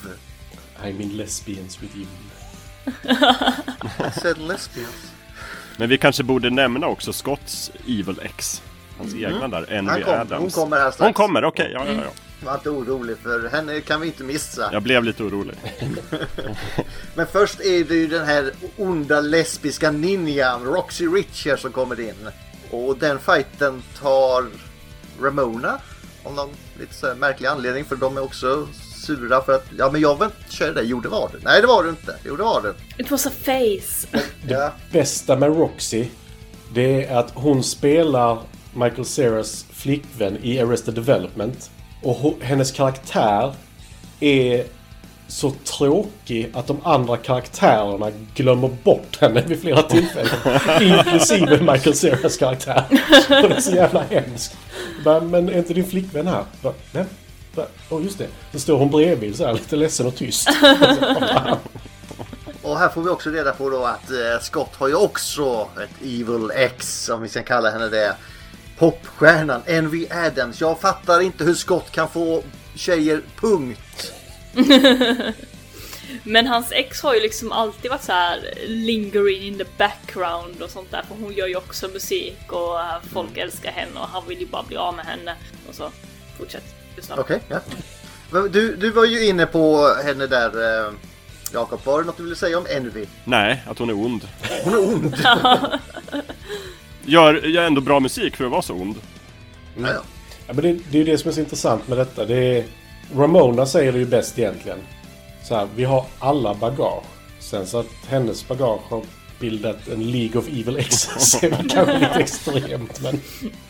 I 0.85 0.93
mean 0.93 1.17
lesbians 1.17 1.83
with 1.83 1.97
you. 1.97 2.07
I 2.87 4.11
said 4.21 4.39
lesbians. 4.39 5.13
Men 5.77 5.89
vi 5.89 5.99
kanske 5.99 6.23
borde 6.23 6.51
nämna 6.51 6.87
också 6.87 7.13
Scotts 7.13 7.71
Evil 7.87 8.21
X. 8.23 8.63
Hans 8.99 9.15
egna 9.15 9.49
där, 9.49 9.67
Mm. 9.73 9.87
Han 9.87 10.03
kom, 10.03 10.15
Adams. 10.15 10.41
hon 10.41 10.51
kommer 10.51 10.77
här 10.77 10.91
strax. 10.91 11.05
Hon 11.07 11.13
kommer, 11.13 11.45
okej. 11.45 11.71
ja, 11.75 11.85
ja, 11.87 11.93
ja. 11.93 12.11
Var 12.45 12.55
inte 12.55 12.71
orolig 12.71 13.17
för 13.23 13.49
henne 13.49 13.81
kan 13.81 14.01
vi 14.01 14.07
inte 14.07 14.25
missa. 14.25 14.69
Jag 14.73 14.83
blev 14.83 15.05
lite 15.05 15.23
orolig. 15.23 15.55
Men 17.15 17.27
först 17.27 17.61
är 17.61 17.85
det 17.85 17.95
ju 17.95 18.07
den 18.07 18.27
här 18.27 18.53
onda 18.77 19.21
lesbiska 19.21 19.91
ninjan 19.91 20.65
Roxy 20.65 21.07
Richer 21.07 21.57
som 21.57 21.73
kommer 21.73 22.01
in. 22.01 22.29
Och 22.71 22.97
den 22.99 23.19
fighten 23.19 23.83
tar 24.01 24.47
Ramona. 25.23 25.79
Av 26.25 26.35
någon 26.35 26.51
lite 26.81 26.95
så 26.95 27.15
märklig 27.15 27.49
anledning 27.49 27.85
för 27.85 27.97
de 27.97 28.17
är 28.17 28.23
också 28.23 28.69
sura 29.03 29.43
för 29.43 29.53
att 29.55 29.67
ja 29.79 29.91
men 29.93 30.01
jag 30.01 30.19
vill 30.19 30.25
inte 30.25 30.55
köra 30.57 30.73
det. 30.73 30.83
Jo 30.83 31.01
det 31.01 31.09
var 31.09 31.31
det. 31.33 31.39
Nej 31.45 31.61
det 31.61 31.67
var 31.67 31.85
det 31.85 31.91
inte. 31.91 32.17
Jo 32.25 32.37
det 32.37 32.43
var 32.43 32.63
det. 32.63 33.03
It 33.03 33.11
was 33.11 33.27
a 33.27 33.31
face. 33.45 34.19
Ja. 34.49 34.73
bästa 34.93 35.37
med 35.37 35.57
Roxy, 35.57 36.07
det 36.75 37.05
är 37.05 37.17
att 37.17 37.31
hon 37.35 37.63
spelar 37.65 38.39
Michael 38.75 39.05
Ceras 39.05 39.67
flickvän 39.73 40.39
i 40.43 40.61
Arrested 40.61 40.95
Development. 40.95 41.71
Och 42.03 42.35
hennes 42.41 42.73
karaktär 42.73 43.55
är 44.21 44.65
så 45.29 45.51
tråkig 45.51 46.51
att 46.55 46.67
de 46.67 46.81
andra 46.85 47.17
karaktärerna 47.17 48.11
glömmer 48.35 48.71
bort 48.83 49.21
henne 49.21 49.43
vid 49.47 49.61
flera 49.61 49.83
tillfällen. 49.83 50.33
Inklusive 50.81 51.73
Michael 51.73 51.97
Ceras 51.97 52.37
karaktär. 52.37 52.85
Och 53.43 53.49
det 53.49 53.55
är 53.57 53.61
så 53.61 53.75
jävla 53.75 54.03
hemskt. 54.03 54.57
Bara, 55.05 55.21
Men 55.21 55.49
är 55.49 55.59
inte 55.59 55.75
din 55.75 55.85
flickvän 55.87 56.27
här? 56.27 56.45
Nej. 56.93 57.05
Åh 57.91 58.03
just 58.03 58.19
det. 58.19 58.29
Så 58.53 58.61
står 58.61 58.79
hon 58.79 58.91
bredvid 58.91 59.37
så 59.37 59.47
här 59.47 59.53
lite 59.53 59.77
ledsen 59.77 60.07
och 60.07 60.17
tyst. 60.17 60.49
Och 62.63 62.79
här 62.79 62.89
får 62.89 63.03
vi 63.03 63.09
också 63.09 63.31
reda 63.31 63.53
på 63.53 63.71
då 63.71 63.85
att 63.85 64.11
eh, 64.11 64.41
Scott 64.41 64.77
har 64.77 64.89
ju 64.89 64.95
också 64.95 65.69
ett 65.83 66.03
Evil 66.03 66.51
X 66.55 67.09
om 67.09 67.23
vi 67.23 67.29
ska 67.29 67.43
kalla 67.43 67.71
henne 67.71 67.89
det. 67.89 68.17
Popstjärnan 68.79 69.63
Envy 69.67 70.07
Adams. 70.11 70.61
Jag 70.61 70.81
fattar 70.81 71.21
inte 71.21 71.45
hur 71.45 71.55
Scott 71.55 71.91
kan 71.91 72.09
få 72.09 72.43
tjejer 72.75 73.23
punkt. 73.41 74.13
Men 76.23 76.47
hans 76.47 76.73
ex 76.73 77.03
har 77.03 77.15
ju 77.15 77.21
liksom 77.21 77.53
alltid 77.53 77.91
varit 77.91 78.03
så 78.03 78.13
här 78.13 78.55
lingering 78.67 79.43
in 79.43 79.59
the 79.59 79.65
background 79.79 80.63
och 80.63 80.71
sånt 80.71 80.91
där 80.91 81.03
för 81.03 81.15
hon 81.15 81.33
gör 81.33 81.47
ju 81.47 81.57
också 81.57 81.89
musik 81.89 82.53
och 82.53 82.79
folk 83.13 83.37
älskar 83.37 83.73
henne 83.73 84.01
och 84.01 84.09
han 84.09 84.23
vill 84.29 84.41
ju 84.41 84.47
bara 84.47 84.63
bli 84.63 84.77
av 84.77 84.95
med 84.95 85.05
henne. 85.05 85.35
Och 85.69 85.75
så 85.75 85.91
fortsätt. 86.39 86.82
Okej, 87.17 87.41
ja. 87.49 87.59
Men 88.31 88.53
Du, 88.53 88.77
du 88.77 88.91
var 88.91 89.05
ju 89.05 89.27
inne 89.27 89.47
på 89.47 89.95
henne 90.05 90.27
där 90.27 90.87
eh, 90.87 90.93
Jakob. 91.53 91.81
Var 91.85 92.01
det 92.01 92.07
något 92.07 92.17
du 92.17 92.23
ville 92.23 92.37
säga 92.37 92.59
om 92.59 92.67
Envy? 92.71 93.07
Nej, 93.25 93.63
att 93.67 93.79
hon 93.79 93.91
är 93.91 93.95
ond. 93.95 94.29
Hon 94.65 94.75
är 94.75 94.79
ond. 94.95 95.17
Gör, 97.05 97.35
gör 97.35 97.63
ändå 97.63 97.81
bra 97.81 98.01
musik 98.01 98.37
för 98.37 98.45
att 98.45 98.51
vara 98.51 98.63
så 98.63 98.75
ond. 98.75 98.97
Ja, 99.77 99.89
ja. 99.89 100.03
Ja, 100.47 100.53
men 100.55 100.57
det, 100.65 100.73
det 100.73 100.99
är 100.99 101.05
ju 101.05 101.05
det 101.05 101.19
som 101.19 101.29
är 101.29 101.35
så 101.35 101.41
intressant 101.41 101.89
med 101.89 101.99
detta. 101.99 102.25
Det 102.25 102.59
är, 102.59 102.65
Ramona 103.17 103.67
säger 103.67 103.93
det 103.93 103.99
ju 103.99 104.07
bäst 104.07 104.39
egentligen. 104.39 104.79
Så 105.45 105.55
här, 105.55 105.69
vi 105.77 105.85
har 105.85 106.07
alla 106.19 106.55
bagage. 106.55 107.05
Sen 107.41 107.67
så 107.67 107.79
att 107.79 107.87
hennes 108.09 108.49
bagage 108.49 108.81
har 108.91 109.03
bildat 109.41 109.89
en 109.89 110.11
League 110.11 110.41
of 110.41 110.49
Evil 110.49 110.77
Exes 110.77 111.35
är 111.43 111.51
väl 111.51 111.71
kanske 111.71 111.99
lite 111.99 112.15
extremt. 112.15 113.01
Men 113.01 113.21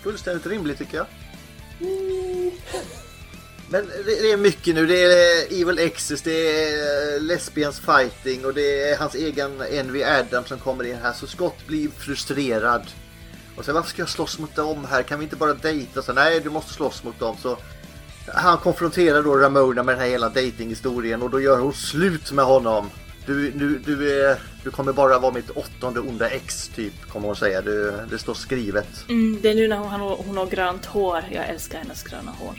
Fullständigt 0.03 0.47
rimligt 0.47 0.79
tycker 0.79 0.97
jag. 0.97 1.07
Men 3.73 3.87
det, 3.87 4.23
det 4.23 4.33
är 4.33 4.37
mycket 4.37 4.75
nu. 4.75 4.87
Det 4.87 5.03
är 5.03 5.53
eh, 5.53 5.61
Evil 5.61 5.79
Exes, 5.79 6.23
det 6.23 6.33
är 6.33 7.16
eh, 7.16 7.23
Lesbians 7.23 7.81
fighting 7.81 8.45
och 8.45 8.55
det 8.55 8.91
är 8.91 8.99
hans 8.99 9.14
egen 9.14 9.61
Envy 9.70 10.03
Adam 10.03 10.45
som 10.45 10.59
kommer 10.59 10.85
in 10.85 10.97
här. 11.03 11.12
Så 11.12 11.27
Scott 11.27 11.66
blir 11.66 11.89
frustrerad. 11.89 12.83
Och 13.57 13.64
sen 13.64 13.75
varför 13.75 13.91
ska 13.91 14.03
jag 14.03 14.09
slåss 14.09 14.39
mot 14.39 14.57
dem 14.57 14.87
här? 14.91 15.03
Kan 15.03 15.18
vi 15.18 15.25
inte 15.25 15.37
bara 15.37 15.55
dejta? 15.55 16.03
Så, 16.03 16.12
Nej, 16.12 16.41
du 16.41 16.51
måste 16.51 16.73
slåss 16.73 17.05
mot 17.05 17.18
dem. 17.18 17.37
Så 17.43 17.59
han 18.27 18.59
konfronterar 18.59 19.23
då 19.23 19.37
Ramona 19.37 19.83
med 19.83 19.95
den 19.95 20.03
här 20.03 20.11
hela 20.11 20.29
datinghistorien 20.29 21.23
och 21.23 21.31
då 21.31 21.41
gör 21.41 21.59
hon 21.59 21.73
slut 21.73 22.33
med 22.33 22.45
honom. 22.45 22.91
Du, 23.27 23.51
du, 23.51 23.79
du, 23.79 24.23
är, 24.23 24.39
du 24.64 24.70
kommer 24.70 24.93
bara 24.93 25.18
vara 25.18 25.33
mitt 25.33 25.51
åttonde 25.51 26.01
onda 26.01 26.29
ex 26.29 26.68
typ, 26.68 27.09
kommer 27.09 27.27
hon 27.27 27.37
säga. 27.37 27.62
Du, 27.62 27.93
det 28.11 28.18
står 28.18 28.35
skrivet. 28.35 29.09
Mm, 29.09 29.39
det 29.43 29.51
är 29.51 29.55
nu 29.55 29.68
när 29.68 29.77
hon 29.77 29.89
har, 29.89 30.16
hon 30.27 30.37
har 30.37 30.47
grönt 30.47 30.87
hår. 30.87 31.25
Jag 31.33 31.49
älskar 31.49 31.79
hennes 31.79 32.03
gröna 32.03 32.31
hår. 32.31 32.55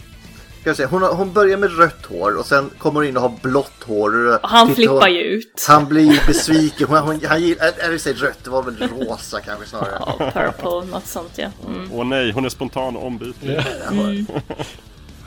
Ska 0.63 0.69
jag 0.69 0.77
säga, 0.77 0.87
hon, 0.87 1.01
har, 1.01 1.13
hon 1.13 1.33
börjar 1.33 1.57
med 1.57 1.77
rött 1.77 2.05
hår 2.05 2.35
och 2.37 2.45
sen 2.45 2.69
kommer 2.77 2.99
hon 2.99 3.05
in 3.09 3.15
och 3.17 3.21
har 3.23 3.33
blått 3.41 3.83
hår. 3.85 4.27
Och 4.27 4.39
han 4.49 4.67
Tittar 4.67 4.75
flippar 4.75 4.93
hon- 5.01 5.13
ju 5.13 5.21
ut. 5.21 5.65
Han 5.67 5.85
blir 5.87 6.27
besviken. 6.27 6.87
Hon, 6.87 6.97
hon, 6.97 7.21
han 7.25 7.41
gillar, 7.41 7.65
är 7.77 7.91
det 7.91 7.99
sig 7.99 8.13
rött? 8.13 8.37
Det 8.43 8.49
var 8.49 8.63
väl 8.63 8.77
rosa 8.89 9.41
kanske 9.41 9.65
snarare. 9.69 9.99
Ja, 9.99 10.31
purple, 10.33 10.91
något 10.91 11.07
sånt 11.07 11.31
ja. 11.35 11.47
Mm. 11.67 11.89
Åh 11.93 12.05
nej, 12.05 12.31
hon 12.31 12.45
är 12.45 12.49
spontan 12.49 12.95
och 12.95 13.05
ombytlig. 13.07 13.59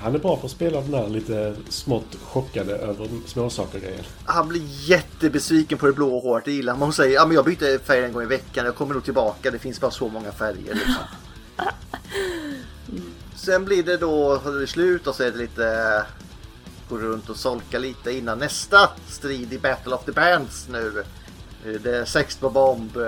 han 0.00 0.14
är 0.14 0.18
bra 0.18 0.36
på 0.36 0.46
att 0.46 0.50
spela 0.52 0.80
den 0.80 0.90
där 0.90 1.08
lite 1.08 1.54
smått 1.68 2.16
chockade 2.24 2.72
över 2.76 3.08
småsaker 3.26 3.78
grejer. 3.78 4.06
Han 4.24 4.48
blir 4.48 4.62
jättebesviken 4.88 5.78
på 5.78 5.86
det 5.86 5.92
blå 5.92 6.20
håret, 6.20 6.44
det 6.44 6.52
gillar 6.52 6.72
han. 6.72 6.82
Hon 6.82 6.92
säger 6.92 7.14
ja, 7.14 7.26
men 7.26 7.34
jag 7.34 7.44
byter 7.44 7.84
färg 7.84 8.04
en 8.04 8.12
gång 8.12 8.22
i 8.22 8.26
veckan, 8.26 8.64
jag 8.64 8.74
kommer 8.74 8.94
nog 8.94 9.04
tillbaka, 9.04 9.50
det 9.50 9.58
finns 9.58 9.80
bara 9.80 9.90
så 9.90 10.08
många 10.08 10.32
färger. 10.32 10.74
Liksom. 10.74 10.94
Sen 13.46 13.64
blir 13.64 13.82
det 13.82 13.96
då 13.96 14.40
slut 14.66 15.06
och 15.06 15.14
så 15.14 15.22
är 15.22 15.30
det 15.30 15.38
lite 15.38 16.02
gå 16.88 16.98
runt 16.98 17.28
och 17.28 17.36
solka 17.36 17.78
lite 17.78 18.12
innan 18.12 18.38
nästa 18.38 18.90
strid 19.08 19.52
i 19.52 19.58
Battle 19.58 19.94
of 19.94 20.04
the 20.04 20.12
Bands 20.12 20.68
nu. 20.68 21.04
Det 21.82 21.96
är 21.96 22.04
Sex 22.04 22.36
på 22.36 22.50
Bomb 22.50 22.98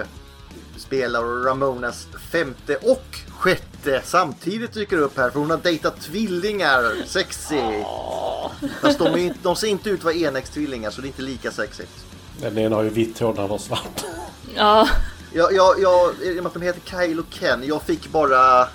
spelar 0.76 1.22
Ramonas 1.44 2.06
femte 2.30 2.76
och 2.76 3.16
sjätte 3.28 4.02
samtidigt 4.04 4.72
dyker 4.72 4.98
upp 4.98 5.16
här 5.16 5.30
för 5.30 5.40
hon 5.40 5.50
har 5.50 5.58
dejtat 5.58 6.00
tvillingar. 6.00 7.06
Sexy! 7.06 7.62
Fast 8.80 8.98
de, 8.98 9.06
är 9.06 9.18
inte, 9.18 9.38
de 9.42 9.56
ser 9.56 9.68
inte 9.68 9.90
ut 9.90 10.00
att 10.00 10.04
vara 10.04 10.14
enäggstvillingar 10.14 10.90
så 10.90 11.00
det 11.00 11.06
är 11.06 11.08
inte 11.08 11.22
lika 11.22 11.50
sexigt. 11.50 12.04
Den 12.40 12.58
ena 12.58 12.76
har 12.76 12.82
ju 12.82 12.90
vitt 12.90 13.18
hår, 13.18 13.34
den 13.34 13.42
andra 13.42 13.58
svart. 13.58 14.04
Ja, 14.56 14.88
Jag, 15.32 15.52
jag, 15.52 15.80
jag, 15.80 16.14
I 16.22 16.30
och 16.32 16.34
med 16.42 16.46
att 16.46 16.54
de 16.54 16.62
heter 16.62 16.80
Kyle 16.84 17.18
och 17.18 17.30
Ken, 17.30 17.64
jag 17.66 17.82
fick 17.82 18.08
bara 18.12 18.68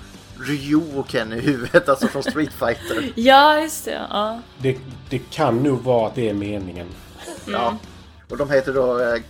Ryu 0.45 0.81
och 0.95 1.07
Ken 1.07 1.33
i 1.33 1.39
huvudet, 1.39 1.89
alltså 1.89 2.07
från 2.07 2.23
Street 2.23 2.53
Fighter. 2.53 3.13
ja 3.15 3.59
just 3.59 3.85
det. 3.85 4.07
Ja. 4.09 4.39
Det, 4.57 4.77
det 5.09 5.19
kan 5.19 5.57
nog 5.63 5.83
vara 5.83 6.07
att 6.07 6.15
det 6.15 6.29
är 6.29 6.33
meningen. 6.33 6.87
Ja. 7.45 7.77
Och 8.29 8.37
de 8.37 8.49
heter 8.49 8.73
då 8.73 8.99
eh, 8.99 9.21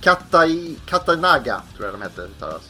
Katai, 0.00 0.76
Katanaga 0.86 1.62
tror 1.76 1.86
jag 1.88 1.94
de 1.94 2.02
heter. 2.02 2.22
uttalas. 2.22 2.62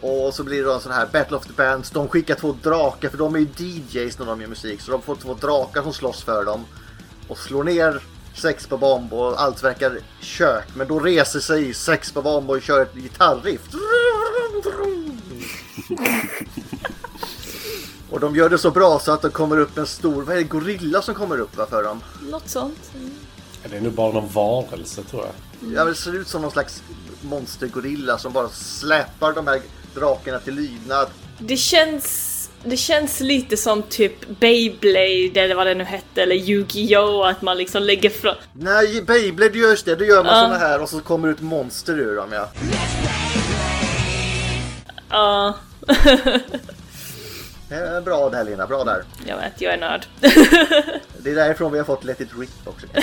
Och 0.00 0.34
så 0.34 0.44
blir 0.44 0.58
det 0.58 0.64
då 0.64 0.74
en 0.74 0.80
sån 0.80 0.92
här 0.92 1.06
Battle 1.12 1.36
of 1.36 1.46
the 1.46 1.52
Bands. 1.52 1.90
De 1.90 2.08
skickar 2.08 2.34
två 2.34 2.56
drakar 2.62 3.08
för 3.08 3.18
de 3.18 3.34
är 3.34 3.38
ju 3.38 3.46
DJs 3.56 4.18
när 4.18 4.26
de 4.26 4.40
gör 4.40 4.48
musik. 4.48 4.80
Så 4.80 4.90
de 4.90 5.02
får 5.02 5.16
två 5.16 5.34
drakar 5.34 5.82
som 5.82 5.92
slåss 5.92 6.22
för 6.22 6.44
dem. 6.44 6.64
Och 7.28 7.38
slår 7.38 7.64
ner 7.64 8.02
sex 8.34 8.66
på 8.66 8.76
bomb 8.76 9.12
och 9.12 9.42
allt 9.42 9.64
verkar 9.64 9.98
kök. 10.20 10.64
Men 10.74 10.88
då 10.88 10.98
reser 11.00 11.40
sig 11.40 11.74
sex 11.74 12.12
på 12.12 12.22
bomb 12.22 12.50
och 12.50 12.62
kör 12.62 12.82
ett 12.82 12.94
gitarriff. 12.94 13.60
Och 18.10 18.20
de 18.20 18.36
gör 18.36 18.48
det 18.48 18.58
så 18.58 18.70
bra 18.70 18.98
så 18.98 19.12
att 19.12 19.22
det 19.22 19.30
kommer 19.30 19.58
upp 19.58 19.78
en 19.78 19.86
stor, 19.86 20.22
vad 20.22 20.34
är 20.34 20.38
det, 20.38 20.44
gorilla 20.44 21.02
som 21.02 21.14
kommer 21.14 21.38
upp 21.40 21.56
va, 21.56 21.66
för 21.70 21.82
dem? 21.82 22.00
Något 22.30 22.48
sånt. 22.48 22.78
Mm. 22.94 23.10
Det 23.70 23.76
är 23.76 23.80
nog 23.80 23.92
bara 23.92 24.12
någon 24.12 24.28
varelse 24.32 25.02
tror 25.02 25.22
jag. 25.22 25.72
Ja, 25.74 25.84
det 25.84 25.94
ser 25.94 26.14
ut 26.14 26.28
som 26.28 26.42
någon 26.42 26.50
slags 26.50 26.82
monstergorilla 27.20 28.18
som 28.18 28.32
bara 28.32 28.48
släpar 28.48 29.32
de 29.32 29.46
här 29.46 29.60
drakarna 29.94 30.38
till 30.38 30.54
lydnad. 30.54 31.08
Det 31.38 31.56
känns... 31.56 32.32
Det 32.64 32.76
känns 32.76 33.20
lite 33.20 33.56
som 33.56 33.82
typ 33.82 34.38
Beyblade 34.40 35.40
eller 35.40 35.54
vad 35.54 35.66
det 35.66 35.74
nu 35.74 35.84
hette 35.84 36.22
eller 36.22 36.36
Yu-Gi-Oh! 36.36 37.28
Att 37.28 37.42
man 37.42 37.56
liksom 37.58 37.82
lägger 37.82 38.10
fram... 38.10 38.34
Nej, 38.52 39.02
Beyblade 39.02 39.58
gör 39.58 39.70
just 39.70 39.84
det. 39.84 39.96
Då 39.96 40.04
gör 40.04 40.24
man 40.24 40.34
Ja. 40.38 40.42
såna 40.42 40.58
här 40.58 40.82
och 40.82 40.88
så 40.88 41.00
kommer 41.00 41.28
ut 41.28 41.40
monster 41.40 41.98
ur 42.00 42.16
dem 42.16 42.32
ja. 42.32 42.48
Ja, 45.10 45.54
Eh, 45.88 46.36
Bra 48.04 48.30
där 48.30 48.44
Lina, 48.44 48.66
bra 48.66 48.84
där. 48.84 49.04
jag 49.26 49.36
vet, 49.36 49.60
jag 49.60 49.74
är 49.74 49.78
nörd. 49.78 50.06
Det 51.18 51.30
är 51.30 51.34
därifrån 51.34 51.72
vi 51.72 51.78
har 51.78 51.84
fått 51.84 52.04
Let 52.04 52.20
It 52.20 52.28
Rip 52.38 52.50
också. 52.64 52.86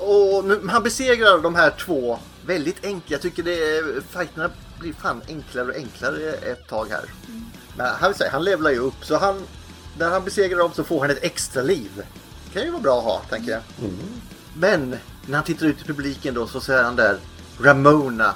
Och 0.00 0.44
nu, 0.44 0.60
han 0.68 0.82
besegrar 0.82 1.38
de 1.38 1.54
här 1.54 1.70
två 1.70 2.18
väldigt 2.46 2.84
enkla. 2.84 3.14
Jag 3.14 3.20
tycker 3.20 3.42
det 3.42 3.76
är, 3.76 4.00
fighterna 4.00 4.50
blir 4.80 4.92
fan 4.92 5.22
enklare 5.28 5.68
och 5.68 5.74
enklare 5.76 6.32
ett 6.32 6.68
tag 6.68 6.86
här. 6.90 7.04
Men 7.76 7.86
han, 7.86 8.14
säga, 8.14 8.30
han 8.30 8.44
levlar 8.44 8.70
ju 8.70 8.78
upp 8.78 9.04
så 9.04 9.16
han, 9.16 9.42
när 9.98 10.10
han 10.10 10.24
besegrar 10.24 10.58
dem 10.58 10.72
så 10.74 10.84
får 10.84 11.00
han 11.00 11.10
ett 11.10 11.24
extra 11.24 11.62
liv. 11.62 11.90
Det 12.46 12.52
kan 12.52 12.62
ju 12.62 12.70
vara 12.70 12.82
bra 12.82 12.98
att 12.98 13.04
ha, 13.04 13.18
tänker 13.30 13.52
jag. 13.52 13.60
Men 14.54 14.96
när 15.26 15.34
han 15.36 15.44
tittar 15.44 15.66
ut 15.66 15.80
i 15.82 15.84
publiken 15.84 16.34
då 16.34 16.46
så 16.46 16.60
ser 16.60 16.82
han 16.82 16.96
där 16.96 17.18
Ramona 17.60 18.34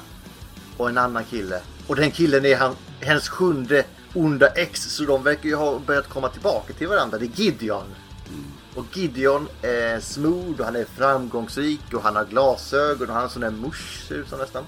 och 0.77 0.89
en 0.89 0.99
annan 0.99 1.25
kille. 1.25 1.61
Och 1.91 1.97
den 1.97 2.11
killen 2.11 2.45
är 2.45 2.57
han, 2.57 2.77
hennes 3.01 3.29
sjunde 3.29 3.85
onda 4.15 4.47
ex 4.47 4.83
så 4.83 5.05
de 5.05 5.23
verkar 5.23 5.49
ju 5.49 5.55
ha 5.55 5.79
börjat 5.79 6.09
komma 6.09 6.29
tillbaka 6.29 6.73
till 6.73 6.89
varandra. 6.89 7.19
Det 7.19 7.25
är 7.25 7.29
Gideon. 7.29 7.95
Och 8.75 8.85
Gideon 8.93 9.49
är 9.63 10.01
smooth 10.01 10.61
och 10.61 10.65
han 10.65 10.77
är 10.77 10.85
framgångsrik 10.85 11.95
och 11.95 12.03
han 12.03 12.17
har 12.17 12.25
glasögon 12.25 13.09
och 13.09 13.15
han 13.15 13.23
har 13.23 13.29
sån 13.29 13.43
där 13.43 13.51
musch 13.51 14.07
ser 14.09 14.15
ut 14.15 14.29
som 14.29 14.39
nästan. 14.39 14.65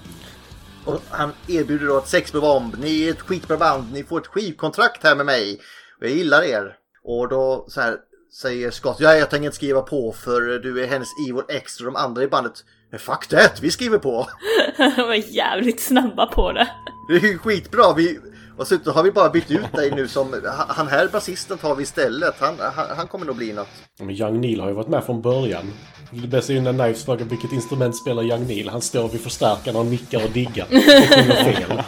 Och 0.85 1.01
han 1.09 1.31
erbjuder 1.47 1.87
då 1.87 1.97
ett 1.97 2.07
sex 2.07 2.33
med 2.33 2.41
bomb. 2.41 2.75
Ni 2.79 3.03
är 3.03 3.11
ett 3.11 3.21
skitbra 3.21 3.57
band. 3.57 3.93
Ni 3.93 4.03
får 4.03 4.21
ett 4.21 4.27
skivkontrakt 4.27 5.03
här 5.03 5.15
med 5.15 5.25
mig. 5.25 5.59
Och 5.99 6.03
jag 6.03 6.11
gillar 6.11 6.41
er. 6.41 6.75
Och 7.03 7.29
då 7.29 7.65
så 7.67 7.81
här 7.81 7.97
säger 8.41 8.71
Scott. 8.71 8.97
Ja, 8.99 9.15
jag 9.15 9.29
tänker 9.29 9.45
inte 9.45 9.55
skriva 9.55 9.81
på 9.81 10.13
för 10.13 10.41
du 10.41 10.83
är 10.83 10.87
hennes 10.87 11.09
evil 11.29 11.43
ex 11.47 11.79
och 11.79 11.85
de 11.85 11.95
andra 11.95 12.23
i 12.23 12.27
bandet. 12.27 12.63
"Men 12.93 12.99
Fuck 12.99 13.27
that, 13.27 13.59
vi 13.61 13.71
skriver 13.71 13.97
på. 13.97 14.27
De 14.77 15.01
var 15.07 15.13
jävligt 15.35 15.79
snabba 15.81 16.25
på 16.25 16.51
det. 16.51 16.67
Det 17.07 17.13
är 17.15 17.19
ju 17.19 17.37
skitbra. 17.37 17.93
Vi, 17.93 18.19
och 18.57 18.67
så 18.67 18.77
har 18.91 19.03
vi 19.03 19.11
bara 19.11 19.29
bytt 19.29 19.51
ut 19.51 19.71
dig 19.73 19.91
nu 19.91 20.07
som 20.07 20.41
han- 20.67 20.87
här 20.87 21.07
basisten 21.07 21.57
tar 21.57 21.75
vi 21.75 21.83
istället. 21.83 22.35
Han, 22.39 22.55
han, 22.75 22.85
han 22.97 23.07
kommer 23.07 23.25
nog 23.25 23.35
bli 23.35 23.53
något. 23.53 23.67
Men 23.99 24.09
Young 24.09 24.41
Neil 24.41 24.59
har 24.61 24.67
ju 24.67 24.73
varit 24.73 24.87
med 24.87 25.03
från 25.03 25.21
början. 25.21 25.73
Det 26.11 26.27
bästa 26.27 26.53
är 26.53 26.55
ju 26.57 26.61
när 26.61 26.73
Knives 26.73 27.05
frågar 27.05 27.25
vilket 27.25 27.51
instrument 27.51 27.97
spelar 27.97 28.23
Young 28.23 28.47
Neil. 28.47 28.69
Han 28.69 28.81
står 28.81 29.09
vid 29.09 29.21
förstärkaren 29.21 29.77
och 29.77 29.85
nickar 29.85 30.23
och 30.23 30.29
diggar. 30.31 30.65
Och 30.65 31.45
fel. 31.55 31.83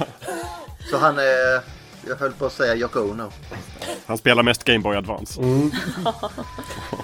Så 0.91 0.97
han 0.97 1.19
är, 1.19 1.61
jag 2.07 2.15
höll 2.15 2.31
på 2.31 2.45
att 2.45 2.53
säga 2.53 2.75
Yoko 2.75 2.99
Ono. 2.99 3.31
Han 4.05 4.17
spelar 4.17 4.43
mest 4.43 4.63
Game 4.63 4.79
Boy 4.79 4.95
Advance. 4.97 5.41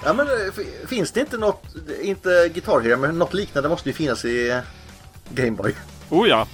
Ja 0.06 0.14
men 0.14 0.28
eh, 0.28 0.88
finns 0.88 1.12
det 1.12 1.20
inte 1.20 1.38
något, 1.38 1.64
inte 2.02 2.50
Guitar 2.54 2.80
Hero, 2.80 2.98
men 2.98 3.20
något 3.20 3.34
liknande 3.34 3.70
måste 3.70 3.90
ju 3.90 3.94
finnas 3.94 4.26
i 4.26 4.62
Gameboy. 5.30 5.74
Oh 6.10 6.28
ja, 6.30 6.48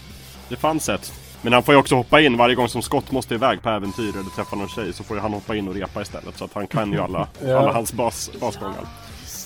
det 0.49 0.55
fanns 0.55 0.89
ett. 0.89 1.13
Men 1.41 1.53
han 1.53 1.63
får 1.63 1.73
ju 1.73 1.79
också 1.79 1.95
hoppa 1.95 2.21
in 2.21 2.37
varje 2.37 2.55
gång 2.55 2.69
som 2.69 2.81
Scott 2.81 3.11
måste 3.11 3.33
iväg 3.33 3.61
på 3.61 3.69
äventyr 3.69 4.09
eller 4.17 4.29
träffa 4.35 4.55
någon 4.55 4.69
tjej 4.69 4.93
så 4.93 5.03
får 5.03 5.17
ju 5.17 5.21
han 5.21 5.33
hoppa 5.33 5.55
in 5.55 5.67
och 5.67 5.75
repa 5.75 6.01
istället. 6.01 6.37
Så 6.37 6.45
att 6.45 6.53
han 6.53 6.67
kan 6.67 6.91
ju 6.93 6.99
alla, 6.99 7.27
Ja. 7.45 7.57
alla 7.59 7.73
hans 7.73 7.93
bas, 7.93 8.31
basgångar. 8.39 8.87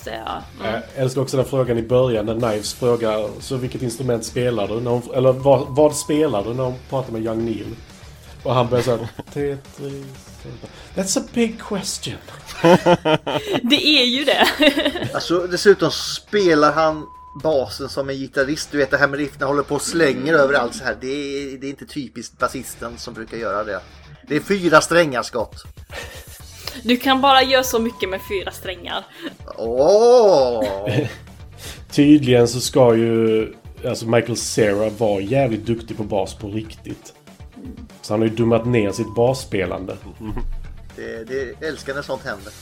Ja. 0.06 0.42
Jag 0.64 0.82
älskar 0.96 1.20
också 1.22 1.36
den 1.36 1.46
frågan 1.46 1.78
i 1.78 1.82
början 1.82 2.26
när 2.26 2.34
Knives 2.38 2.74
frågar 2.74 3.28
så 3.40 3.56
vilket 3.56 3.82
instrument 3.82 4.24
spelar 4.24 4.68
du? 4.68 4.80
När 4.80 4.90
hon, 4.90 5.02
eller 5.14 5.32
vad, 5.32 5.66
vad 5.68 5.96
spelar 5.96 6.44
du 6.44 6.54
när 6.54 6.64
hon 6.64 6.74
pratar 6.88 7.12
med 7.12 7.22
Young 7.24 7.44
Neil? 7.44 7.76
Och 8.42 8.54
han 8.54 8.68
börjar 8.68 8.82
såhär... 8.84 9.08
That's 10.94 11.18
a 11.18 11.22
big 11.34 11.60
question. 11.68 12.18
Det 13.62 13.86
är 13.86 14.04
ju 14.04 14.24
det. 14.24 14.48
Alltså 15.14 15.38
dessutom 15.38 15.90
spelar 15.90 16.72
han 16.72 17.06
basen 17.42 17.88
som 17.88 18.08
en 18.08 18.16
gitarrist. 18.16 18.68
Du 18.70 18.78
vet 18.78 18.90
det 18.90 18.96
här 18.96 19.08
med 19.08 19.18
riffen 19.18 19.46
håller 19.46 19.62
på 19.62 19.74
och 19.74 19.82
slänger 19.82 20.34
överallt 20.34 20.74
så 20.74 20.84
här. 20.84 20.96
Det 21.00 21.06
är, 21.06 21.58
det 21.58 21.66
är 21.66 21.70
inte 21.70 21.86
typiskt 21.86 22.38
basisten 22.38 22.98
som 22.98 23.14
brukar 23.14 23.36
göra 23.36 23.64
det. 23.64 23.80
Det 24.28 24.36
är 24.36 24.40
fyra 24.40 24.80
strängar 24.80 25.22
skott. 25.22 25.62
Du 26.82 26.96
kan 26.96 27.20
bara 27.20 27.42
göra 27.42 27.62
så 27.62 27.78
mycket 27.78 28.08
med 28.08 28.20
fyra 28.28 28.50
strängar. 28.50 29.06
Åh! 29.56 30.64
Tydligen 31.90 32.48
så 32.48 32.60
ska 32.60 32.94
ju 32.94 33.52
alltså 33.86 34.06
Michael 34.06 34.36
Cera 34.36 34.90
vara 34.90 35.20
jävligt 35.20 35.66
duktig 35.66 35.96
på 35.96 36.02
bas 36.02 36.34
på 36.34 36.48
riktigt. 36.48 37.14
Så 38.02 38.12
han 38.12 38.20
har 38.20 38.28
ju 38.28 38.34
dummat 38.34 38.66
ner 38.66 38.92
sitt 38.92 39.14
basspelande. 39.14 39.96
Det, 40.96 41.24
det 41.24 41.56
jag 41.60 41.68
älskar 41.68 41.94
när 41.94 42.02
sånt 42.02 42.24
händer. 42.24 42.52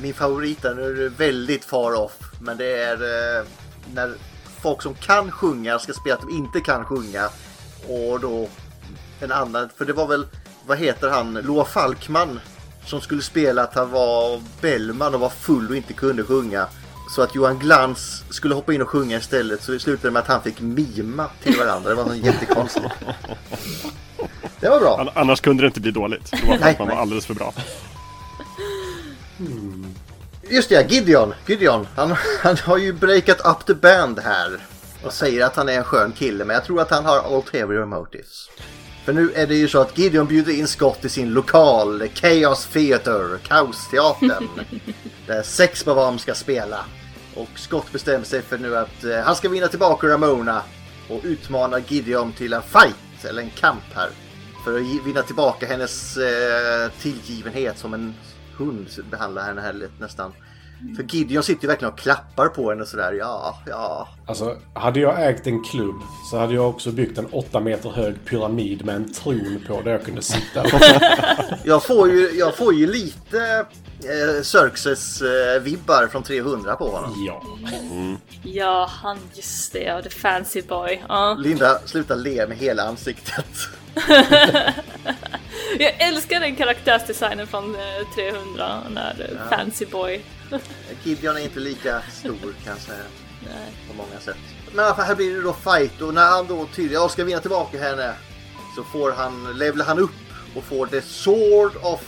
Min 0.00 0.14
favorit 0.14 0.64
är, 0.64 0.74
nu 0.74 0.82
är 0.82 0.94
det 0.94 1.08
väldigt 1.08 1.64
far 1.64 1.92
off, 1.92 2.18
men 2.40 2.56
det 2.56 2.82
är 2.82 2.94
eh, 2.94 3.46
när 3.94 4.12
folk 4.60 4.82
som 4.82 4.94
kan 4.94 5.30
sjunga 5.30 5.78
ska 5.78 5.92
spela 5.92 6.14
att 6.14 6.20
de 6.20 6.30
inte 6.30 6.60
kan 6.60 6.84
sjunga. 6.84 7.28
Och 7.88 8.20
då 8.20 8.48
en 9.20 9.32
annan, 9.32 9.68
för 9.76 9.84
det 9.84 9.92
var 9.92 10.06
väl, 10.06 10.26
vad 10.66 10.78
heter 10.78 11.08
han, 11.08 11.34
Loa 11.34 11.64
Falkman 11.64 12.40
som 12.84 13.00
skulle 13.00 13.22
spela 13.22 13.62
att 13.62 13.74
han 13.74 13.90
var 13.90 14.42
Bellman 14.60 15.14
och 15.14 15.20
var 15.20 15.28
full 15.28 15.70
och 15.70 15.76
inte 15.76 15.92
kunde 15.92 16.24
sjunga. 16.24 16.66
Så 17.10 17.22
att 17.22 17.34
Johan 17.34 17.58
Glans 17.58 18.24
skulle 18.30 18.54
hoppa 18.54 18.72
in 18.74 18.82
och 18.82 18.88
sjunga 18.88 19.16
istället 19.18 19.62
så 19.62 19.72
det 19.72 19.78
slutade 19.80 20.10
med 20.12 20.20
att 20.22 20.28
han 20.28 20.42
fick 20.42 20.60
mima 20.60 21.26
till 21.42 21.58
varandra. 21.58 21.88
Det 21.90 21.94
var 21.96 22.04
något 22.04 22.16
jättekonstigt. 22.16 22.86
Det 24.60 24.68
var 24.68 24.80
bra. 24.80 24.96
An- 25.00 25.10
Annars 25.14 25.40
kunde 25.40 25.62
det 25.62 25.66
inte 25.66 25.80
bli 25.80 25.90
dåligt. 25.90 26.30
Då 26.30 26.48
var 26.48 26.58
Nej, 26.58 26.76
man 26.78 26.88
var 26.88 26.96
alldeles 26.96 27.26
för 27.26 27.34
bra. 27.34 27.52
Just 30.50 30.68
det, 30.68 30.92
Gideon. 30.92 31.34
Gideon. 31.46 31.86
Han, 31.96 32.14
han 32.40 32.56
har 32.56 32.76
ju 32.78 32.92
breakat 32.92 33.40
up 33.46 33.66
the 33.66 33.74
band 33.74 34.18
här. 34.18 34.58
Och 35.04 35.12
säger 35.12 35.46
att 35.46 35.56
han 35.56 35.68
är 35.68 35.72
en 35.72 35.84
skön 35.84 36.12
kille. 36.12 36.44
Men 36.44 36.54
jag 36.54 36.64
tror 36.64 36.80
att 36.80 36.90
han 36.90 37.04
har 37.04 37.36
ulterior 37.36 37.84
motives. 37.86 38.50
För 39.04 39.12
nu 39.12 39.32
är 39.34 39.46
det 39.46 39.54
ju 39.54 39.68
så 39.68 39.80
att 39.80 39.98
Gideon 39.98 40.26
bjuder 40.26 40.52
in 40.52 40.68
Scott 40.68 41.04
i 41.04 41.08
sin 41.08 41.30
lokal. 41.32 42.08
Chaos 42.14 42.66
Theater. 42.66 43.38
Kaosteatern. 43.48 44.48
där 45.26 45.42
Sex 45.42 45.84
Bavam 45.84 46.18
ska 46.18 46.34
spela. 46.34 46.84
Och 47.38 47.58
Scott 47.58 47.92
bestämmer 47.92 48.24
sig 48.24 48.42
för 48.42 48.58
nu 48.58 48.76
att 48.76 49.04
eh, 49.04 49.20
han 49.20 49.36
ska 49.36 49.48
vinna 49.48 49.68
tillbaka 49.68 50.06
Ramona. 50.06 50.62
Och 51.08 51.20
utmana 51.24 51.78
Gideon 51.78 52.32
till 52.32 52.52
en 52.52 52.62
fight. 52.62 53.24
Eller 53.28 53.42
en 53.42 53.50
kamp 53.50 53.82
här. 53.94 54.08
För 54.64 54.76
att 54.76 55.06
vinna 55.06 55.22
tillbaka 55.22 55.66
hennes 55.66 56.16
eh, 56.16 56.90
tillgivenhet 57.00 57.78
som 57.78 57.94
en 57.94 58.14
hund 58.56 58.88
behandlar 59.10 59.42
henne 59.42 59.60
här 59.60 59.88
nästan. 60.00 60.32
För 60.96 61.02
Gideon 61.02 61.42
sitter 61.42 61.62
ju 61.62 61.68
verkligen 61.68 61.92
och 61.92 61.98
klappar 61.98 62.48
på 62.48 62.70
henne 62.70 62.86
sådär. 62.86 63.12
Ja, 63.12 63.58
ja. 63.66 64.08
Alltså, 64.26 64.56
hade 64.74 65.00
jag 65.00 65.28
ägt 65.28 65.46
en 65.46 65.64
klubb 65.64 65.96
så 66.30 66.38
hade 66.38 66.54
jag 66.54 66.68
också 66.68 66.90
byggt 66.90 67.18
en 67.18 67.26
åtta 67.26 67.60
meter 67.60 67.90
hög 67.90 68.24
pyramid 68.24 68.84
med 68.84 68.96
en 68.96 69.12
tron 69.12 69.64
på 69.68 69.82
där 69.82 69.90
jag 69.92 70.04
kunde 70.04 70.22
sitta. 70.22 70.64
Jag 71.64 71.84
får 71.84 72.10
ju, 72.10 72.30
jag 72.30 72.56
får 72.56 72.74
ju 72.74 72.86
lite 72.86 73.66
eh, 74.04 74.42
Xerxes-vibbar 74.42 76.06
från 76.08 76.22
300 76.22 76.76
på 76.76 76.90
honom. 76.90 77.14
ja. 77.26 77.42
Ja, 78.42 78.90
han 79.02 79.18
just 79.34 79.72
det. 79.72 79.82
Ja, 79.82 80.02
the 80.02 80.10
fancy 80.10 80.62
boy. 80.62 81.02
Ja. 81.08 81.34
Linda, 81.38 81.78
sluta 81.84 82.14
le 82.14 82.46
med 82.46 82.56
hela 82.56 82.82
ansiktet. 82.82 83.46
Jag 85.78 86.02
älskar 86.02 86.40
den 86.40 86.56
karaktärsdesignen 86.56 87.46
från 87.46 87.74
eh, 87.74 87.80
300. 88.14 88.80
Den 88.84 88.94
där 88.94 89.30
eh, 89.32 89.48
fancy 89.56 89.86
boy. 89.86 90.24
Gideon 91.04 91.36
är 91.36 91.40
inte 91.40 91.60
lika 91.60 92.02
stor 92.12 92.54
kan 92.64 92.72
jag 92.72 92.78
säga. 92.78 93.02
På 93.88 93.94
många 93.96 94.20
sätt. 94.20 94.36
Men 94.72 94.84
i 94.84 94.86
alla 94.86 94.94
fall, 94.96 95.04
här 95.04 95.14
blir 95.14 95.36
det 95.36 95.42
då 95.42 95.52
fight 95.52 96.00
och 96.02 96.14
när 96.14 96.26
han 96.26 96.46
då 96.46 96.66
tydligen 96.74 97.02
jag 97.02 97.10
ska 97.10 97.24
vinna 97.24 97.40
tillbaka 97.40 97.78
henne 97.78 98.14
så 98.76 98.84
får 98.84 99.12
han, 99.12 99.58
levlar 99.58 99.84
han 99.84 99.98
upp 99.98 100.10
och 100.56 100.64
får 100.64 100.86
the 100.86 101.02
sword 101.02 101.72
of 101.82 102.00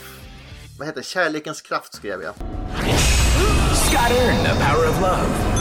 vad 0.80 0.88
heter? 0.88 1.02
Kärlekens 1.02 1.60
kraft 1.60 1.94
skrev 1.94 2.22
jag. 2.22 2.34
Scott 3.74 4.10
earned 4.10 4.44
the 4.44 4.54
power 4.64 4.88
of 4.88 5.00
love. 5.00 5.60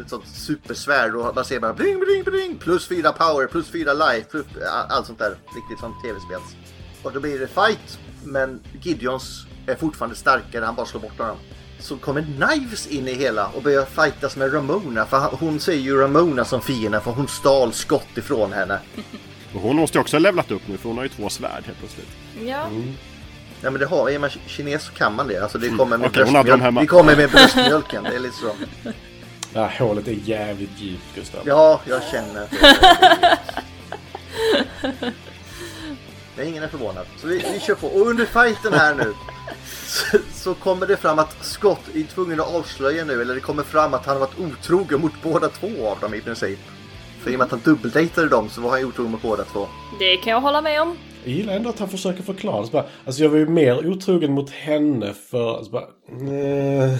ett 0.00 0.10
sånt 0.10 0.26
supersvärd 0.26 1.14
och 1.14 1.34
man 1.34 1.44
ser 1.44 1.60
bara 1.60 1.72
bling 1.72 2.00
bling 2.00 2.24
bling 2.24 2.58
plus 2.58 2.88
fyra 2.88 3.12
power, 3.12 3.46
plus 3.46 3.68
fyra 3.68 3.92
life, 3.92 4.30
plus 4.30 4.46
allt 4.88 5.06
sånt 5.06 5.18
där. 5.18 5.30
Riktigt 5.30 5.78
som 5.80 6.02
tv-spels. 6.02 6.56
Och 7.02 7.12
då 7.12 7.20
blir 7.20 7.38
det 7.38 7.46
fight, 7.46 7.98
men 8.24 8.60
Gideons 8.82 9.46
är 9.66 9.74
fortfarande 9.74 10.16
starkare, 10.16 10.64
han 10.64 10.74
bara 10.74 10.86
slår 10.86 11.00
bort 11.00 11.18
honom. 11.18 11.36
Så 11.78 11.96
kommer 11.96 12.22
Knives 12.22 12.86
in 12.86 13.08
i 13.08 13.14
hela 13.14 13.46
och 13.46 13.62
börjar 13.62 13.84
fightas 13.84 14.36
med 14.36 14.54
Ramona, 14.54 15.06
för 15.06 15.18
hon 15.18 15.60
ser 15.60 15.72
ju 15.72 15.96
Ramona 15.96 16.44
som 16.44 16.60
fiende 16.60 17.00
för 17.00 17.10
hon 17.10 17.28
stal 17.28 17.72
skott 17.72 18.18
ifrån 18.18 18.52
henne. 18.52 18.80
Och 19.54 19.60
hon 19.60 19.76
måste 19.76 19.98
ju 19.98 20.00
också 20.00 20.16
ha 20.16 20.20
levlat 20.20 20.50
upp 20.50 20.62
nu 20.66 20.76
för 20.76 20.88
hon 20.88 20.96
har 20.96 21.04
ju 21.04 21.08
två 21.08 21.28
svärd 21.28 21.62
helt 21.66 21.78
plötsligt. 21.78 22.08
Ja. 22.44 22.68
Ja 23.62 23.70
men 23.70 23.80
det 23.80 23.86
har, 23.86 24.10
är 24.10 24.18
man 24.18 24.30
kines 24.46 24.82
så 24.82 24.92
kan 24.92 25.14
man 25.14 25.28
det. 25.28 25.42
Alltså 25.42 25.58
det 25.58 25.68
kommer 25.68 25.98
med 25.98 26.16
hade 26.16 26.24
dem 26.24 26.32
bröstmjölk. 26.32 26.80
Det 26.80 26.86
kommer 26.86 27.16
med 27.16 27.30
bröstmjölken, 27.30 28.02
det 28.04 28.14
är 28.14 28.18
lite 28.18 28.36
så. 28.36 28.52
Det 29.52 29.58
här 29.58 29.78
hålet 29.78 30.08
är 30.08 30.12
jävligt 30.12 30.70
djupt 30.78 31.14
Gustav. 31.14 31.40
Ja, 31.44 31.80
jag 31.84 32.02
känner 32.02 32.42
att 32.42 32.50
det 36.36 36.42
är 36.42 36.46
Ingen 36.46 36.62
är 36.62 36.68
förvånad. 36.68 37.06
Så 37.16 37.26
vi, 37.26 37.44
vi 37.52 37.60
kör 37.60 37.74
på. 37.74 37.86
Och 37.86 38.06
under 38.06 38.24
fighten 38.24 38.72
här 38.72 38.94
nu 38.94 39.14
så, 39.86 40.18
så 40.34 40.54
kommer 40.54 40.86
det 40.86 40.96
fram 40.96 41.18
att 41.18 41.36
Scott 41.44 41.80
är 41.94 42.02
tvungen 42.02 42.40
att 42.40 42.54
avslöja 42.54 43.04
nu, 43.04 43.22
eller 43.22 43.34
det 43.34 43.40
kommer 43.40 43.62
fram 43.62 43.94
att 43.94 44.06
han 44.06 44.16
har 44.16 44.20
varit 44.20 44.38
otrogen 44.38 45.00
mot 45.00 45.12
båda 45.22 45.48
två 45.48 45.88
av 45.88 46.00
dem 46.00 46.14
i 46.14 46.20
princip. 46.20 46.58
För 47.22 47.30
i 47.30 47.34
och 47.34 47.38
med 47.38 47.44
att 47.44 47.50
han 47.50 47.60
dubbeldejtade 47.64 48.28
dem 48.28 48.48
så 48.50 48.60
var 48.60 48.70
han 48.70 48.84
otrogen 48.84 49.12
mot 49.12 49.22
båda 49.22 49.44
två. 49.44 49.68
Det 49.98 50.16
kan 50.16 50.32
jag 50.32 50.40
hålla 50.40 50.60
med 50.62 50.82
om. 50.82 50.96
Jag 51.24 51.34
gillar 51.34 51.52
ändå 51.56 51.70
att 51.70 51.78
han 51.78 51.88
försöker 51.88 52.22
förklara. 52.22 52.64
Så 52.66 52.70
bara, 52.72 52.84
alltså 53.06 53.22
jag 53.22 53.30
var 53.30 53.38
ju 53.38 53.46
mer 53.48 53.86
otrogen 53.86 54.32
mot 54.32 54.50
henne 54.50 55.14
för... 55.30 55.56
Alltså 55.56 55.72
bara, 55.72 55.84
nej. 56.08 56.98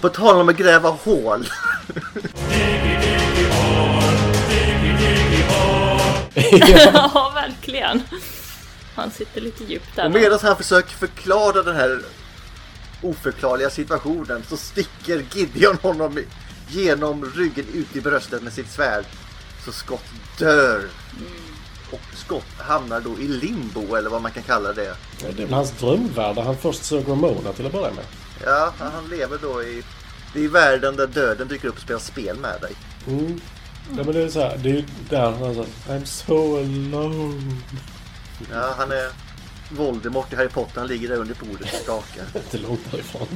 På 0.00 0.08
tal 0.08 0.40
om 0.40 0.48
att 0.48 0.56
gräva 0.56 0.88
hål. 0.90 1.46
ja, 6.34 7.32
verkligen. 7.34 8.02
Han 8.94 9.10
sitter 9.10 9.40
lite 9.40 9.64
djupt 9.64 9.96
där. 9.96 10.04
Och 10.06 10.12
medan 10.12 10.38
han 10.42 10.56
försöker 10.56 10.90
förklara 10.96 11.62
den 11.62 11.76
här 11.76 12.00
oförklarliga 13.02 13.70
situationen 13.70 14.42
så 14.48 14.56
sticker 14.56 15.24
Gideon 15.34 15.78
honom 15.82 16.18
i- 16.18 16.26
genom 16.74 17.24
ryggen 17.24 17.66
ut 17.74 17.96
i 17.96 18.00
bröstet 18.00 18.42
med 18.42 18.52
sitt 18.52 18.70
svärd. 18.70 19.04
Så 19.64 19.72
Scott 19.72 20.04
dör. 20.38 20.88
Och 21.90 22.00
Scott 22.14 22.58
hamnar 22.58 23.00
då 23.00 23.18
i 23.20 23.28
limbo 23.28 23.94
eller 23.94 24.10
vad 24.10 24.22
man 24.22 24.30
kan 24.30 24.42
kalla 24.42 24.72
det. 24.72 24.96
Det 25.36 25.42
är 25.42 25.48
hans 25.48 25.70
drömvärld 25.70 26.36
där 26.36 26.42
han 26.42 26.56
först 26.56 26.84
såg 26.84 27.08
Ramona 27.08 27.52
till 27.52 27.66
att 27.66 27.72
börja 27.72 27.90
med. 27.90 28.04
Ja, 28.44 28.72
han 28.78 29.08
lever 29.08 29.38
då 29.42 29.62
i, 29.62 29.82
i 30.34 30.46
världen 30.46 30.96
där 30.96 31.06
döden 31.06 31.48
dyker 31.48 31.68
upp 31.68 31.74
och 31.74 31.80
spelar 31.80 32.00
spel 32.00 32.36
med 32.36 32.60
dig. 32.60 32.72
Mm. 33.06 33.40
Ja, 33.96 34.04
men 34.04 34.14
det 34.14 34.22
är 34.22 34.28
så 34.28 34.40
här, 34.40 34.56
det 34.56 34.68
är 34.68 34.74
ju 34.74 34.84
där 35.08 35.30
han 35.30 35.54
sa 35.54 35.64
I'm 35.88 36.04
so 36.04 36.56
alone. 36.56 37.56
Ja, 38.52 38.74
han 38.78 38.92
är 38.92 39.08
Voldemort 39.70 40.32
i 40.32 40.36
Harry 40.36 40.48
Potter. 40.48 40.80
Han 40.80 40.88
ligger 40.88 41.08
där 41.08 41.16
under 41.16 41.34
bordet 41.34 41.72
och 41.72 41.82
skakar. 41.82 42.24
Inte 42.34 42.58
långt 42.58 42.90
därifrån. 42.90 43.26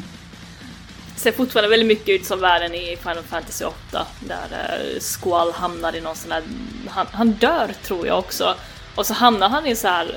Ser 1.18 1.32
fortfarande 1.32 1.68
väldigt 1.68 1.88
mycket 1.88 2.08
ut 2.08 2.26
som 2.26 2.40
världen 2.40 2.74
i 2.74 2.96
Final 2.96 3.22
Fantasy 3.22 3.64
8. 3.64 4.06
Där 4.20 4.46
eh, 4.52 5.00
Squall 5.00 5.52
hamnar 5.52 5.96
i 5.96 6.00
någon 6.00 6.16
sån 6.16 6.32
här... 6.32 6.42
Han, 6.88 7.06
han 7.12 7.32
dör 7.32 7.70
tror 7.82 8.06
jag 8.06 8.18
också. 8.18 8.54
Och 8.94 9.06
så 9.06 9.14
hamnar 9.14 9.48
han 9.48 9.66
i 9.66 9.76
så 9.76 9.88
här 9.88 10.14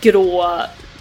grå 0.00 0.60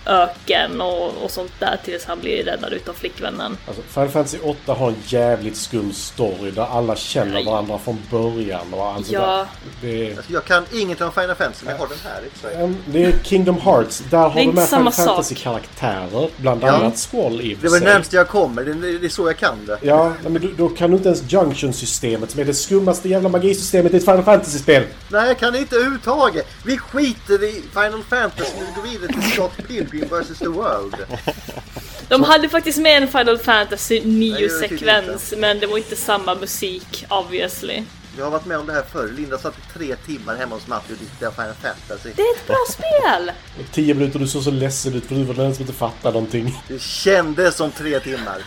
öken 0.10 0.82
och, 0.82 1.24
och 1.24 1.32
sånt 1.32 1.52
där 1.60 1.80
tills 1.86 2.06
han 2.06 2.20
blir 2.20 2.44
räddad 2.44 2.74
utav 2.74 2.94
flickvännen. 2.94 3.58
Alltså, 3.68 3.82
Final 3.82 4.10
Fantasy 4.10 4.38
8 4.44 4.74
har 4.74 4.88
en 4.88 4.96
jävligt 5.06 5.58
skum 5.58 5.94
story 5.94 6.52
där 6.52 6.62
alla 6.78 6.96
känner 6.96 7.46
varandra 7.46 7.78
från 7.78 7.98
början. 8.12 8.74
Och 8.74 8.86
allt 8.88 9.10
Ja. 9.12 9.22
där. 9.38 9.46
Det 9.82 10.12
är, 10.12 10.18
Alltså, 10.18 10.34
jag 10.34 10.46
kan 10.46 10.66
ingenting 10.74 11.06
om 11.06 11.12
Final 11.12 11.36
Fantasy 11.36 11.66
men 11.66 11.72
jag 11.76 11.80
har 11.80 11.88
den 11.88 11.98
här. 12.54 12.64
Em, 12.64 12.78
det 12.86 13.04
är 13.06 13.14
Kingdom 13.24 13.58
Hearts. 13.62 14.04
Där 14.10 14.18
har 14.18 14.42
är 14.42 14.46
du 14.46 14.52
med 14.54 14.68
samma 14.68 14.92
Final. 14.92 15.08
Fantasy-karaktärer. 15.08 16.30
Bland 16.38 16.64
Ja. 16.64 16.72
annat 16.72 16.98
Squall 17.12 17.42
i 17.42 17.58
Det 17.62 17.68
var 17.70 17.80
det 17.80 17.86
närmaste 17.86 18.16
jag 18.16 18.28
kommer. 18.28 18.64
Det, 18.64 18.74
det, 18.74 18.98
det 18.98 19.06
är 19.06 19.10
så 19.10 19.28
jag 19.28 19.38
kan 19.38 19.66
det. 19.66 19.78
Ja, 19.82 20.14
nej, 20.24 20.32
men 20.32 20.42
då, 20.42 20.48
då 20.58 20.70
kan 20.70 20.92
du 20.92 20.98
inte 20.98 21.10
ens 21.10 21.24
Junction-systemet 21.34 22.32
som 22.32 22.40
är 22.42 22.46
det 22.46 22.54
skummaste 22.54 23.10
jävla 23.10 23.30
magisystemet 23.30 23.94
i 23.94 23.98
ett 23.98 24.06
Final 24.06 24.24
Fantasy-spel. 24.24 24.84
Nej, 25.10 25.28
jag 25.28 25.40
kan 25.40 25.56
inte 25.56 25.76
överhuvudtaget. 25.76 26.48
Vi 26.66 26.78
skiter 26.78 27.44
i 27.44 27.62
Final 27.74 28.04
Fantasy 28.10 28.52
och 28.70 28.76
går 28.84 28.90
vidare 28.92 29.08
till 29.14 29.32
Scott 29.32 29.68
Pilgrim 29.68 29.99
vs. 30.06 30.40
The 30.40 30.48
World. 30.48 30.96
De 32.10 32.24
hade 32.24 32.50
faktiskt 32.50 32.78
med 32.78 33.04
en 33.04 33.08
Final 33.08 33.38
Fantasy 33.38 34.02
Nej, 34.06 34.32
det 34.32 34.48
9-sekvens, 34.48 35.34
men 35.38 35.60
det 35.60 35.68
var 35.68 35.78
inte 35.78 35.96
samma 35.96 36.36
musik 36.36 37.06
obviously. 37.10 37.84
Jag 38.18 38.24
har 38.24 38.32
varit 38.32 38.46
med 38.46 38.58
om 38.58 38.68
det 38.68 38.74
här 38.74 38.84
förr. 38.92 39.12
Linda 39.18 39.38
satt 39.38 39.58
i 39.58 39.78
tre 39.78 39.96
timmar 39.96 40.36
hemma 40.36 40.56
hos 40.56 40.68
Matti 40.68 40.94
och 40.94 41.00
tittade 41.00 41.32
på 41.32 41.42
Final 41.42 41.54
Fantasy. 41.54 42.10
Det 42.16 42.22
är 42.22 42.36
ett 42.36 42.48
bra 42.48 42.58
spel! 42.70 43.32
Och 43.60 43.72
Tio 43.72 43.94
minuter 43.94 44.20
du 44.20 44.28
såg 44.28 44.44
så 44.44 44.52
ledsen 44.52 44.94
ut 44.94 45.06
för 45.06 45.16
du 45.16 45.24
var 45.24 45.34
den 45.34 45.56
som 45.56 45.62
inte 45.62 45.74
fattade 45.74 46.14
någonting. 46.14 46.62
Det 46.68 46.82
kändes 46.82 47.56
som 47.56 47.72
tre 47.72 48.00
timmar. 48.00 48.44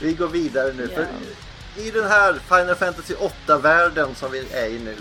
Vi 0.00 0.12
går 0.12 0.28
vidare 0.28 0.72
nu. 0.72 0.88
För 0.88 1.06
I 1.76 1.90
den 1.90 2.04
här 2.04 2.32
Final 2.32 2.74
Fantasy 2.74 3.14
8-världen 3.14 4.14
som 4.14 4.32
vi 4.32 4.46
är 4.52 4.66
i 4.66 4.78
nu 4.78 4.96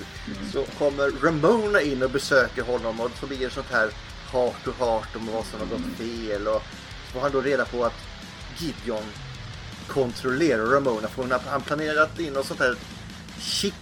så 0.51 0.63
kommer 0.63 1.11
Ramona 1.23 1.81
in 1.81 2.03
och 2.03 2.09
besöker 2.09 2.61
honom 2.61 2.99
och 2.99 3.11
så 3.19 3.27
blir 3.27 3.39
det 3.39 3.49
sånt 3.49 3.71
här 3.71 3.89
heart 4.31 4.63
to 4.63 4.71
heart 4.79 5.15
om 5.15 5.27
vad 5.33 5.45
som 5.45 5.59
har 5.59 5.67
gått 5.67 5.97
fel 5.97 6.47
och 6.47 6.63
så 7.05 7.13
får 7.13 7.19
han 7.19 7.31
då 7.31 7.41
reda 7.41 7.65
på 7.65 7.85
att 7.85 7.93
Gideon 8.57 9.03
kontrollerar 9.87 10.65
Ramona 10.65 11.07
för 11.07 11.21
hon 11.21 11.31
har 11.31 11.39
han 11.39 11.61
planerat 11.61 12.19
in 12.19 12.33
något 12.33 12.45
sånt 12.45 12.59
här 12.59 12.75
chip 13.39 13.73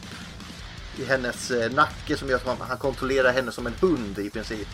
i 0.97 1.05
hennes 1.05 1.51
eh, 1.51 1.71
nacke 1.71 2.17
som 2.17 2.29
gör 2.29 2.35
att 2.35 2.59
han, 2.59 2.77
kontrollerar 2.77 3.33
henne 3.33 3.51
som 3.51 3.67
en 3.67 3.73
hund 3.81 4.19
i 4.19 4.29
princip. 4.29 4.67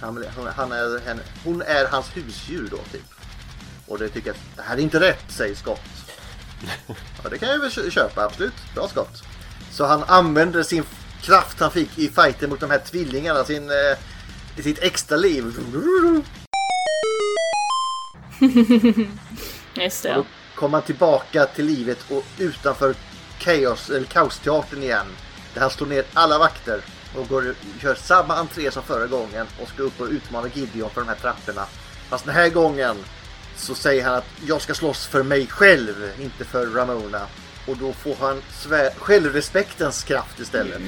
Han, 0.00 0.24
hon, 0.36 0.46
han 0.46 0.72
är, 0.72 1.00
hon 1.44 1.62
är 1.62 1.86
hans 1.86 2.16
husdjur 2.16 2.68
då 2.70 2.76
typ. 2.92 3.14
Och 3.86 3.98
det 3.98 4.08
tycker 4.08 4.28
jag 4.28 4.34
att 4.34 4.56
det 4.56 4.62
här 4.62 4.76
är 4.76 4.80
inte 4.80 5.00
rätt, 5.00 5.24
säger 5.28 5.54
Scott. 5.54 6.07
Ja, 7.22 7.28
det 7.30 7.38
kan 7.38 7.48
jag 7.48 7.58
väl 7.58 7.70
kö- 7.70 7.90
köpa, 7.90 8.24
absolut. 8.24 8.54
Bra 8.74 8.88
Scott. 8.88 9.22
Så 9.72 9.86
han 9.86 10.02
använder 10.06 10.62
sin 10.62 10.84
kraft 11.22 11.60
han 11.60 11.70
fick 11.70 11.98
i 11.98 12.08
fighten 12.08 12.50
mot 12.50 12.60
de 12.60 12.70
här 12.70 12.78
tvillingarna, 12.78 13.44
sin, 13.44 13.70
eh, 13.70 14.62
sitt 14.62 14.78
extra 14.82 15.16
liv. 15.16 15.44
Just 19.74 20.02
det. 20.02 20.16
Och 20.16 20.24
då 20.54 20.60
kommer 20.60 20.78
han 20.78 20.86
tillbaka 20.86 21.46
till 21.46 21.64
livet 21.64 21.98
och 22.10 22.24
utanför 22.38 22.94
Chaos, 23.38 23.90
eller 23.90 24.04
Kaosteatern 24.06 24.82
igen. 24.82 25.06
Där 25.54 25.60
han 25.60 25.70
slår 25.70 25.86
ner 25.86 26.04
alla 26.14 26.38
vakter 26.38 26.80
och 27.16 27.28
går, 27.28 27.54
gör 27.80 27.94
samma 27.94 28.34
entré 28.36 28.70
som 28.70 28.82
förra 28.82 29.06
gången 29.06 29.46
och 29.62 29.68
ska 29.68 29.82
upp 29.82 30.00
och 30.00 30.06
utmana 30.08 30.48
Gideon 30.54 30.90
för 30.90 31.00
de 31.00 31.08
här 31.08 31.16
trapporna. 31.16 31.66
Fast 32.08 32.24
den 32.24 32.34
här 32.34 32.48
gången 32.48 32.96
så 33.58 33.74
säger 33.74 34.04
han 34.04 34.14
att 34.14 34.24
jag 34.46 34.60
ska 34.62 34.74
slåss 34.74 35.06
för 35.06 35.22
mig 35.22 35.46
själv, 35.46 36.10
inte 36.20 36.44
för 36.44 36.66
Ramona. 36.66 37.26
Och 37.66 37.76
då 37.76 37.92
får 37.92 38.16
han 38.20 38.42
självrespektens 38.98 40.02
kraft 40.04 40.40
istället. 40.40 40.80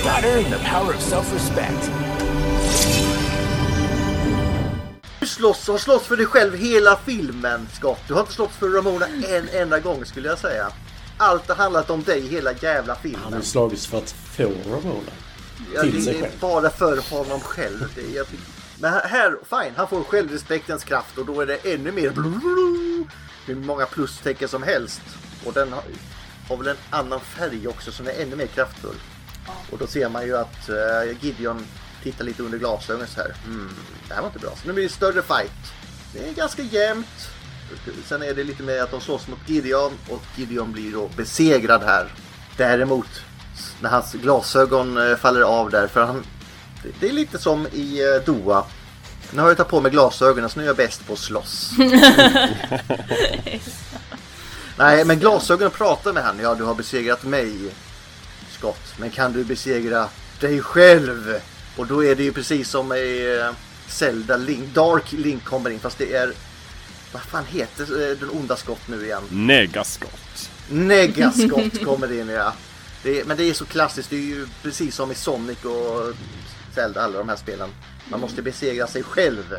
Scott 0.00 0.24
earned 0.24 0.44
the 0.52 0.70
power 0.70 0.94
of 0.96 1.12
self-respect. 1.12 1.90
Du 5.20 5.26
slåss, 5.26 5.66
har 5.68 5.78
slåss 5.78 6.02
för 6.02 6.16
dig 6.16 6.26
själv 6.26 6.54
hela 6.56 6.96
filmen, 7.04 7.68
Scott. 7.72 8.00
Du 8.08 8.14
har 8.14 8.20
inte 8.20 8.32
slått 8.32 8.52
för 8.52 8.68
Ramona 8.68 9.06
en 9.28 9.48
enda 9.48 9.78
gång 9.80 10.04
skulle 10.04 10.28
jag 10.28 10.38
säga. 10.38 10.68
Allt 11.18 11.48
har 11.48 11.54
handlat 11.56 11.90
om 11.90 12.02
dig 12.02 12.28
hela 12.28 12.52
jävla 12.52 12.94
Han 13.02 13.12
har 13.14 13.20
filmen. 13.22 13.42
slagits 13.42 13.86
för 13.86 13.98
att 13.98 14.10
få 14.36 14.42
Ramona. 14.42 15.10
Ja, 15.74 15.82
till 15.82 15.94
det 15.94 16.02
sig 16.02 16.16
är 16.16 16.20
själv. 16.20 16.32
bara 16.40 16.70
för 16.70 17.10
honom 17.10 17.40
själv. 17.40 17.84
Det 17.94 18.00
är, 18.00 18.16
jag 18.16 18.26
tycker- 18.30 18.44
men 18.80 18.92
här- 18.92 19.38
fine, 19.44 19.72
han 19.76 19.88
får 19.88 20.04
självrespektens 20.04 20.84
kraft 20.84 21.18
och 21.18 21.26
då 21.26 21.40
är 21.40 21.46
det 21.46 21.74
ännu 21.74 21.92
mer 21.92 22.12
hur 23.46 23.54
många 23.54 23.86
plustecken 23.86 24.48
som 24.48 24.62
helst. 24.62 25.00
Och 25.44 25.52
den 25.52 25.72
har, 25.72 25.82
har 26.48 26.56
väl 26.56 26.68
en 26.68 26.76
annan 26.90 27.20
färg 27.20 27.68
också 27.68 27.92
som 27.92 28.06
är 28.06 28.12
ännu 28.22 28.36
mer 28.36 28.46
kraftfull. 28.46 28.96
Och 29.70 29.78
då 29.78 29.86
ser 29.86 30.08
man 30.08 30.26
ju 30.26 30.36
att 30.36 30.68
eh, 30.68 31.16
Gideon 31.20 31.66
tittar 32.02 32.24
lite 32.24 32.42
under 32.42 32.58
glasögonen 32.58 33.08
så 33.08 33.20
här. 33.20 33.34
Hmm, 33.44 33.70
det 34.08 34.14
här 34.14 34.20
var 34.20 34.28
inte 34.28 34.38
bra. 34.38 34.50
Så 34.50 34.66
nu 34.66 34.72
blir 34.72 34.84
det 34.84 34.92
större 34.92 35.22
fight. 35.22 35.72
Det 36.12 36.28
är 36.28 36.32
ganska 36.32 36.62
jämnt. 36.62 37.28
Sen 38.04 38.22
är 38.22 38.34
det 38.34 38.44
lite 38.44 38.62
mer 38.62 38.82
att 38.82 38.90
de 38.90 39.00
slåss 39.00 39.28
mot 39.28 39.38
Gideon 39.48 39.92
och 40.08 40.22
Gideon 40.36 40.72
blir 40.72 40.92
då 40.92 41.10
besegrad 41.16 41.82
här. 41.82 42.12
Däremot 42.56 43.08
när 43.80 43.90
hans 43.90 44.12
glasögon 44.12 44.96
eh, 45.10 45.16
faller 45.16 45.40
av 45.40 45.70
där 45.70 45.86
för 45.86 46.04
han 46.04 46.24
det- 47.00 47.08
är 47.08 47.12
lite 47.12 47.38
som 47.38 47.66
i 47.72 48.00
eh, 48.02 48.24
Doha. 48.26 48.64
Nu 49.30 49.40
har 49.40 49.48
jag 49.48 49.56
tagit 49.56 49.70
på 49.70 49.80
mig 49.80 49.90
glasögonen 49.90 50.50
så 50.50 50.58
nu 50.58 50.62
är 50.64 50.66
jag 50.66 50.76
bäst 50.76 51.06
på 51.06 51.12
att 51.12 51.18
slåss. 51.18 51.70
Nej, 54.78 55.04
men 55.04 55.18
glasögonen 55.18 55.70
pratar 55.70 56.12
med 56.12 56.22
han. 56.22 56.38
Ja, 56.42 56.54
du 56.54 56.64
har 56.64 56.74
besegrat 56.74 57.24
mig, 57.24 57.52
Scott. 58.58 58.94
Men 58.98 59.10
kan 59.10 59.32
du 59.32 59.44
besegra 59.44 60.08
dig 60.40 60.60
själv? 60.60 61.34
Och 61.76 61.86
då 61.86 62.04
är 62.04 62.14
det 62.14 62.22
ju 62.22 62.32
precis 62.32 62.68
som 62.70 62.92
i 62.92 63.38
eh, 63.46 63.54
Zelda 63.88 64.36
Link. 64.36 64.74
Dark 64.74 65.12
Link 65.12 65.44
kommer 65.44 65.70
in, 65.70 65.80
fast 65.80 65.98
det 65.98 66.14
är 66.14 66.32
vad 67.12 67.22
fan 67.22 67.44
heter 67.48 67.82
eh, 68.10 68.16
den 68.18 68.30
onda 68.30 68.56
skott 68.56 68.88
nu 68.88 69.04
igen? 69.04 69.22
Negaskott. 69.30 70.50
Negaskott 70.70 71.84
kommer 71.84 72.20
in 72.20 72.28
ja. 72.28 72.52
Det 73.02 73.20
är, 73.20 73.24
men 73.24 73.36
det 73.36 73.44
är 73.50 73.54
så 73.54 73.64
klassiskt, 73.64 74.10
det 74.10 74.16
är 74.16 74.20
ju 74.20 74.46
precis 74.62 74.94
som 74.94 75.12
i 75.12 75.14
Sonic 75.14 75.64
och 75.64 76.14
Zelda, 76.76 77.02
alla 77.02 77.18
de 77.18 77.28
här 77.28 77.36
spelen. 77.36 77.68
Man 78.08 78.20
måste 78.20 78.42
besegra 78.42 78.86
sig 78.86 79.02
själv. 79.02 79.56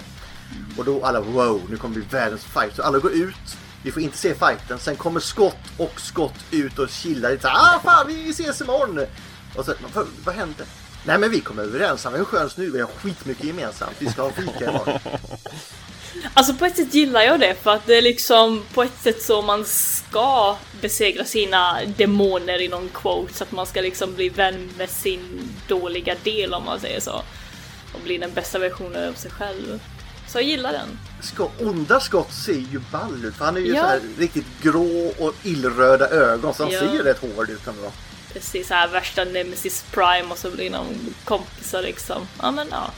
Och 0.77 0.85
då 0.85 1.05
alla 1.05 1.21
wow, 1.21 1.61
nu 1.69 1.77
kommer 1.77 1.95
det 1.95 2.01
bli 2.01 2.09
världens 2.19 2.43
fight. 2.43 2.75
Så 2.75 2.83
alla 2.83 2.99
går 2.99 3.11
ut, 3.11 3.57
vi 3.83 3.91
får 3.91 4.01
inte 4.01 4.17
se 4.17 4.33
fighten. 4.33 4.79
Sen 4.79 4.95
kommer 4.95 5.19
skott 5.19 5.63
och 5.77 6.01
skott 6.01 6.45
ut 6.51 6.79
och 6.79 6.89
chillar 6.89 7.31
lite. 7.31 7.41
såhär, 7.41 7.55
Ah 7.55 7.79
fan, 7.83 8.07
vi 8.07 8.29
ses 8.29 8.61
imorgon! 8.61 9.05
Och 9.55 9.65
så, 9.65 9.73
vad, 9.93 10.07
vad 10.25 10.35
hände? 10.35 10.63
Nej 11.05 11.17
men 11.17 11.31
vi 11.31 11.41
kom 11.41 11.59
överens, 11.59 12.03
han 12.03 12.13
var 12.13 12.19
en 12.19 12.25
skön 12.25 12.49
snubbe, 12.49 12.71
vi 12.71 12.81
har 12.81 12.87
skitmycket 12.87 13.43
gemensamt. 13.45 13.95
Vi 13.99 14.09
ska 14.09 14.21
ha 14.21 14.31
fika 14.31 14.69
imorgon. 14.69 14.99
Alltså 16.33 16.53
på 16.53 16.65
ett 16.65 16.75
sätt 16.75 16.93
gillar 16.93 17.21
jag 17.21 17.39
det 17.39 17.55
för 17.63 17.71
att 17.71 17.85
det 17.85 17.95
är 17.97 18.01
liksom 18.01 18.63
på 18.73 18.83
ett 18.83 19.01
sätt 19.03 19.21
så 19.23 19.41
man 19.41 19.65
ska 19.65 20.55
besegra 20.81 21.25
sina 21.25 21.79
demoner 21.97 22.61
i 22.61 22.67
någon 22.67 22.89
quote 22.93 23.33
så 23.33 23.43
att 23.43 23.51
man 23.51 23.65
ska 23.65 23.81
liksom 23.81 24.15
bli 24.15 24.29
vän 24.29 24.69
med 24.77 24.89
sin 24.89 25.49
dåliga 25.67 26.15
del 26.23 26.53
om 26.53 26.65
man 26.65 26.79
säger 26.79 26.99
så. 26.99 27.21
Och 27.93 27.99
bli 28.03 28.17
den 28.17 28.33
bästa 28.33 28.59
versionen 28.59 29.09
av 29.09 29.13
sig 29.13 29.31
själv. 29.31 29.79
Så 30.27 30.37
jag 30.37 30.43
gillar 30.43 30.71
den. 30.71 30.99
Ska, 31.21 31.49
onda 31.59 31.99
skott 31.99 32.33
ser 32.33 32.53
ju 32.53 32.79
ball 32.91 33.25
ut 33.25 33.35
för 33.35 33.45
han 33.45 33.57
är 33.57 33.61
ju 33.61 33.73
Ja. 33.73 33.81
så 33.81 33.87
här 33.87 34.01
riktigt 34.17 34.45
grå 34.61 35.13
och 35.19 35.33
illröda 35.43 36.09
ögon 36.09 36.53
så 36.53 36.63
han 36.63 36.71
Ja. 36.71 36.79
ser 36.79 36.93
ju 36.93 37.03
rätt 37.03 37.21
hård 37.21 37.49
ut 37.49 37.67
ändå. 37.67 37.91
Precis 38.33 38.67
såhär 38.67 38.87
värsta 38.87 39.23
Nemesis 39.23 39.85
Prime 39.91 40.31
och 40.31 40.37
så 40.37 40.51
blir 40.51 40.69
de 40.69 40.85
kompisar 41.23 41.81
liksom. 41.81 42.27
Ja 42.41 42.51
men 42.51 42.67
ja. 42.71 42.91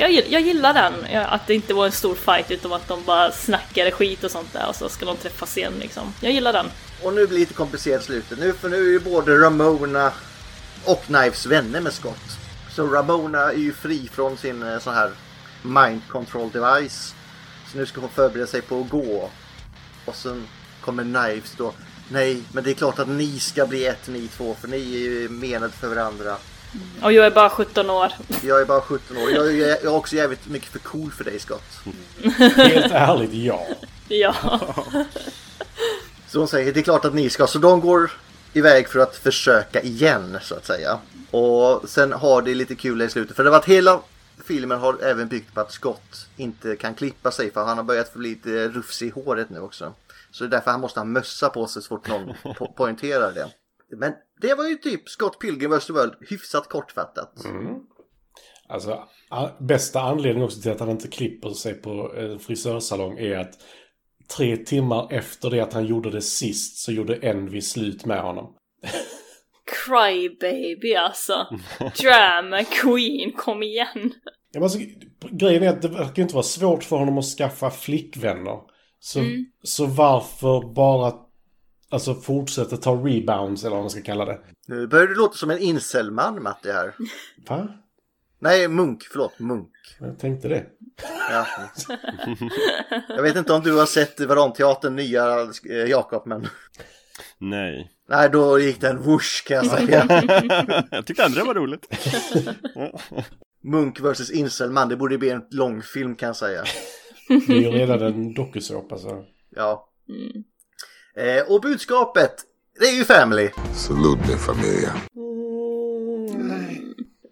Jag, 0.00 0.12
jag 0.28 0.40
gillar 0.40 0.74
den, 0.74 1.24
att 1.26 1.46
det 1.46 1.54
inte 1.54 1.74
var 1.74 1.86
en 1.86 1.92
stor 1.92 2.14
fight 2.14 2.50
utan 2.50 2.72
att 2.72 2.88
de 2.88 3.04
bara 3.04 3.32
snackade 3.32 3.90
skit 3.90 4.24
och 4.24 4.30
sånt 4.30 4.52
där 4.52 4.68
och 4.68 4.76
så 4.76 4.88
ska 4.88 5.06
de 5.06 5.16
träffas 5.16 5.58
igen 5.58 5.72
liksom. 5.80 6.14
Jag 6.20 6.32
gillar 6.32 6.52
den. 6.52 6.66
Och 7.02 7.14
nu 7.14 7.26
blir 7.26 7.38
det 7.38 7.40
lite 7.40 7.54
komplicerat 7.54 8.02
i 8.02 8.04
slutet. 8.04 8.38
Nu, 8.38 8.52
för 8.52 8.68
nu 8.68 8.76
är 8.76 8.90
ju 8.90 9.00
både 9.00 9.38
Ramona 9.38 10.12
och 10.84 11.02
Knives 11.04 11.46
vänner 11.46 11.80
med 11.80 11.92
Scott. 11.92 12.38
Så 12.70 12.86
Ramona 12.86 13.52
är 13.52 13.56
ju 13.58 13.72
fri 13.72 14.08
från 14.12 14.36
sin 14.36 14.62
eh, 14.62 14.78
sån 14.78 14.94
här 14.94 15.10
mind 15.62 16.00
control 16.08 16.50
device. 16.50 17.14
Så 17.72 17.78
nu 17.78 17.86
ska 17.86 18.00
hon 18.00 18.10
förbereda 18.10 18.46
sig 18.46 18.62
på 18.62 18.80
att 18.80 18.88
gå. 18.88 19.30
Och 20.04 20.14
sen 20.14 20.46
kommer 20.80 21.02
Knives 21.02 21.54
då. 21.56 21.72
Nej, 22.08 22.42
men 22.52 22.64
det 22.64 22.70
är 22.70 22.74
klart 22.74 22.98
att 22.98 23.08
ni 23.08 23.38
ska 23.38 23.66
bli 23.66 23.86
ett 23.86 24.08
ni 24.08 24.28
två 24.28 24.56
för 24.60 24.68
ni 24.68 24.76
är 24.76 24.98
ju 24.98 25.28
menade 25.28 25.72
för 25.72 25.88
varandra. 25.88 26.36
Och 27.02 27.12
jag 27.12 27.26
är 27.26 27.30
bara 27.30 27.50
17 27.50 27.90
år. 27.90 28.12
Jag 28.42 28.60
är 28.60 28.64
bara 28.64 28.80
17 28.80 29.16
år. 29.16 29.30
Jag 29.30 29.46
är, 29.46 29.52
jag 29.52 29.84
är 29.84 29.88
också 29.94 30.16
jävligt 30.16 30.46
mycket 30.48 30.68
för 30.68 30.78
cool 30.78 31.10
för 31.10 31.24
dig 31.24 31.38
Scott. 31.38 31.80
Helt 32.56 32.92
ärligt, 32.92 33.32
ja. 33.32 33.66
Ja. 34.08 34.34
Så 36.28 36.38
hon 36.38 36.48
säger 36.48 36.72
det 36.72 36.80
är 36.80 36.84
klart 36.84 37.04
att 37.04 37.14
ni 37.14 37.30
ska. 37.30 37.46
Så 37.46 37.58
de 37.58 37.80
går 37.80 38.10
iväg 38.52 38.88
för 38.88 38.98
att 39.00 39.16
försöka 39.16 39.80
igen 39.82 40.38
så 40.42 40.54
att 40.54 40.66
säga. 40.66 40.98
Och 41.30 41.88
sen 41.88 42.12
har 42.12 42.42
det 42.42 42.54
lite 42.54 42.74
kul 42.74 43.02
i 43.02 43.08
slutet. 43.08 43.36
För 43.36 43.44
det 43.44 43.50
var 43.50 43.56
att 43.58 43.64
hela 43.64 44.00
filmen 44.44 44.78
har 44.78 45.02
även 45.02 45.28
byggt 45.28 45.54
på 45.54 45.60
att 45.60 45.72
Scott 45.72 46.26
inte 46.36 46.76
kan 46.76 46.94
klippa 46.94 47.30
sig. 47.30 47.50
För 47.52 47.64
han 47.64 47.76
har 47.76 47.84
börjat 47.84 48.12
få 48.12 48.18
lite 48.18 48.68
rufs 48.68 49.02
i 49.02 49.08
håret 49.10 49.50
nu 49.50 49.60
också. 49.60 49.94
Så 50.30 50.44
det 50.44 50.48
är 50.48 50.50
därför 50.50 50.70
han 50.70 50.80
måste 50.80 51.00
ha 51.00 51.04
mössa 51.04 51.48
på 51.48 51.66
sig 51.66 51.82
så 51.82 51.88
fort 51.88 52.08
någon 52.08 52.28
po- 52.44 52.72
poängterar 52.76 53.32
det. 53.32 53.48
Men 53.96 54.12
det 54.40 54.54
var 54.54 54.68
ju 54.68 54.74
typ 54.74 55.08
Scott 55.08 55.38
Pilgrim 55.38 55.70
vs. 55.70 55.90
World 55.90 56.14
hyfsat 56.30 56.68
kortfattat. 56.68 57.32
Alltså, 58.68 59.04
a- 59.28 59.50
bästa 59.60 60.00
anledningen 60.00 60.44
också 60.44 60.60
till 60.60 60.70
att 60.70 60.80
han 60.80 60.90
inte 60.90 61.08
klipper 61.08 61.50
sig 61.50 61.74
på 61.74 62.12
en 62.16 62.38
frisörsalong 62.38 63.18
är 63.18 63.38
att 63.38 63.54
tre 64.36 64.56
timmar 64.56 65.12
efter 65.12 65.50
det 65.50 65.60
att 65.60 65.72
han 65.72 65.86
gjorde 65.86 66.10
det 66.10 66.22
sist 66.22 66.78
så 66.78 66.92
gjorde 66.92 67.14
Envy 67.16 67.60
slut 67.60 68.04
med 68.04 68.22
honom. 68.22 68.54
Crybaby 69.86 70.94
alltså. 70.94 71.46
Drama 71.78 72.64
queen, 72.64 73.32
kom 73.32 73.62
igen. 73.62 74.12
Ja, 74.52 74.60
men 74.60 74.62
alltså, 74.62 74.78
grejen 75.30 75.62
är 75.62 75.68
att 75.68 75.82
det 75.82 75.88
verkar 75.88 76.22
inte 76.22 76.34
vara 76.34 76.42
svårt 76.42 76.84
för 76.84 76.96
honom 76.96 77.18
att 77.18 77.24
skaffa 77.24 77.70
flickvänner. 77.70 78.58
Så, 79.00 79.20
så 79.62 79.86
varför 79.86 80.74
bara 80.74 81.12
alltså, 81.90 82.14
fortsätta 82.14 82.76
ta 82.76 82.92
rebounds 82.94 83.64
eller 83.64 83.76
vad 83.76 83.82
man 83.82 83.90
ska 83.90 84.02
kalla 84.02 84.24
det? 84.24 84.38
Nu 84.66 84.86
börjar 84.86 85.06
du 85.06 85.14
låta 85.14 85.36
som 85.36 85.50
en 85.50 85.58
incelman 85.58 86.42
Matti 86.42 86.72
här. 86.72 86.94
Va? 87.48 87.68
Nej, 88.40 88.68
Munk. 88.68 89.02
Förlåt, 89.12 89.38
Munk. 89.38 89.70
Jag 90.00 90.18
tänkte 90.18 90.48
det. 90.48 90.66
Ja. 91.30 91.46
Jag 93.08 93.22
vet 93.22 93.36
inte 93.36 93.52
om 93.52 93.62
du 93.62 93.78
har 93.78 93.86
sett 93.86 94.20
Varanteatern 94.20 94.96
nya 94.96 95.40
eh, 95.70 95.76
Jakob 95.76 96.26
men 96.26 96.46
Nej. 97.38 97.90
Nej 98.08 98.30
då 98.30 98.58
gick 98.58 98.80
den 98.80 99.02
whoosh 99.02 99.46
kan 99.46 99.56
jag 99.56 99.66
säga. 99.66 100.06
jag 100.90 101.06
tyckte 101.06 101.24
ändå 101.24 101.38
det 101.38 101.44
var 101.44 101.54
roligt. 101.54 101.86
Munk 103.64 104.00
vs 104.00 104.30
Inselman 104.30 104.88
det 104.88 104.96
borde 104.96 105.18
bli 105.18 105.30
en 105.30 105.44
lång 105.50 105.82
film 105.82 106.14
kan 106.14 106.26
jag 106.26 106.36
säga. 106.36 106.64
Det 107.28 107.34
är 107.34 107.60
ju 107.60 107.70
redan 107.70 108.02
en 108.02 108.34
dokusåpa 108.34 108.98
så. 108.98 109.24
Ja. 109.50 109.88
Eh, 111.18 111.52
och 111.52 111.60
budskapet 111.60 112.34
det 112.80 112.86
är 112.86 112.96
ju 112.96 113.04
family. 113.04 113.50
Salute 113.74 114.28
me, 114.28 114.36
familia. 114.36 114.92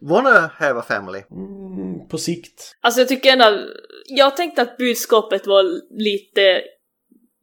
Wanna 0.01 0.51
have 0.55 0.81
a 0.81 0.85
family. 0.89 1.23
Mm, 1.31 2.09
på 2.09 2.19
sikt. 2.19 2.77
Alltså 2.81 3.01
jag 3.01 3.09
tycker 3.09 3.33
ändå, 3.33 3.61
jag 4.07 4.37
tänkte 4.37 4.63
att 4.63 4.77
budskapet 4.77 5.47
var 5.47 5.63
lite, 5.99 6.63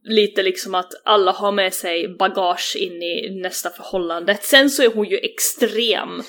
lite 0.04 0.42
liksom 0.42 0.74
att 0.74 0.92
alla 1.04 1.32
har 1.32 1.52
med 1.52 1.74
sig 1.74 2.16
bagage 2.18 2.76
in 2.80 3.02
i 3.02 3.40
nästa 3.42 3.70
förhållande. 3.70 4.38
Sen 4.42 4.70
så 4.70 4.82
är 4.82 4.94
hon 4.94 5.08
ju 5.08 5.16
extrem. 5.16 6.22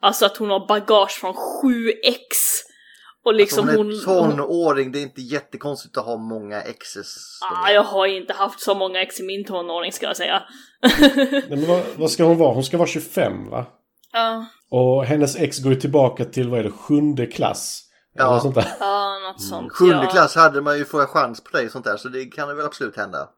Alltså 0.00 0.26
att 0.26 0.36
hon 0.36 0.50
har 0.50 0.66
bagage 0.68 1.20
från 1.20 1.34
7x. 1.34 2.71
Och 3.24 3.34
liksom 3.34 3.68
Alltså, 3.68 3.76
hon 3.76 3.90
är 3.90 4.06
hon... 4.28 4.36
tonåring, 4.36 4.92
det 4.92 4.98
är 4.98 5.02
inte 5.02 5.20
jättekonstigt 5.22 5.96
att 5.98 6.04
ha 6.04 6.16
många 6.16 6.60
exes. 6.62 7.14
Ah, 7.42 7.70
jag 7.70 7.82
har 7.82 8.06
inte 8.06 8.32
haft 8.32 8.60
så 8.60 8.74
många 8.74 9.02
ex 9.02 9.20
i 9.20 9.22
min 9.22 9.44
tonåring 9.44 9.92
ska 9.92 10.06
jag 10.06 10.16
säga. 10.16 10.42
Nej, 10.82 11.44
men 11.48 11.66
vad, 11.66 11.82
vad 11.96 12.10
ska 12.10 12.24
hon 12.24 12.38
vara? 12.38 12.54
Hon 12.54 12.64
ska 12.64 12.76
vara 12.76 12.88
25 12.88 13.50
va? 13.50 13.66
Ja, 14.12 14.46
Och 14.70 15.04
hennes 15.04 15.36
ex 15.36 15.58
går 15.58 15.72
ju 15.72 15.80
tillbaka 15.80 16.24
till, 16.24 16.48
vad 16.48 16.60
är 16.60 16.64
det, 16.64 16.70
sjunde 16.70 17.26
klass? 17.26 17.82
Eller 18.18 18.26
Ja. 18.26 18.32
något 18.32 18.42
sånt 18.42 18.54
där. 18.54 18.66
ja 18.80 19.18
något 19.18 19.42
sånt. 19.42 19.72
Sjunde 19.72 20.04
ja. 20.04 20.10
klass 20.10 20.34
hade 20.34 20.60
man 20.60 20.78
ju 20.78 20.84
få 20.84 21.06
chans 21.06 21.44
på 21.44 21.56
dig 21.56 21.66
och 21.66 21.72
sånt 21.72 21.84
där 21.84 21.96
så 21.96 22.08
det 22.08 22.24
kan 22.24 22.48
väl 22.56 22.66
absolut 22.66 22.96
hända. 22.96 23.28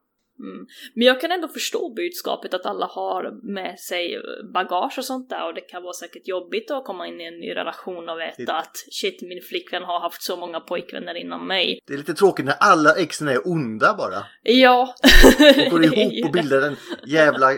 Men 0.95 1.07
jag 1.07 1.20
kan 1.20 1.32
ändå 1.32 1.49
förstå 1.49 1.95
budskapet 1.95 2.55
att 2.55 2.66
alla 2.66 2.87
har 2.87 3.53
med 3.55 3.78
sig 3.78 4.16
bagage 4.55 4.99
och 4.99 5.05
sånt 5.05 5.28
där 5.30 5.47
och 5.47 5.55
det 5.55 5.61
kan 5.61 5.82
vara 5.82 5.93
säkert 5.93 6.28
jobbigt 6.28 6.70
att 6.70 6.85
komma 6.85 7.07
in 7.07 7.20
i 7.20 7.24
en 7.24 7.39
ny 7.41 7.55
relation 7.55 8.09
och 8.09 8.18
veta 8.18 8.53
Det- 8.53 8.59
att 8.59 8.76
shit, 8.91 9.22
min 9.22 9.43
flickvän 9.43 9.82
har 9.82 10.01
haft 10.01 10.22
så 10.22 10.37
många 10.37 10.61
pojkvänner 10.61 11.14
innan 11.14 11.47
mig. 11.47 11.80
Det 11.87 11.95
är 11.95 11.99
lite 11.99 12.14
tråkigt 12.14 12.47
när 12.47 12.57
alla 12.61 12.95
exen 12.95 13.28
är 13.28 13.49
onda 13.49 13.95
bara. 13.99 14.26
Ja. 14.43 14.95
Och 15.66 15.70
går 15.70 15.85
ihop 15.85 16.24
och 16.26 16.32
bildar 16.39 16.62
en 16.62 16.76
jävla 17.07 17.53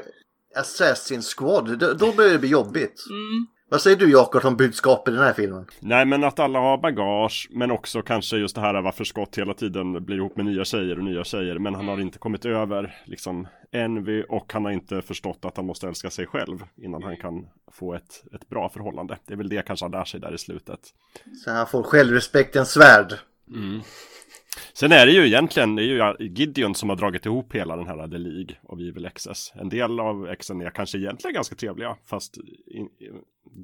Assassin's 0.56 1.34
Squad. 1.36 1.78
Då, 1.78 1.92
då 1.92 2.12
börjar 2.12 2.32
det 2.32 2.38
bli 2.38 2.48
jobbigt. 2.48 3.04
Mm. 3.10 3.46
Vad 3.68 3.82
säger 3.82 3.96
du 3.96 4.10
Jakob 4.10 4.44
om 4.44 4.56
budskapet 4.56 5.12
i 5.12 5.16
den 5.16 5.26
här 5.26 5.32
filmen? 5.32 5.66
Nej 5.80 6.06
men 6.06 6.24
att 6.24 6.38
alla 6.38 6.58
har 6.58 6.78
bagage 6.78 7.48
men 7.50 7.70
också 7.70 8.02
kanske 8.02 8.36
just 8.36 8.54
det 8.54 8.60
här 8.60 8.82
varför 8.82 9.04
Scott 9.04 9.38
hela 9.38 9.54
tiden 9.54 10.04
blir 10.04 10.16
ihop 10.16 10.36
med 10.36 10.46
nya 10.46 10.64
tjejer 10.64 10.98
och 10.98 11.04
nya 11.04 11.24
tjejer 11.24 11.58
men 11.58 11.74
han 11.74 11.88
har 11.88 12.00
inte 12.00 12.18
kommit 12.18 12.44
över 12.44 13.02
liksom 13.04 13.48
envy 13.72 14.22
och 14.22 14.52
han 14.52 14.64
har 14.64 14.72
inte 14.72 15.02
förstått 15.02 15.44
att 15.44 15.56
han 15.56 15.66
måste 15.66 15.88
älska 15.88 16.10
sig 16.10 16.26
själv 16.26 16.58
innan 16.76 17.02
han 17.02 17.16
kan 17.16 17.46
få 17.72 17.94
ett, 17.94 18.24
ett 18.34 18.48
bra 18.48 18.68
förhållande. 18.68 19.18
Det 19.26 19.32
är 19.32 19.36
väl 19.36 19.48
det 19.48 19.66
kanske 19.66 19.84
han 19.84 19.92
lär 19.92 20.04
sig 20.04 20.20
där 20.20 20.34
i 20.34 20.38
slutet. 20.38 20.80
Så 21.44 21.50
han 21.50 21.66
får 21.66 21.82
självrespektens 21.82 22.70
svärd. 22.70 23.14
Sen 24.72 24.92
är 24.92 25.06
det 25.06 25.12
ju 25.12 25.26
egentligen, 25.26 25.76
det 25.76 25.82
är 25.82 25.86
ju 26.20 26.28
Gideon 26.28 26.74
som 26.74 26.88
har 26.88 26.96
dragit 26.96 27.26
ihop 27.26 27.54
hela 27.54 27.76
den 27.76 27.86
här 27.86 28.08
The 28.08 28.18
League 28.18 28.56
av 28.68 28.80
Evil 28.80 29.04
Exes. 29.04 29.52
En 29.54 29.68
del 29.68 30.00
av 30.00 30.28
exen 30.28 30.60
är 30.60 30.70
kanske 30.70 30.98
egentligen 30.98 31.34
ganska 31.34 31.54
trevliga, 31.54 31.96
fast 32.06 32.36
in, 32.66 32.88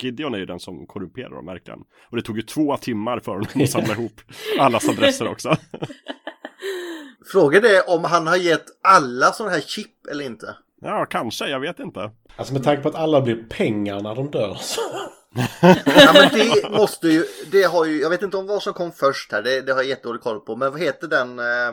Gideon 0.01 0.35
är 0.35 0.39
ju 0.39 0.47
den 0.47 0.61
som 0.61 0.87
korrumperar 0.87 1.31
dem 1.31 1.47
verkligen. 1.47 1.81
Och 2.11 2.17
det 2.17 2.23
tog 2.23 2.37
ju 2.37 2.43
två 2.43 2.77
timmar 2.77 3.21
för 3.21 3.33
honom 3.33 3.47
att 3.55 3.71
samla 3.71 3.93
ihop 3.99 4.21
allas 4.59 4.89
adresser 4.89 5.29
också. 5.29 5.57
Frågan 7.33 7.65
är 7.65 7.95
om 7.97 8.05
han 8.05 8.27
har 8.27 8.37
gett 8.37 8.65
alla 8.83 9.33
sådana 9.33 9.55
här 9.55 9.61
chip 9.61 10.07
eller 10.11 10.25
inte. 10.25 10.57
Ja, 10.81 11.07
kanske, 11.11 11.49
jag 11.49 11.61
vet 11.61 11.81
inte. 11.81 12.11
Alltså 12.37 12.53
med 12.53 12.65
tanke 12.65 12.83
på 12.83 12.89
att 12.89 12.95
alla 12.95 13.21
blir 13.21 13.45
pengar 13.49 14.01
när 14.01 14.15
de 14.15 14.31
dör. 14.31 14.55
Så. 14.61 14.81
Ja 15.85 16.13
men 16.15 16.29
det 16.33 16.71
måste 16.71 17.09
ju, 17.09 17.25
det 17.51 17.63
har 17.63 17.85
ju, 17.85 18.01
jag 18.01 18.11
vet 18.11 18.23
inte 18.23 18.37
om 18.37 18.47
vad 18.47 18.63
som 18.63 18.73
kom 18.73 18.93
först 18.93 19.33
här, 19.33 19.43
det, 19.43 19.61
det 19.61 19.73
har 19.73 19.81
jag 19.81 19.89
jättedålig 19.89 20.23
koll 20.23 20.41
på. 20.41 20.57
Men 20.57 20.73
vad 20.73 20.81
heter 20.81 21.09
den? 21.09 21.39
Eh, 21.39 21.69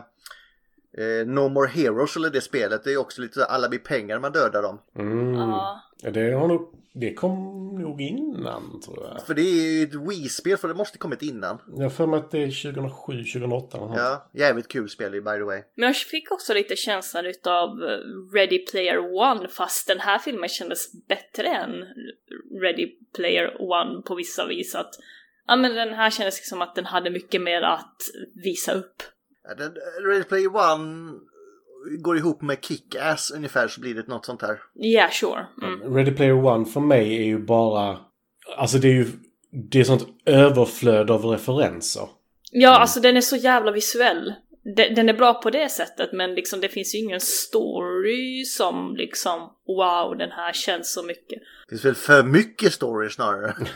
eh, 0.98 1.28
no 1.28 1.50
More 1.50 1.70
Heroes 1.70 2.16
eller 2.16 2.30
det 2.30 2.42
spelet, 2.42 2.84
det 2.84 2.90
är 2.90 2.92
ju 2.92 2.98
också 2.98 3.22
lite 3.22 3.40
så 3.40 3.46
alla 3.46 3.70
blir 3.70 3.80
pengar 3.80 4.20
man 4.20 4.32
dödar 4.32 4.62
dem. 4.62 4.80
Mm. 4.98 5.34
Ja. 5.34 5.82
Ja, 6.02 6.12
det 6.12 6.32
har 6.32 6.48
nog 6.48 6.79
Det 6.94 7.14
kom 7.14 7.66
nog 7.82 8.02
innan 8.02 8.82
tror 8.82 9.04
jag. 9.08 9.26
För 9.28 9.34
det 9.34 9.42
är 9.42 9.78
ju 9.78 9.84
ett 9.84 9.96
Wii-spel 9.96 10.58
för 10.58 10.68
det 10.68 10.74
måste 10.74 10.98
kommit 10.98 11.22
innan. 11.22 11.58
Jag 11.78 11.94
för 11.94 12.08
mig 12.08 12.20
att 12.20 12.32
det 12.32 12.38
är 12.44 12.72
2007, 12.74 13.14
2008 13.24 13.78
eller 13.78 13.88
något. 13.88 13.98
Ja, 13.98 14.30
jävligt 14.34 14.68
kul 14.68 14.90
spel 14.90 15.12
by 15.12 15.18
the 15.20 15.44
way. 15.44 15.62
Men 15.76 15.88
jag 15.88 15.96
fick 15.96 16.32
också 16.32 16.54
lite 16.54 16.76
känslan 16.76 17.26
utav 17.26 17.70
eh, 17.70 18.34
Ready 18.34 18.66
Player 18.66 18.98
One 19.16 19.48
fast 19.48 19.88
den 19.88 20.00
här 20.00 20.20
filmen 20.20 20.50
kändes 20.50 21.08
bättre 21.08 21.48
än 21.48 21.72
Ready 22.62 22.92
Player 23.16 23.62
One 23.62 24.02
på 24.02 24.16
vissa 24.16 24.48
vis. 24.48 24.76
Att, 24.76 24.96
ja 25.48 25.56
men 25.56 25.76
den 25.76 25.94
här 25.94 26.10
kändes 26.10 26.38
liksom 26.38 26.62
att 26.62 26.76
den 26.76 26.86
hade 26.86 27.10
mycket 27.10 27.42
mer 27.42 27.62
att 27.62 28.02
visa 28.44 28.74
upp. 28.74 29.04
Ja, 29.44 29.56
den- 29.56 29.76
Ready 30.06 30.24
Player 30.24 30.56
One 30.56 31.12
går 32.00 32.18
ihop 32.18 32.42
med 32.42 32.58
Kick-Ass 32.62 33.32
ungefär 33.36 33.68
så 33.68 33.82
blir 33.82 33.94
det 33.96 34.08
något 34.08 34.26
sånt 34.26 34.42
här. 34.42 34.60
Yeah, 34.84 35.12
sure. 35.12 35.46
Mm. 35.64 35.96
Ready 35.96 36.12
Player 36.12 36.46
One 36.46 36.66
för 36.66 36.80
mig 36.80 37.18
är 37.18 37.24
ju 37.26 37.40
bara... 37.46 37.98
Alltså 38.58 38.78
det 38.78 38.88
är 38.88 38.94
ju... 38.94 39.08
Det 39.72 39.80
är 39.80 39.84
sånt 39.84 40.08
överflöd 40.26 41.12
av 41.12 41.26
referenser. 41.26 42.08
Ja, 42.52 42.70
alltså 42.80 43.00
den 43.00 43.18
är 43.18 43.22
så 43.22 43.36
jävla 43.36 43.72
visuell. 43.72 44.34
De- 44.76 44.94
Den 44.94 45.10
är 45.10 45.14
bra 45.14 45.34
på 45.34 45.50
det 45.50 45.70
sättet 45.70 46.10
men 46.14 46.34
liksom 46.36 46.62
det 46.62 46.70
finns 46.70 46.96
ju 46.96 47.00
ingen 47.00 47.20
story 47.20 48.46
som 48.46 48.96
liksom 48.96 49.40
wow 49.68 50.18
den 50.18 50.32
här 50.32 50.54
känns 50.54 50.94
så 50.94 51.04
mycket. 51.04 51.40
Det 51.40 51.70
finns 51.70 51.86
väl 51.86 51.96
för 51.96 52.24
mycket 52.24 52.74
story 52.74 53.10
snarare. 53.10 53.56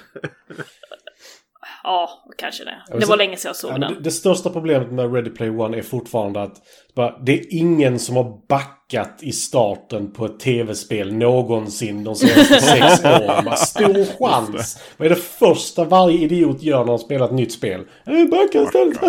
Ja, 1.84 2.10
kanske 2.38 2.64
det. 2.64 3.00
Det 3.00 3.06
var 3.06 3.18
länge 3.18 3.38
sedan 3.38 3.50
jag 3.50 3.56
såg 3.56 3.70
Ja, 3.72 3.78
men 3.78 3.82
det, 3.82 3.94
den. 3.94 4.04
det 4.04 4.12
största 4.12 4.50
problemet 4.50 4.92
med 4.92 5.14
Ready 5.14 5.30
Player 5.30 5.60
One 5.60 5.78
är 5.78 5.82
fortfarande 5.82 6.42
att 6.42 6.56
bara, 6.96 7.20
det 7.20 7.34
är 7.40 7.46
ingen 7.50 8.00
som 8.00 8.16
har 8.16 8.48
backat 8.48 9.20
i 9.24 9.32
starten 9.32 10.12
på 10.12 10.26
ett 10.26 10.40
tv-spel 10.40 11.14
någonsin 11.14 12.04
de 12.04 12.16
senaste 12.16 12.62
sex 12.62 13.04
åren. 13.06 13.46
Bara, 13.46 13.56
stor 13.56 14.06
chans! 14.20 14.84
Vad 14.98 15.06
är 15.06 15.10
det 15.10 15.16
första 15.22 15.84
varje 15.84 16.18
idiot 16.20 16.62
gör 16.64 16.80
när 16.80 16.86
de 16.86 17.00
spelar 17.00 17.26
ett 17.26 17.32
nytt 17.34 17.52
spel? 17.54 17.86
Backa 18.32 18.62
istället! 18.64 19.00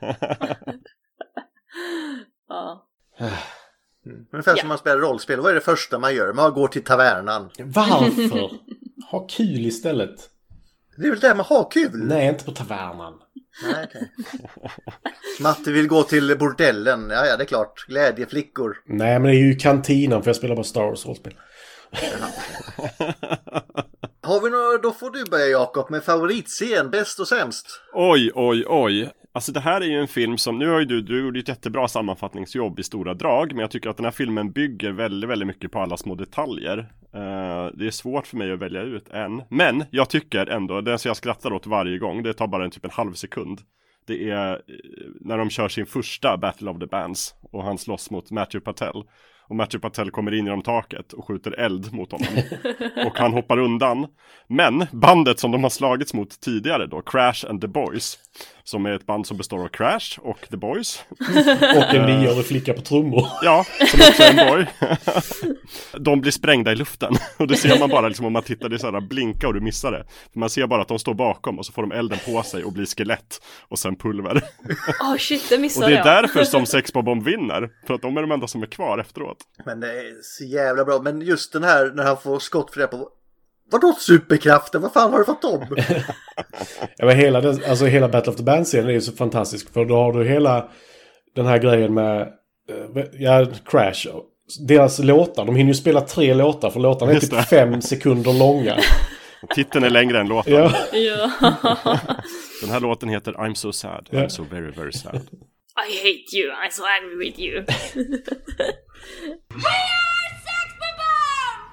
Ja. 2.48 2.86
Ungefär 4.32 4.52
Ja. 4.52 4.56
som 4.56 4.68
man 4.68 4.78
spelar 4.78 4.96
rollspel. 4.96 5.40
Vad 5.40 5.50
är 5.50 5.54
det 5.54 5.60
första 5.60 5.98
man 5.98 6.14
gör? 6.14 6.32
Man 6.32 6.52
går 6.52 6.68
till 6.68 6.84
tavernan. 6.84 7.50
Varför? 7.58 8.50
Ha 9.10 9.26
kul 9.26 9.66
istället. 9.66 10.30
Det 11.00 11.06
är 11.06 11.10
väl 11.10 11.20
där 11.20 11.34
man 11.34 11.46
har 11.46 11.70
kul? 11.70 11.90
Nej, 11.94 12.28
inte 12.28 12.44
på 12.44 12.50
tavernan. 12.50 13.14
Nej, 13.62 13.86
okej. 13.88 14.12
Matte 15.40 15.72
vill 15.72 15.88
gå 15.88 16.02
till 16.02 16.36
bordellen. 16.38 17.10
Ja, 17.10 17.26
ja, 17.26 17.36
det 17.36 17.44
är 17.44 17.46
klart. 17.46 17.86
Glädjeflickor. 17.88 18.76
Nej, 18.86 19.18
men 19.18 19.30
det 19.30 19.36
är 19.36 19.40
ju 19.40 19.56
kantinan 19.56 20.22
för 20.22 20.28
jag 20.28 20.36
spelar 20.36 20.56
bara 20.56 20.64
Star 20.64 20.82
Wars-rollspel. 20.82 21.34
Har 24.22 24.40
vi 24.40 24.50
några, 24.50 24.78
då 24.82 24.92
får 24.92 25.10
du 25.10 25.24
börja 25.24 25.46
Jakob 25.46 25.90
med 25.90 26.04
favoritscen, 26.04 26.90
bäst 26.90 27.20
och 27.20 27.28
sämst. 27.28 27.66
Oj, 27.92 28.30
oj, 28.34 28.64
oj. 28.68 29.10
Alltså 29.32 29.52
det 29.52 29.60
här 29.60 29.80
är 29.80 29.84
ju 29.84 30.00
en 30.00 30.08
film 30.08 30.38
som, 30.38 30.58
nu 30.58 30.68
har 30.68 30.78
ju 30.78 30.84
du, 30.84 31.02
du 31.02 31.24
gjorde 31.24 31.38
ett 31.38 31.48
jättebra 31.48 31.88
sammanfattningsjobb 31.88 32.78
i 32.78 32.82
stora 32.82 33.14
drag, 33.14 33.52
men 33.52 33.60
jag 33.60 33.70
tycker 33.70 33.90
att 33.90 33.96
den 33.96 34.04
här 34.04 34.12
filmen 34.12 34.52
bygger 34.52 34.92
väldigt, 34.92 35.30
väldigt 35.30 35.46
mycket 35.46 35.72
på 35.72 35.80
alla 35.80 35.96
små 35.96 36.14
detaljer. 36.14 36.78
Eh, 37.14 37.66
det 37.74 37.86
är 37.86 37.90
svårt 37.90 38.26
för 38.26 38.36
mig 38.36 38.52
att 38.52 38.58
välja 38.58 38.82
ut 38.82 39.08
en, 39.08 39.42
men 39.48 39.84
jag 39.90 40.10
tycker 40.10 40.46
ändå, 40.46 40.80
den 40.80 40.98
som 40.98 41.08
jag 41.08 41.16
skrattar 41.16 41.52
åt 41.52 41.66
varje 41.66 41.98
gång, 41.98 42.22
det 42.22 42.34
tar 42.34 42.46
bara 42.46 42.64
en 42.64 42.70
typ 42.70 42.84
en 42.84 42.90
halv 42.90 43.12
sekund. 43.12 43.60
Det 44.06 44.30
är 44.30 44.52
eh, 44.52 44.58
när 45.20 45.38
de 45.38 45.50
kör 45.50 45.68
sin 45.68 45.86
första 45.86 46.36
Battle 46.36 46.70
of 46.70 46.78
the 46.78 46.86
Bands 46.86 47.34
och 47.52 47.64
han 47.64 47.78
slåss 47.78 48.10
mot 48.10 48.30
Matthew 48.30 48.64
Patel. 48.64 49.02
Och 49.50 49.56
Matthew 49.56 49.82
Patel 49.82 50.10
kommer 50.10 50.34
in 50.34 50.44
genom 50.44 50.62
taket 50.62 51.12
och 51.12 51.26
skjuter 51.26 51.52
eld 51.52 51.92
mot 51.92 52.12
honom. 52.12 52.28
och 53.06 53.18
han 53.18 53.32
hoppar 53.32 53.58
undan. 53.58 54.06
Men 54.46 54.86
bandet 54.92 55.38
som 55.38 55.50
de 55.50 55.62
har 55.62 55.70
slagits 55.70 56.14
mot 56.14 56.40
tidigare 56.40 56.86
då, 56.86 57.02
Crash 57.02 57.46
and 57.48 57.60
the 57.60 57.68
Boys. 57.68 58.18
Som 58.70 58.86
är 58.86 58.92
ett 58.92 59.06
band 59.06 59.26
som 59.26 59.36
består 59.36 59.64
av 59.64 59.68
Crash 59.68 60.18
och 60.22 60.38
The 60.50 60.56
Boys. 60.56 61.04
Och 61.76 61.94
en 61.94 62.20
nioårig 62.20 62.46
flicka 62.46 62.72
på 62.72 62.80
trummor. 62.80 63.26
Ja, 63.42 63.64
som 63.90 64.00
också 64.00 64.22
är 64.22 64.30
en 64.30 64.48
boy. 64.48 64.66
de 65.98 66.20
blir 66.20 66.32
sprängda 66.32 66.72
i 66.72 66.76
luften. 66.76 67.14
Och 67.38 67.46
det 67.46 67.56
ser 67.56 67.78
man 67.78 67.88
bara 67.88 68.08
liksom 68.08 68.26
om 68.26 68.32
man 68.32 68.42
tittar, 68.42 68.68
det 68.68 68.76
är 68.76 68.78
så 68.78 68.90
här 68.90 69.00
blinka 69.00 69.48
och 69.48 69.54
du 69.54 69.60
missar 69.60 69.92
det. 69.92 70.04
För 70.32 70.40
man 70.40 70.50
ser 70.50 70.66
bara 70.66 70.82
att 70.82 70.88
de 70.88 70.98
står 70.98 71.14
bakom 71.14 71.58
och 71.58 71.66
så 71.66 71.72
får 71.72 71.82
de 71.82 71.92
elden 71.92 72.18
på 72.26 72.42
sig 72.42 72.64
och 72.64 72.72
blir 72.72 72.86
skelett. 72.86 73.42
Och 73.68 73.78
sen 73.78 73.96
pulver. 73.96 74.42
Åh 75.00 75.16
shit, 75.16 75.48
det 75.48 75.54
Och 75.54 75.60
missade 75.60 75.86
det 75.86 75.92
är 75.92 75.96
jag. 75.96 76.06
därför 76.06 76.44
som 76.44 76.66
Sex 76.66 76.92
Bomb 76.92 77.24
vinner. 77.24 77.70
För 77.86 77.94
att 77.94 78.02
de 78.02 78.16
är 78.16 78.20
de 78.20 78.32
enda 78.32 78.46
som 78.46 78.62
är 78.62 78.66
kvar 78.66 78.98
efteråt. 78.98 79.36
Men 79.64 79.80
det 79.80 79.92
är 79.92 80.22
så 80.22 80.44
jävla 80.44 80.84
bra. 80.84 81.00
Men 81.02 81.20
just 81.22 81.52
den 81.52 81.64
här 81.64 81.92
när 81.94 82.04
han 82.04 82.16
får 82.16 82.38
skott 82.38 82.72
för 82.72 82.80
det 82.80 82.86
på... 82.86 83.08
Vadå 83.70 83.92
superkrafter? 83.98 84.78
Vad 84.78 84.92
fan 84.92 85.12
har 85.12 85.18
du 85.18 85.24
fått 85.24 85.42
dem? 85.42 85.66
Ja, 86.96 87.06
men 87.06 87.16
hela, 87.16 87.40
den, 87.40 87.60
alltså 87.68 87.86
hela 87.86 88.08
Battle 88.08 88.30
of 88.32 88.36
the 88.36 88.42
Band-scenen 88.42 88.88
är 88.88 88.92
ju 88.92 89.00
så 89.00 89.12
fantastisk. 89.12 89.72
För 89.72 89.84
då 89.84 89.94
har 89.94 90.12
du 90.12 90.28
hela 90.28 90.68
den 91.36 91.46
här 91.46 91.58
grejen 91.58 91.94
med 91.94 92.20
eh, 92.70 93.04
ja, 93.12 93.46
Crash. 93.64 94.06
Deras 94.68 94.98
låtar. 94.98 95.44
De 95.44 95.56
hinner 95.56 95.70
ju 95.70 95.74
spela 95.74 96.00
tre 96.00 96.34
låtar 96.34 96.70
för 96.70 96.80
låtarna 96.80 97.12
är 97.12 97.20
typ 97.20 97.30
det. 97.30 97.42
fem 97.42 97.80
sekunder 97.82 98.32
långa. 98.32 98.76
Titeln 99.54 99.84
är 99.84 99.90
längre 99.90 100.20
än 100.20 100.28
låten. 100.28 100.52
Ja. 100.54 100.72
Den 102.60 102.70
här 102.70 102.80
låten 102.80 103.08
heter 103.08 103.32
I'm 103.32 103.54
so 103.54 103.72
sad, 103.72 104.08
Ja. 104.10 104.18
I'm 104.18 104.28
so 104.28 104.44
very 104.50 104.70
very 104.70 104.92
sad. 104.92 105.14
I 105.16 105.96
hate 105.96 106.36
you, 106.36 106.50
I'm 106.50 106.70
so 106.70 106.82
angry 107.00 107.16
with 107.28 107.40
you. 107.40 107.64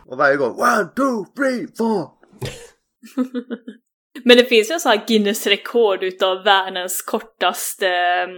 Och 0.08 0.18
varje 0.18 0.38
gång 0.38 0.52
one, 0.52 0.90
two, 0.96 1.26
three, 1.36 1.68
four. 1.78 2.10
Men 4.24 4.38
det 4.38 4.46
finns 4.46 4.70
ju 4.70 4.74
en 4.74 4.80
sån 4.80 4.90
här 4.90 5.08
Guinness 5.08 5.48
rekord 5.48 6.04
utav 6.04 6.44
världens 6.44 7.02
kortaste, 7.02 7.88
mm, 7.88 8.34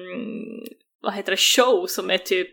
vad 1.01 1.13
heter 1.13 1.31
det, 1.31 1.39
show 1.39 1.85
som 1.87 2.09
är 2.09 2.17
typ 2.17 2.51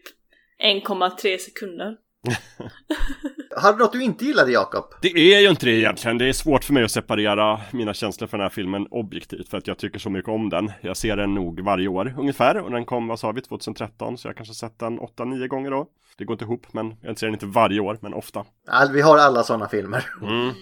1,3 0.62 1.38
sekunder. 1.38 1.96
Har 3.56 3.72
du 3.72 3.78
något 3.78 3.92
du 3.92 4.02
inte 4.02 4.24
gillade 4.24 4.52
Jakob? 4.52 4.84
Det 5.02 5.34
är 5.34 5.40
ju 5.40 5.50
inte 5.50 5.66
det 5.66 5.72
egentligen. 5.72 6.18
Det 6.18 6.28
är 6.28 6.32
svårt 6.32 6.64
för 6.64 6.72
mig 6.72 6.84
att 6.84 6.90
separera 6.90 7.60
mina 7.72 7.94
känslor 7.94 8.28
för 8.28 8.38
den 8.38 8.44
här 8.44 8.50
filmen 8.50 8.86
objektivt 8.90 9.48
för 9.48 9.58
att 9.58 9.66
jag 9.66 9.78
tycker 9.78 9.98
så 9.98 10.10
mycket 10.10 10.28
om 10.28 10.50
den. 10.50 10.72
Jag 10.80 10.96
ser 10.96 11.16
den 11.16 11.34
nog 11.34 11.60
varje 11.60 11.88
år 11.88 12.14
ungefär 12.18 12.56
och 12.56 12.70
den 12.70 12.84
kom, 12.84 13.08
vad 13.08 13.20
sa 13.20 13.32
vi, 13.32 13.40
2013 13.40 14.18
så 14.18 14.28
jag 14.28 14.36
kanske 14.36 14.54
sett 14.54 14.78
den 14.78 15.00
8-9 15.00 15.46
gånger 15.46 15.70
då. 15.70 15.86
Det 16.18 16.24
går 16.24 16.34
inte 16.34 16.44
ihop 16.44 16.66
men 16.72 16.94
jag 17.02 17.18
ser 17.18 17.26
den 17.26 17.34
inte 17.34 17.46
varje 17.46 17.80
år 17.80 17.98
men 18.00 18.14
ofta. 18.14 18.44
Ja, 18.66 18.88
vi 18.92 19.00
har 19.00 19.18
alla 19.18 19.42
sådana 19.42 19.68
filmer. 19.68 20.10
Mm. 20.22 20.54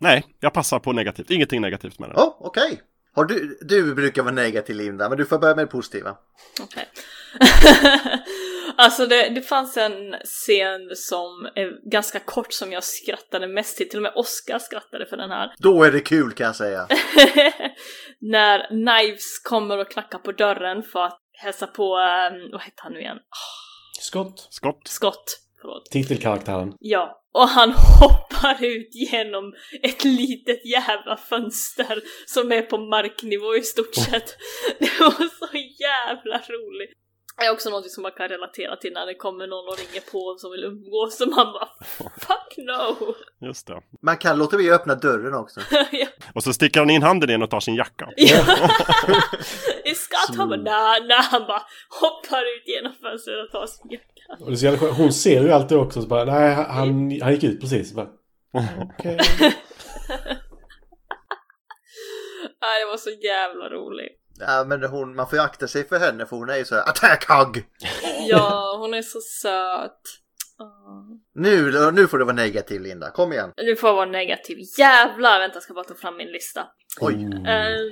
Nej, 0.00 0.24
jag 0.40 0.52
passar 0.52 0.78
på 0.78 0.92
negativt. 0.92 1.30
Ingenting 1.30 1.60
negativt 1.60 1.98
med 1.98 2.08
den. 2.08 2.14
Ja, 2.16 2.24
oh, 2.24 2.46
okej. 2.46 2.80
Har 3.14 3.24
du, 3.24 3.58
du 3.62 3.94
brukar 3.94 4.22
vara 4.22 4.34
negativ 4.34 4.76
Linda, 4.76 5.08
men 5.08 5.18
du 5.18 5.26
får 5.26 5.38
börja 5.38 5.54
med 5.54 5.64
det 5.66 5.70
positiva. 5.70 6.16
Okej. 6.62 6.88
alltså 8.76 9.06
det, 9.06 9.28
det 9.28 9.42
fanns 9.42 9.76
en 9.76 10.14
scen 10.24 10.80
som 10.96 11.48
är 11.54 11.90
ganska 11.90 12.20
kort 12.20 12.52
som 12.52 12.72
jag 12.72 12.84
skrattade 12.84 13.48
mest 13.48 13.76
till. 13.76 13.88
Till 13.88 13.98
och 13.98 14.02
med 14.02 14.12
Oscar 14.14 14.58
skrattade 14.58 15.06
för 15.06 15.16
den 15.16 15.30
här. 15.30 15.54
Då 15.58 15.82
är 15.82 15.92
det 15.92 16.00
kul 16.00 16.32
kan 16.32 16.46
jag 16.46 16.56
säga. 16.56 16.86
När 18.20 18.66
Knives 18.68 19.38
kommer 19.38 19.78
och 19.78 19.90
knackar 19.90 20.18
på 20.18 20.32
dörren 20.32 20.82
för 20.82 21.02
att 21.04 21.20
hälsa 21.32 21.66
på, 21.66 21.84
um, 21.84 22.50
vad 22.52 22.62
heter 22.62 22.82
han 22.82 22.92
nu 22.92 23.00
igen? 23.00 23.18
Scott. 24.00 24.46
Scott. 24.50 24.88
Scott. 24.88 25.40
Förlåt. 25.60 25.90
Titelkaraktären. 25.90 26.72
Ja, 26.78 27.22
och 27.34 27.48
han 27.48 27.72
hoppar 28.00 28.64
ut 28.64 28.88
genom 28.92 29.54
ett 29.82 30.04
litet 30.04 30.66
jävla 30.66 31.16
fönster 31.16 32.02
som 32.26 32.52
är 32.52 32.62
på 32.62 32.78
marknivå 32.78 33.56
i 33.56 33.62
stort 33.62 33.94
sett. 33.94 34.36
Det 34.78 35.00
var 35.00 35.10
så 35.10 35.56
jävla 35.80 36.38
roligt. 36.38 37.03
Det 37.36 37.44
är 37.44 37.52
också 37.52 37.70
något 37.70 37.90
som 37.90 38.02
man 38.02 38.12
kan 38.12 38.28
relatera 38.28 38.76
till 38.76 38.92
när 38.92 39.06
det 39.06 39.14
kommer 39.14 39.46
någon 39.46 39.68
och 39.68 39.78
ringer 39.78 40.10
på 40.12 40.36
som 40.38 40.50
vill 40.50 40.64
umgås 40.64 41.20
och 41.20 41.28
man 41.28 41.52
bara 41.52 41.68
Fuck 42.18 42.56
no! 42.56 43.14
Just 43.46 43.66
det. 43.66 43.80
Man 44.02 44.16
kan 44.16 44.38
låta 44.38 44.56
bli 44.56 44.70
att 44.70 44.80
öppna 44.80 44.94
dörren 44.94 45.34
också. 45.34 45.60
ja. 45.92 46.06
Och 46.34 46.42
så 46.42 46.52
sticker 46.52 46.80
han 46.80 46.90
in 46.90 47.02
handen 47.02 47.30
igen 47.30 47.42
och 47.42 47.50
tar 47.50 47.60
sin 47.60 47.74
jacka. 47.74 48.08
ja. 48.16 48.40
I 49.84 49.94
Scott 49.94 50.36
han 50.36 50.48
bara 50.48 50.60
nej, 50.60 51.00
nej, 51.08 51.18
han 51.30 51.46
bara 51.46 51.62
hoppar 52.00 52.42
ut 52.56 52.62
genom 52.66 52.92
fönstret 53.02 53.44
och 53.44 53.50
tar 53.50 53.66
sin 53.66 53.90
jacka. 53.90 54.44
Och 54.44 54.50
det 54.50 54.66
är 54.66 54.76
så. 54.76 54.86
Hon 54.86 55.12
ser 55.12 55.42
ju 55.42 55.52
alltid 55.52 55.78
också 55.78 56.02
så 56.02 56.08
bara, 56.08 56.24
nej 56.24 56.54
han, 56.54 57.20
han 57.22 57.32
gick 57.32 57.44
ut 57.44 57.60
precis. 57.60 57.94
Bara, 57.94 58.08
Okej. 58.98 59.18
Nej, 62.60 62.80
det 62.80 62.86
var 62.90 62.96
så 62.96 63.10
jävla 63.10 63.68
roligt. 63.68 64.23
Ja, 64.38 64.64
men 64.64 64.82
hon, 64.84 65.14
man 65.14 65.28
får 65.28 65.38
ju 65.38 65.44
akta 65.44 65.68
sig 65.68 65.88
för 65.88 65.98
henne 65.98 66.26
för 66.26 66.36
hon 66.36 66.50
är 66.50 66.56
ju 66.56 66.64
så 66.64 66.74
här 66.74 66.88
attack 66.88 67.24
hug! 67.28 67.64
Ja, 68.28 68.76
hon 68.80 68.94
är 68.94 69.02
så 69.02 69.20
söt. 69.20 70.00
Åh. 70.58 71.04
Nu, 71.34 71.90
nu 71.92 72.06
får 72.06 72.18
du 72.18 72.24
vara 72.24 72.36
negativ 72.36 72.80
Linda, 72.80 73.10
kom 73.10 73.32
igen. 73.32 73.52
Nu 73.56 73.76
får 73.76 73.88
jag 73.88 73.94
vara 73.94 74.10
negativ. 74.10 74.58
Jävlar! 74.78 75.40
Vänta, 75.40 75.56
jag 75.56 75.62
ska 75.62 75.74
bara 75.74 75.84
ta 75.84 75.94
fram 75.94 76.16
min 76.16 76.28
lista. 76.28 76.66
Oj. 77.00 77.14
Ehm, 77.14 77.88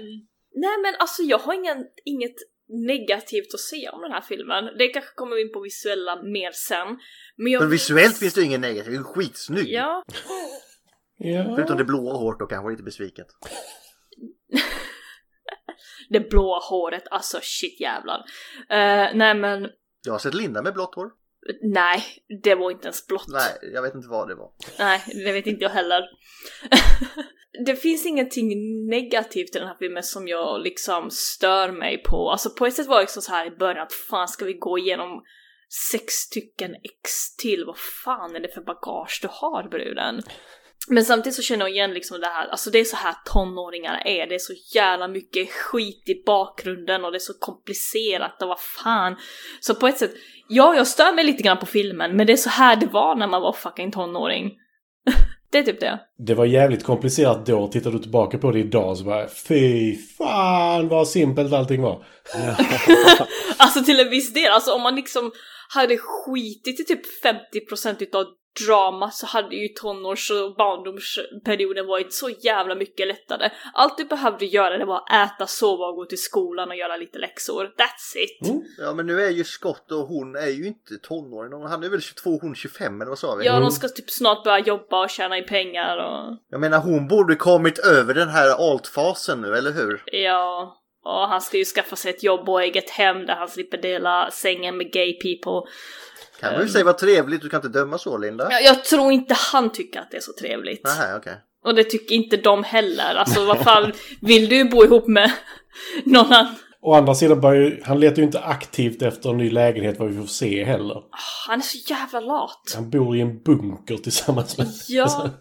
nej 0.55 0.77
men 0.83 0.95
alltså 0.99 1.23
jag 1.23 1.39
har 1.39 1.55
ingen, 1.55 1.87
inget 2.05 2.37
negativt 2.69 3.55
att 3.55 3.61
säga 3.61 3.93
om 3.93 4.03
den 4.03 4.13
här 4.13 4.21
filmen. 4.21 4.65
Det 4.79 4.89
kanske 4.89 5.15
kommer 5.15 5.37
vi 5.37 5.43
in 5.43 5.53
på 5.53 5.61
visuella 5.61 6.23
mer 6.23 6.51
sen. 6.53 6.99
Men 7.37 7.53
jag 7.53 7.61
Men 7.61 7.71
visuellt 7.71 8.19
finns 8.19 8.35
det 8.35 8.41
ju 8.41 8.47
ingen 8.47 8.61
negativ, 8.61 8.93
det 8.93 8.99
är 8.99 9.03
skitsnygg. 9.03 9.69
Ja. 9.69 10.03
Ja. 11.17 11.55
Förutom 11.57 11.77
det 11.77 11.85
blåa 11.85 12.13
håret 12.13 12.39
då 12.39 12.47
kanske 12.47 12.71
lite 12.71 12.83
besviket. 12.83 13.27
Det 16.09 16.21
blåa 16.31 16.59
håret, 16.59 17.05
alltså 17.11 17.39
shit 17.43 17.81
jävlar. 17.81 18.19
Eh, 18.69 19.15
nej 19.15 19.35
men, 19.35 19.69
Jag 20.07 20.13
har 20.13 20.19
sett 20.19 20.35
Linda 20.35 20.63
med 20.63 20.75
blått 20.75 20.95
hår. 20.95 21.11
nej, 21.63 22.03
det 22.43 22.55
var 22.55 22.71
inte 22.71 22.85
ens 22.85 23.07
blått. 23.07 23.29
Nej, 23.29 23.71
jag 23.75 23.83
vet 23.83 23.95
inte 23.95 24.09
vad 24.09 24.29
det 24.29 24.35
var. 24.35 24.51
Nej, 24.79 25.03
det 25.25 25.33
vet 25.33 25.47
inte 25.47 25.63
jag 25.63 25.71
heller. 25.71 26.03
det 27.67 27.77
finns 27.77 28.07
ingenting 28.07 28.49
negativt 28.89 29.57
i 29.57 29.59
den 29.59 29.69
här 29.69 29.77
filmen 29.79 30.03
som 30.03 30.29
jag 30.29 30.63
liksom 30.63 31.11
stör 31.11 31.73
mig 31.73 32.03
på. 32.03 32.31
Alltså 32.31 32.51
på 32.51 32.67
ett 32.67 32.75
sätt 32.75 32.87
var 32.87 32.97
jag 32.97 33.03
liksom 33.03 33.23
så 33.23 33.33
här 33.33 33.47
i 33.47 33.51
början 33.51 33.83
att 33.83 33.93
fan 33.93 34.29
ska 34.29 34.45
vi 34.45 34.53
gå 34.53 34.79
igenom 34.79 35.23
sex 35.93 36.15
stycken 36.15 36.75
ex 36.75 37.37
till? 37.37 37.65
Vad 37.67 37.79
fan 38.05 38.37
är 38.37 38.41
det 38.41 38.49
för 38.49 38.61
bagage 38.61 39.19
du 39.23 39.29
har 39.31 39.69
bruden? 39.69 40.23
Men 40.89 41.05
samtidigt 41.05 41.37
så 41.37 41.43
känner 41.43 41.65
jag 41.65 41.71
igen 41.71 41.95
liksom 41.95 42.21
det 42.21 42.27
här, 42.27 42.49
alltså 42.49 42.71
det 42.71 42.81
är 42.81 42.85
så 42.85 42.97
här 42.97 43.15
tonåringar 43.25 44.03
är, 44.07 44.27
det 44.27 44.35
är 44.35 44.39
så 44.39 44.53
jävla 44.75 45.09
mycket 45.09 45.53
skit 45.53 46.09
i 46.09 46.23
bakgrunden 46.27 47.05
och 47.05 47.13
det 47.13 47.17
är 47.17 47.21
så 47.21 47.35
komplicerat 47.39 48.43
och 48.43 48.49
vad 48.49 48.61
fan. 48.61 49.17
Så 49.61 49.75
på 49.75 49.89
ett 49.89 49.99
sätt, 49.99 50.13
ja 50.49 50.75
jag 50.75 50.87
stör 50.87 51.15
mig 51.15 51.25
lite 51.25 51.43
grann 51.43 51.59
på 51.59 51.67
filmen, 51.67 52.17
men 52.17 52.27
det 52.27 52.33
är 52.33 52.37
så 52.37 52.51
här 52.51 52.77
det 52.77 52.87
var 52.87 53.15
när 53.15 53.27
man 53.27 53.43
var 53.43 53.53
fucking 53.53 53.93
tonåring. 53.93 54.53
det 55.53 55.59
är 55.59 55.63
typ 55.63 55.81
det. 55.81 56.01
Det 56.19 56.35
var 56.35 56.45
jävligt 56.45 56.85
komplicerat 56.85 57.47
då. 57.47 57.69
Tittar 57.69 57.91
du 57.91 57.99
tillbaka 57.99 58.39
på 58.39 58.51
det 58.51 58.59
idag 58.59 58.97
så 58.97 59.05
bara 59.05 59.29
fy 59.49 59.97
fan 60.19 60.89
vad 60.89 61.09
simpelt 61.09 61.53
allting 61.53 61.83
var. 61.83 62.07
Alltså 63.59 63.85
till 63.85 64.01
en 64.01 64.11
viss 64.11 64.35
del, 64.35 64.53
alltså 64.53 64.73
om 64.73 64.83
man 64.83 64.95
liksom 64.95 65.33
hade 65.69 65.97
skitit 65.99 66.81
i 66.81 66.85
typ 66.85 67.01
50% 67.25 68.03
utav 68.03 68.25
drama 68.67 69.11
så 69.11 69.27
hade 69.27 69.57
ju 69.57 69.69
tonårs 69.69 70.31
och 70.31 70.55
barndomsperioden 70.57 71.87
varit 71.87 72.13
så 72.13 72.31
jävla 72.31 72.75
mycket 72.75 73.09
lättare. 73.09 73.51
Allt 73.75 73.99
du 73.99 74.05
behövde 74.05 74.47
göra 74.47 74.79
det 74.79 74.85
var 74.85 74.97
att 74.97 75.35
äta, 75.35 75.47
sova 75.47 75.87
och 75.87 75.97
gå 75.97 76.05
till 76.05 76.23
skolan 76.23 76.69
och 76.69 76.77
göra 76.77 76.97
lite 76.97 77.19
läxor. 77.19 77.65
That's 77.65 78.17
it! 78.17 78.65
Ja 78.79 78.95
men 78.95 79.07
nu 79.07 79.21
är 79.21 79.31
ju 79.31 79.45
Scott 79.45 79.93
och 79.93 80.07
hon 80.09 80.37
är 80.37 80.51
ju 80.51 80.67
inte 80.67 80.99
tonåring. 81.03 81.69
Han 81.69 81.85
är 81.85 81.89
väl 81.89 82.01
22, 82.01 82.39
hon 82.43 82.55
25 82.55 83.01
eller 83.01 83.09
vad 83.09 83.19
sa 83.19 83.35
vi? 83.35 83.47
Ja, 83.47 83.61
de 83.61 83.71
ska 83.71 83.89
typ 83.89 84.11
snart 84.11 84.45
börja 84.45 84.59
jobba 84.59 85.03
och 85.03 85.11
tjäna 85.11 85.39
in 85.39 85.47
pengar 85.47 85.97
och... 85.97 86.39
Jag 86.51 86.61
menar 86.61 86.79
hon 86.79 87.09
borde 87.09 87.35
kommit 87.35 87.79
över 87.79 88.15
den 88.15 88.29
här 88.29 88.73
altfasen 88.73 89.41
nu, 89.41 89.57
eller 89.57 89.73
hur? 89.73 90.03
Ja, 90.07 90.79
och 91.05 91.29
han 91.29 91.41
ska 91.41 91.57
ju 91.57 91.65
skaffa 91.65 91.97
sig 91.97 92.11
ett 92.11 92.23
jobb 92.23 92.49
och 92.49 92.63
eget 92.63 92.91
hem 92.91 93.27
där 93.27 93.35
han 93.35 93.49
slipper 93.49 93.79
dela 93.79 94.31
sängen 94.31 94.77
med 94.77 94.93
gay 94.93 95.13
people. 95.13 95.71
Kan 96.43 96.53
man 96.53 96.63
ju 96.63 96.69
säga 96.69 96.85
vad 96.85 96.99
trevligt, 96.99 97.43
du 97.43 97.49
kan 97.49 97.59
inte 97.59 97.79
döma 97.79 97.99
så 97.99 98.19
Linda. 98.19 98.49
Jag, 98.51 98.63
jag 98.63 98.85
tror 98.85 99.13
inte 99.13 99.35
han 99.53 99.73
tycker 99.73 100.01
att 100.01 100.11
det 100.11 100.17
är 100.17 100.21
så 100.21 100.33
trevligt. 100.41 100.85
Nähä, 100.85 101.17
okej. 101.17 101.35
Och 101.65 101.75
det 101.75 101.85
tycker 101.85 102.15
inte 102.15 102.37
de 102.37 102.65
heller. 102.65 103.15
Alltså 103.15 103.45
vad 103.45 103.59
fan, 103.59 103.93
vill 104.21 104.49
du 104.49 104.65
bo 104.65 104.85
ihop 104.85 105.07
med 105.07 105.33
någon 106.05 106.33
annan? 106.33 106.55
Å 106.85 106.95
andra 106.95 107.15
sidan 107.15 107.41
börjar 107.41 107.63
ju, 107.63 107.83
han 107.85 108.01
letar 108.01 108.17
ju 108.17 108.23
inte 108.23 108.41
aktivt 108.41 109.03
efter 109.03 109.31
en 109.31 109.37
ny 109.37 109.51
lägenhet 109.51 109.99
vad 109.99 110.09
vi 110.11 110.21
får 110.21 110.27
se 110.27 110.65
heller. 110.65 111.03
Han 111.47 111.59
är 111.59 111.63
så 111.63 111.79
jävla 111.93 112.21
lat. 112.21 112.73
Han 112.75 112.91
bor 112.91 113.17
i 113.17 113.21
en 113.21 113.43
bunker 113.43 113.97
tillsammans 113.97 114.59
med... 114.59 114.67
Ja. 114.89 115.31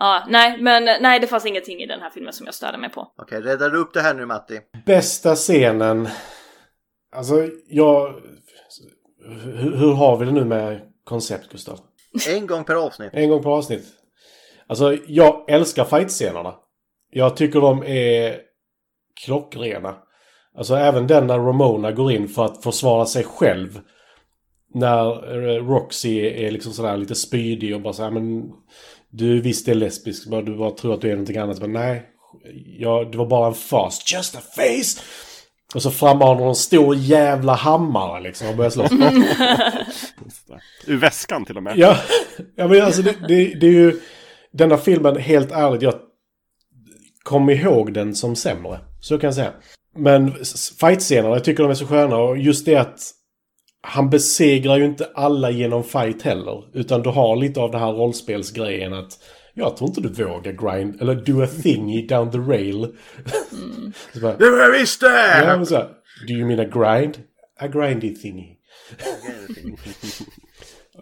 Ja, 0.00 0.24
nej, 0.28 0.62
men 0.62 0.84
nej, 0.84 1.20
det 1.20 1.26
fanns 1.26 1.46
ingenting 1.46 1.80
i 1.80 1.86
den 1.86 2.00
här 2.00 2.10
filmen 2.10 2.32
som 2.32 2.46
jag 2.46 2.54
störde 2.54 2.78
mig 2.78 2.90
på. 2.90 3.12
Okej, 3.22 3.40
räddar 3.40 3.70
du 3.70 3.78
upp 3.78 3.94
det 3.94 4.00
här 4.00 4.14
nu 4.14 4.26
Matti? 4.26 4.60
Bästa 4.86 5.34
scenen. 5.34 6.08
Alltså, 7.16 7.48
jag... 7.68 8.14
Hur, 9.28 9.76
hur 9.76 9.92
har 9.92 10.16
vi 10.16 10.26
det 10.26 10.32
nu 10.32 10.44
med 10.44 10.80
koncept, 11.04 11.52
Gustav? 11.52 11.78
En 12.28 12.46
gång 12.46 12.64
per 12.64 12.74
avsnitt. 12.74 13.10
En 13.12 13.28
gång 13.28 13.42
per 13.42 13.50
avsnitt. 13.50 13.84
Alltså, 14.66 14.96
jag 15.06 15.50
älskar 15.50 15.84
fightscenerna. 15.84 16.54
Jag 17.10 17.36
tycker 17.36 17.60
de 17.60 17.82
är 17.86 18.40
klockrena. 19.24 19.96
Alltså 20.54 20.74
även 20.74 21.06
den 21.06 21.26
när 21.26 21.38
Ramona 21.38 21.92
går 21.92 22.12
in 22.12 22.28
för 22.28 22.44
att 22.44 22.62
försvara 22.62 23.06
sig 23.06 23.24
själv. 23.24 23.80
När 24.74 25.06
eh, 25.48 25.66
Roxy 25.66 26.18
är 26.20 26.50
liksom 26.50 26.72
sådär 26.72 26.96
lite 26.96 27.14
spydig 27.14 27.74
och 27.74 27.80
bara 27.80 27.92
såhär 27.92 28.10
men 28.10 28.52
du 29.10 29.40
visst 29.40 29.68
är 29.68 29.74
lesbisk, 29.74 30.28
men 30.28 30.44
du 30.44 30.56
bara 30.56 30.70
tror 30.70 30.94
att 30.94 31.00
du 31.00 31.08
är 31.08 31.12
någonting 31.12 31.36
annat. 31.36 31.60
Men 31.60 31.72
nej, 31.72 32.02
ja, 32.78 33.04
det 33.12 33.18
var 33.18 33.26
bara 33.26 33.46
en 33.46 33.54
fas. 33.54 34.12
Just 34.12 34.36
a 34.36 34.40
face! 34.56 35.00
Och 35.74 35.82
så 35.82 35.90
frammanar 35.90 36.34
hon 36.34 36.48
en 36.48 36.54
stor 36.54 36.96
jävla 36.96 37.54
hammare 37.54 38.20
liksom 38.20 38.48
och 38.48 38.56
börjar 38.56 38.70
slåss. 38.70 38.92
Ur 40.86 40.96
väskan 40.96 41.44
till 41.44 41.56
och 41.56 41.62
med. 41.62 41.78
Ja, 41.78 41.96
ja 42.56 42.68
men 42.68 42.82
alltså 42.82 43.02
det, 43.02 43.16
det, 43.28 43.54
det 43.54 43.66
är 43.66 43.72
ju... 43.72 44.00
Denna 44.52 44.76
filmen, 44.76 45.16
helt 45.16 45.52
ärligt, 45.52 45.82
jag 45.82 45.94
kom 47.22 47.50
ihåg 47.50 47.92
den 47.92 48.14
som 48.14 48.36
sämre. 48.36 48.80
Så 49.00 49.18
kan 49.18 49.28
jag 49.28 49.34
säga. 49.34 49.52
Men 49.96 50.34
fightscenerna, 50.80 51.34
jag 51.34 51.44
tycker 51.44 51.62
de 51.62 51.70
är 51.70 51.74
så 51.74 51.86
sköna. 51.86 52.16
Och 52.16 52.38
just 52.38 52.66
det 52.66 52.76
att 52.76 53.00
han 53.82 54.10
besegrar 54.10 54.76
ju 54.76 54.84
inte 54.84 55.08
alla 55.14 55.50
genom 55.50 55.84
fight 55.84 56.22
heller. 56.22 56.64
Utan 56.72 57.02
du 57.02 57.10
har 57.10 57.36
lite 57.36 57.60
av 57.60 57.70
det 57.70 57.78
här 57.78 57.92
rollspelsgrejen 57.92 58.94
att 58.94 59.18
jag 59.58 59.76
tror 59.76 59.88
inte 59.90 60.00
du 60.00 60.08
vågar 60.24 60.52
grind, 60.52 61.02
eller 61.02 61.14
do 61.14 61.42
a 61.42 61.46
thingy 61.62 62.06
down 62.06 62.30
the 62.30 62.38
rail. 62.38 62.96
så 64.14 64.20
bara, 64.20 64.36
jag 64.38 64.72
visste! 64.72 65.06
ja, 65.44 65.56
men 65.56 65.66
så 65.66 65.74
här, 65.76 65.88
do 66.28 66.32
you 66.34 66.46
mean 66.46 66.60
a 66.60 66.64
grind? 66.64 67.18
A 67.60 67.66
grindy 67.68 68.14
thingy. 68.14 68.46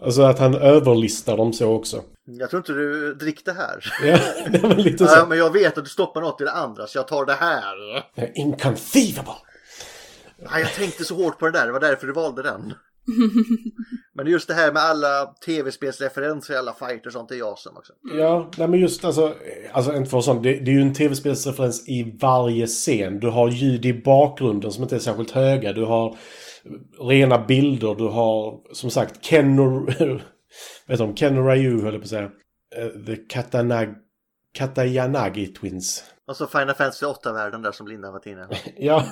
Alltså 0.02 0.22
att 0.22 0.38
han 0.38 0.54
överlistar 0.54 1.36
dem 1.36 1.52
så 1.52 1.72
också. 1.74 2.02
Jag 2.24 2.50
tror 2.50 2.60
inte 2.60 2.72
du 2.72 3.14
drick 3.14 3.44
det 3.44 3.52
här. 3.52 3.84
Ja, 4.02 4.18
det 4.50 4.58
var 4.58 4.74
lite 4.74 5.04
Ja, 5.04 5.10
så. 5.10 5.26
men 5.26 5.38
jag 5.38 5.52
vet 5.52 5.78
att 5.78 5.84
du 5.84 5.90
stoppar 5.90 6.20
något 6.20 6.40
i 6.40 6.44
det 6.44 6.52
andra 6.52 6.86
så 6.86 6.98
jag 6.98 7.08
tar 7.08 7.26
det 7.26 7.32
här. 7.32 7.74
Inconceivable! 8.34 9.32
Ja, 10.50 10.58
jag 10.60 10.72
tänkte 10.74 11.04
så 11.04 11.14
hårt 11.14 11.38
på 11.38 11.44
den 11.44 11.54
där, 11.54 11.66
det 11.66 11.72
var 11.72 11.80
därför 11.80 12.06
du 12.06 12.12
valde 12.12 12.42
den. 12.42 12.74
Men 14.14 14.26
just 14.26 14.48
det 14.48 14.54
här 14.54 14.72
med 14.72 14.82
alla 14.82 15.26
tv-spelsreferenser 15.46 16.54
i 16.54 16.56
alla 16.56 16.72
fighter 16.72 17.06
och 17.06 17.12
sånt 17.12 17.30
är 17.30 17.36
jag 17.36 17.58
som 17.58 17.76
också. 17.76 17.92
Ja, 18.02 18.50
nej 18.56 18.68
men 18.68 18.80
just 18.80 19.04
alltså, 19.04 19.34
alltså 19.72 19.94
inte 19.94 20.10
för 20.10 20.20
sånt, 20.20 20.42
det, 20.42 20.52
det 20.52 20.70
är 20.70 20.74
ju 20.74 20.82
en 20.82 20.94
tv-spelsreferens 20.94 21.88
i 21.88 22.16
varje 22.20 22.66
scen. 22.66 23.20
Du 23.20 23.28
har 23.28 23.48
ljud 23.48 23.86
i 23.86 24.02
bakgrunden 24.02 24.72
som 24.72 24.82
inte 24.82 24.96
är 24.96 25.00
särskilt 25.00 25.30
höga. 25.30 25.72
Du 25.72 25.84
har 25.84 26.16
rena 27.00 27.38
bilder. 27.38 27.94
Du 27.94 28.08
har 28.08 28.60
som 28.72 28.90
sagt 28.90 29.24
Ken 29.24 29.58
och... 29.58 29.88
vet 30.86 30.98
du, 30.98 31.14
Ken 31.16 31.38
och 31.38 31.50
Ryu 31.50 31.82
höll 31.82 31.92
jag 31.92 32.02
på 32.02 32.04
att 32.04 32.08
säga. 32.08 32.30
Eh, 32.76 33.04
The 33.06 33.16
Katanag... 33.16 33.94
Katayanagi 34.54 35.46
Twins. 35.46 36.04
Och 36.28 36.36
så 36.36 36.46
Final 36.46 36.74
Fantasy 36.74 37.06
8-världen 37.06 37.62
där 37.62 37.72
som 37.72 37.88
Linda 37.88 38.10
var 38.10 38.28
inne. 38.28 38.48
Ja. 38.76 39.04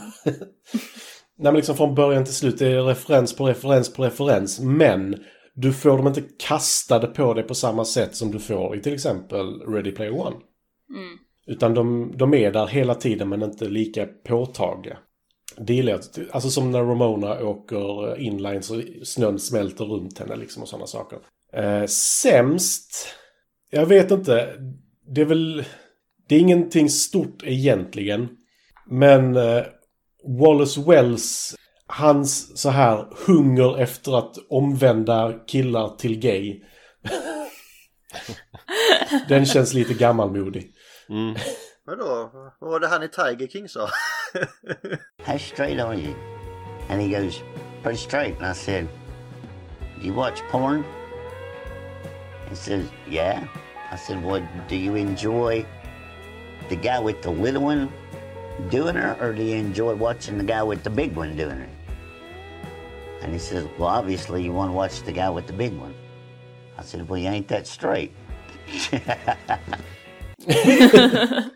Nej 1.37 1.53
men 1.53 1.55
liksom 1.55 1.77
från 1.77 1.95
början 1.95 2.25
till 2.25 2.35
slut. 2.35 2.59
Det 2.59 2.67
är 2.67 2.83
referens 2.83 3.37
på 3.37 3.47
referens 3.47 3.93
på 3.93 4.05
referens. 4.05 4.61
Men 4.61 5.17
du 5.55 5.73
får 5.73 5.97
dem 5.97 6.07
inte 6.07 6.23
kastade 6.39 7.07
på 7.07 7.35
dig 7.35 7.45
på 7.45 7.55
samma 7.55 7.85
sätt 7.85 8.17
som 8.17 8.31
du 8.31 8.39
får 8.39 8.77
i 8.77 8.81
till 8.81 8.95
exempel 8.95 9.61
Ready 9.61 9.93
Player 9.93 10.21
One. 10.21 10.37
Utan 11.47 11.75
de, 11.75 12.13
de 12.17 12.35
är 12.35 12.53
där 12.53 12.67
hela 12.67 12.95
tiden 12.95 13.29
men 13.29 13.43
inte 13.43 13.69
lika 13.69 14.07
påtagliga. 14.07 14.99
Det 15.59 15.75
gillar 15.75 15.93
jag. 15.93 16.27
Alltså 16.33 16.51
som 16.51 16.71
när 16.71 16.83
Ramona 16.83 17.45
åker 17.45 18.19
inline 18.21 18.63
så 18.63 18.83
snön 19.03 19.39
smälter 19.39 19.85
runt 19.85 20.19
henne 20.19 20.37
liksom 20.37 20.63
och 20.63 20.69
sådana 20.69 20.87
saker. 20.87 21.19
Eh, 21.53 21.87
sämst? 21.87 23.09
Jag 23.71 23.87
vet 23.87 24.11
inte. 24.11 24.49
Det 25.15 25.21
är 25.21 25.25
väl... 25.25 25.65
Det 26.29 26.35
är 26.35 26.41
ingenting 26.41 26.91
stort 26.91 27.43
egentligen. 27.45 28.29
Men 28.87 29.37
eh, 29.37 29.63
Wallace 30.27 30.81
Wells, 30.81 31.57
hans 31.87 32.61
så 32.61 32.71
här 32.71 33.09
hunger 33.27 33.79
efter 33.79 34.19
att 34.19 34.37
omvända 34.51 35.33
killar 35.47 35.97
till 35.97 36.19
gay. 36.19 36.63
Den 39.29 39.47
känns 39.47 39.75
lite 39.75 39.95
gammalmodig. 39.95 40.73
Vadå? 41.87 42.31
Vad 42.61 42.71
var 42.71 42.81
det 42.81 42.89
han 42.89 43.03
i 43.03 43.09
Tiger 43.09 43.47
King 43.47 43.69
sa? 43.69 43.89
How 45.25 45.39
straight 45.39 45.81
are 45.81 45.95
you? 45.95 46.15
And 46.89 47.01
he 47.01 47.09
goes, 47.09 47.43
pretty 47.83 47.99
straight. 47.99 48.37
And 48.39 48.47
I 48.47 48.55
said, 48.55 48.89
do 50.01 50.07
you 50.07 50.15
watch 50.15 50.41
porn? 50.51 50.85
He 52.49 52.57
says, 52.57 52.85
yeah. 53.11 53.43
I 53.93 53.97
said, 53.97 54.25
well, 54.25 54.43
do 54.69 54.77
you 54.77 54.97
enjoy 54.97 55.65
the 56.69 56.77
guy 56.77 57.01
with 57.01 57.23
the 57.23 57.31
little 57.31 57.63
one 57.63 57.89
doing 58.71 58.97
it, 58.97 59.21
or 59.21 59.33
do 59.33 59.43
you 59.43 59.57
enjoy 59.57 59.95
watching 59.95 60.39
the 60.39 60.45
guy 60.45 60.63
with 60.63 60.83
the 60.83 60.91
big 60.91 61.17
one 61.17 61.37
doing 61.37 61.59
it? 61.59 61.69
And 63.23 63.33
he 63.33 63.39
says, 63.39 63.67
well, 63.79 63.89
obviously 63.89 64.43
you 64.43 64.53
want 64.53 64.71
to 64.71 64.77
watch 64.77 65.03
the 65.03 65.13
guy 65.13 65.31
with 65.31 65.47
the 65.47 65.53
big 65.53 65.73
one. 65.73 65.95
I 66.79 66.83
said, 66.83 67.09
well, 67.09 67.19
you 67.19 67.29
ain't 67.29 67.49
that 67.49 67.67
straight. 67.67 68.13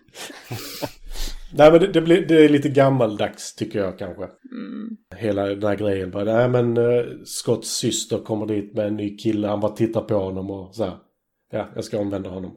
Nej 1.50 1.72
men 1.72 1.80
det, 1.80 1.86
det, 1.86 2.00
blir, 2.00 2.26
det 2.26 2.44
är 2.44 2.48
lite 2.48 2.68
gammaldags 2.68 3.54
tycker 3.54 3.78
jag 3.78 3.98
kanske. 3.98 4.28
Hela 5.16 5.46
den 5.46 5.62
här 5.62 5.76
grejen. 5.76 6.10
Bara, 6.10 6.24
nej 6.24 6.48
men 6.48 6.76
uh, 6.76 7.24
Scotts 7.24 7.76
syster 7.76 8.18
kommer 8.18 8.46
dit 8.46 8.74
med 8.74 8.86
en 8.86 8.96
ny 8.96 9.16
kille. 9.16 9.48
Han 9.48 9.60
bara 9.60 9.72
tittar 9.72 10.00
på 10.00 10.14
honom 10.14 10.50
och 10.50 10.74
så 10.74 10.84
här. 10.84 10.96
Ja, 11.50 11.68
jag 11.74 11.84
ska 11.84 11.98
omvända 11.98 12.30
honom. 12.30 12.56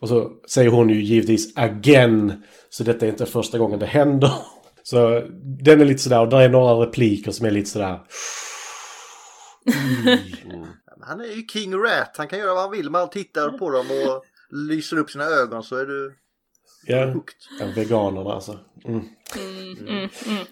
Och 0.00 0.08
så 0.08 0.30
säger 0.48 0.70
hon 0.70 0.88
ju 0.88 1.02
givetvis 1.02 1.56
again. 1.56 2.42
Så 2.68 2.84
detta 2.84 3.06
är 3.06 3.10
inte 3.10 3.26
första 3.26 3.58
gången 3.58 3.78
det 3.78 3.86
händer. 3.86 4.32
Så 4.82 5.22
den 5.62 5.80
är 5.80 5.84
lite 5.84 6.02
sådär, 6.02 6.20
och 6.20 6.28
där 6.28 6.40
är 6.40 6.48
några 6.48 6.86
repliker 6.86 7.30
som 7.30 7.46
är 7.46 7.50
lite 7.50 7.70
sådär... 7.70 8.00
Han 11.00 11.20
är 11.20 11.24
ju 11.24 11.46
King 11.46 11.74
Rat. 11.74 12.14
Han 12.16 12.28
kan 12.28 12.38
göra 12.38 12.54
vad 12.54 12.62
han 12.62 12.70
vill. 12.70 12.90
Man 12.90 13.10
tittar 13.10 13.50
på 13.50 13.70
dem 13.70 13.86
och 13.90 14.24
lyser 14.50 14.96
upp 14.96 15.10
sina 15.10 15.24
ögon 15.24 15.62
så 15.62 15.76
är 15.76 15.86
du 15.86 16.14
Ja, 16.86 17.14
ja 17.60 17.66
veganerna 17.76 18.30
alltså. 18.30 18.58
Mm. 18.88 19.00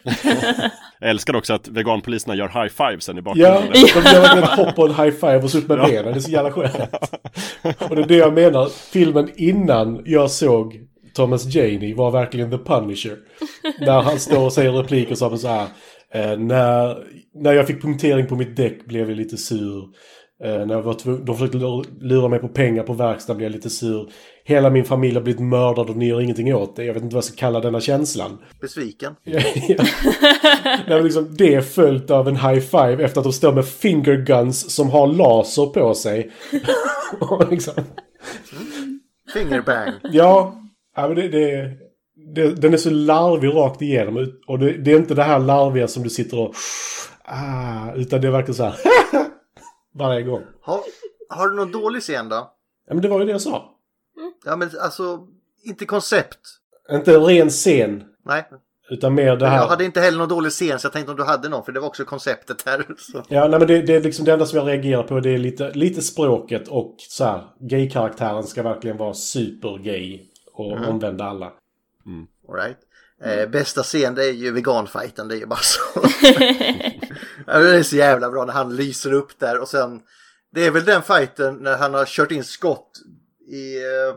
Jag 1.00 1.10
älskar 1.10 1.36
också 1.36 1.54
att 1.54 1.68
veganpoliserna 1.68 2.34
gör 2.34 2.48
high 2.48 2.68
five 2.74 3.00
sen 3.00 3.18
i 3.18 3.18
Ja, 3.18 3.22
bakgrunden. 3.22 3.72
de 4.04 4.10
gör 4.10 4.38
ett 4.42 4.48
hopp 4.48 4.78
och 4.78 4.86
en 4.88 4.94
high 5.04 5.16
five 5.16 5.36
och 5.42 5.50
så 5.50 5.58
upp 5.58 5.68
med 5.68 5.78
benen. 5.78 6.04
Det 6.12 6.18
är 6.18 6.20
så 6.20 6.30
jävla 6.30 6.50
skönt. 6.52 6.74
Och 7.90 7.96
det 7.96 8.02
är 8.02 8.06
det 8.08 8.16
jag 8.16 8.32
menar. 8.34 8.66
Filmen 8.92 9.30
innan 9.36 10.02
jag 10.04 10.30
såg 10.30 10.80
Thomas 11.14 11.54
Janey 11.54 11.94
var 11.94 12.10
verkligen 12.10 12.50
The 12.50 12.58
Punisher. 12.58 13.16
När 13.80 14.02
han 14.02 14.18
står 14.18 14.44
och 14.44 14.52
säger 14.52 14.72
repliker 14.72 15.14
som 15.14 15.38
så 15.38 15.48
här. 15.48 15.66
Eh, 16.14 16.38
när, 16.38 16.96
när 17.34 17.52
jag 17.52 17.66
fick 17.66 17.82
punktering 17.82 18.26
på 18.26 18.36
mitt 18.36 18.56
däck 18.56 18.86
blev 18.86 19.08
jag 19.08 19.16
lite 19.16 19.36
sur. 19.36 19.82
Eh, 20.44 20.66
när 20.66 20.74
jag 20.74 20.82
var 20.82 21.24
de 21.26 21.36
försökte 21.36 21.58
lura- 21.58 21.84
lura 22.00 22.28
mig 22.28 22.38
på 22.38 22.48
pengar 22.48 22.82
på 22.82 22.92
verkstaden 22.92 23.36
blev 23.38 23.50
jag 23.50 23.56
lite 23.56 23.70
sur. 23.70 24.08
Hela 24.46 24.70
min 24.70 24.84
familj 24.84 25.14
har 25.14 25.22
blivit 25.22 25.40
mördad 25.40 25.90
och 25.90 25.96
ni 25.96 26.08
gör 26.08 26.20
ingenting 26.20 26.54
åt 26.54 26.76
det. 26.76 26.84
Jag 26.84 26.94
vet 26.94 27.02
inte 27.02 27.14
vad 27.14 27.18
jag 27.18 27.24
ska 27.24 27.36
kalla 27.36 27.60
denna 27.60 27.80
känslan. 27.80 28.38
Besviken. 28.60 29.16
Ja, 29.22 29.40
ja. 29.68 29.84
Nej, 30.88 31.02
liksom, 31.02 31.34
det 31.36 31.54
är 31.54 31.60
följt 31.60 32.10
av 32.10 32.28
en 32.28 32.36
high 32.36 32.60
five 32.60 33.04
efter 33.04 33.20
att 33.20 33.24
de 33.24 33.32
står 33.32 33.52
med 33.52 33.66
finger 33.66 34.16
guns 34.16 34.74
som 34.74 34.90
har 34.90 35.06
laser 35.06 35.66
på 35.66 35.94
sig. 35.94 36.30
Och 37.20 37.50
liksom, 37.50 37.74
Fingerbang. 39.34 39.92
ja, 40.02 40.56
ja 40.96 41.08
men 41.08 41.16
det, 41.16 41.28
det, 41.28 41.70
det, 42.34 42.54
den 42.54 42.72
är 42.72 42.78
så 42.78 42.90
larvig 42.90 43.48
rakt 43.48 43.82
igenom. 43.82 44.32
Och 44.46 44.58
det, 44.58 44.72
det 44.72 44.92
är 44.92 44.96
inte 44.96 45.14
det 45.14 45.22
här 45.22 45.38
larviga 45.38 45.88
som 45.88 46.02
du 46.02 46.10
sitter 46.10 46.38
och... 46.38 46.54
Ah, 47.24 47.92
utan 47.94 48.20
det 48.20 48.26
är 48.26 48.32
verkligen 48.32 48.54
så 48.54 48.64
här... 48.64 48.74
varje 49.98 50.22
gång. 50.22 50.42
Har, 50.62 50.80
har 51.28 51.48
du 51.48 51.56
någon 51.56 51.72
dålig 51.72 52.02
scen 52.02 52.28
då? 52.28 52.50
Ja, 52.88 52.94
men 52.94 53.02
det 53.02 53.08
var 53.08 53.20
ju 53.20 53.26
det 53.26 53.32
jag 53.32 53.40
sa. 53.40 53.73
Ja 54.44 54.56
men 54.56 54.70
alltså, 54.80 55.26
inte 55.62 55.84
koncept. 55.84 56.38
Inte 56.90 57.14
en 57.14 57.24
ren 57.24 57.50
scen, 57.50 58.04
Nej. 58.24 58.44
utan 58.90 59.14
mer 59.14 59.36
det 59.36 59.46
här... 59.46 59.56
Jag 59.56 59.68
hade 59.68 59.84
inte 59.84 60.00
heller 60.00 60.18
någon 60.18 60.28
dålig 60.28 60.52
scen 60.52 60.78
så 60.78 60.86
jag 60.86 60.92
tänkte 60.92 61.10
om 61.10 61.16
du 61.16 61.24
hade 61.24 61.48
någon 61.48 61.64
för 61.64 61.72
det 61.72 61.80
var 61.80 61.88
också 61.88 62.04
konceptet 62.04 62.62
här. 62.66 62.86
Så. 62.98 63.22
Ja, 63.28 63.48
nej, 63.48 63.58
men 63.58 63.68
det, 63.68 63.82
det 63.82 63.94
är 63.94 64.00
liksom 64.00 64.24
det 64.24 64.32
enda 64.32 64.46
som 64.46 64.58
jag 64.58 64.68
reagerar 64.68 65.02
på. 65.02 65.20
Det 65.20 65.30
är 65.30 65.38
lite, 65.38 65.70
lite 65.70 66.02
språket 66.02 66.68
och 66.68 66.96
så 66.98 67.24
här. 67.24 67.42
Gay-karaktären 67.60 68.44
ska 68.44 68.62
verkligen 68.62 68.96
vara 68.96 69.14
super-gay 69.14 70.20
och 70.52 70.72
omvända 70.72 71.24
alla. 71.24 71.52
All 72.48 72.54
right. 72.54 72.78
Eh, 73.24 73.50
bästa 73.50 73.82
scen 73.82 74.14
det 74.14 74.24
är 74.24 74.32
ju 74.32 74.52
veganfighten, 74.52 75.28
det 75.28 75.34
är 75.34 75.38
ju 75.38 75.46
bara 75.46 75.60
så. 75.62 75.80
det 77.46 77.76
är 77.76 77.82
så 77.82 77.96
jävla 77.96 78.30
bra 78.30 78.44
när 78.44 78.52
han 78.52 78.76
lyser 78.76 79.12
upp 79.12 79.38
där 79.38 79.60
och 79.60 79.68
sen 79.68 80.00
det 80.54 80.66
är 80.66 80.70
väl 80.70 80.84
den 80.84 81.02
fighten 81.02 81.56
när 81.56 81.76
han 81.76 81.94
har 81.94 82.04
kört 82.04 82.30
in 82.30 82.44
skott 82.44 82.90
i 83.48 83.76
eh, 83.76 84.14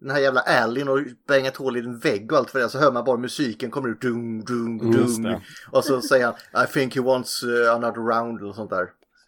den 0.00 0.10
här 0.10 0.18
jävla 0.20 0.40
allyn 0.40 0.88
och 0.88 0.98
bängat 1.28 1.56
hål 1.56 1.76
i 1.76 1.80
en 1.80 1.98
vägg 1.98 2.32
och 2.32 2.38
allt 2.38 2.50
för 2.50 2.58
det 2.58 2.68
så 2.68 2.78
hör 2.78 2.92
man 2.92 3.04
bara 3.04 3.16
musiken 3.16 3.70
kommer 3.70 3.88
ut 3.88 4.00
dum 4.00 4.44
dum 4.44 4.92
Just 4.92 5.16
dum 5.16 5.22
det. 5.22 5.40
och 5.70 5.84
så 5.84 6.00
säger 6.00 6.26
han 6.26 6.64
I 6.64 6.66
think 6.72 6.94
he 6.96 7.00
wants 7.02 7.44
uh, 7.44 7.74
another 7.74 8.00
round 8.00 8.42
och 8.42 8.54
sånt 8.54 8.70
där. 8.70 8.86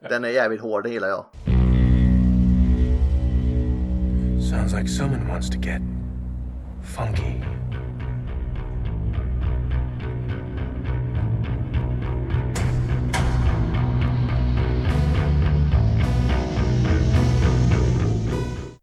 Den 0.09 0.25
är 0.25 0.29
jävligt 0.29 0.61
hård, 0.61 0.85
det 0.85 0.91
gillar 0.91 1.09
jag. 1.09 1.25
Sounds 4.51 4.73
like 4.75 4.89
someone 4.89 5.29
wants 5.29 5.51
to 5.51 5.59
get 5.59 5.83
funky. 6.97 7.60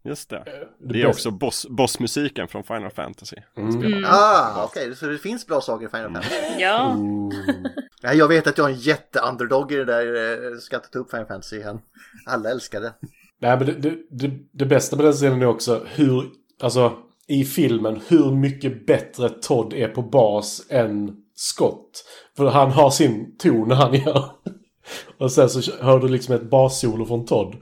Just 0.08 0.30
det. 0.30 0.36
Eh, 0.36 0.42
Det 0.44 1.02
är 1.02 1.06
bästa- 1.06 1.08
också 1.08 1.30
boss, 1.30 1.66
bossmusiken 1.70 2.48
från 2.48 2.64
Final 2.64 2.90
Fantasy. 2.90 3.36
Ah, 4.06 4.64
okej, 4.64 4.96
så 4.96 5.06
det 5.06 5.18
finns 5.18 5.46
bra 5.46 5.60
saker 5.60 5.86
i 5.86 5.88
Final 5.88 6.12
Fantasy. 6.12 6.34
Ja. 6.58 6.96
Nej, 8.02 8.16
jag 8.18 8.28
vet 8.28 8.46
att 8.46 8.58
jag 8.58 8.70
är 8.70 8.74
en 8.74 8.78
jätte-underdog 8.80 9.72
i 9.72 9.76
det 9.76 9.84
där, 9.84 10.06
eh, 10.52 10.58
ska 10.58 10.76
inte 10.76 10.88
ta 10.88 10.98
upp 10.98 11.10
Final 11.10 11.26
Fantasy 11.26 11.56
igen. 11.56 11.78
Alla 12.26 12.50
älskar 12.50 12.80
det. 12.80 12.94
Nej, 13.40 13.56
men 13.58 13.66
det, 13.66 13.72
det, 13.72 13.96
det, 14.10 14.30
det 14.52 14.66
bästa 14.66 14.96
med 14.96 15.04
den 15.04 15.12
scenen 15.12 15.42
är 15.42 15.46
också 15.46 15.84
hur, 15.94 16.24
alltså 16.62 16.92
i 17.28 17.44
filmen, 17.44 18.00
hur 18.08 18.30
mycket 18.30 18.86
bättre 18.86 19.28
Todd 19.28 19.72
är 19.72 19.88
på 19.88 20.02
bas 20.02 20.66
än 20.70 21.16
Scott. 21.34 22.04
För 22.36 22.46
han 22.46 22.70
har 22.70 22.90
sin 22.90 23.36
ton 23.38 23.68
när 23.68 23.76
han 23.76 23.94
gör. 23.94 24.30
Och 25.18 25.32
sen 25.32 25.48
så 25.50 25.72
hör 25.84 25.98
du 25.98 26.08
liksom 26.08 26.34
ett 26.34 26.50
bassolo 26.50 27.06
från 27.06 27.26
Todd. 27.26 27.54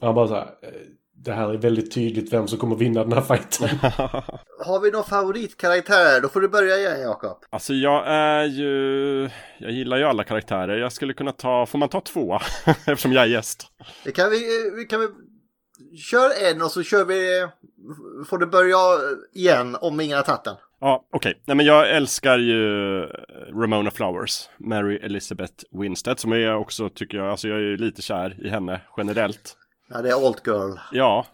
Och 0.00 0.06
han 0.06 0.14
bara 0.14 0.28
så 0.28 0.34
här, 0.34 0.42
eh, 0.62 0.68
det 1.24 1.32
här 1.32 1.48
är 1.48 1.56
väldigt 1.56 1.94
tydligt 1.94 2.32
vem 2.32 2.48
som 2.48 2.58
kommer 2.58 2.76
vinna 2.76 3.04
den 3.04 3.12
här 3.12 3.20
fighten. 3.20 3.68
Har 4.64 4.80
vi 4.80 4.90
någon 4.90 5.04
favoritkaraktär? 5.04 6.20
Då 6.20 6.28
får 6.28 6.40
du 6.40 6.48
börja 6.48 6.76
igen 6.78 7.00
Jakob. 7.00 7.44
Alltså 7.50 7.74
jag 7.74 8.04
är 8.06 8.44
ju... 8.44 9.30
Jag 9.58 9.70
gillar 9.70 9.96
ju 9.96 10.04
alla 10.04 10.24
karaktärer. 10.24 10.78
Jag 10.78 10.92
skulle 10.92 11.14
kunna 11.14 11.32
ta... 11.32 11.66
Får 11.66 11.78
man 11.78 11.88
ta 11.88 12.00
två? 12.00 12.38
Eftersom 12.66 13.12
jag 13.12 13.22
är 13.22 13.28
gäst. 13.28 13.66
Det 14.04 14.12
kan 14.12 14.30
vi, 14.30 14.70
vi 14.76 14.84
kan 14.84 15.00
vi... 15.00 15.08
Kör 15.98 16.50
en 16.50 16.62
och 16.62 16.70
så 16.70 16.82
kör 16.82 17.04
vi... 17.04 17.48
Får 18.28 18.38
du 18.38 18.46
börja 18.46 18.76
igen 19.34 19.76
om 19.80 20.00
ingen 20.00 20.16
har 20.16 20.24
tagit 20.24 20.44
den. 20.44 20.56
Ja, 20.80 21.06
okej. 21.12 21.42
Nej 21.46 21.56
men 21.56 21.66
jag 21.66 21.90
älskar 21.90 22.38
ju 22.38 23.00
Ramona 23.62 23.90
Flowers. 23.90 24.48
Mary 24.58 24.96
Elizabeth 24.96 25.64
Winstead. 25.70 26.18
Som 26.18 26.32
jag 26.32 26.60
också 26.60 26.88
tycker 26.88 27.18
jag... 27.18 27.26
Alltså 27.30 27.48
jag 27.48 27.56
är 27.56 27.62
ju 27.62 27.76
lite 27.76 28.02
kär 28.02 28.46
i 28.46 28.48
henne 28.48 28.80
generellt. 28.96 29.56
Ja, 29.88 30.02
det 30.02 30.08
är 30.10 30.26
Alt 30.26 30.46
Girl. 30.46 30.76
Ja, 30.92 31.26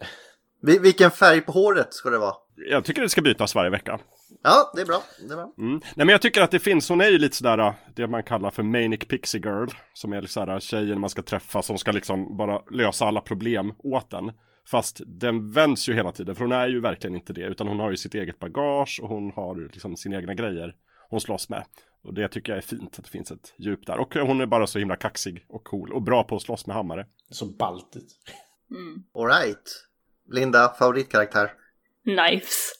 Vi- 0.61 0.79
Vilken 0.79 1.11
färg 1.11 1.41
på 1.41 1.51
håret 1.51 1.93
ska 1.93 2.09
det 2.09 2.17
vara? 2.17 2.33
jag 2.69 2.85
tycker 2.85 3.01
det 3.01 3.09
ska 3.09 3.21
bytas 3.21 3.55
varje 3.55 3.69
vecka. 3.69 3.99
Ja, 4.43 4.71
det 4.75 4.81
är 4.81 4.85
bra. 4.85 5.01
Det 5.27 5.33
är 5.33 5.37
bra. 5.37 5.53
Mm. 5.57 5.71
Nej 5.73 6.05
men 6.05 6.09
jag 6.09 6.21
tycker 6.21 6.41
att 6.41 6.51
det 6.51 6.59
finns, 6.59 6.89
hon 6.89 7.01
är 7.01 7.09
ju 7.09 7.17
lite 7.17 7.35
sådär 7.35 7.73
det 7.95 8.07
man 8.07 8.23
kallar 8.23 8.49
för 8.51 8.63
Manic 8.63 8.99
Pixie 9.07 9.41
Girl. 9.41 9.67
Som 9.93 10.13
är 10.13 10.21
liksom 10.21 10.41
sådär 10.45 10.59
tjejen 10.59 10.99
man 10.99 11.09
ska 11.09 11.21
träffa 11.21 11.61
som 11.61 11.77
ska 11.77 11.91
liksom 11.91 12.37
bara 12.37 12.61
lösa 12.71 13.05
alla 13.05 13.21
problem 13.21 13.73
åt 13.83 14.13
en. 14.13 14.31
Fast 14.71 15.01
den 15.05 15.51
vänds 15.51 15.89
ju 15.89 15.93
hela 15.93 16.11
tiden 16.11 16.35
för 16.35 16.41
hon 16.43 16.51
är 16.51 16.67
ju 16.67 16.79
verkligen 16.81 17.15
inte 17.15 17.33
det. 17.33 17.41
Utan 17.41 17.67
hon 17.67 17.79
har 17.79 17.91
ju 17.91 17.97
sitt 17.97 18.15
eget 18.15 18.39
bagage 18.39 18.99
och 19.03 19.09
hon 19.09 19.31
har 19.35 19.55
ju 19.55 19.67
liksom 19.67 19.97
sina 19.97 20.15
egna 20.15 20.33
grejer 20.33 20.75
hon 21.09 21.21
slåss 21.21 21.49
med. 21.49 21.63
Och 22.03 22.13
det 22.13 22.27
tycker 22.27 22.51
jag 22.51 22.57
är 22.57 22.61
fint 22.67 22.95
att 22.99 23.05
det 23.05 23.11
finns 23.11 23.31
ett 23.31 23.53
djup 23.57 23.85
där. 23.85 23.97
Och 23.99 24.13
hon 24.15 24.41
är 24.41 24.45
bara 24.45 24.67
så 24.67 24.79
himla 24.79 24.95
kaxig 24.95 25.45
och 25.49 25.63
cool 25.63 25.93
och 25.93 26.01
bra 26.01 26.23
på 26.23 26.35
att 26.35 26.41
slåss 26.41 26.67
med 26.67 26.75
hammare. 26.75 27.05
Så 27.31 27.45
baltigt. 27.45 28.11
All 29.15 29.27
right. 29.27 29.71
Linda, 30.31 30.73
favoritkaraktär? 30.79 31.51
Knives. 32.03 32.71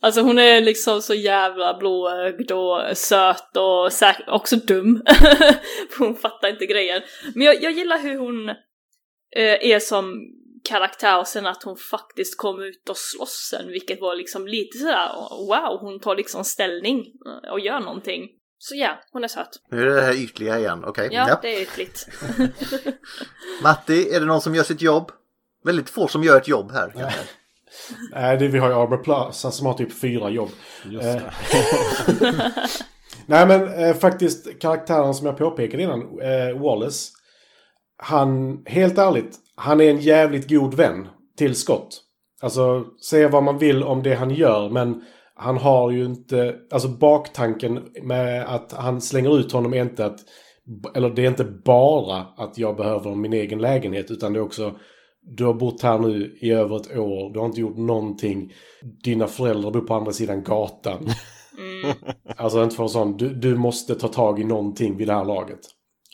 Alltså 0.00 0.20
hon 0.20 0.38
är 0.38 0.60
liksom 0.60 1.02
så 1.02 1.14
jävla 1.14 1.78
blåögd 1.78 2.50
och 2.52 2.96
söt 2.96 3.56
och 3.56 3.92
säk- 3.92 4.24
också 4.28 4.56
dum. 4.56 5.02
För 5.90 5.98
hon 5.98 6.16
fattar 6.16 6.48
inte 6.48 6.66
grejen. 6.66 7.02
Men 7.34 7.46
jag, 7.46 7.62
jag 7.62 7.72
gillar 7.72 7.98
hur 7.98 8.18
hon 8.18 8.48
eh, 8.48 8.54
är 9.70 9.78
som 9.78 10.14
karaktär 10.68 11.18
och 11.18 11.26
sen 11.26 11.46
att 11.46 11.62
hon 11.62 11.76
faktiskt 11.76 12.38
kom 12.38 12.62
ut 12.62 12.88
och 12.88 12.96
slåss 12.96 13.48
sen, 13.50 13.68
vilket 13.68 14.00
var 14.00 14.14
liksom 14.16 14.46
lite 14.46 14.78
sådär 14.78 15.08
wow, 15.48 15.78
hon 15.80 16.00
tar 16.00 16.16
liksom 16.16 16.44
ställning 16.44 16.98
eh, 17.44 17.52
och 17.52 17.60
gör 17.60 17.80
någonting. 17.80 18.28
Så 18.58 18.74
ja, 18.76 19.00
hon 19.12 19.24
är 19.24 19.28
söt. 19.28 19.48
Nu 19.70 19.82
är 19.82 19.86
det 19.94 20.00
här 20.00 20.14
ytliga 20.14 20.58
igen. 20.58 20.84
Okej. 20.84 21.08
Ja, 21.12 21.24
Ja. 21.28 21.38
det 21.42 21.56
är 21.56 21.60
ytligt. 21.60 22.08
Matti, 23.62 24.10
är 24.14 24.20
det 24.20 24.26
någon 24.26 24.40
som 24.40 24.54
gör 24.54 24.62
sitt 24.62 24.82
jobb? 24.82 25.10
Väldigt 25.64 25.90
få 25.90 26.08
som 26.08 26.24
gör 26.24 26.36
ett 26.36 26.48
jobb 26.48 26.72
här. 26.72 26.92
Nej, 28.12 28.36
det, 28.36 28.48
vi 28.48 28.58
har 28.58 28.68
ju 28.68 28.74
Arbor 28.74 28.96
Plaza 28.96 29.50
som 29.50 29.66
har 29.66 29.74
typ 29.74 29.92
fyra 30.00 30.30
jobb. 30.30 30.50
Just 30.84 31.04
Eh. 31.04 31.22
Nej, 33.26 33.46
men 33.46 33.84
eh, 33.84 33.94
faktiskt 33.94 34.60
karaktären 34.60 35.14
som 35.14 35.26
jag 35.26 35.36
påpekade 35.36 35.82
innan, 35.82 36.00
eh, 36.00 36.60
Wallace. 36.60 37.12
Han, 37.96 38.62
helt 38.66 38.98
ärligt, 38.98 39.36
han 39.56 39.80
är 39.80 39.90
en 39.90 40.00
jävligt 40.00 40.48
god 40.48 40.74
vän 40.74 41.08
till 41.38 41.54
Scott. 41.54 42.00
Alltså, 42.42 42.84
säga 43.08 43.28
vad 43.28 43.42
man 43.42 43.58
vill 43.58 43.82
om 43.82 44.02
det 44.02 44.14
han 44.14 44.30
gör, 44.30 44.70
men 44.70 45.02
han 45.34 45.56
har 45.56 45.90
ju 45.90 46.04
inte... 46.04 46.56
Alltså 46.70 46.88
baktanken 46.88 47.80
med 48.02 48.54
att 48.54 48.72
han 48.72 49.00
slänger 49.00 49.38
ut 49.38 49.52
honom 49.52 49.74
är 49.74 49.82
inte 49.82 50.06
att... 50.06 50.20
Eller 50.94 51.10
det 51.10 51.22
är 51.22 51.28
inte 51.28 51.44
bara 51.44 52.26
att 52.36 52.58
jag 52.58 52.76
behöver 52.76 53.14
min 53.14 53.32
egen 53.32 53.58
lägenhet, 53.58 54.10
utan 54.10 54.32
det 54.32 54.38
är 54.38 54.42
också... 54.44 54.76
Du 55.26 55.44
har 55.44 55.54
bott 55.54 55.82
här 55.82 55.98
nu 55.98 56.36
i 56.40 56.50
över 56.50 56.76
ett 56.76 56.98
år, 56.98 57.32
du 57.32 57.38
har 57.38 57.46
inte 57.46 57.60
gjort 57.60 57.76
någonting. 57.76 58.52
Dina 59.04 59.26
föräldrar 59.26 59.70
bor 59.70 59.80
på 59.80 59.94
andra 59.94 60.12
sidan 60.12 60.42
gatan. 60.42 61.08
Alltså 62.36 62.62
inte 62.62 62.76
för 62.76 62.88
sån, 62.88 63.16
du, 63.16 63.34
du 63.34 63.56
måste 63.56 63.94
ta 63.94 64.08
tag 64.08 64.40
i 64.40 64.44
någonting 64.44 64.96
vid 64.96 65.08
det 65.08 65.14
här 65.14 65.24
laget. 65.24 65.60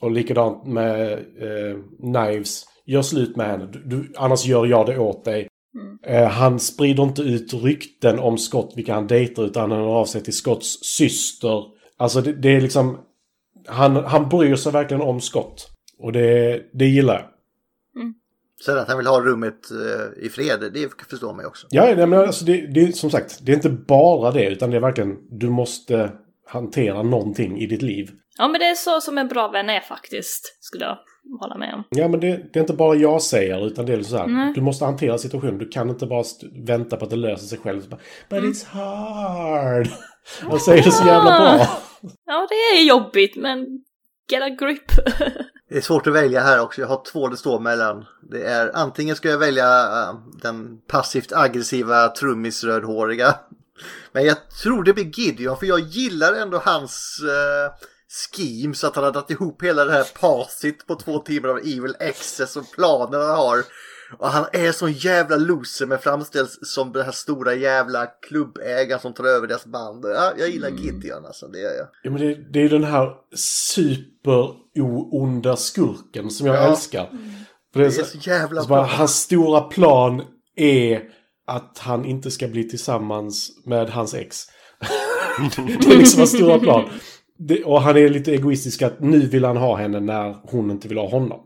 Och 0.03 0.11
likadant 0.11 0.67
med 0.67 1.13
eh, 1.13 1.77
Knives, 2.01 2.65
gör 2.87 3.03
slut 3.03 3.37
med 3.37 3.47
henne. 3.47 3.67
Du, 3.67 3.85
du, 3.85 4.13
annars 4.17 4.47
gör 4.47 4.67
jag 4.67 4.87
det 4.87 4.99
åt 4.99 5.25
dig. 5.25 5.49
Eh, 6.07 6.29
han 6.29 6.61
sprider 6.61 7.03
inte 7.03 7.23
ut 7.23 7.55
rykten 7.55 8.19
om 8.19 8.39
Scott, 8.39 8.73
vilka 8.77 8.95
han 8.95 9.07
dejtar, 9.07 9.45
utan 9.45 9.71
han 9.71 9.81
hör 9.81 9.89
av 9.89 10.05
sig 10.05 10.23
till 10.23 10.33
Scotts 10.33 10.79
syster. 10.83 11.65
Alltså 11.97 12.21
det, 12.21 12.33
det 12.33 12.57
är 12.57 12.61
liksom... 12.61 12.99
Han, 13.67 13.97
han 13.97 14.29
bryr 14.29 14.57
sig 14.57 14.73
verkligen 14.73 15.03
om 15.03 15.21
Scott. 15.21 15.71
Och 15.99 16.13
det, 16.13 16.63
det 16.73 16.87
gillar 16.87 17.15
jag. 17.15 17.30
Sen 18.65 18.79
att 18.79 18.89
han 18.89 18.97
vill 18.99 19.07
ha 19.07 19.21
rummet 19.21 19.71
eh, 19.71 20.25
i 20.25 20.29
fred, 20.29 20.71
det 20.75 21.07
förstår 21.11 21.33
man 21.33 21.41
ju 21.41 21.47
också. 21.47 21.67
Ja, 21.71 21.83
nej, 21.83 22.07
men 22.07 22.19
alltså 22.19 22.45
det, 22.45 22.67
det 22.75 22.81
är 22.81 22.93
som 22.93 23.11
sagt, 23.11 23.39
det 23.43 23.53
är 23.53 23.57
inte 23.57 23.71
bara 23.71 24.31
det, 24.31 24.51
utan 24.51 24.71
det 24.71 24.77
är 24.77 24.81
verkligen, 24.81 25.17
du 25.31 25.51
måste 25.51 26.13
hantera 26.47 27.03
någonting 27.03 27.59
i 27.59 27.67
ditt 27.67 27.83
liv. 27.83 28.11
Ja 28.39 28.49
men 28.49 28.61
det 28.61 28.67
är 28.67 28.75
så 28.75 29.01
som 29.01 29.19
en 29.19 29.29
bra 29.29 29.49
vän 29.49 29.71
är 29.71 29.81
faktiskt, 29.81 30.59
skulle 30.61 30.85
jag 30.85 30.99
hålla 31.41 31.59
med 31.59 31.75
om. 31.75 31.85
Ja, 31.91 32.09
men 32.09 32.21
det, 32.21 32.41
det 32.53 32.59
är 32.59 32.61
inte 32.61 32.73
bara 32.73 32.97
jag 32.97 33.23
säger, 33.23 33.67
utan 33.67 33.87
det 33.87 33.93
är 33.93 34.03
så 34.03 34.17
här, 34.17 34.27
Nej. 34.27 34.53
du 34.55 34.61
måste 34.61 34.85
hantera 34.85 35.19
situationen. 35.19 35.59
Du 35.59 35.69
kan 35.69 35.91
inte 35.91 36.07
bara 36.07 36.25
vänta 36.67 36.97
på 36.97 37.05
att 37.05 37.11
det 37.11 37.17
löser 37.17 37.47
sig 37.47 37.59
själv. 37.59 37.89
Bara, 37.89 38.01
But 38.29 38.45
it's 38.45 38.67
hard. 38.67 39.89
Jag 40.51 40.61
säger 40.61 40.83
det 40.83 40.91
så 40.91 41.07
jävla 41.07 41.39
bra. 41.39 41.67
Ja 42.27 42.47
det 42.49 42.79
är 42.79 42.85
jobbigt 42.85 43.37
men 43.37 43.67
get 44.31 44.43
a 44.43 44.49
grip. 44.49 44.93
Det 45.69 45.77
är 45.77 45.81
svårt 45.81 46.07
att 46.07 46.13
välja 46.13 46.41
här 46.41 46.61
också. 46.61 46.81
Jag 46.81 46.89
har 46.89 47.05
två 47.13 47.29
det 47.29 47.37
står 47.37 47.61
mellan. 47.61 48.05
Det 48.31 48.45
är 48.45 48.71
antingen 48.75 49.17
ska 49.17 49.29
jag 49.29 49.39
välja 49.39 49.67
eh, 49.67 50.15
den 50.43 50.79
passivt 50.87 51.33
aggressiva 51.33 52.09
trummisrödhåriga. 52.09 53.35
Men 54.13 54.25
jag 54.25 54.51
tror 54.63 54.85
det 54.85 54.93
blir 54.93 55.19
Gideon 55.19 55.57
för 55.57 55.67
jag 55.67 55.81
gillar 55.81 56.33
ändå 56.35 56.59
hans 56.65 57.21
eh, 57.23 57.65
uh, 57.65 57.73
schemes. 58.37 58.85
Att 58.85 58.97
han 58.97 59.05
har 59.05 59.13
dragit 59.13 59.31
ihop 59.31 59.63
hela 59.63 59.85
det 59.85 59.93
här 59.93 60.07
passet 60.21 60.87
på 60.87 60.95
två 60.95 61.19
timmar 61.19 61.49
av 61.49 61.59
Evil 61.59 61.97
Access 62.01 62.57
och 62.57 62.73
planer 62.73 63.19
han 63.19 63.37
har. 63.37 63.65
Och 64.19 64.29
han 64.29 64.45
är 64.53 64.73
sån 64.73 64.93
jävla 64.93 65.37
loser 65.37 65.87
men 65.87 65.99
framställs 65.99 66.59
som 66.63 66.93
den 66.93 67.05
här 67.05 67.13
stora 67.13 67.55
jävla 67.55 68.07
klubbägaren 68.07 69.01
som 69.01 69.15
tar 69.15 69.25
över 69.25 69.47
deras 69.47 69.67
band. 69.67 70.05
Ja, 70.05 70.33
jag 70.39 70.49
gillar 70.49 70.69
Gideon 70.71 71.27
alltså, 71.27 71.49
det 71.49 71.59
gör 71.59 71.73
jag. 71.79 71.87
Ja, 72.03 72.11
men 72.11 72.21
det, 72.21 72.35
det 72.53 72.63
är 72.63 72.69
den 72.69 72.85
här 72.85 73.13
super-onda 73.35 75.57
skurken 75.57 76.31
som 76.31 76.47
jag 76.47 76.57
Ja. 76.57 76.61
älskar. 76.61 77.07
För 77.73 77.81
det 77.81 77.87
är 77.87 77.91
Det 77.91 78.01
är 78.01 78.05
så 78.05 78.19
jävla 78.31 78.63
så 78.63 78.69
bara. 78.69 78.85
Hans 78.85 79.15
stora 79.15 79.61
plan 79.61 80.23
är 80.57 81.03
att 81.47 81.79
han 81.79 82.05
inte 82.05 82.31
ska 82.31 82.49
bli 82.49 82.69
tillsammans 82.69 83.51
med 83.67 83.91
hans 83.91 84.15
ex. 84.15 84.41
det 85.57 85.63
är 85.95 85.99
liksom 85.99 86.21
hans 86.21 86.33
stora 86.33 86.59
plan. 86.59 86.91
Det, 87.39 87.65
och 87.65 87.83
han 87.83 87.97
är 87.97 88.09
lite 88.09 88.33
egoistisk 88.33 88.83
att 88.83 89.01
nu 89.01 89.19
vill 89.19 89.45
han 89.45 89.57
ha 89.57 89.77
henne 89.77 90.01
när 90.01 90.37
hon 90.43 90.71
inte 90.71 90.89
vill 90.89 90.99
ha 90.99 91.09
honom. 91.09 91.41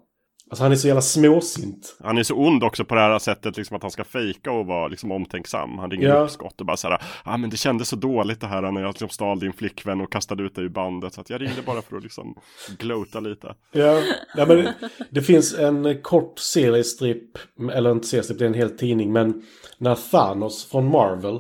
Alltså 0.51 0.63
han 0.63 0.73
är 0.73 0.77
så 0.77 0.87
jävla 0.87 1.03
småsint. 1.03 1.97
Han 2.03 2.19
är 2.19 2.23
så 2.23 2.35
ond 2.35 2.65
också 2.65 2.85
på 2.85 2.95
det 2.95 3.01
här 3.01 3.19
sättet 3.19 3.57
liksom 3.57 3.77
att 3.77 3.83
han 3.83 3.91
ska 3.91 4.05
fejka 4.05 4.51
och 4.53 4.67
vara 4.67 4.89
liksom 4.89 5.13
omtänksam. 5.13 5.79
Han 5.79 5.91
ringer 5.91 6.09
Ja. 6.09 6.15
upp 6.19 6.31
Scott 6.31 6.61
och 6.61 6.67
bara 6.67 6.77
så 6.77 6.89
här, 6.89 7.03
ah, 7.25 7.37
men 7.37 7.51
det 7.51 7.57
kändes 7.57 7.89
så 7.89 7.97
dåligt 7.97 8.41
det 8.41 8.47
här 8.47 8.63
när 8.73 8.81
jag 8.81 8.89
liksom 8.89 9.09
stal 9.09 9.39
din 9.41 9.53
flickvän 9.53 10.01
och 10.01 10.13
kastade 10.13 10.43
ut 10.43 10.55
dig 10.55 10.65
ur 10.65 10.69
bandet. 10.69 11.15
Så 11.15 11.21
att 11.21 11.31
jag 11.31 11.41
ringde 11.41 11.63
bara 11.63 11.83
för 11.83 11.97
att 11.97 12.03
liksom 12.03 12.35
glota 12.79 13.21
lite. 13.21 13.55
Ja, 13.73 14.03
ja 14.37 14.47
men 14.47 14.57
det, 14.57 14.75
det 15.11 15.23
finns 15.23 15.55
en 15.55 16.03
kort 16.03 16.39
seriestripp, 16.39 17.39
eller 17.73 17.91
inte 17.93 18.07
seriestripp, 18.07 18.39
det 18.39 18.45
är 18.45 18.49
en 18.49 18.55
hel 18.55 18.79
tidning, 18.79 19.13
men 19.13 19.43
när 19.79 19.95
Thanos 20.11 20.65
från 20.71 20.91
Marvel, 20.91 21.39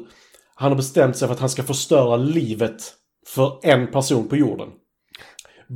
han 0.54 0.68
har 0.70 0.76
bestämt 0.76 1.16
sig 1.16 1.28
för 1.28 1.34
att 1.34 1.40
han 1.40 1.50
ska 1.50 1.62
förstöra 1.62 2.16
livet 2.16 2.82
för 3.26 3.58
en 3.62 3.86
person 3.86 4.28
på 4.28 4.36
jorden. 4.36 4.68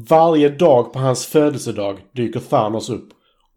Varje 0.09 0.49
dag 0.49 0.93
på 0.93 0.99
hans 0.99 1.27
födelsedag 1.27 1.99
dyker 2.15 2.41
Thanos 2.41 2.91
upp 2.91 3.09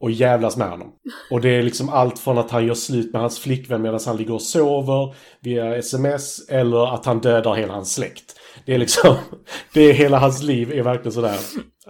och 0.02 0.12
jävlas 0.12 0.58
med 0.58 0.70
honom. 0.70 0.88
Och 1.32 1.42
det 1.42 1.50
är 1.50 1.64
liksom 1.64 1.90
allt 1.90 2.20
från 2.20 2.38
att 2.38 2.52
han 2.52 2.66
gör 2.66 2.74
slut 2.74 3.14
med 3.14 3.22
hans 3.22 3.40
flickvän 3.40 3.82
medan 3.82 4.00
han 4.06 4.18
ligger 4.18 4.34
och 4.34 4.42
sover 4.42 5.16
via 5.40 5.76
sms 5.76 6.50
eller 6.50 6.94
att 6.94 7.06
han 7.06 7.20
dödar 7.20 7.56
hela 7.56 7.74
hans 7.74 7.94
släkt. 7.94 8.36
Det 8.66 8.74
är 8.74 8.78
liksom, 8.78 9.16
det 9.74 9.82
är 9.82 9.94
hela 9.94 10.20
hans 10.20 10.44
liv 10.44 10.72
är 10.72 10.84
verkligen 10.84 11.12
sådär. 11.12 11.38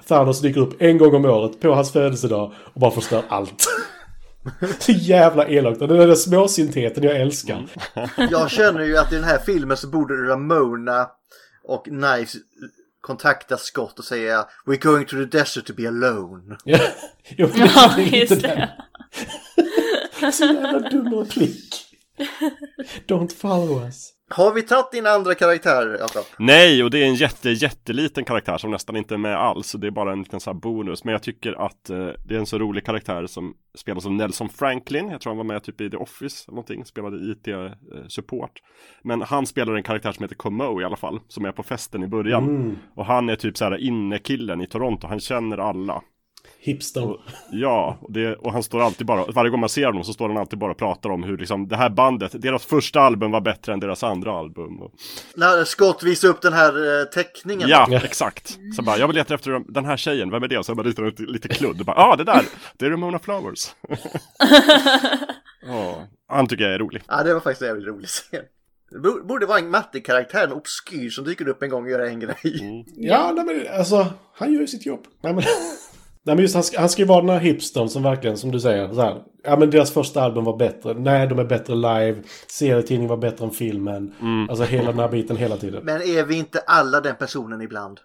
Thanos 0.08 0.42
dyker 0.42 0.62
upp 0.62 0.82
en 0.82 0.98
gång 0.98 1.16
om 1.16 1.26
året 1.26 1.62
på 1.62 1.74
hans 1.74 1.92
födelsedag 1.92 2.54
och 2.74 2.82
bara 2.82 2.92
förstör 2.92 3.24
allt. 3.28 3.66
Så 4.80 4.92
jävla 4.92 5.48
elakt. 5.48 5.82
Och 5.82 5.88
den 5.88 5.98
där 5.98 6.16
småsyntheten 6.16 7.04
jag 7.04 7.22
älskar. 7.22 7.68
Jag 8.18 8.52
känner 8.52 8.84
ju 8.84 8.98
att 8.98 9.12
i 9.12 9.16
den 9.16 9.24
här 9.24 9.40
filmen 9.40 9.78
så 9.78 9.88
borde 9.88 10.14
Ramona 10.14 11.08
och 11.64 11.86
Knives 11.86 12.36
kontakta 13.02 13.57
Scott 13.57 13.99
och 13.99 14.06
säga 14.06 14.48
We're 14.65 14.84
going 14.84 15.06
to 15.06 15.15
the 15.15 15.38
desert 15.38 15.65
to 15.65 15.73
be 15.73 15.88
alone. 15.88 16.57
Ja, 16.65 16.80
jo, 17.38 17.48
det 17.48 17.60
Ja, 17.60 17.99
just 17.99 18.41
det. 18.41 18.72
Så 20.32 20.45
jävla 20.45 20.90
dum 20.90 21.14
replik. 21.14 21.86
Don't 23.07 23.36
follow 23.36 23.86
us. 23.86 24.14
Har 24.32 24.53
vi 24.53 24.62
tagit 24.62 24.91
din 24.91 25.08
andra 25.08 25.36
karaktär, 25.36 25.98
Jakob? 25.99 26.24
Nej, 26.38 26.84
och 26.84 26.91
det 26.91 27.03
är 27.03 27.06
en 27.06 27.16
jätte, 27.16 27.49
jätteliten 27.49 28.26
karaktär 28.26 28.58
som 28.58 28.72
nästan 28.72 28.95
inte 28.95 29.14
är 29.14 29.18
med 29.18 29.38
alls. 29.38 29.72
Det 29.72 29.88
är 29.88 29.91
bara 29.91 30.12
en 30.12 30.20
liten 30.20 30.40
så 30.40 30.49
här 30.49 30.60
bonus. 30.60 31.03
Men 31.03 31.12
jag 31.12 31.24
tycker 31.24 31.66
att 31.66 31.90
eh, 31.90 32.08
det 32.26 32.36
är 32.36 32.40
en 32.40 32.45
så 32.45 32.60
rolig 32.60 32.86
karaktär 32.86 33.28
som 33.28 33.53
spelas 33.78 34.06
av 34.06 34.12
Nelson 34.12 34.49
Franklin. 34.49 35.10
Jag 35.10 35.22
tror 35.22 35.32
han 35.32 35.38
var 35.38 35.44
med 35.44 35.64
typ 35.64 35.82
i 35.82 35.90
The 35.90 35.98
Office 35.98 36.45
eller 36.48 36.56
någonting. 36.56 36.86
Spelade 36.86 37.18
IT-support. 37.32 38.52
Men 39.03 39.22
han 39.22 39.45
spelar 39.45 39.74
en 39.74 39.84
karaktär 39.84 40.12
som 40.12 40.24
heter 40.24 40.36
Como 40.36 40.82
i 40.82 40.86
alla 40.86 40.98
fall. 40.98 41.20
Som 41.28 41.45
är 41.45 41.52
på 41.52 41.64
festen 41.64 42.03
i 42.03 42.08
början. 42.08 42.44
Mm. 42.44 42.78
Och 42.95 43.06
han 43.06 43.30
är 43.30 43.36
typ 43.36 43.58
så 43.58 43.66
här 43.66 43.78
innekillen 43.78 44.62
i 44.62 44.68
Toronto. 44.68 45.08
Han 45.08 45.20
känner 45.20 45.58
alla. 45.58 46.02
Hipster. 46.64 47.16
Ja, 47.52 47.98
och, 48.02 48.12
det, 48.12 48.36
och 48.36 48.54
han 48.54 48.64
står 48.64 48.82
alltid 48.82 49.08
bara, 49.08 49.26
varje 49.26 49.50
gång 49.52 49.60
man 49.60 49.70
ser 49.70 49.86
honom 49.86 50.04
så 50.04 50.14
står 50.14 50.28
han 50.30 50.38
alltid 50.38 50.60
bara 50.60 50.72
och 50.72 50.78
pratar 50.78 51.10
om 51.10 51.24
hur 51.24 51.38
liksom 51.38 51.68
det 51.68 51.76
här 51.78 51.90
bandet, 51.90 52.42
deras 52.42 52.66
första 52.66 53.02
album 53.02 53.32
var 53.32 53.42
bättre 53.42 53.74
än 53.74 53.80
deras 53.80 54.04
andra 54.04 54.32
album. 54.38 54.82
Och, 54.82 54.92
När 55.36 55.64
Scott 55.64 56.04
visar 56.04 56.28
upp 56.28 56.42
den 56.42 56.54
här 56.54 57.00
eh, 57.02 57.06
teckningen. 57.06 57.70
ja, 57.70 57.88
exakt. 58.04 58.58
Så 58.76 58.82
bara, 58.84 58.98
jag 58.98 59.08
vill 59.08 59.16
leta 59.16 59.34
efter 59.34 59.72
den 59.74 59.86
här 59.86 59.98
tjejen, 59.98 60.32
vem 60.32 60.44
är 60.44 60.48
det? 60.48 60.58
Och 60.58 60.66
så 60.66 60.76
bara 60.76 60.88
ritar 60.88 61.04
han 61.04 61.10
lite, 61.10 61.24
lite 61.24 61.48
kludd 61.48 61.80
och 61.80 61.86
bara, 61.86 61.98
ja 61.98 62.08
ah, 62.08 62.16
det 62.16 62.24
där, 62.24 62.46
det 62.78 62.86
är 62.86 62.90
Ramona 62.90 63.20
Flowers. 63.20 63.76
Ja, 65.68 66.08
han 66.28 66.48
tycker 66.48 66.64
jag 66.64 66.74
är 66.74 66.80
rolig. 66.80 67.02
Ja, 67.08 67.24
det 67.24 67.34
var 67.34 67.42
faktiskt 67.42 67.62
en 67.62 67.68
jävligt 67.68 67.88
rolig 67.88 68.08
scen. 68.08 68.44
Det 68.92 69.00
bo- 69.00 69.24
borde 69.28 69.46
vara 69.46 69.60
en 69.60 69.70
mattekaraktär, 69.70 70.44
en 70.44 70.52
obskyr 70.54 71.10
som 71.10 71.26
dyker 71.26 71.48
upp 71.48 71.64
en 71.64 71.70
gång 71.70 71.84
och 71.84 71.90
gör 71.90 72.00
en 72.00 72.20
grej. 72.20 72.86
Ja, 72.96 73.32
nej, 73.36 73.46
men 73.46 73.78
alltså, 73.80 74.08
han 74.36 74.54
gör 74.54 74.62
ju 74.62 74.68
sitt 74.68 74.86
jobb. 74.86 75.04
Nej, 75.22 75.34
men, 75.34 75.44
nej, 76.26 76.35
men 76.35 76.39
just 76.39 76.53
han 76.56 76.64
ska, 76.64 76.80
han 76.80 76.89
ska 76.89 77.02
ju 77.02 77.07
vara 77.07 77.22
den 77.22 77.30
här 77.30 77.39
hipstern 77.39 77.89
som 77.89 78.03
verkligen, 78.03 78.38
som 78.38 78.52
du 78.52 78.60
säger, 78.60 78.93
så 78.93 79.02
här, 79.02 79.23
ja 79.43 79.57
men 79.57 79.69
deras 79.69 79.93
första 79.93 80.22
album 80.22 80.43
var 80.43 80.57
bättre. 80.57 80.93
Nej, 80.93 81.27
de 81.27 81.39
är 81.39 81.43
bättre 81.43 81.76
live. 81.76 82.22
Serietidningen 82.48 83.10
var 83.10 83.18
bättre 83.18 83.45
än 83.45 83.52
filmen. 83.52 84.14
Alltså 84.49 84.64
hela 84.64 84.91
den 84.91 84.99
här 84.99 85.10
biten 85.10 85.38
hela 85.38 85.57
tiden. 85.57 85.85
Men 85.85 86.02
är 86.02 86.23
vi 86.23 86.35
inte 86.38 86.60
alla 86.60 87.02
den 87.02 87.15
personen 87.15 87.61
ibland? 87.61 87.99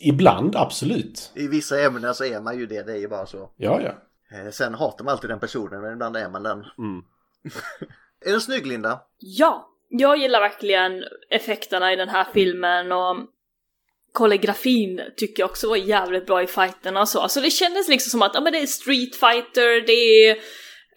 Ibland, 0.00 0.56
absolut. 0.56 1.32
I 1.34 1.48
vissa 1.48 1.80
ämnen 1.80 2.14
så 2.14 2.24
är 2.24 2.40
man 2.40 2.58
ju 2.58 2.66
det, 2.66 2.82
det 2.82 2.92
är 2.92 2.96
ju 2.98 3.08
bara 3.08 3.26
så. 3.26 3.50
Ja, 3.56 3.80
ja. 3.80 3.92
Eh, 4.38 4.50
Sen 4.50 4.74
hatar 4.74 5.04
man 5.04 5.12
alltid 5.12 5.30
den 5.30 5.40
personen, 5.40 5.82
men 5.82 5.92
ibland 5.92 6.16
är 6.16 6.28
man 6.28 6.42
den. 6.42 6.58
är 8.26 8.30
den 8.30 8.40
snygg, 8.40 8.66
Linda? 8.66 9.00
Ja, 9.18 9.68
jag 9.88 10.16
gillar 10.16 10.40
verkligen 10.40 11.04
effekterna 11.30 11.92
i 11.92 11.96
den 11.96 12.08
här 12.08 12.26
filmen 12.32 12.92
och 12.92 13.16
koreografin 14.12 15.00
tycker 15.16 15.42
jag 15.42 15.50
också 15.50 15.68
var 15.68 15.76
jävligt 15.76 16.26
bra 16.26 16.42
i 16.42 16.46
fighterna 16.46 17.00
och 17.00 17.08
så. 17.08 17.20
Alltså 17.20 17.40
det 17.40 17.50
kändes 17.50 17.88
liksom 17.88 18.10
som 18.10 18.22
att 18.22 18.34
ja, 18.34 18.40
men 18.40 18.52
det 18.52 18.58
är 18.58 18.66
Street 18.66 19.16
Fighter, 19.16 19.86
det 19.86 19.92
är 19.92 20.30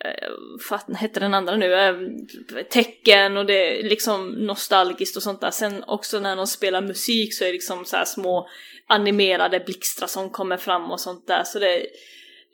eh, 0.06 0.30
vad 0.70 0.98
hette 0.98 1.20
den 1.20 1.34
andra 1.34 1.56
nu? 1.56 1.76
Ehm, 1.76 2.28
tecken 2.70 3.38
och 3.38 3.46
det 3.46 3.80
är 3.80 3.84
liksom 3.84 4.30
nostalgiskt 4.30 5.18
och 5.18 5.24
sånt 5.24 5.42
där. 5.42 5.52
Sen 5.52 5.84
också 5.88 6.20
när 6.20 6.36
de 6.36 6.48
spelar 6.48 6.82
musik 6.82 7.34
så 7.34 7.44
är 7.44 7.48
det 7.48 7.54
liksom 7.54 7.86
så 7.86 7.98
här 7.98 8.06
små 8.06 8.50
animerade 8.88 9.60
blixtrar 9.60 10.08
som 10.08 10.30
kommer 10.30 10.58
fram 10.58 10.92
och 10.92 11.00
sånt 11.00 11.28
där. 11.28 11.44
Så 11.44 11.60
det, 11.60 11.88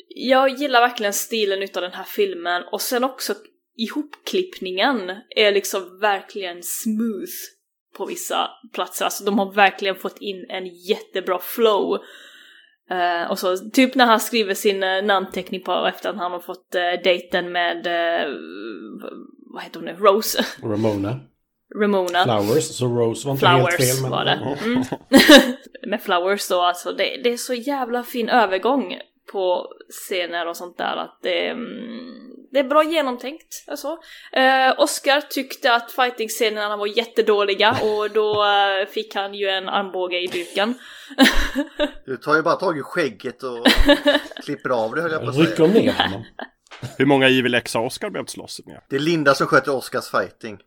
jag 0.08 0.50
gillar 0.50 0.82
verkligen 0.82 1.14
stilen 1.14 1.64
utav 1.64 1.84
den 1.84 1.94
här 1.94 2.04
filmen 2.04 2.64
och 2.72 2.82
sen 2.82 3.04
också 3.04 3.36
ihopklippningen 3.78 5.12
är 5.30 5.52
liksom 5.52 6.00
verkligen 6.00 6.64
smooth 6.64 7.32
på 7.97 8.05
vissa 8.05 8.49
platser. 8.73 9.05
Alltså 9.05 9.23
de 9.23 9.39
har 9.39 9.51
verkligen 9.51 9.95
fått 9.95 10.18
in 10.18 10.45
en 10.49 10.68
jättebra 10.68 11.39
flow. 11.39 11.99
Eh, 12.89 13.31
och 13.31 13.39
så 13.39 13.57
typ 13.57 13.95
när 13.95 14.05
han 14.05 14.19
skriver 14.19 14.53
sin 14.53 14.84
uh, 14.84 15.03
namnteckning 15.03 15.61
på 15.61 15.85
efter 15.85 16.09
att 16.09 16.18
han 16.18 16.31
har 16.31 16.39
fått 16.39 16.76
uh, 16.76 17.03
dejten 17.03 17.51
med, 17.51 17.88
eh, 17.88 18.34
vad 19.53 19.63
heter 19.63 19.80
hon 19.80 19.85
nu, 19.85 19.93
Rose, 19.93 20.45
Ramona. 20.63 21.19
Ramona. 21.81 22.23
Flowers. 22.23 22.63
Så 22.63 22.85
Rose 22.85 23.27
var 23.27 23.34
inte 23.34 23.47
helt 23.47 23.76
Flowers 23.76 23.93
fel. 23.93 24.01
Men... 24.01 24.11
var 24.11 24.26
det. 24.26 24.57
Mm. 24.65 24.84
med 25.89 26.01
Flowers 26.01 26.47
då, 26.47 26.61
alltså 26.61 26.91
det, 26.91 27.22
det 27.23 27.34
är 27.34 27.38
så 27.38 27.53
jävla 27.53 28.03
fin 28.03 28.30
övergång 28.30 28.97
på 29.31 29.68
scener 29.89 30.47
och 30.47 30.57
sånt 30.57 30.77
där 30.77 30.97
att 30.97 31.19
det, 31.22 31.47
mm, 31.47 32.31
det 32.52 32.60
är 32.60 32.64
bra 32.64 32.84
genomtänkt. 32.84 33.64
Alltså. 33.68 33.98
Eh, 34.34 34.73
Oscar 34.80 35.22
tyckte 35.22 35.73
att 35.73 35.91
fighting-scenerna 35.91 36.78
var 36.78 36.98
jättedåliga 36.98 37.72
och 37.82 38.11
då 38.11 38.45
eh, 38.45 38.88
fick 38.88 39.15
han 39.15 39.34
ju 39.34 39.48
en 39.49 39.69
armbåge 39.69 40.19
i 40.19 40.28
buken. 40.28 40.73
Du 42.06 42.18
tar 42.18 42.36
ju 42.36 42.41
bara 42.41 42.56
tag 42.56 42.78
i 42.78 42.82
skägget 42.82 43.44
och 43.44 43.65
klipper 44.45 44.69
av 44.69 44.95
det 44.95 45.02
höll 45.02 45.11
jag 45.11 45.22
på 45.23 45.30
att 45.30 45.38
Rycker 45.38 45.56
säga. 45.56 45.68
ner 45.68 45.94
honom. 45.94 46.23
Hur 46.98 47.06
många 47.06 47.28
Evil 47.28 47.53
X 47.56 47.73
har 47.73 47.86
Oscar 47.86 48.10
behövt 48.10 48.30
slåss 48.30 48.61
med? 48.65 48.82
Det 48.90 48.95
är 48.95 48.99
Linda 48.99 49.34
som 49.36 49.48
sköter 49.48 49.76
Oscars 49.76 50.11
fighting. 50.11 50.60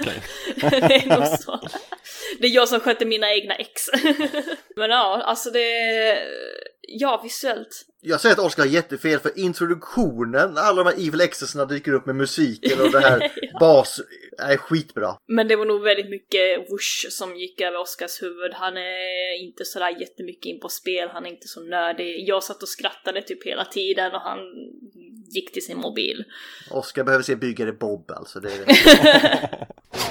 Okej. 0.00 0.22
det 0.60 0.94
är 0.94 1.18
nog 1.18 1.26
så. 1.38 1.60
Det 2.38 2.46
är 2.46 2.50
jag 2.50 2.68
som 2.68 2.80
sköter 2.80 3.06
mina 3.06 3.34
egna 3.34 3.54
ex. 3.54 3.82
Men 4.76 4.90
ja, 4.90 5.22
alltså 5.24 5.50
det... 5.50 6.18
Ja, 6.88 7.20
visuellt. 7.22 7.86
Jag 8.00 8.20
säger 8.20 8.32
att 8.32 8.46
Oscar 8.46 8.62
har 8.62 8.70
jättefel 8.70 9.18
för 9.18 9.38
introduktionen, 9.38 10.58
alla 10.58 10.84
de 10.84 10.90
här 10.90 11.08
Evil 11.08 11.20
Excesserna 11.20 11.64
dyker 11.64 11.92
upp 11.92 12.06
med 12.06 12.16
musiken 12.16 12.80
och 12.80 12.90
det 12.90 13.00
här 13.00 13.32
bas 13.60 14.00
är 14.38 14.56
skitbra. 14.56 15.16
Men 15.28 15.48
det 15.48 15.56
var 15.56 15.64
nog 15.64 15.82
väldigt 15.82 16.10
mycket 16.10 16.70
whoosh 16.70 17.08
som 17.10 17.36
gick 17.36 17.60
över 17.60 17.80
Oscars 17.80 18.22
huvud. 18.22 18.52
Han 18.54 18.76
är 18.76 19.42
inte 19.42 19.64
sådär 19.64 20.00
jättemycket 20.00 20.46
in 20.46 20.60
på 20.60 20.68
spel, 20.68 21.08
han 21.12 21.26
är 21.26 21.30
inte 21.30 21.48
så 21.48 21.60
nördig. 21.60 22.28
Jag 22.28 22.42
satt 22.42 22.62
och 22.62 22.68
skrattade 22.68 23.22
typ 23.22 23.46
hela 23.46 23.64
tiden 23.64 24.12
och 24.12 24.20
han 24.20 24.38
gick 25.34 25.52
till 25.52 25.64
sin 25.64 25.78
mobil. 25.78 26.24
Oscar 26.70 27.04
behöver 27.04 27.24
se 27.24 27.36
byggare 27.36 27.72
Bob 27.72 28.10
alltså. 28.10 28.40
Det 28.40 28.48
är... 28.48 29.66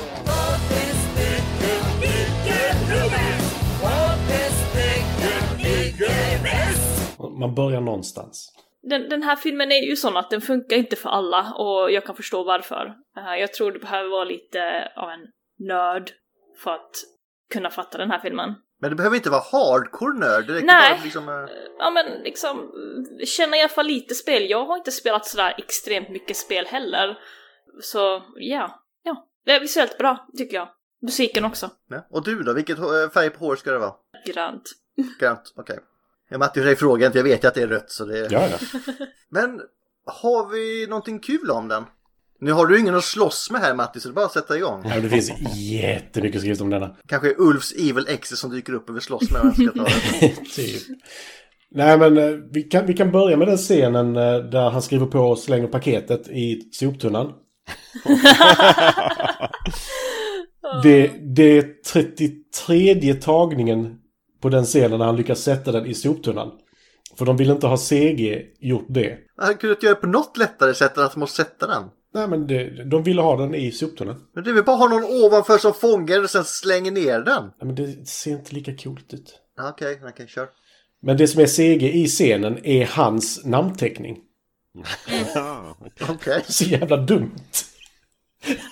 Man 7.44 7.56
börjar 7.56 7.82
någonstans. 7.82 8.52
Den, 8.82 9.10
den 9.10 9.24
här 9.24 9.36
filmen 9.36 9.72
är 9.72 9.82
ju 9.82 9.96
sån 9.96 10.18
att 10.18 10.30
den 10.30 10.42
funkar 10.42 10.78
inte 10.78 10.96
för 10.96 11.10
alla 11.10 11.54
och 11.54 11.92
jag 11.92 12.06
kan 12.06 12.16
förstå 12.16 12.44
varför. 12.44 12.94
Eh, 13.18 13.40
jag 13.40 13.54
tror 13.54 13.72
du 13.72 13.80
behöver 13.80 14.10
vara 14.10 14.24
lite 14.24 14.92
av 14.96 15.10
en 15.10 15.28
nörd 15.68 16.12
för 16.64 16.72
att 16.72 16.92
kunna 17.54 17.70
fatta 17.70 17.98
den 17.98 18.12
här 18.12 18.20
filmen. 18.20 18.54
Men 18.82 18.90
det 18.90 18.96
behöver 18.96 19.16
inte 19.16 19.30
vara 19.30 19.42
hardcore 19.52 20.20
nörd. 20.20 20.48
Det 20.48 20.54
räcker 20.54 20.66
Nej. 20.68 20.94
bara 20.96 21.04
liksom... 21.04 21.30
eh, 21.30 21.50
Ja 21.80 21.90
men 21.90 22.06
liksom, 22.24 22.60
eh, 22.60 23.26
känna 23.26 23.58
i 23.58 23.60
alla 23.60 23.70
fall 23.70 23.86
lite 23.88 24.16
spel. 24.16 24.50
Jag 24.50 24.66
har 24.66 24.78
inte 24.78 24.92
spelat 24.92 25.26
sådär 25.26 25.56
extremt 25.58 26.10
mycket 26.10 26.38
spel 26.38 26.66
heller. 26.66 27.18
Så 27.82 28.24
ja, 28.36 28.84
ja. 29.04 29.28
Det 29.46 29.52
är 29.52 29.60
visuellt 29.60 29.98
bra, 29.98 30.28
tycker 30.38 30.58
jag. 30.58 30.70
Musiken 31.02 31.46
också. 31.46 31.70
Ja. 31.90 32.08
Och 32.10 32.24
du 32.24 32.44
då? 32.44 32.54
Vilket 32.54 32.78
färg 33.14 33.30
på 33.30 33.46
hår 33.46 33.56
ska 33.56 33.72
det 33.72 33.80
vara? 33.80 33.94
Grönt. 34.26 34.64
Grönt, 35.20 35.54
okej. 35.56 35.80
Jag 36.34 36.40
Matti, 36.40 36.60
dig 36.60 36.76
frågan 36.76 37.06
inte. 37.06 37.20
Jag 37.20 37.24
vet 37.24 37.44
ju 37.44 37.48
att 37.48 37.54
det 37.54 37.62
är 37.62 37.68
rött 37.68 37.92
så 37.92 38.06
det... 38.06 38.28
Ja, 38.32 38.48
ja. 38.52 38.58
Men 39.30 39.62
har 40.06 40.52
vi 40.52 40.88
någonting 40.88 41.20
kul 41.20 41.52
om 41.52 41.68
den? 41.68 41.84
Nu 42.40 42.52
har 42.52 42.66
du 42.66 42.80
ingen 42.80 42.96
att 42.96 43.04
slåss 43.04 43.52
med 43.52 43.62
här 43.62 43.76
Matti 43.76 44.00
så 44.00 44.08
det 44.08 44.12
är 44.12 44.16
bara 44.16 44.26
att 44.26 44.32
sätta 44.32 44.58
igång. 44.58 44.82
ja 44.86 45.00
det 45.00 45.10
finns 45.10 45.32
jättemycket 45.56 46.42
skrivet 46.42 46.62
om 46.62 46.70
denna. 46.70 46.96
Kanske 47.08 47.36
Ulfs 47.38 47.74
Evil 47.74 48.06
Exes 48.08 48.40
som 48.40 48.52
dyker 48.52 48.74
upp 48.74 48.90
och 48.90 48.96
vill 48.96 49.02
slåss 49.02 49.32
med 49.32 49.42
vem 49.42 49.54
ska 49.54 49.72
ta 49.72 49.84
det. 49.84 50.36
typ. 50.56 50.82
Nej 51.72 51.98
men 51.98 52.18
eh, 52.18 52.30
vi 52.52 52.64
kan, 52.64 52.86
vi 52.86 52.94
kan 52.94 53.12
börja 53.12 53.38
med 53.38 53.48
den 53.48 53.58
scenen 53.58 54.16
eh, 54.16 54.38
där 54.38 54.70
han 54.70 54.82
skriver 54.82 55.06
på 55.06 55.20
och 55.20 55.40
slänger 55.40 55.68
paketet 55.68 56.28
i 56.28 56.70
soptunnan. 56.72 57.34
Det, 60.84 61.12
det 61.36 61.58
är 61.58 61.66
33 61.94 63.14
tagningen 63.14 64.00
på 64.44 64.50
den 64.50 64.66
scenen 64.66 65.00
när 65.00 65.06
han 65.06 65.16
lyckas 65.16 65.42
sätta 65.42 65.72
den 65.72 65.86
i 65.86 65.94
soptunnan. 65.94 66.52
För 67.18 67.26
de 67.26 67.38
vill 67.38 67.50
inte 67.50 67.68
ha 67.68 67.78
CG 67.78 68.46
gjort 68.60 68.86
det. 68.90 69.18
Han 69.38 69.58
kunde 69.58 69.74
inte 69.74 69.86
göra 69.86 69.96
det 69.96 70.02
på 70.02 70.08
något 70.08 70.38
lättare 70.38 70.74
sätt 70.74 70.98
än 70.98 71.04
att 71.04 71.16
man 71.16 71.20
måste 71.20 71.44
sätta 71.44 71.68
den. 71.68 71.84
Nej 72.14 72.28
men 72.28 72.48
det, 72.48 72.90
de 72.90 73.04
ville 73.04 73.22
ha 73.22 73.38
den 73.38 73.56
i 73.56 73.72
soptunnan. 73.72 74.16
Men 74.36 74.44
det 74.44 74.54
vill 74.54 74.64
bara 74.64 74.76
ha 74.76 74.88
någon 74.88 75.04
ovanför 75.04 75.58
som 75.58 75.74
fångar 75.74 76.24
och 76.24 76.30
sen 76.30 76.44
slänger 76.44 76.92
ner 76.92 77.20
den. 77.20 77.44
Nej, 77.44 77.66
men 77.66 77.76
det 77.76 78.08
ser 78.08 78.32
inte 78.32 78.56
lika 78.56 78.76
coolt 78.78 79.14
ut. 79.14 79.40
Okej, 79.72 80.02
okej, 80.04 80.28
kör. 80.28 80.48
Men 81.02 81.18
det 81.18 81.28
som 81.28 81.42
är 81.42 81.46
CG 81.46 81.94
i 81.94 82.08
scenen 82.08 82.66
är 82.66 82.86
hans 82.86 83.46
namnteckning. 83.46 84.18
Okej. 86.10 86.44
Så 86.48 86.64
jävla 86.64 86.98
dumt. 86.98 87.36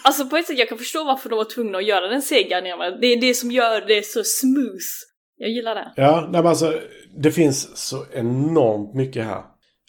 Alltså 0.03 0.25
på 0.25 0.37
ett 0.37 0.47
sätt 0.47 0.57
jag 0.57 0.69
kan 0.69 0.77
förstå 0.77 1.03
varför 1.03 1.29
de 1.29 1.35
var 1.35 1.45
tvungna 1.45 1.77
att 1.77 1.85
göra 1.85 2.07
den 2.07 2.21
sega 2.21 2.61
Det 2.61 3.07
är 3.07 3.21
det 3.21 3.33
som 3.33 3.51
gör 3.51 3.81
det 3.87 4.05
så 4.05 4.23
smooth. 4.23 5.10
Jag 5.41 5.49
gillar 5.49 5.75
det. 5.75 5.93
Ja, 5.95 6.21
nej, 6.21 6.41
men 6.41 6.47
alltså 6.47 6.73
det 7.17 7.31
finns 7.31 7.77
så 7.77 8.05
enormt 8.13 8.93
mycket 8.93 9.25
här. 9.25 9.43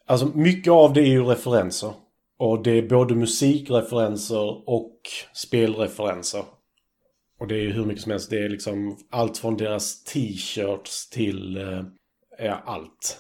Alltså 0.07 0.27
mycket 0.27 0.71
av 0.73 0.93
det 0.93 1.01
är 1.01 1.07
ju 1.07 1.25
referenser. 1.25 1.93
Och 2.39 2.63
det 2.63 2.71
är 2.71 2.89
både 2.89 3.15
musikreferenser 3.15 4.69
och 4.69 5.01
spelreferenser. 5.35 6.43
Och 7.41 7.49
det 7.49 7.55
är 7.55 7.61
ju 7.61 7.73
hur 7.73 7.85
mycket 7.85 8.03
som 8.03 8.13
helst. 8.13 8.31
Det 8.31 8.45
är 8.45 8.49
liksom 8.49 8.97
allt 9.11 9.39
från 9.39 9.57
deras 9.57 10.05
t-shirts 10.05 11.11
till 11.11 11.57
eh, 11.57 11.83
ja, 12.39 12.63
allt. 12.67 13.19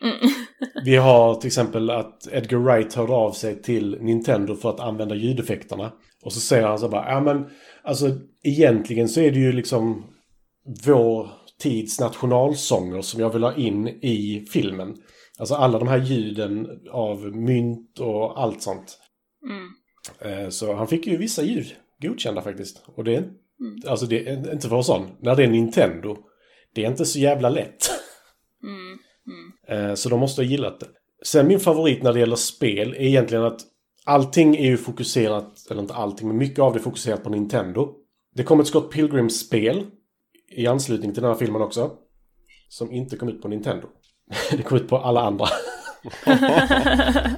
Vi 0.84 0.96
har 0.96 1.34
till 1.34 1.48
exempel 1.48 1.90
att 1.90 2.28
Edgar 2.32 2.58
Wright 2.58 2.94
hörde 2.94 3.12
av 3.12 3.32
sig 3.32 3.62
till 3.62 3.98
Nintendo 4.00 4.54
för 4.54 4.70
att 4.70 4.80
använda 4.80 5.14
ljudeffekterna. 5.14 5.92
Och 6.24 6.32
så 6.32 6.40
säger 6.40 6.66
han 6.66 6.78
så 6.78 6.88
bara, 6.88 7.12
ja 7.12 7.20
men 7.20 7.46
alltså 7.82 8.06
egentligen 8.42 9.08
så 9.08 9.20
är 9.20 9.30
det 9.30 9.38
ju 9.38 9.52
liksom 9.52 10.04
vår 10.86 11.39
tids 11.60 12.00
nationalsånger 12.00 13.00
som 13.00 13.20
jag 13.20 13.30
vill 13.32 13.42
ha 13.42 13.54
in 13.54 13.88
i 13.88 14.46
filmen. 14.50 14.96
Alltså 15.38 15.54
alla 15.54 15.78
de 15.78 15.88
här 15.88 15.98
ljuden 15.98 16.68
av 16.90 17.36
mynt 17.36 17.98
och 17.98 18.42
allt 18.42 18.62
sånt. 18.62 18.98
Mm. 19.44 20.42
Eh, 20.44 20.48
Så 20.48 20.74
han 20.74 20.88
fick 20.88 21.06
ju 21.06 21.16
vissa 21.16 21.42
ljud 21.42 21.66
godkända 22.02 22.42
faktiskt. 22.42 22.82
Och 22.96 23.04
det 23.04 23.16
är, 23.16 23.30
alltså 23.86 24.06
det 24.06 24.28
är 24.28 24.52
inte 24.52 24.68
för 24.68 24.76
en 24.76 24.84
sån. 24.84 25.06
När 25.20 25.36
det 25.36 25.44
är 25.44 25.48
Nintendo, 25.48 26.16
det 26.74 26.84
är 26.84 26.90
inte 26.90 27.04
så 27.04 27.18
jävla 27.18 27.48
lätt. 27.48 27.90
Mm. 28.62 28.98
Mm. 29.68 29.90
Eh, 29.90 29.94
Så 29.94 30.08
de 30.08 30.20
måste 30.20 30.42
ha 30.42 30.46
gillat 30.46 30.80
det. 30.80 30.86
Sen 31.24 31.46
min 31.48 31.60
favorit 31.60 32.02
när 32.02 32.12
det 32.12 32.20
gäller 32.20 32.36
spel 32.36 32.92
är 32.92 33.00
egentligen 33.00 33.44
att 33.44 33.60
allting 34.04 34.56
är 34.56 34.64
ju 34.66 34.76
fokuserat, 34.76 35.66
eller 35.70 35.80
inte 35.80 35.94
allting, 35.94 36.28
men 36.28 36.36
mycket 36.36 36.58
av 36.58 36.72
det 36.72 36.78
är 36.78 36.82
fokuserat 36.82 37.24
på 37.24 37.30
Nintendo. 37.30 37.94
Det 38.34 38.42
kom 38.42 38.60
ett 38.60 38.66
Scott 38.66 38.90
Pilgrim-spel 38.92 39.86
i 40.50 40.66
anslutning 40.66 41.14
till 41.14 41.22
den 41.22 41.32
här 41.32 41.38
filmen 41.38 41.62
också. 41.62 41.92
Som 42.68 42.92
inte 42.92 43.16
kom 43.16 43.28
ut 43.28 43.42
på 43.42 43.48
Nintendo. 43.48 43.86
det 44.50 44.62
kom 44.62 44.78
ut 44.78 44.88
på 44.88 44.98
alla 44.98 45.20
andra. 45.20 45.46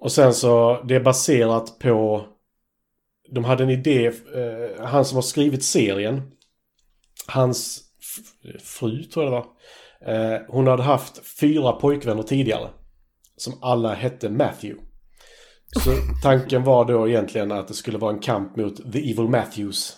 Och 0.00 0.12
sen 0.12 0.34
så, 0.34 0.82
det 0.88 0.94
är 0.94 1.00
baserat 1.00 1.78
på... 1.78 2.26
De 3.32 3.44
hade 3.44 3.62
en 3.62 3.70
idé, 3.70 4.06
eh, 4.06 4.84
han 4.86 5.04
som 5.04 5.16
har 5.16 5.22
skrivit 5.22 5.64
serien. 5.64 6.22
Hans 7.26 7.84
fru, 8.62 9.04
tror 9.04 9.24
jag 9.24 9.32
det 9.32 9.36
var. 9.36 9.46
Eh, 10.14 10.40
hon 10.48 10.66
hade 10.66 10.82
haft 10.82 11.38
fyra 11.40 11.72
pojkvänner 11.72 12.22
tidigare. 12.22 12.70
Som 13.36 13.58
alla 13.62 13.94
hette 13.94 14.30
Matthew. 14.30 14.82
Så 15.84 15.90
tanken 16.22 16.64
var 16.64 16.84
då 16.84 17.08
egentligen 17.08 17.52
att 17.52 17.68
det 17.68 17.74
skulle 17.74 17.98
vara 17.98 18.12
en 18.12 18.20
kamp 18.20 18.56
mot 18.56 18.92
The 18.92 19.10
Evil 19.10 19.28
Matthews. 19.28 19.96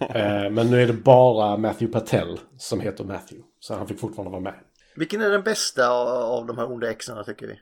Eh, 0.00 0.50
men 0.50 0.70
nu 0.70 0.82
är 0.82 0.86
det 0.86 0.92
bara 0.92 1.56
Matthew 1.56 1.92
Patel 2.00 2.38
som 2.58 2.80
heter 2.80 3.04
Matthew. 3.04 3.46
Så 3.60 3.74
han 3.74 3.88
fick 3.88 4.00
fortfarande 4.00 4.30
vara 4.30 4.40
med. 4.42 4.54
Vilken 4.96 5.20
är 5.20 5.30
den 5.30 5.42
bästa 5.42 5.88
av, 5.88 6.46
de 6.46 6.58
här 6.58 6.72
onda 6.72 6.90
exarna 6.90 7.24
tycker 7.24 7.46
vi? 7.46 7.54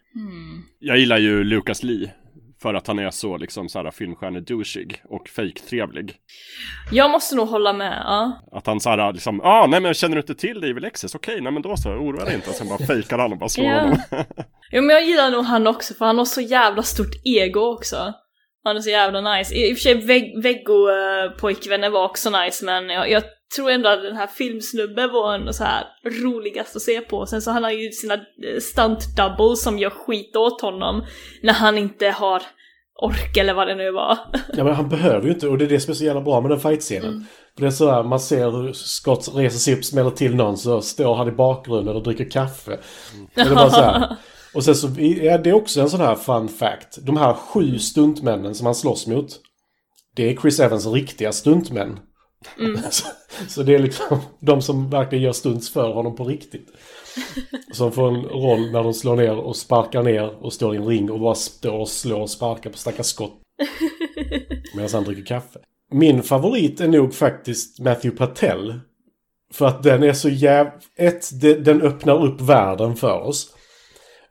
Jag 0.78 0.98
gillar 0.98 1.18
ju 1.18 1.44
Lucas 1.44 1.82
Lee. 1.82 2.10
För 2.62 2.74
att 2.74 2.86
han 2.86 2.98
är 2.98 3.10
så 3.10 3.36
liksom 3.36 3.68
så 3.68 3.78
här 3.78 3.90
filmstjärne-douchig 3.90 4.96
och 5.04 5.28
fake-trevlig. 5.28 6.14
Jag 6.92 7.10
måste 7.10 7.36
nog 7.36 7.48
hålla 7.48 7.72
med, 7.72 8.02
ja. 8.04 8.32
Att 8.52 8.66
han 8.66 8.80
så 8.80 8.90
här 8.90 9.12
liksom, 9.12 9.40
ah 9.40 9.66
nej 9.66 9.80
men 9.80 9.94
känner 9.94 10.14
du 10.16 10.20
inte 10.20 10.34
till 10.34 10.64
Evil 10.64 10.84
Access? 10.84 11.14
Okej, 11.14 11.40
nej 11.40 11.52
men 11.52 11.62
då 11.62 11.76
så, 11.76 11.90
oroa 11.90 12.24
dig 12.24 12.34
inte. 12.34 12.50
Och 12.50 12.54
sen 12.56 12.68
bara 12.68 12.78
fejkar 12.86 13.18
han 13.18 13.32
och 13.32 13.38
bara 13.38 13.48
slår 13.48 13.66
Ja. 13.66 13.80
honom. 13.80 13.98
Jo 14.72 14.82
men 14.82 14.96
jag 14.96 15.04
gillar 15.04 15.30
nog 15.30 15.44
han 15.44 15.66
också 15.66 15.94
för 15.94 16.04
han 16.04 16.18
har 16.18 16.24
så 16.24 16.40
jävla 16.40 16.82
stort 16.82 17.14
ego 17.24 17.60
också. 17.60 18.12
Han 18.64 18.76
är 18.76 18.80
så 18.80 18.90
jävla 18.90 19.36
nice. 19.36 19.54
I, 19.54 19.70
i 19.70 19.72
och 19.72 19.76
för 19.76 19.82
sig 19.82 19.94
Veg- 19.94 20.42
Veggo-pojkvännen 20.42 21.92
var 21.92 22.04
också 22.04 22.30
nice 22.30 22.64
men 22.64 22.88
jag, 22.90 23.10
jag 23.10 23.22
tror 23.56 23.70
ändå 23.70 23.88
att 23.88 24.02
den 24.02 24.16
här 24.16 24.26
filmsnubben 24.26 25.10
var 25.12 25.34
en 25.34 25.54
så 25.54 25.64
här 25.64 25.84
roligast 26.22 26.76
att 26.76 26.82
se 26.82 27.00
på. 27.00 27.26
Sen 27.26 27.42
så 27.42 27.50
han 27.50 27.64
har 27.64 27.70
ju 27.70 27.90
sina 27.90 28.14
eh, 28.14 28.20
stunt 28.60 29.16
doubles 29.16 29.62
som 29.62 29.78
gör 29.78 29.90
skit 29.90 30.36
åt 30.36 30.60
honom 30.60 31.04
när 31.42 31.52
han 31.52 31.78
inte 31.78 32.08
har 32.08 32.42
ork 33.02 33.36
eller 33.36 33.54
vad 33.54 33.66
det 33.68 33.74
nu 33.74 33.90
var. 33.90 34.18
Ja 34.56 34.64
men 34.64 34.74
han 34.74 34.88
behöver 34.88 35.26
ju 35.26 35.32
inte 35.32 35.48
och 35.48 35.58
det 35.58 35.64
är 35.64 35.68
det 35.68 35.80
som 35.80 35.90
är 35.90 35.94
så 35.94 36.04
jävla 36.04 36.20
bra 36.20 36.40
med 36.40 36.50
den 36.50 36.60
fightscenen. 36.60 37.26
För 37.54 37.60
det 37.60 37.66
är 37.66 37.70
så 37.70 37.90
här, 37.90 38.02
man 38.02 38.20
ser 38.20 38.50
hur 38.50 38.72
Scott 38.72 39.30
reser 39.34 39.58
sig 39.58 39.74
upp, 39.74 39.84
smäller 39.84 40.10
till 40.10 40.34
någon 40.34 40.56
så 40.56 40.80
står 40.82 41.14
han 41.14 41.28
i 41.28 41.32
bakgrunden 41.32 41.96
och 41.96 42.02
dricker 42.02 42.30
kaffe. 42.30 42.78
Det 43.34 43.40
är 43.40 43.54
bara 43.54 43.70
så 43.70 43.80
här. 43.80 44.16
och 44.54 44.64
sen 44.64 44.74
så, 44.74 44.88
ja, 44.98 45.38
det 45.38 45.50
är 45.50 45.54
också 45.54 45.80
en 45.80 45.90
sån 45.90 46.00
här 46.00 46.14
fun 46.14 46.48
fact. 46.48 46.98
De 47.02 47.16
här 47.16 47.34
sju 47.34 47.78
stuntmännen 47.78 48.54
som 48.54 48.66
han 48.66 48.74
slåss 48.74 49.06
mot. 49.06 49.40
Det 50.16 50.30
är 50.30 50.36
Chris 50.36 50.60
Evans 50.60 50.86
riktiga 50.86 51.32
stuntmän. 51.32 51.98
så, 52.90 53.06
så 53.48 53.62
det 53.62 53.74
är 53.74 53.78
liksom 53.78 54.18
de 54.40 54.62
som 54.62 54.90
verkligen 54.90 55.24
gör 55.24 55.32
stunts 55.32 55.70
för 55.70 55.92
honom 55.92 56.16
på 56.16 56.24
riktigt. 56.24 56.68
Som 57.72 57.92
får 57.92 58.08
en 58.08 58.22
roll 58.22 58.70
när 58.70 58.82
de 58.82 58.94
slår 58.94 59.16
ner 59.16 59.36
och 59.36 59.56
sparkar 59.56 60.02
ner 60.02 60.44
och 60.44 60.52
står 60.52 60.74
i 60.74 60.76
en 60.76 60.86
ring 60.86 61.10
och 61.10 61.20
bara 61.20 61.34
står 61.34 61.78
och 61.78 61.88
slår 61.88 62.20
och 62.20 62.30
sparkar 62.30 62.70
på 62.70 62.78
stackars 62.78 63.06
skott. 63.06 63.40
Medan 64.74 64.90
han 64.92 65.04
dricker 65.04 65.24
kaffe. 65.24 65.58
Min 65.92 66.22
favorit 66.22 66.80
är 66.80 66.88
nog 66.88 67.14
faktiskt 67.14 67.80
Matthew 67.80 68.16
Patel. 68.16 68.80
För 69.52 69.66
att 69.66 69.82
den 69.82 70.02
är 70.02 70.12
så 70.12 70.28
jäv... 70.28 70.66
Ett, 70.96 71.40
de- 71.40 71.54
den 71.54 71.82
öppnar 71.82 72.24
upp 72.24 72.40
världen 72.40 72.96
för 72.96 73.20
oss. 73.20 73.53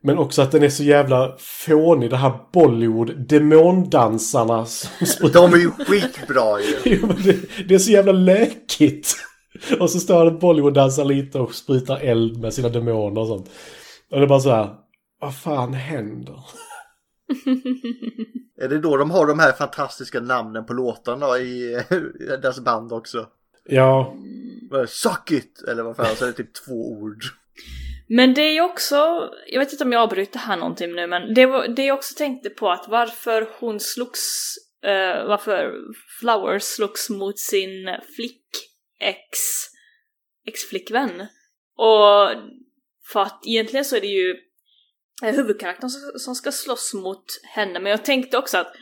Men 0.05 0.17
också 0.17 0.41
att 0.41 0.51
den 0.51 0.63
är 0.63 0.69
så 0.69 0.83
jävla 0.83 1.35
fånig. 1.39 2.09
Det 2.09 2.17
här 2.17 2.33
Bollywood, 2.53 3.27
demondansarna 3.27 4.65
som 4.65 5.05
sprutar- 5.07 5.33
De 5.41 5.53
är 5.53 5.57
ju 5.57 5.71
skitbra 5.71 6.59
ju. 6.61 6.75
Jo, 6.85 7.07
men 7.07 7.15
det, 7.23 7.37
det 7.67 7.75
är 7.75 7.79
så 7.79 7.91
jävla 7.91 8.11
lökigt. 8.11 9.15
Och 9.79 9.89
så 9.89 9.99
står 9.99 10.27
en 10.27 10.39
Bollywood-dansare 10.39 11.05
lite 11.05 11.39
och 11.39 11.55
sprutar 11.55 11.97
eld 11.97 12.41
med 12.41 12.53
sina 12.53 12.69
demoner 12.69 13.21
och 13.21 13.27
sånt. 13.27 13.49
Och 14.11 14.17
det 14.19 14.25
är 14.25 14.27
bara 14.27 14.39
så 14.39 14.49
här, 14.51 14.69
vad 15.21 15.35
fan 15.35 15.73
händer? 15.73 16.39
Är 18.61 18.67
det 18.69 18.79
då 18.79 18.97
de 18.97 19.11
har 19.11 19.27
de 19.27 19.39
här 19.39 19.51
fantastiska 19.51 20.19
namnen 20.19 20.65
på 20.65 20.73
låtarna 20.73 21.37
i 21.37 21.83
i 22.19 22.25
deras 22.41 22.59
band 22.59 22.93
också? 22.93 23.25
Ja, 23.69 24.13
Suck 24.87 25.31
it! 25.31 25.63
Eller 25.67 25.83
vad 25.83 25.95
fan, 25.95 26.15
så 26.15 26.23
är 26.23 26.27
det 26.27 26.33
typ 26.33 26.53
två 26.67 26.91
ord. 26.91 27.23
Men 28.07 28.33
det 28.33 28.41
är 28.41 28.51
ju 28.51 28.61
också, 28.61 29.29
jag 29.47 29.59
vet 29.59 29.71
inte 29.71 29.83
om 29.83 29.91
jag 29.91 30.01
avbryter 30.01 30.39
här 30.39 30.57
någonting 30.57 30.93
nu, 30.95 31.07
men 31.07 31.33
det, 31.33 31.45
var, 31.45 31.67
det 31.67 31.85
jag 31.85 31.97
också 31.97 32.15
tänkte 32.17 32.49
på 32.49 32.71
att 32.71 32.85
varför 32.87 33.49
hon 33.59 33.79
slogs, 33.79 34.55
eh, 34.83 35.25
varför 35.25 35.73
Flowers 36.19 36.63
slogs 36.63 37.09
mot 37.09 37.39
sin 37.39 37.97
flick 38.15 38.45
ex, 38.99 39.39
ex-flickvän. 40.47 41.27
Och 41.77 42.29
för 43.11 43.21
att 43.21 43.41
egentligen 43.45 43.85
så 43.85 43.95
är 43.95 44.01
det 44.01 44.07
ju 44.07 44.35
eh, 45.23 45.35
huvudkaraktären 45.35 45.89
som, 46.19 46.35
ska 46.35 46.51
slåss 46.51 46.93
mot 46.93 47.25
henne, 47.43 47.79
men 47.79 47.89
jag 47.89 48.05
tänkte 48.05 48.37
också 48.37 48.57
att 48.57 48.73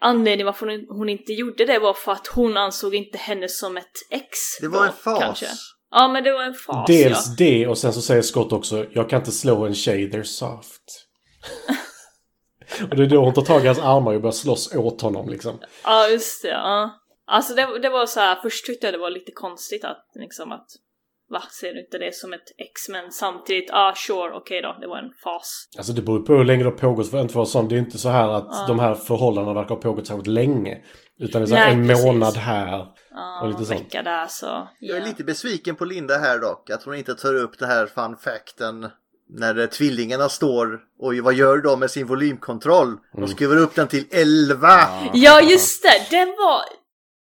anledningen 0.00 0.46
varför 0.46 0.86
hon 0.88 1.08
inte 1.08 1.32
gjorde 1.32 1.64
det 1.64 1.78
var 1.78 1.94
för 1.94 2.12
att 2.12 2.26
hon 2.26 2.56
ansåg 2.56 2.94
inte 2.94 3.18
henne 3.18 3.48
som 3.48 3.76
ett 3.76 3.96
ex. 4.10 4.58
Det 4.60 4.68
var 4.68 4.78
då, 4.78 4.84
en 4.84 4.92
fas. 4.92 5.18
Kanske. 5.18 5.46
Ja, 5.90 6.08
men 6.08 6.24
det 6.24 6.32
var 6.32 6.42
en 6.42 6.54
fas, 6.54 6.86
dels 6.86 7.26
ja. 7.28 7.34
det 7.38 7.66
och 7.66 7.78
sen 7.78 7.92
så 7.92 8.02
säger 8.02 8.22
Scott 8.22 8.52
också, 8.52 8.86
jag 8.92 9.10
kan 9.10 9.18
inte 9.18 9.32
slå 9.32 9.66
en 9.66 9.74
tjej, 9.74 10.10
they're 10.10 10.22
soft. 10.22 11.06
och 12.90 12.96
det 12.96 13.02
är 13.02 13.06
då 13.06 13.24
hon 13.24 13.34
tar 13.34 13.42
tag 13.42 13.64
i 13.64 13.66
hans 13.66 13.78
armar 13.78 14.14
och 14.14 14.20
börjar 14.20 14.32
slåss 14.32 14.74
åt 14.74 15.00
honom 15.00 15.28
liksom. 15.28 15.60
Ja, 15.84 16.08
just 16.08 16.42
det. 16.42 16.48
Ja. 16.48 16.90
Alltså 17.26 17.54
det, 17.54 17.78
det 17.78 17.88
var 17.88 18.06
så 18.06 18.20
här, 18.20 18.38
först 18.42 18.66
tyckte 18.66 18.86
jag 18.86 18.94
det 18.94 18.98
var 18.98 19.10
lite 19.10 19.32
konstigt 19.32 19.84
att 19.84 20.06
liksom 20.14 20.52
att 20.52 20.66
Va, 21.30 21.42
ser 21.60 21.72
du 21.74 21.80
inte 21.80 21.98
det 21.98 22.14
som 22.14 22.32
ett 22.32 22.48
ex? 22.58 22.88
Men 22.88 23.12
samtidigt, 23.12 23.70
ah 23.72 23.94
sure, 23.96 24.30
okej 24.34 24.62
då, 24.62 24.76
det 24.80 24.86
var 24.86 24.98
en 24.98 25.12
fas. 25.24 25.68
Alltså 25.78 25.92
det 25.92 26.02
beror 26.02 26.20
på 26.22 26.32
hur 26.34 26.44
länge 26.44 26.64
det 26.64 26.70
har 26.70 26.76
pågått 26.78 27.10
för 27.10 27.20
inte 27.20 27.34
vara 27.36 27.46
sån. 27.46 27.68
Det 27.68 27.74
är 27.74 27.78
inte 27.78 27.98
så 27.98 28.08
här 28.08 28.28
att 28.28 28.46
Ja. 28.50 28.64
de 28.68 28.78
här 28.78 28.94
förhållandena 28.94 29.54
verkar 29.60 29.74
ha 29.74 29.82
pågått 29.82 30.06
särskilt 30.06 30.26
länge. 30.26 30.78
Utan 31.18 31.40
det 31.42 31.44
är 31.44 31.46
så 31.46 31.54
här 31.54 31.66
Nej, 31.66 31.74
en 31.82 31.88
precis. 31.88 32.04
månad 32.06 32.36
här 32.36 32.86
Ja, 33.10 33.40
och 33.42 33.48
lite 33.48 33.64
sånt. 33.64 33.80
vecka 33.80 34.02
där 34.02 34.26
så. 34.28 34.68
Jag 34.80 34.96
är 34.98 35.04
lite 35.04 35.24
besviken 35.24 35.76
på 35.76 35.84
Linda 35.84 36.18
här 36.18 36.38
dock. 36.38 36.70
Att 36.70 36.82
hon 36.82 36.94
inte 36.94 37.14
tar 37.14 37.34
upp 37.34 37.58
den 37.58 37.68
här 37.68 37.86
fun 37.86 38.16
facten. 38.16 38.88
När 39.32 39.66
tvillingarna 39.66 40.28
står 40.28 40.80
och 40.98 41.14
vad 41.14 41.34
gör 41.34 41.58
de 41.58 41.80
med 41.80 41.90
sin 41.90 42.06
volymkontroll? 42.06 42.96
De 43.16 43.28
skruvar 43.28 43.56
upp 43.56 43.74
den 43.74 43.88
till 43.88 44.04
11! 44.10 44.66
Ja, 45.14 45.40
just 45.40 45.82
det! 45.82 46.16
Den 46.16 46.28
var... 46.28 46.62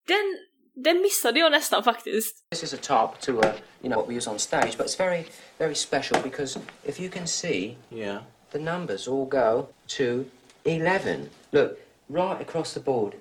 Den, 0.06 0.36
den 0.84 1.02
missade 1.02 1.40
jag 1.40 1.52
nästan 1.52 1.84
faktiskt. 1.84 2.36
This 2.50 2.62
is 2.62 2.74
a 2.74 2.76
top 2.82 3.20
to 3.20 3.32
uh, 3.32 3.52
you 3.82 3.88
know 3.90 3.98
what 3.98 4.09
we 4.09 4.16
use 4.16 4.30
on 4.30 4.38
stage, 4.38 4.76
but 4.76 4.86
it's 4.86 4.98
very, 4.98 5.24
very 5.59 5.74
special 5.74 6.22
because 6.22 6.60
if 6.84 7.00
you 7.00 7.10
can 7.10 7.26
see, 7.26 7.76
yeah, 7.90 8.18
the 8.50 8.59
numbers 8.59 9.09
all 9.09 9.26
go 9.26 9.68
to 9.86 10.24
eleven. 10.64 11.30
Look, 11.52 11.78
right 12.09 12.40
across 12.40 12.74
the 12.74 12.80
board. 12.80 13.14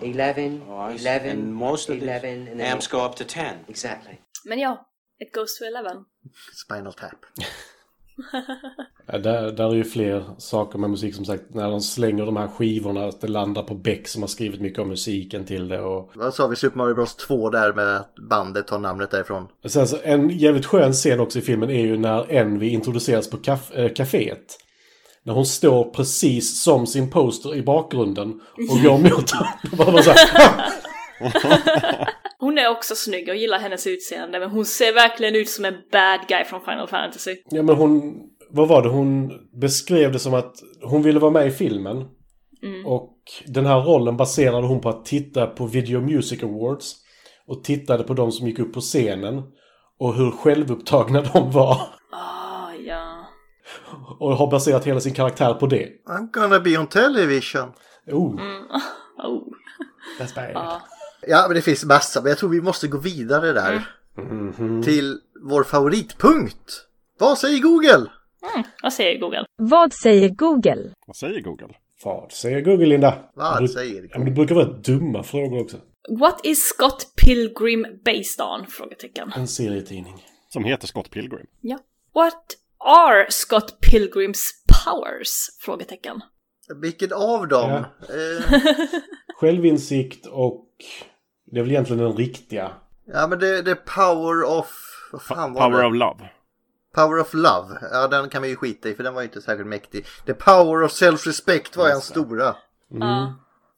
Eleven, 0.00 0.62
eleven, 0.68 1.30
And 1.30 1.54
most 1.54 1.88
of 1.88 1.98
the 1.98 2.04
11, 2.04 2.48
and 2.48 2.60
then 2.60 2.60
amps 2.60 2.86
go 2.86 3.04
up 3.04 3.16
to 3.16 3.24
10. 3.24 3.64
Exactly. 3.68 4.18
Men 4.44 4.58
ja, 4.58 4.76
it 5.18 5.32
goes 5.32 5.58
to 5.58 5.66
11. 5.66 6.04
Spinal 6.52 6.92
tap. 6.92 7.26
Ja, 9.06 9.18
där, 9.18 9.52
där 9.52 9.70
är 9.70 9.74
ju 9.74 9.84
fler 9.84 10.24
saker 10.38 10.78
med 10.78 10.90
musik 10.90 11.14
som 11.14 11.24
sagt. 11.24 11.42
När 11.54 11.70
de 11.70 11.80
slänger 11.80 12.26
de 12.26 12.36
här 12.36 12.48
skivorna, 12.48 13.04
att 13.06 13.20
det 13.20 13.28
landar 13.28 13.62
på 13.62 13.74
Beck 13.74 14.08
som 14.08 14.22
har 14.22 14.28
skrivit 14.28 14.60
mycket 14.60 14.78
om 14.78 14.88
musiken 14.88 15.44
till 15.44 15.68
det. 15.68 15.80
Och... 15.80 16.10
Vad 16.14 16.34
sa 16.34 16.46
vi 16.46 16.56
Super 16.56 16.76
Mario 16.78 16.94
Bros 16.94 17.16
2 17.16 17.50
där 17.50 17.72
med 17.72 17.96
att 17.96 18.14
bandet 18.30 18.66
tar 18.66 18.78
namnet 18.78 19.10
därifrån? 19.10 19.48
Sen 19.64 19.88
så, 19.88 19.96
en 20.02 20.30
jävligt 20.30 20.66
skön 20.66 20.92
scen 20.92 21.20
också 21.20 21.38
i 21.38 21.42
filmen 21.42 21.70
är 21.70 21.80
ju 21.80 21.98
när 21.98 22.32
Envy 22.32 22.68
introduceras 22.68 23.30
på 23.30 23.36
kaf- 23.36 23.78
äh, 23.84 23.88
kaféet. 23.92 24.58
När 25.22 25.34
hon 25.34 25.46
står 25.46 25.84
precis 25.84 26.62
som 26.62 26.86
sin 26.86 27.10
poster 27.10 27.54
i 27.54 27.62
bakgrunden 27.62 28.40
och 28.70 28.82
går 28.82 28.98
mot 28.98 29.30
honom. 29.78 30.04
Och 32.44 32.48
Hon 32.48 32.58
är 32.58 32.70
också 32.70 32.94
snygg, 32.94 33.28
jag 33.28 33.36
gillar 33.36 33.58
hennes 33.58 33.86
utseende, 33.86 34.40
men 34.40 34.50
hon 34.50 34.64
ser 34.64 34.94
verkligen 34.94 35.34
ut 35.36 35.48
som 35.48 35.64
en 35.64 35.74
bad 35.92 36.20
guy 36.28 36.44
från 36.44 36.60
Final 36.60 36.88
Fantasy. 36.88 37.36
Ja 37.50 37.62
men 37.62 37.76
hon, 37.76 38.14
vad 38.50 38.68
var 38.68 38.82
det 38.82 38.88
hon 38.88 39.32
beskrev 39.60 40.12
det 40.12 40.18
som 40.18 40.34
att 40.34 40.54
hon 40.82 41.02
ville 41.02 41.20
vara 41.20 41.30
med 41.30 41.46
i 41.46 41.50
filmen. 41.50 41.96
Mm. 42.62 42.86
Och 42.86 43.18
den 43.46 43.66
här 43.66 43.80
rollen 43.80 44.16
baserade 44.16 44.66
hon 44.66 44.80
på 44.80 44.88
att 44.88 45.04
titta 45.04 45.46
på 45.46 45.66
Video 45.66 46.00
Music 46.00 46.42
Awards. 46.42 46.94
Och 47.46 47.64
tittade 47.64 48.04
på 48.04 48.14
de 48.14 48.32
som 48.32 48.46
gick 48.46 48.58
upp 48.58 48.72
på 48.72 48.80
scenen. 48.80 49.42
Och 49.98 50.14
hur 50.14 50.30
självupptagna 50.30 51.22
de 51.22 51.50
var. 51.50 51.76
Ah, 52.12 52.72
ja. 52.86 53.26
Och 54.20 54.36
har 54.36 54.50
baserat 54.50 54.84
hela 54.84 55.00
sin 55.00 55.14
karaktär 55.14 55.54
på 55.54 55.66
det. 55.66 55.88
I'm 56.08 56.30
gonna 56.32 56.60
be 56.60 56.78
on 56.78 56.86
television. 56.86 57.72
Oh, 58.12 58.40
Mm. 58.40 58.64
Oh. 59.24 59.42
that's 60.18 60.34
bad. 60.34 60.50
Ja. 60.54 60.82
Ja, 61.28 61.44
men 61.48 61.54
det 61.54 61.62
finns 61.62 61.84
massa, 61.84 62.20
men 62.20 62.28
jag 62.28 62.38
tror 62.38 62.50
vi 62.50 62.60
måste 62.60 62.88
gå 62.88 62.98
vidare 62.98 63.52
där. 63.52 63.88
Mhm. 64.18 64.82
Till 64.82 65.18
vår 65.42 65.64
favoritpunkt. 65.64 66.86
Vad 67.18 67.38
säger 67.38 67.58
Google? 67.62 68.10
Mm. 68.54 68.64
Vad 68.82 68.92
säger 68.92 69.18
Google? 69.20 69.44
Vad 69.56 69.92
säger 69.92 70.28
Google? 70.28 70.90
Vad 71.06 71.16
säger 71.16 71.40
Google? 71.40 71.68
Vad 72.04 72.32
säger 72.32 72.60
Google, 72.60 72.86
Linda? 72.86 73.14
Vad 73.34 73.62
Du- 73.62 73.68
säger 73.68 74.02
Ja, 74.10 74.18
men 74.18 74.24
det 74.24 74.30
brukar 74.30 74.54
vara 74.54 74.72
dumma 74.72 75.22
frågor 75.22 75.60
också. 75.62 75.76
What 76.20 76.40
is 76.46 76.62
Scott 76.64 77.06
Pilgrim 77.24 77.82
based 78.04 78.40
on? 78.46 78.66
Frågetecken. 78.68 79.32
En 79.36 79.48
serietidning. 79.48 80.26
Som 80.48 80.64
heter 80.64 80.86
Scott 80.86 81.10
Pilgrim. 81.10 81.46
Ja. 81.60 81.78
What 82.14 82.44
are 82.78 83.26
Scott 83.30 83.80
Pilgrims 83.80 84.50
powers? 84.84 85.30
Frågetecken. 85.60 86.20
Vilken 86.82 87.12
av 87.12 87.48
dem? 87.48 87.70
Ja. 87.70 87.78
Eh, 88.14 88.60
Självinsikt 89.36 90.26
och... 90.26 90.66
Det 91.54 91.60
är 91.60 91.62
väl 91.62 91.70
egentligen 91.70 92.02
den 92.02 92.16
riktiga. 92.16 92.72
ja, 93.04 93.26
men 93.26 93.38
det, 93.38 93.62
det 93.62 93.70
är 93.70 93.74
Power 93.74 94.58
of... 94.58 94.66
Vad 95.12 95.22
fan 95.22 95.52
var 95.52 95.60
Power 95.70 95.82
det? 95.82 95.88
of 95.88 95.94
Love. 95.94 96.30
Power 96.94 97.20
of 97.20 97.34
Love. 97.34 97.78
Ja, 97.92 98.08
den 98.08 98.28
kan 98.28 98.42
vi 98.42 98.48
ju 98.48 98.56
skita 98.56 98.88
i 98.88 98.94
för 98.94 99.02
den 99.04 99.14
var 99.14 99.20
ju 99.20 99.26
inte 99.26 99.42
särskilt 99.42 99.68
mäktig. 99.68 100.04
The 100.26 100.34
Power 100.34 100.82
of 100.82 100.90
Self-Respect 100.92 101.76
var 101.76 101.90
hans 101.90 102.04
stora. 102.04 102.56
Ja. 102.88 103.34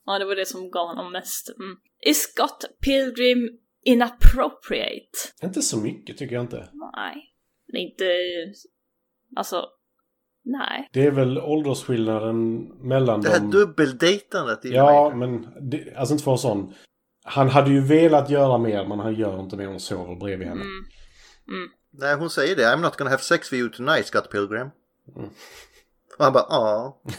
ja, 0.06 0.18
det 0.18 0.24
var 0.24 0.36
det 0.36 0.46
som 0.46 0.70
gav 0.70 0.86
honom 0.88 1.12
mest. 1.12 1.48
Mm. 1.58 1.76
Is 2.06 2.22
Scott 2.22 2.64
Pilgrim 2.84 3.48
inappropriate? 3.84 5.18
Inte 5.42 5.62
så 5.62 5.78
mycket 5.78 6.18
tycker 6.18 6.34
jag 6.34 6.44
inte. 6.44 6.68
Nej. 6.96 7.32
Det 7.66 7.78
är 7.78 7.82
inte... 7.82 8.04
Alltså... 9.36 9.66
Nej. 10.44 10.90
Det 10.92 11.06
är 11.06 11.10
väl 11.10 11.38
åldersskillnaden 11.38 12.62
mellan 12.88 13.20
Det 13.20 13.28
här 13.28 13.40
dem. 13.40 13.50
dubbeldejtandet. 13.50 14.58
Ja, 14.62 15.12
men 15.14 15.46
det, 15.70 15.94
alltså 15.96 16.14
inte 16.14 16.24
för 16.24 16.34
att 16.34 16.44
vara 16.44 16.54
sån. 16.54 16.74
Han 17.28 17.48
hade 17.48 17.70
ju 17.70 17.80
velat 17.80 18.30
göra 18.30 18.58
mer, 18.58 18.86
men 18.86 19.00
han 19.00 19.14
gör 19.14 19.40
inte 19.40 19.56
mer. 19.56 19.66
Hon 19.66 19.80
sover 19.80 20.14
bredvid 20.16 20.48
henne. 20.48 20.62
Mm. 20.62 21.68
Nej, 21.92 22.14
hon 22.14 22.30
säger 22.30 22.56
det. 22.56 22.62
I'm 22.62 22.80
not 22.80 22.96
gonna 22.96 23.10
have 23.10 23.22
sex 23.22 23.52
with 23.52 23.60
you 23.60 23.72
tonight, 23.72 24.06
Scott 24.06 24.30
Pilgrim. 24.30 24.70
Mm. 25.16 25.28
Och 26.18 26.24
han 26.24 26.32
bara, 26.32 26.46
ja. 26.48 27.00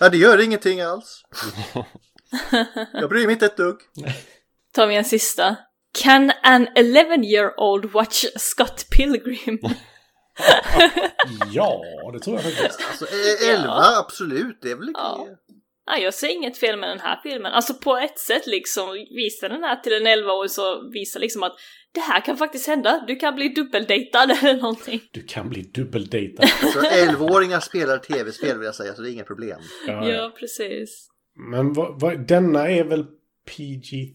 Ja, 0.00 0.08
det 0.08 0.16
gör 0.16 0.40
ingenting 0.44 0.80
alls. 0.80 1.22
Jag 2.92 3.08
bryr 3.08 3.24
mig 3.26 3.32
inte 3.32 3.46
ett 3.46 3.56
dugg. 3.56 3.76
Tar 4.72 4.86
vi 4.86 4.96
en 4.96 5.04
sista. 5.04 5.56
Can 6.02 6.32
an 6.42 6.68
11-year-old 6.76 7.84
watch 7.92 8.24
Scott 8.36 8.86
Pilgrim? 8.90 9.58
Ja, 11.52 11.80
det 12.12 12.18
tror 12.18 12.36
jag 12.36 12.44
faktiskt. 12.44 12.80
Alltså, 12.90 13.04
eh, 13.04 13.50
11, 13.50 13.64
Ja. 13.66 13.98
absolut. 13.98 14.58
Det 14.62 14.70
är 14.70 14.76
väl 14.76 14.90
Ja. 14.94 15.26
Nej, 15.86 16.02
jag 16.02 16.14
ser 16.14 16.28
inget 16.28 16.58
fel 16.58 16.78
med 16.78 16.88
den 16.88 17.00
här 17.00 17.20
filmen. 17.22 17.52
Alltså 17.52 17.74
på 17.74 17.96
ett 17.96 18.18
sätt 18.18 18.46
liksom, 18.46 19.06
visar 19.10 19.48
den 19.48 19.62
här 19.62 19.76
till 19.76 19.92
en 19.92 20.06
11-åring 20.06 20.48
så 20.48 20.90
visar 20.90 21.20
liksom 21.20 21.42
att 21.42 21.56
det 21.92 22.00
här 22.00 22.20
kan 22.20 22.36
faktiskt 22.36 22.68
hända. 22.68 23.04
Du 23.06 23.16
kan 23.16 23.34
bli 23.34 23.48
dubbeldejtad 23.48 24.30
eller 24.42 24.60
någonting. 24.60 25.00
Du 25.12 25.22
kan 25.22 25.48
bli 25.48 25.62
dubbeldejtad. 25.62 26.48
Så 26.48 26.80
11-åringar 26.80 27.60
spelar 27.60 27.98
tv-spel 27.98 28.58
vill 28.58 28.66
jag 28.66 28.74
säga, 28.74 28.94
så 28.94 29.02
det 29.02 29.10
är 29.10 29.12
inget 29.12 29.26
problem. 29.26 29.60
Ja, 29.86 30.08
Ja, 30.08 30.32
precis. 30.38 31.08
Men 31.50 31.72
vad, 31.72 32.00
vad, 32.00 32.26
denna 32.26 32.70
är 32.70 32.84
väl 32.84 33.04
PG... 33.56 34.14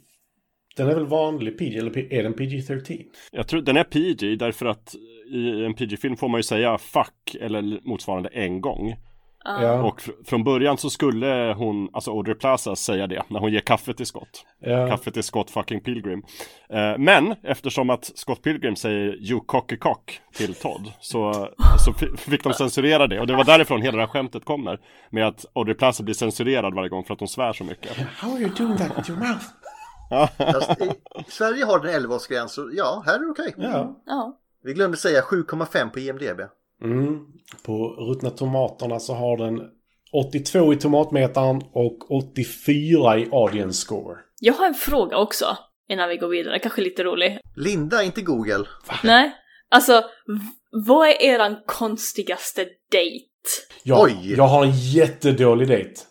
Den 0.76 0.88
är 0.88 0.96
väl 0.96 1.06
vanlig 1.06 1.58
PG, 1.58 1.78
eller 1.78 2.14
är 2.14 2.24
den 2.24 2.34
PG-13? 2.34 3.06
Jag 3.32 3.48
tror 3.48 3.62
den 3.62 3.78
är 3.78 3.84
PG 3.84 4.40
därför 4.40 4.66
att 4.66 4.96
i 5.34 5.66
en 5.66 5.74
PG-film 5.74 6.18
får 6.18 6.30
man 6.30 6.40
ju 6.40 6.44
säga 6.44 6.78
fuck 6.78 7.36
eller 7.42 7.88
motsvarande 7.88 8.30
en 8.30 8.62
gång. 8.62 8.96
Ja. 9.44 9.84
Och 9.84 10.02
fr- 10.02 10.26
från 10.26 10.44
början 10.44 10.78
så 10.78 10.90
skulle 10.90 11.54
hon, 11.58 11.90
alltså 11.94 12.12
Audrey 12.12 12.36
Plaza 12.36 12.76
säga 12.76 13.08
det 13.08 13.24
när 13.28 13.40
hon 13.40 13.52
ger 13.52 13.60
kaffe 13.60 13.94
till 13.94 14.06
Scott. 14.06 14.46
Ja. 14.60 14.88
Kaffe 14.88 15.12
till 15.12 15.24
Scott 15.24 15.52
fucking 15.52 15.80
Pilgrim. 15.82 16.24
Eh, 16.70 16.98
men 16.98 17.36
eftersom 17.44 17.90
att 17.90 18.06
Scott 18.16 18.42
Pilgrim 18.42 18.76
säger 18.76 19.16
you 19.32 19.40
cocky 19.46 19.78
cock 19.78 20.20
till 20.36 20.56
Todd 20.56 20.92
så, 21.00 21.48
så 21.86 21.94
fi- 21.94 22.18
fick 22.18 22.44
de 22.44 22.54
censurera 22.54 23.08
det. 23.08 23.20
Och 23.20 23.28
det 23.28 23.36
var 23.36 23.44
därifrån 23.44 23.82
hela 23.82 23.98
det 23.98 24.04
här 24.04 24.08
skämtet 24.10 24.46
kommer. 24.46 24.80
Med 25.10 25.28
att 25.28 25.46
Audrey 25.56 25.76
Plaza 25.76 26.04
blir 26.04 26.16
censurerad 26.16 26.74
varje 26.76 26.90
gång 26.90 27.04
för 27.04 27.14
att 27.14 27.20
hon 27.20 27.28
svär 27.30 27.54
så 27.54 27.64
mycket. 27.64 27.98
How 27.98 28.32
are 28.34 28.40
you 28.42 28.50
doing 28.58 28.78
that 28.78 28.98
with 28.98 29.10
your 29.10 29.20
mouth? 29.20 29.46
Fast 30.38 30.82
i, 30.82 30.92
Sverige 31.28 31.66
har 31.66 31.80
den 31.80 32.02
11-årsgräns, 32.02 32.48
så 32.48 32.70
ja, 32.74 33.04
här 33.06 33.16
är 33.16 33.20
det 33.20 33.32
okej. 33.32 33.54
Ja. 33.58 34.02
Ja. 34.06 34.38
Vi 34.64 34.74
glömde 34.74 34.98
säga 34.98 35.22
7,5 35.22 35.90
på 35.90 36.00
IMDB. 36.00 36.42
Mm. 36.82 37.20
På 37.66 37.88
ruttna 37.88 38.30
tomaterna 38.30 39.00
så 39.00 39.14
har 39.14 39.38
den 39.38 39.62
82 40.14 40.74
i 40.74 40.76
tomatmetaren 40.76 41.62
och 41.74 42.12
84 42.12 43.18
i 43.18 43.30
audience 43.32 43.82
score. 43.82 44.18
Jag 44.40 44.54
har 44.54 44.68
en 44.68 44.74
fråga 44.74 45.18
också 45.18 45.58
innan 45.90 46.10
vi 46.10 46.18
går 46.18 46.28
vidare, 46.28 46.60
kanske 46.60 46.82
lite 46.82 47.04
rolig. 47.04 47.40
Linda, 47.56 48.04
inte 48.04 48.22
Google. 48.22 48.66
Nej, 49.04 49.32
alltså 49.70 50.04
vad 50.72 51.08
är 51.08 51.22
eran 51.22 51.56
konstigaste 51.66 52.62
date? 52.92 53.50
Jag, 53.84 54.04
Oj. 54.04 54.34
jag 54.38 54.48
har 54.48 54.66
en 54.66 54.72
jättedålig 54.72 55.68
dejt. 55.68 56.02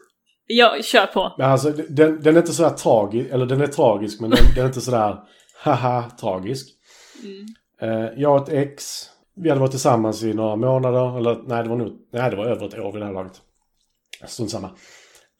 Ja, 0.46 0.76
kör 0.82 1.06
på. 1.06 1.34
Men 1.38 1.50
alltså 1.50 1.70
den, 1.70 2.20
den 2.22 2.36
är 2.36 2.40
inte 2.40 2.52
sådär 2.52 2.70
tragisk, 2.70 3.30
eller 3.30 3.46
den 3.46 3.60
är 3.60 3.66
tragisk 3.66 4.20
men 4.20 4.30
den, 4.30 4.38
den 4.54 4.64
är 4.64 4.66
inte 4.68 4.80
sådär 4.80 5.16
haha 5.62 6.10
tragisk. 6.20 6.68
Eh, 7.82 8.08
jag 8.16 8.36
och 8.36 8.48
ett 8.48 8.54
ex, 8.54 9.04
vi 9.42 9.48
hade 9.48 9.60
varit 9.60 9.70
tillsammans 9.70 10.22
i 10.22 10.34
några 10.34 10.56
månader, 10.56 11.18
eller 11.18 11.42
nej 11.46 11.62
det 11.62 11.68
var 11.68 11.76
nog, 11.76 11.92
nej 12.12 12.30
det 12.30 12.36
var 12.36 12.44
över 12.44 12.66
ett 12.66 12.78
år 12.78 12.92
vid 12.92 13.02
det 13.02 13.06
här 13.06 13.12
laget. 13.12 13.32
Strunt 14.26 14.50
samma. 14.50 14.70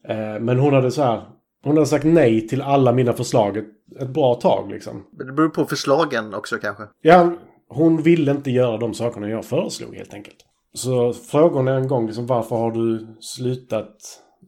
Eh, 0.07 0.39
men 0.39 0.59
hon 0.59 0.73
hade 0.73 0.91
så 0.91 1.03
här, 1.03 1.21
hon 1.63 1.75
hade 1.75 1.87
sagt 1.87 2.05
nej 2.05 2.47
till 2.47 2.61
alla 2.61 2.91
mina 2.91 3.13
förslag 3.13 3.57
ett, 3.57 3.65
ett 3.99 4.09
bra 4.09 4.35
tag 4.35 4.71
liksom. 4.71 5.05
Men 5.17 5.27
det 5.27 5.33
beror 5.33 5.49
på 5.49 5.65
förslagen 5.65 6.33
också 6.33 6.57
kanske. 6.57 6.83
Ja, 7.01 7.33
hon 7.67 8.01
ville 8.01 8.31
inte 8.31 8.51
göra 8.51 8.77
de 8.77 8.93
sakerna 8.93 9.29
jag 9.29 9.45
föreslog 9.45 9.95
helt 9.95 10.13
enkelt. 10.13 10.37
Så 10.73 11.13
frågade 11.13 11.55
hon 11.55 11.67
en 11.67 11.87
gång 11.87 12.05
liksom, 12.05 12.27
varför 12.27 12.55
har 12.55 12.71
du 12.71 13.15
slutat? 13.19 13.95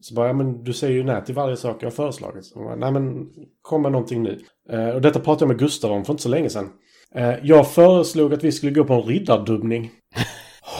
Så 0.00 0.14
bara, 0.14 0.26
ja 0.26 0.32
men 0.32 0.64
du 0.64 0.72
säger 0.72 0.94
ju 0.94 1.04
nej 1.04 1.24
till 1.24 1.34
varje 1.34 1.56
sak 1.56 1.76
jag 1.80 1.86
har 1.86 1.90
föreslagit. 1.90 2.44
Så 2.44 2.58
bara, 2.58 2.76
nej 2.76 2.92
men 2.92 3.26
kom 3.62 3.82
med 3.82 3.92
någonting 3.92 4.22
nu. 4.22 4.40
Eh, 4.70 4.88
och 4.88 5.00
detta 5.00 5.20
pratade 5.20 5.42
jag 5.42 5.48
med 5.48 5.58
Gustav 5.58 5.92
om 5.92 6.04
för 6.04 6.12
inte 6.12 6.22
så 6.22 6.28
länge 6.28 6.50
sedan. 6.50 6.70
Eh, 7.16 7.34
jag 7.42 7.72
föreslog 7.72 8.34
att 8.34 8.44
vi 8.44 8.52
skulle 8.52 8.72
gå 8.72 8.84
på 8.84 8.94
en 8.94 9.02
riddardubbning. 9.02 9.90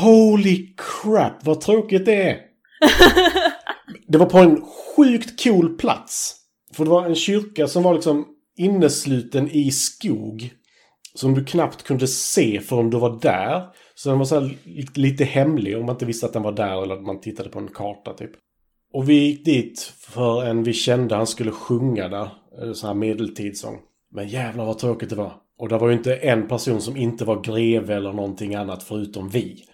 Holy 0.01 0.75
crap, 0.77 1.33
vad 1.47 1.61
tråkigt 1.61 2.05
det 2.05 2.23
är! 2.31 2.39
Det 4.09 4.19
var 4.19 4.27
på 4.27 4.39
en 4.39 4.63
sjukt 4.97 5.45
cool 5.45 5.77
plats. 5.79 6.37
För 6.73 6.85
det 6.85 6.91
var 6.91 7.07
en 7.07 7.15
kyrka 7.15 7.67
som 7.67 7.83
var 7.83 7.95
liksom 7.95 8.27
innesluten 8.57 9.51
i 9.51 9.71
skog. 9.71 10.51
Som 11.15 11.35
du 11.35 11.45
knappt 11.45 11.83
kunde 11.83 12.07
se 12.07 12.61
förrän 12.61 12.91
du 12.91 12.99
var 12.99 13.19
där. 13.23 13.63
Så 13.95 14.09
den 14.09 14.19
var 14.19 14.25
så 14.27 14.51
lite 14.95 15.25
hemlig 15.25 15.77
om 15.79 15.87
man 15.87 15.95
inte 15.95 16.07
visste 16.07 16.27
att 16.27 16.33
den 16.33 16.43
var 16.43 16.53
där 16.53 16.83
eller 16.83 16.95
att 16.95 17.03
man 17.03 17.21
tittade 17.21 17.49
på 17.49 17.59
en 17.59 17.69
karta 17.69 18.13
typ. 18.15 18.31
Och 18.93 19.09
vi 19.09 19.15
gick 19.15 19.45
dit 19.45 19.93
för 19.99 20.45
en 20.45 20.63
vi 20.63 20.73
kände 20.73 21.15
han 21.17 21.27
skulle 21.27 21.51
sjunga 21.51 22.09
där. 22.09 22.29
eh, 22.63 22.73
Så 22.73 22.87
här 22.87 22.95
medeltidssång. 22.95 23.79
Men 24.13 24.29
jävlar 24.29 24.65
vad 24.65 24.79
tråkigt 24.79 25.11
det 25.11 25.17
var. 25.17 25.33
Och 25.65 25.71
det 25.71 25.79
var 25.79 25.89
ju 25.89 25.95
inte 25.95 26.15
en 26.15 26.49
person 26.49 26.81
som 26.81 26.97
inte 26.97 27.25
var 27.25 27.43
greve 27.43 27.95
eller 27.95 28.13
någonting 28.13 28.55
annat 28.55 28.83
förutom 28.83 29.29
vi. 29.29 29.65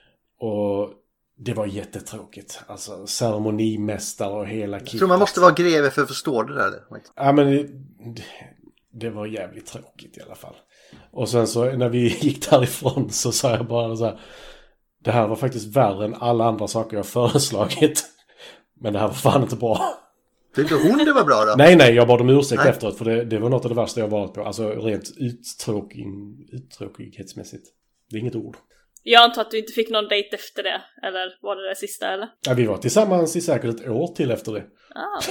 Och 0.40 0.90
det 1.38 1.54
var 1.54 1.66
jättetråkigt. 1.66 2.60
Alltså 2.66 3.06
ceremonimästare 3.06 4.32
och 4.32 4.46
hela 4.46 4.78
Jag 4.78 4.86
tror 4.86 5.08
man 5.08 5.18
måste 5.18 5.40
vara 5.40 5.52
greve 5.52 5.90
för 5.90 6.02
att 6.02 6.08
förstå 6.08 6.42
det 6.42 6.54
där. 6.54 6.72
Ja 7.16 7.32
men 7.32 7.46
det, 8.14 8.22
det 8.92 9.10
var 9.10 9.26
jävligt 9.26 9.66
tråkigt 9.66 10.18
i 10.18 10.20
alla 10.20 10.34
fall. 10.34 10.54
Och 11.10 11.28
sen 11.28 11.46
så 11.46 11.64
när 11.64 11.88
vi 11.88 11.98
gick 12.20 12.50
därifrån 12.50 13.10
så 13.10 13.32
sa 13.32 13.50
jag 13.50 13.66
bara 13.66 13.96
så 13.96 14.04
här. 14.04 14.20
Det 15.04 15.10
här 15.10 15.28
var 15.28 15.36
faktiskt 15.36 15.76
värre 15.76 16.04
än 16.04 16.14
alla 16.14 16.44
andra 16.44 16.68
saker 16.68 16.96
jag 16.96 17.06
föreslagit. 17.06 18.04
Men 18.80 18.92
det 18.92 18.98
här 18.98 19.06
var 19.06 19.14
fan 19.14 19.42
inte 19.42 19.56
bra. 19.56 19.80
Tyckte 20.54 20.74
hon 20.74 20.98
det 21.04 21.12
var 21.12 21.24
bra 21.24 21.44
då? 21.44 21.54
Nej, 21.56 21.76
nej, 21.76 21.94
jag 21.94 22.08
bad 22.08 22.20
om 22.20 22.28
ursäkt 22.28 22.60
Nej. 22.60 22.70
efteråt 22.70 22.98
för 22.98 23.04
det, 23.04 23.24
det 23.24 23.38
var 23.38 23.48
något 23.48 23.64
av 23.64 23.68
det 23.68 23.76
värsta 23.76 24.00
jag 24.00 24.08
varit 24.08 24.34
på. 24.34 24.44
Alltså 24.44 24.70
rent 24.70 25.10
uttråkig, 25.16 26.06
uttråkighetsmässigt. 26.52 27.66
Det 28.10 28.16
är 28.16 28.20
inget 28.20 28.34
ord. 28.36 28.56
Jag 29.02 29.22
antar 29.22 29.42
att 29.42 29.50
du 29.50 29.58
inte 29.58 29.72
fick 29.72 29.90
någon 29.90 30.08
dejt 30.08 30.36
efter 30.36 30.62
det, 30.62 30.82
eller 31.08 31.38
var 31.42 31.56
det 31.56 31.68
det 31.68 31.74
sista 31.76 32.08
eller? 32.08 32.28
Ja, 32.46 32.54
vi 32.54 32.66
var 32.66 32.76
tillsammans 32.76 33.36
i 33.36 33.40
säkert 33.40 33.80
ett 33.80 33.88
år 33.88 34.14
till 34.14 34.30
efter 34.30 34.52
det. 34.52 34.62
Ah. 34.94 35.22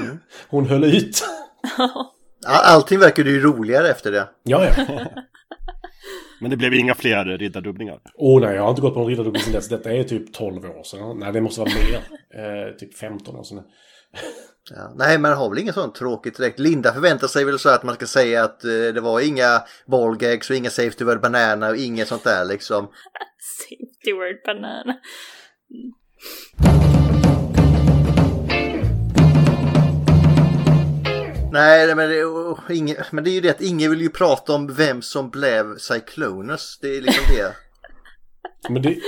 Hon 0.48 0.66
höll 0.66 0.84
ut. 0.84 1.22
All- 2.46 2.74
Allting 2.74 2.98
verkade 2.98 3.30
ju 3.30 3.40
roligare 3.40 3.88
efter 3.88 4.12
det. 4.12 4.28
Ja, 4.42 4.64
ja. 4.64 4.84
Men 6.40 6.50
det 6.50 6.56
blev 6.56 6.74
inga 6.74 6.94
fler 6.94 7.24
riddardubbningar. 7.24 8.00
Åh 8.14 8.36
oh, 8.38 8.40
nej, 8.40 8.54
jag 8.56 8.62
har 8.62 8.70
inte 8.70 8.82
gått 8.82 8.94
på 8.94 9.00
en 9.00 9.06
riddardubbel 9.06 9.40
sedan 9.40 9.52
dess. 9.52 9.68
Detta 9.68 9.92
är 9.92 10.04
typ 10.04 10.32
12 10.32 10.64
år 10.64 10.82
sedan. 10.82 11.18
Nej, 11.18 11.32
det 11.32 11.40
måste 11.40 11.60
vara 11.60 11.70
mer. 11.70 11.96
Eh, 12.68 12.76
typ 12.76 12.94
15 12.94 13.36
år 13.36 13.42
sedan. 13.42 13.62
Ja, 14.72 14.92
nej, 14.96 15.18
man 15.18 15.32
har 15.32 15.50
väl 15.50 15.58
inget 15.58 15.74
sånt 15.74 15.94
tråkigt 15.94 16.36
direkt. 16.36 16.58
Linda 16.58 16.92
förväntar 16.92 17.26
sig 17.26 17.44
väl 17.44 17.58
så 17.58 17.68
att 17.68 17.82
man 17.82 17.94
ska 17.94 18.06
säga 18.06 18.44
att 18.44 18.64
eh, 18.64 18.70
det 18.70 19.00
var 19.00 19.20
inga 19.20 19.62
ballgags 19.86 20.50
och 20.50 20.56
inga 20.56 20.70
safety 20.70 21.04
word 21.04 21.20
banana 21.20 21.68
och 21.68 21.76
inget 21.76 22.08
sånt 22.08 22.24
där 22.24 22.44
liksom. 22.44 22.86
Safety 23.38 24.12
word 24.12 24.36
banana. 24.44 24.96
Nej, 31.52 31.94
men 31.94 32.10
det, 32.10 32.24
och 32.24 32.70
ingen, 32.70 32.96
men 33.10 33.24
det 33.24 33.30
är 33.30 33.32
ju 33.32 33.40
det 33.40 33.50
att 33.50 33.60
ingen 33.60 33.90
vill 33.90 34.00
ju 34.00 34.10
prata 34.10 34.52
om 34.52 34.74
vem 34.74 35.02
som 35.02 35.30
blev 35.30 35.78
Cyclonus. 35.78 36.78
Det 36.82 36.96
är 36.96 37.00
liksom 37.00 37.24
det. 37.36 37.54
Men 38.68 38.82
det, 38.82 38.96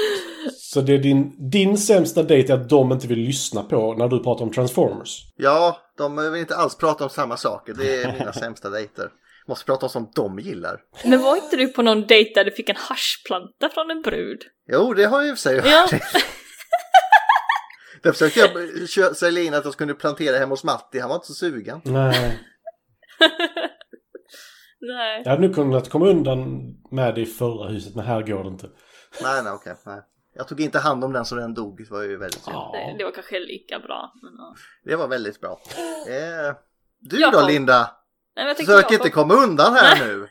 så 0.73 0.81
det 0.81 0.95
är 0.95 0.99
din, 0.99 1.51
din 1.51 1.79
sämsta 1.79 2.23
dejt 2.23 2.53
är 2.53 2.57
att 2.57 2.69
de 2.69 2.93
inte 2.93 3.07
vill 3.07 3.19
lyssna 3.19 3.63
på 3.63 3.95
när 3.95 4.09
du 4.09 4.23
pratar 4.23 4.45
om 4.45 4.53
Transformers? 4.53 5.19
Ja, 5.37 5.77
de 5.99 6.33
vill 6.33 6.41
inte 6.41 6.57
alls 6.57 6.77
prata 6.77 7.05
om 7.05 7.11
samma 7.11 7.37
saker. 7.37 7.75
Det 7.75 8.03
är 8.03 8.13
mina 8.13 8.33
sämsta 8.43 8.71
dejter. 8.71 9.11
Måste 9.47 9.65
prata 9.65 9.87
om 9.87 9.91
sånt 9.91 10.17
de 10.17 10.39
gillar. 10.39 10.81
Men 11.05 11.23
var 11.23 11.37
inte 11.37 11.57
du 11.57 11.69
på 11.69 11.83
någon 11.83 12.07
dejt 12.07 12.33
där 12.35 12.45
du 12.45 12.51
fick 12.51 12.69
en 12.69 12.77
haschplanta 12.77 13.69
från 13.69 13.91
en 13.91 14.03
brud? 14.03 14.43
Jo, 14.73 14.95
det 14.95 15.05
har 15.05 15.21
jag 15.21 15.29
i 15.29 15.33
och 15.33 15.39
för 15.39 15.43
sig 15.43 15.57
Ja. 15.65 15.89
Där 18.03 18.13
försökte 18.13 18.41
jag 19.01 19.17
sälja 19.17 19.43
in 19.43 19.55
att 19.55 19.65
jag 19.65 19.75
skulle 19.75 19.95
plantera 19.95 20.39
hemma 20.39 20.53
hos 20.53 20.65
Matti. 20.65 20.99
Han 20.99 21.09
var 21.09 21.17
inte 21.17 21.27
så 21.27 21.35
sugen. 21.35 21.81
Nej. 21.85 22.39
Nej. 24.81 25.23
Jag 25.25 25.31
hade 25.31 25.49
nu 25.49 25.55
kunnat 25.55 25.91
komma 25.91 26.07
undan 26.07 26.71
med 26.91 27.15
det 27.15 27.21
i 27.21 27.27
förra 27.27 27.69
huset, 27.69 27.95
men 27.95 28.05
här 28.05 28.23
går 28.23 28.45
det 28.45 28.49
inte. 28.49 28.69
Nej, 29.23 29.43
nej, 29.43 29.53
okej. 29.53 29.75
nej. 29.87 30.01
Jag 30.35 30.49
tog 30.49 30.61
inte 30.61 30.79
hand 30.79 31.05
om 31.05 31.13
den 31.13 31.25
så 31.25 31.35
den 31.35 31.55
dog. 31.55 31.79
Det 31.79 31.91
var 31.91 32.03
ju 32.03 32.17
väldigt 32.17 32.43
synd. 32.45 32.57
Det, 32.73 32.95
det 32.99 33.05
var 33.05 33.13
kanske 33.13 33.41
lika 33.41 33.79
bra. 33.79 34.13
Men, 34.23 34.33
ja. 34.39 34.55
Det 34.85 34.97
var 34.97 35.09
väldigt 35.09 35.41
bra. 35.41 35.61
Eh, 36.09 36.55
du 37.01 37.21
Jag 37.21 37.33
då 37.33 37.39
kom. 37.39 37.49
Linda? 37.49 37.79
Nej, 38.37 38.45
men 38.45 38.47
jag 38.47 38.57
tänkte 38.57 38.73
Försök 38.75 38.93
jag 38.93 38.97
inte 39.01 39.11
kom- 39.11 39.29
komma 39.29 39.43
undan 39.43 39.75
här 39.75 40.07
nu. 40.07 40.29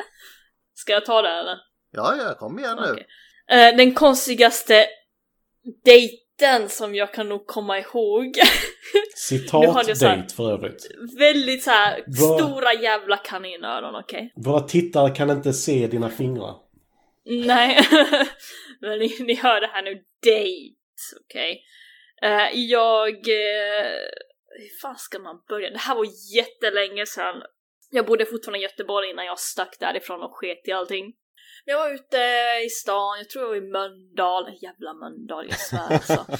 Ska 0.74 0.92
jag 0.92 1.04
ta 1.04 1.22
det 1.22 1.28
eller? 1.30 1.58
Ja, 1.92 2.16
ja, 2.16 2.34
kom 2.34 2.58
igen 2.58 2.76
nu. 2.86 2.92
Okej. 2.92 3.06
Eh, 3.50 3.76
den 3.76 3.94
konstigaste 3.94 4.86
dejten 5.84 6.68
som 6.68 6.94
jag 6.94 7.14
kan 7.14 7.28
nog 7.28 7.46
komma 7.46 7.78
ihåg. 7.78 8.34
Citat-date 9.16 10.34
för 10.36 10.52
övrigt. 10.52 10.86
Väldigt 11.18 11.62
så 11.62 11.70
här 11.70 12.04
Vad- 12.06 12.40
stora 12.40 12.72
jävla 12.74 13.16
kaninöron, 13.16 13.94
okej? 13.96 14.32
Våra 14.36 14.60
tittare 14.60 15.10
kan 15.14 15.30
inte 15.30 15.52
se 15.52 15.86
dina 15.86 16.08
fingrar. 16.08 16.54
Nej, 17.24 17.86
men 18.80 18.98
ni, 18.98 19.16
ni 19.20 19.34
hör 19.34 19.60
det 19.60 19.66
här 19.66 19.82
nu. 19.82 19.94
Date, 20.22 21.20
okej? 21.24 21.62
Eh, 22.22 22.50
jag... 22.52 23.14
Uh, 23.14 24.10
hur 24.58 24.80
fan 24.82 24.98
ska 24.98 25.18
man 25.18 25.42
börja? 25.48 25.70
Det 25.70 25.78
här 25.78 25.94
var 25.94 26.06
jättelänge 26.36 27.06
sedan. 27.06 27.42
Jag 27.90 28.06
bodde 28.06 28.26
fortfarande 28.26 28.58
i 28.58 28.62
Göteborg 28.62 29.10
innan 29.10 29.26
jag 29.26 29.38
stack 29.38 29.76
därifrån 29.80 30.22
och 30.22 30.36
sket 30.36 30.68
i 30.68 30.72
allting. 30.72 31.14
Jag 31.64 31.78
var 31.78 31.94
ute 31.94 32.16
i 32.66 32.70
stan, 32.70 33.18
jag 33.18 33.30
tror 33.30 33.44
jag 33.44 33.48
var 33.48 33.56
i 33.56 33.70
Mölndal, 33.72 34.58
jävla 34.62 34.94
Mölndal, 34.94 35.46
jag 35.48 35.58
svär 35.58 35.92
alltså. 35.92 36.26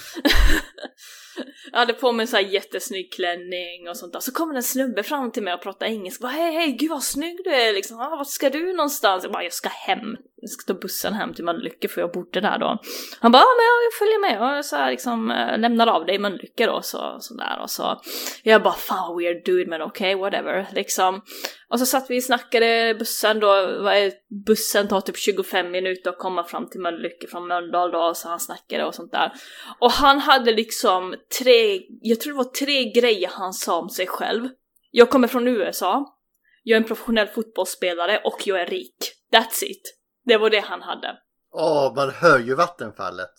jag 1.72 1.78
hade 1.78 1.92
på 1.92 2.12
mig 2.12 2.24
en 2.24 2.28
sån 2.28 2.36
här 2.36 2.46
jättesnygg 2.46 3.12
klänning 3.12 3.88
och 3.88 3.96
sånt 3.96 4.12
där. 4.12 4.20
Så 4.20 4.32
kommer 4.32 4.54
en 4.54 4.62
snubbe 4.62 5.02
fram 5.02 5.32
till 5.32 5.42
mig 5.42 5.54
och 5.54 5.62
pratar 5.62 5.86
engelska. 5.86 6.22
Bara, 6.22 6.32
hej 6.32 6.52
hej, 6.52 6.72
gud 6.72 6.90
vad 6.90 7.02
snygg 7.02 7.40
du 7.44 7.50
är 7.50 7.72
liksom. 7.72 8.00
Ah, 8.00 8.16
vart 8.16 8.30
ska 8.30 8.50
du 8.50 8.72
någonstans? 8.72 9.24
Jag 9.24 9.32
bara, 9.32 9.42
jag 9.42 9.52
ska 9.52 9.68
hem 9.68 10.16
ska 10.48 10.72
ta 10.72 10.80
bussen 10.80 11.12
hem 11.12 11.34
till 11.34 11.44
Mölnlycke 11.44 11.88
för 11.88 12.00
jag 12.00 12.12
bodde 12.12 12.40
där 12.40 12.58
då. 12.58 12.78
Han 13.20 13.32
bara, 13.32 13.38
ja 13.38 13.54
men 13.56 13.64
jag 13.84 13.98
följer 13.98 14.20
med 14.20 14.58
och 14.58 14.64
så 14.64 14.76
här, 14.76 14.90
liksom 14.90 15.30
eh, 15.30 15.58
lämnar 15.58 15.86
av 15.86 16.06
dig 16.06 16.14
i 16.14 16.18
Mölnlycke 16.18 16.66
då 16.66 16.82
så, 16.82 17.16
så 17.20 17.34
där 17.34 17.60
och 17.62 17.70
så. 17.70 18.00
Jag 18.42 18.62
bara, 18.62 18.74
fan 18.74 19.08
vad 19.08 19.18
weird 19.18 19.44
dude 19.44 19.70
men 19.70 19.82
okej 19.82 20.14
okay, 20.14 20.20
whatever 20.20 20.66
liksom. 20.72 21.22
Och 21.68 21.78
så 21.78 21.86
satt 21.86 22.10
vi 22.10 22.18
och 22.18 22.24
snackade 22.24 22.94
bussen 22.98 23.40
då, 23.40 23.48
vad 23.82 23.94
är- 23.96 24.12
bussen 24.46 24.88
tar 24.88 25.00
typ 25.00 25.16
25 25.16 25.70
minuter 25.70 26.10
att 26.10 26.18
komma 26.18 26.44
fram 26.44 26.68
till 26.68 26.80
Mölnlycke 26.80 27.26
från 27.26 27.48
Mölndal 27.48 27.90
då, 27.90 28.14
så 28.14 28.28
han 28.28 28.40
snackade 28.40 28.84
och 28.84 28.94
sånt 28.94 29.12
där. 29.12 29.32
Och 29.80 29.90
han 29.90 30.18
hade 30.18 30.52
liksom 30.52 31.14
tre, 31.40 31.80
jag 32.02 32.20
tror 32.20 32.32
det 32.32 32.36
var 32.36 32.44
tre 32.44 32.92
grejer 32.92 33.30
han 33.32 33.52
sa 33.52 33.78
om 33.78 33.88
sig 33.88 34.06
själv. 34.06 34.48
Jag 34.90 35.10
kommer 35.10 35.28
från 35.28 35.48
USA, 35.48 36.16
jag 36.62 36.76
är 36.76 36.80
en 36.80 36.86
professionell 36.86 37.26
fotbollsspelare 37.26 38.20
och 38.24 38.46
jag 38.46 38.60
är 38.60 38.66
rik. 38.66 38.96
That's 39.32 39.64
it. 39.64 39.99
Det 40.24 40.36
var 40.36 40.50
det 40.50 40.60
han 40.60 40.82
hade. 40.82 41.18
Åh, 41.52 41.94
man 41.94 42.10
hör 42.10 42.38
ju 42.38 42.54
vattenfallet. 42.54 43.32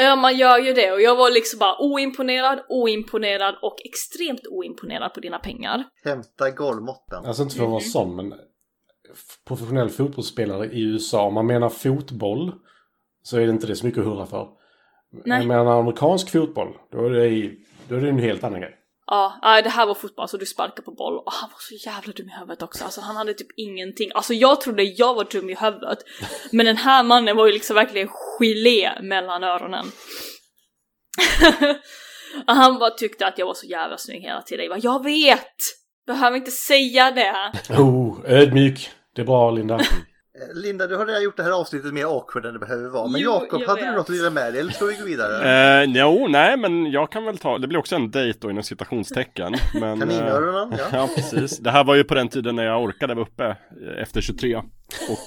Ja, 0.00 0.16
man 0.16 0.36
gör 0.36 0.58
ju 0.58 0.72
det 0.72 0.92
och 0.92 1.00
jag 1.00 1.16
var 1.16 1.30
liksom 1.30 1.58
bara 1.58 1.76
oimponerad, 1.78 2.60
oimponerad 2.68 3.54
och 3.62 3.76
extremt 3.84 4.46
oimponerad 4.50 5.14
på 5.14 5.20
dina 5.20 5.38
pengar. 5.38 5.84
Hämta 6.04 6.50
golvmåtten. 6.50 7.24
Alltså 7.26 7.42
inte 7.42 7.56
för 7.56 7.64
att 7.64 7.70
vara 7.70 7.80
sån, 7.80 8.16
men 8.16 8.34
professionell 9.44 9.88
fotbollsspelare 9.88 10.66
i 10.66 10.82
USA, 10.82 11.22
om 11.26 11.34
man 11.34 11.46
menar 11.46 11.68
fotboll, 11.68 12.52
så 13.22 13.36
är 13.36 13.46
det 13.46 13.50
inte 13.50 13.66
det 13.66 13.76
så 13.76 13.86
mycket 13.86 14.00
att 14.00 14.06
hurra 14.06 14.26
för. 14.26 14.48
Nej. 15.24 15.46
Menar 15.46 15.80
amerikansk 15.80 16.30
fotboll, 16.30 16.76
då 16.92 17.06
är 17.06 17.10
det, 17.10 17.52
då 17.88 17.96
är 17.96 18.00
det 18.00 18.08
en 18.08 18.18
helt 18.18 18.44
annan 18.44 18.60
grej. 18.60 18.78
Ja, 19.12 19.38
ja, 19.42 19.62
det 19.62 19.70
här 19.70 19.86
var 19.86 19.94
fotboll 19.94 20.28
så 20.28 20.36
du 20.36 20.46
sparkar 20.46 20.82
på 20.82 20.90
boll 20.90 21.18
och 21.18 21.32
han 21.32 21.50
var 21.50 21.58
så 21.58 21.88
jävla 21.88 22.12
dum 22.12 22.28
i 22.28 22.32
huvudet 22.38 22.62
också. 22.62 22.84
Alltså 22.84 23.00
han 23.00 23.16
hade 23.16 23.34
typ 23.34 23.46
ingenting. 23.56 24.10
Alltså 24.14 24.34
jag 24.34 24.60
trodde 24.60 24.82
jag 24.82 25.14
var 25.14 25.24
dum 25.24 25.50
i 25.50 25.54
huvudet. 25.54 25.98
Men 26.52 26.66
den 26.66 26.76
här 26.76 27.02
mannen 27.02 27.36
var 27.36 27.46
ju 27.46 27.52
liksom 27.52 27.76
verkligen 27.76 28.08
gelé 28.08 29.02
mellan 29.02 29.44
öronen. 29.44 29.86
och 32.46 32.54
han 32.54 32.78
bara 32.78 32.90
tyckte 32.90 33.26
att 33.26 33.38
jag 33.38 33.46
var 33.46 33.54
så 33.54 33.66
jävla 33.66 33.98
snygg 33.98 34.22
hela 34.22 34.42
tiden. 34.42 34.64
Jag 34.64 34.72
bara, 34.72 34.92
jag 34.92 35.04
vet! 35.04 35.56
Behöver 36.06 36.36
inte 36.36 36.50
säga 36.50 37.10
det. 37.10 37.52
Oh, 37.78 38.18
ödmjuk. 38.24 38.90
Det 39.14 39.22
är 39.22 39.26
bra, 39.26 39.50
Linda. 39.50 39.80
Linda, 40.54 40.86
du 40.86 40.96
har 40.96 41.06
redan 41.06 41.22
gjort 41.22 41.36
det 41.36 41.42
här 41.42 41.50
avsnittet 41.50 41.94
mer 41.94 42.04
awkward 42.04 42.46
än 42.46 42.52
det 42.52 42.58
behöver 42.58 42.88
vara. 42.88 43.08
Men 43.08 43.20
Jo, 43.20 43.30
Jakob, 43.30 43.62
hade 43.62 43.86
du 43.86 43.92
något 43.92 44.10
att 44.10 44.16
dela 44.16 44.30
med 44.30 44.52
dig 44.52 44.60
eller 44.60 44.72
ska 44.72 44.84
vi 44.84 44.94
gå 44.94 45.04
vidare? 45.04 45.82
Eh, 45.82 45.84
jo, 45.84 46.28
nej 46.28 46.56
men 46.56 46.90
jag 46.90 47.12
kan 47.12 47.24
väl 47.24 47.38
ta, 47.38 47.58
det 47.58 47.68
blir 47.68 47.78
också 47.78 47.96
en 47.96 48.10
dejt 48.10 48.38
då 48.42 48.50
inom 48.50 48.62
citationstecken. 48.62 49.54
Men, 49.80 50.00
Kaninöronen, 50.00 50.72
eh, 50.72 50.78
ja. 50.78 50.86
ja. 50.92 51.08
precis. 51.14 51.58
Det 51.58 51.70
här 51.70 51.84
var 51.84 51.94
ju 51.94 52.04
på 52.04 52.14
den 52.14 52.28
tiden 52.28 52.56
när 52.56 52.64
jag 52.64 52.82
orkade 52.82 53.14
vara 53.14 53.26
uppe 53.26 53.44
eh, 53.46 54.02
efter 54.02 54.20
23 54.20 54.56
och 54.56 55.18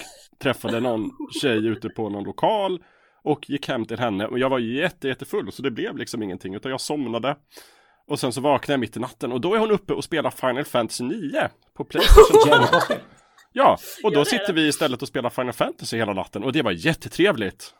träffade 0.41 0.79
någon 0.79 1.11
tjej 1.41 1.67
ute 1.67 1.89
på 1.89 2.09
någon 2.09 2.23
lokal 2.23 2.79
och 3.23 3.49
gick 3.49 3.67
hem 3.67 3.85
till 3.85 3.99
henne 3.99 4.25
och 4.27 4.39
jag 4.39 4.49
var 4.49 4.59
jätte, 4.59 5.07
jättefull 5.07 5.51
så 5.51 5.61
det 5.61 5.71
blev 5.71 5.97
liksom 5.97 6.23
ingenting 6.23 6.55
utan 6.55 6.71
jag 6.71 6.81
somnade. 6.81 7.35
Och 8.07 8.19
sen 8.19 8.31
så 8.33 8.41
vaknade 8.41 8.73
jag 8.73 8.79
mitt 8.79 8.97
i 8.97 8.99
natten 8.99 9.31
och 9.31 9.41
då 9.41 9.55
är 9.55 9.59
hon 9.59 9.71
uppe 9.71 9.93
och 9.93 10.03
spelar 10.03 10.31
Final 10.31 10.65
Fantasy 10.65 11.03
9 11.03 11.49
på 11.77 11.83
Playstation. 11.83 12.79
Ja, 13.57 13.77
och 14.03 14.11
då 14.11 14.25
sitter 14.25 14.53
vi 14.53 14.67
istället 14.67 15.01
och 15.01 15.07
spelar 15.07 15.29
Final 15.29 15.53
Fantasy 15.53 15.97
hela 15.97 16.13
natten 16.13 16.43
och 16.43 16.53
det 16.53 16.61
var 16.61 16.71
jättetrevligt. 16.71 17.73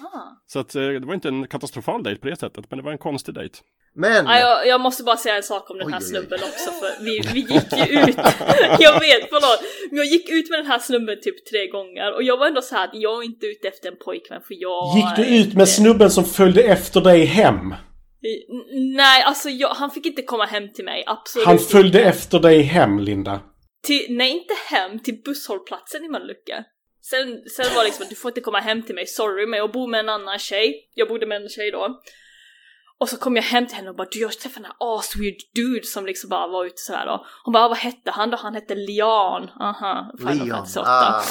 Ah. 0.00 0.18
Så 0.46 0.58
att 0.58 0.74
eh, 0.74 0.82
det 0.82 1.06
var 1.06 1.14
inte 1.14 1.28
en 1.28 1.46
katastrofal 1.46 2.02
dejt 2.02 2.20
på 2.20 2.28
det 2.28 2.36
sättet, 2.36 2.64
men 2.70 2.78
det 2.78 2.84
var 2.84 2.92
en 2.92 2.98
konstig 2.98 3.34
dejt. 3.34 3.58
Men! 3.94 4.26
Ja, 4.26 4.38
jag, 4.38 4.66
jag 4.66 4.80
måste 4.80 5.02
bara 5.02 5.16
säga 5.16 5.36
en 5.36 5.42
sak 5.42 5.70
om 5.70 5.78
den 5.78 5.92
här 5.92 6.00
Oj, 6.00 6.04
oj, 6.04 6.18
oj. 6.18 6.20
snubben 6.20 6.38
också 6.42 6.70
för 6.70 7.04
vi, 7.04 7.20
vi 7.32 7.40
gick 7.40 7.72
ju 7.76 8.00
ut. 8.00 8.16
jag 8.78 9.00
vet, 9.00 9.28
förlåt. 9.28 9.60
Men 9.90 9.96
jag 9.96 10.06
gick 10.06 10.30
ut 10.30 10.50
med 10.50 10.58
den 10.58 10.66
här 10.66 10.78
snubben 10.78 11.16
typ 11.22 11.44
tre 11.50 11.66
gånger 11.66 12.14
och 12.14 12.22
jag 12.22 12.36
var 12.36 12.46
ändå 12.46 12.62
så 12.62 12.74
här 12.74 12.84
att 12.84 12.94
jag 12.94 13.18
är 13.18 13.24
inte 13.24 13.46
ute 13.46 13.68
efter 13.68 13.88
en 13.88 13.96
pojkvän 14.04 14.40
för 14.40 14.54
jag... 14.58 14.96
Gick 14.96 15.16
du 15.16 15.36
ut 15.36 15.54
med 15.54 15.68
snubben 15.68 16.10
som 16.10 16.24
följde 16.24 16.62
efter 16.62 17.00
dig 17.00 17.24
hem? 17.24 17.74
Nej, 18.96 19.22
alltså 19.22 19.48
jag, 19.48 19.68
han 19.68 19.90
fick 19.90 20.06
inte 20.06 20.22
komma 20.22 20.44
hem 20.46 20.72
till 20.72 20.84
mig, 20.84 21.04
absolut 21.06 21.46
Han 21.46 21.58
följde 21.58 21.98
inte. 21.98 22.10
efter 22.10 22.38
dig 22.40 22.62
hem, 22.62 22.98
Linda. 22.98 23.40
Till, 23.82 24.06
nej, 24.16 24.30
inte 24.30 24.54
hem, 24.66 24.98
till 24.98 25.22
busshållplatsen 25.24 26.04
i 26.04 26.08
Mölnlycke. 26.08 26.64
Sen, 27.02 27.42
sen 27.56 27.74
var 27.74 27.82
det 27.82 27.84
liksom 27.84 28.02
att 28.02 28.10
du 28.10 28.16
får 28.16 28.30
inte 28.30 28.40
komma 28.40 28.60
hem 28.60 28.82
till 28.82 28.94
mig, 28.94 29.06
sorry, 29.06 29.46
men 29.46 29.58
jag 29.58 29.72
bor 29.72 29.88
med 29.88 30.00
en 30.00 30.08
annan 30.08 30.38
tjej. 30.38 30.90
Jag 30.94 31.08
bodde 31.08 31.26
med 31.26 31.42
en 31.42 31.48
tjej 31.48 31.70
då. 31.70 32.00
Och 32.98 33.08
så 33.08 33.16
kom 33.16 33.36
jag 33.36 33.42
hem 33.42 33.66
till 33.66 33.76
henne 33.76 33.90
och 33.90 33.96
bara 33.96 34.08
du 34.10 34.20
jag 34.20 34.32
träffade 34.38 34.64
den 34.64 34.64
här 34.64 34.96
asweird 34.96 35.34
dude 35.54 35.86
som 35.86 36.06
liksom 36.06 36.30
bara 36.30 36.46
var 36.46 36.64
ute 36.64 36.76
sådär 36.76 37.06
då. 37.06 37.26
Hon 37.44 37.52
bara 37.52 37.68
vad 37.68 37.78
hette 37.78 38.10
han 38.10 38.30
då? 38.30 38.36
Han 38.36 38.54
hette 38.54 38.74
Leon. 38.74 39.48
Aha, 39.60 40.12
8. 40.20 40.80
Ah, 40.80 41.22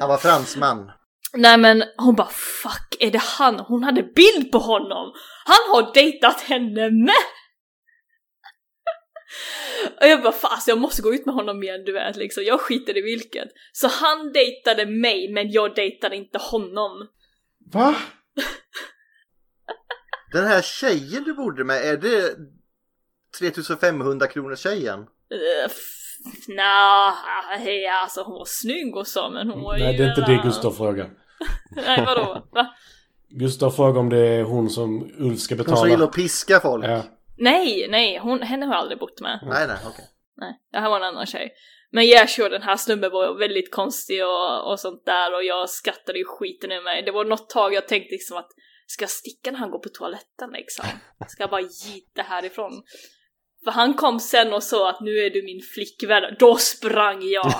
han 0.00 0.08
var 0.08 0.16
fransman. 0.16 0.90
Nej 1.36 1.58
men 1.58 1.84
hon 1.96 2.14
bara 2.14 2.28
fuck 2.62 2.96
är 3.00 3.10
det 3.10 3.22
han? 3.22 3.58
Hon 3.58 3.84
hade 3.84 4.02
bild 4.02 4.52
på 4.52 4.58
honom! 4.58 5.12
Han 5.44 5.74
har 5.74 5.94
dejtat 5.94 6.40
henne 6.40 6.90
med! 6.90 7.14
Och 10.00 10.06
jag 10.06 10.22
bara 10.22 10.34
alltså 10.42 10.70
jag 10.70 10.78
måste 10.78 11.02
gå 11.02 11.14
ut 11.14 11.26
med 11.26 11.34
honom 11.34 11.62
igen 11.62 11.84
du 11.84 11.92
vet 11.92 12.16
liksom, 12.16 12.44
jag 12.44 12.60
skiter 12.60 12.98
i 12.98 13.02
vilket. 13.02 13.48
Så 13.72 13.88
han 13.88 14.32
dejtade 14.32 14.86
mig 14.86 15.32
men 15.32 15.50
jag 15.50 15.74
dejtade 15.74 16.16
inte 16.16 16.38
honom. 16.38 17.08
Va? 17.72 17.94
Den 20.32 20.46
här 20.46 20.62
tjejen 20.62 21.24
du 21.24 21.34
bodde 21.34 21.64
med, 21.64 21.84
är 21.84 21.96
det 21.96 22.36
3500 23.38 24.26
kronors 24.26 24.58
tjejen? 24.58 25.00
Uh, 25.00 25.06
Nja, 26.48 27.14
hej 27.58 27.86
alltså 27.86 28.22
hon 28.22 28.34
var 28.34 28.44
snygg 28.46 28.96
och 28.96 29.06
så 29.06 29.30
men 29.30 29.50
hon 29.50 29.62
var 29.62 29.78
Nej, 29.78 29.92
ju... 29.92 29.98
det 29.98 30.04
är 30.04 30.08
inte 30.08 30.20
det 30.32 30.40
Gustav 30.44 30.70
frågar. 30.70 31.10
Nej 31.76 32.04
vadå? 32.06 32.46
Va? 32.52 32.74
Gustav 33.28 33.70
frågar 33.70 34.00
om 34.00 34.08
det 34.08 34.18
är 34.18 34.42
hon 34.42 34.70
som 34.70 35.10
Ulf 35.18 35.40
ska 35.40 35.56
Hon 35.56 35.64
som 35.64 35.74
gillar 35.74 35.88
betala. 35.88 36.04
att 36.04 36.14
piska 36.14 36.60
folk? 36.60 36.84
Ja. 36.84 37.02
Nej, 37.36 37.88
nej, 37.88 38.18
hon, 38.18 38.42
henne 38.42 38.66
har 38.66 38.74
jag 38.74 38.80
aldrig 38.80 38.98
bott 38.98 39.20
med. 39.20 39.38
Nej, 39.42 39.66
nej, 39.66 39.76
okej. 39.86 40.04
Nej, 40.36 40.60
det 40.72 40.78
här 40.78 40.90
var 40.90 40.96
en 40.96 41.06
annan 41.06 41.26
tjej. 41.26 41.52
Men 41.90 42.28
sure, 42.28 42.48
den 42.48 42.62
här 42.62 42.76
snubben 42.76 43.10
var 43.10 43.38
väldigt 43.38 43.70
konstig 43.72 44.24
och, 44.24 44.70
och 44.70 44.80
sånt 44.80 45.06
där 45.06 45.34
och 45.34 45.44
jag 45.44 45.70
skrattade 45.70 46.18
ju 46.18 46.24
skiten 46.24 46.72
ur 46.72 46.82
mig. 46.82 47.02
Det 47.02 47.10
var 47.10 47.24
något 47.24 47.50
tag 47.50 47.74
jag 47.74 47.88
tänkte 47.88 48.14
liksom 48.14 48.36
att 48.36 48.50
ska 48.86 49.02
jag 49.02 49.10
sticka 49.10 49.50
när 49.50 49.58
han 49.58 49.70
går 49.70 49.78
på 49.78 49.88
toaletten 49.88 50.50
liksom? 50.52 50.84
Ska 51.28 51.42
jag 51.42 51.50
bara 51.50 51.60
gita 51.60 52.22
härifrån? 52.22 52.82
För 53.64 53.70
han 53.70 53.94
kom 53.94 54.20
sen 54.20 54.52
och 54.52 54.62
sa 54.62 54.90
att 54.90 55.00
nu 55.00 55.18
är 55.18 55.30
du 55.30 55.42
min 55.42 55.62
flickvän. 55.74 56.22
Då 56.38 56.56
sprang 56.56 57.22
jag! 57.22 57.54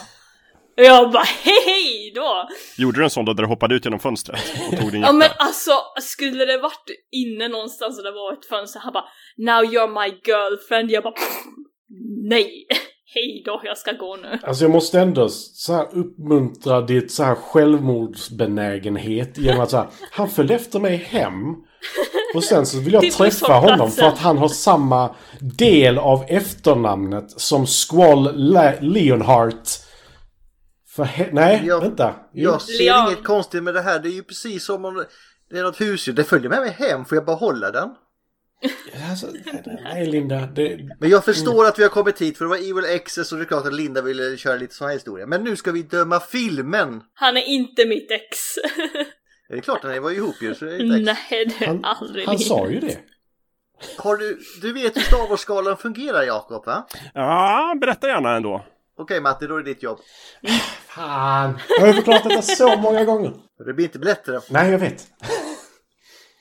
Jag 0.77 1.13
bara 1.13 1.23
hej 1.45 2.13
då! 2.15 2.49
Gjorde 2.79 2.99
du 3.01 3.05
en 3.05 3.11
sån 3.11 3.25
då 3.25 3.33
där 3.33 3.43
du 3.43 3.49
hoppade 3.49 3.75
ut 3.75 3.85
genom 3.85 4.01
fönstret 4.01 4.41
och 4.73 4.79
tog 4.81 4.93
din 4.93 5.01
Ja 5.01 5.07
jacka? 5.07 5.13
men 5.13 5.29
alltså, 5.39 5.71
skulle 6.01 6.45
det 6.45 6.59
varit 6.59 6.85
inne 7.13 7.49
någonstans 7.49 7.99
och 7.99 8.05
det 8.05 8.13
var 8.13 8.33
ett 8.33 8.47
fönster, 8.47 8.81
han 8.81 8.93
bara 8.93 9.05
Now 9.37 9.65
you're 9.65 10.05
my 10.05 10.09
girlfriend, 10.27 10.91
jag 10.91 11.03
bara 11.03 11.13
"Pff, 11.13 11.45
Nej! 12.29 12.67
Hej 13.15 13.43
då, 13.47 13.61
jag 13.65 13.79
ska 13.79 13.93
gå 13.93 14.17
nu. 14.17 14.39
Alltså 14.43 14.65
jag 14.65 14.71
måste 14.71 15.01
ändå 15.01 15.29
så 15.29 15.73
här 15.73 15.89
uppmuntra 15.99 16.81
ditt 16.81 17.13
så 17.13 17.23
här 17.25 17.35
självmordsbenägenhet 17.35 19.39
genom 19.39 19.61
att 19.61 19.71
så 19.71 19.77
här, 19.77 19.87
han 20.11 20.29
följde 20.29 20.55
efter 20.55 20.81
mig 20.81 20.97
hem. 20.97 21.33
Och 22.35 22.45
sen 22.45 22.67
så 22.67 22.81
vill 22.81 22.93
jag 22.93 23.13
träffa 23.13 23.53
honom 23.53 23.91
för 23.91 24.03
att 24.03 24.19
han 24.19 24.39
har 24.39 24.49
samma 24.49 25.15
del 25.41 25.99
av 25.99 26.25
efternamnet 26.29 27.31
som 27.41 27.67
Squall 27.67 28.37
Le- 28.53 28.79
Leonhardt. 28.81 29.81
För 30.97 31.05
he- 31.05 31.29
nej, 31.33 31.63
Jag- 31.67 31.81
vänta. 31.81 32.15
Jo. 32.33 32.51
Jag 32.51 32.63
ser 32.63 32.85
Leon. 32.85 33.07
inget 33.07 33.25
konstigt 33.25 33.63
med 33.63 33.75
det 33.75 33.81
här. 33.83 33.99
Det 33.99 34.09
är 34.09 34.13
ju 34.13 34.23
precis 34.23 34.65
som 34.65 34.85
om 34.85 35.05
det 35.51 35.59
är 35.59 35.63
något 35.63 35.81
husdjur. 35.81 36.15
Det 36.15 36.25
följer 36.25 36.51
med 36.51 36.61
mig 36.61 36.71
hem. 36.71 37.05
Får 37.05 37.17
jag 37.17 37.25
behålla 37.25 37.71
den? 37.71 37.89
Alltså, 39.11 39.27
nej 39.85 40.07
Linda, 40.07 40.37
det, 40.47 40.79
Men 41.01 41.11
jag 41.11 41.25
förstår 41.25 41.67
att 41.67 41.79
vi 41.79 41.83
har 41.83 41.91
kommit 41.91 42.21
hit 42.23 42.39
för 42.39 42.45
det 42.45 42.49
var 42.49 42.57
Evil 42.57 42.97
Access 42.97 43.33
och 43.33 43.39
det 43.39 43.45
är 43.45 43.47
klart 43.47 43.67
att 43.67 43.75
Linda 43.75 44.03
ville 44.03 44.37
köra 44.37 44.57
lite 44.57 44.75
sån 44.75 44.87
här 44.87 44.95
historia. 44.95 45.27
Men 45.27 45.45
nu 45.45 45.57
ska 45.57 45.73
vi 45.73 45.83
döma 45.83 46.21
filmen. 46.21 47.01
Han 47.15 47.37
är 47.37 47.43
inte 47.49 47.87
mitt 47.87 48.11
ex. 48.11 48.39
Det 49.49 49.55
är 49.57 49.61
klart 49.61 49.83
ni 49.85 49.99
var 49.99 50.11
ihop 50.11 50.43
ju 50.43 50.55
så 50.55 50.65
det 50.65 50.71
är 50.71 50.75
ett 50.77 50.81
ex. 51.09 51.21
Nej, 51.31 51.47
det 51.59 51.65
är 51.65 51.67
han, 51.67 51.85
aldrig 51.85 52.27
han 52.27 52.35
livet. 52.37 52.49
sa 52.49 52.69
ju 52.69 52.81
det. 52.81 52.99
Har 53.99 54.17
du, 54.17 54.39
du 54.63 54.73
vet 54.73 54.97
hur 54.97 55.01
Star 55.03 55.29
Wars-skalan 55.31 55.77
fungerar 55.77 56.23
Jakob 56.23 56.67
va? 56.67 56.87
Ja, 57.15 57.75
berätta 57.81 58.09
gärna 58.09 58.37
ändå. 58.37 58.65
Okej 58.99 59.21
Matti, 59.21 59.47
då 59.47 59.57
är 59.57 59.63
det 59.63 59.71
ditt 59.75 59.83
jobb. 59.83 59.99
Fan, 60.87 61.59
jag 61.69 61.81
har 61.81 61.87
ju 61.87 61.93
förklarat 61.93 62.25
detta 62.25 62.43
så 62.43 62.77
många 62.77 63.05
gånger. 63.05 63.33
Det 63.67 63.73
blir 63.75 63.85
inte 63.85 63.99
lättare. 63.99 64.41
Nej, 64.51 64.71
jag 64.71 64.79
vet. 64.79 65.07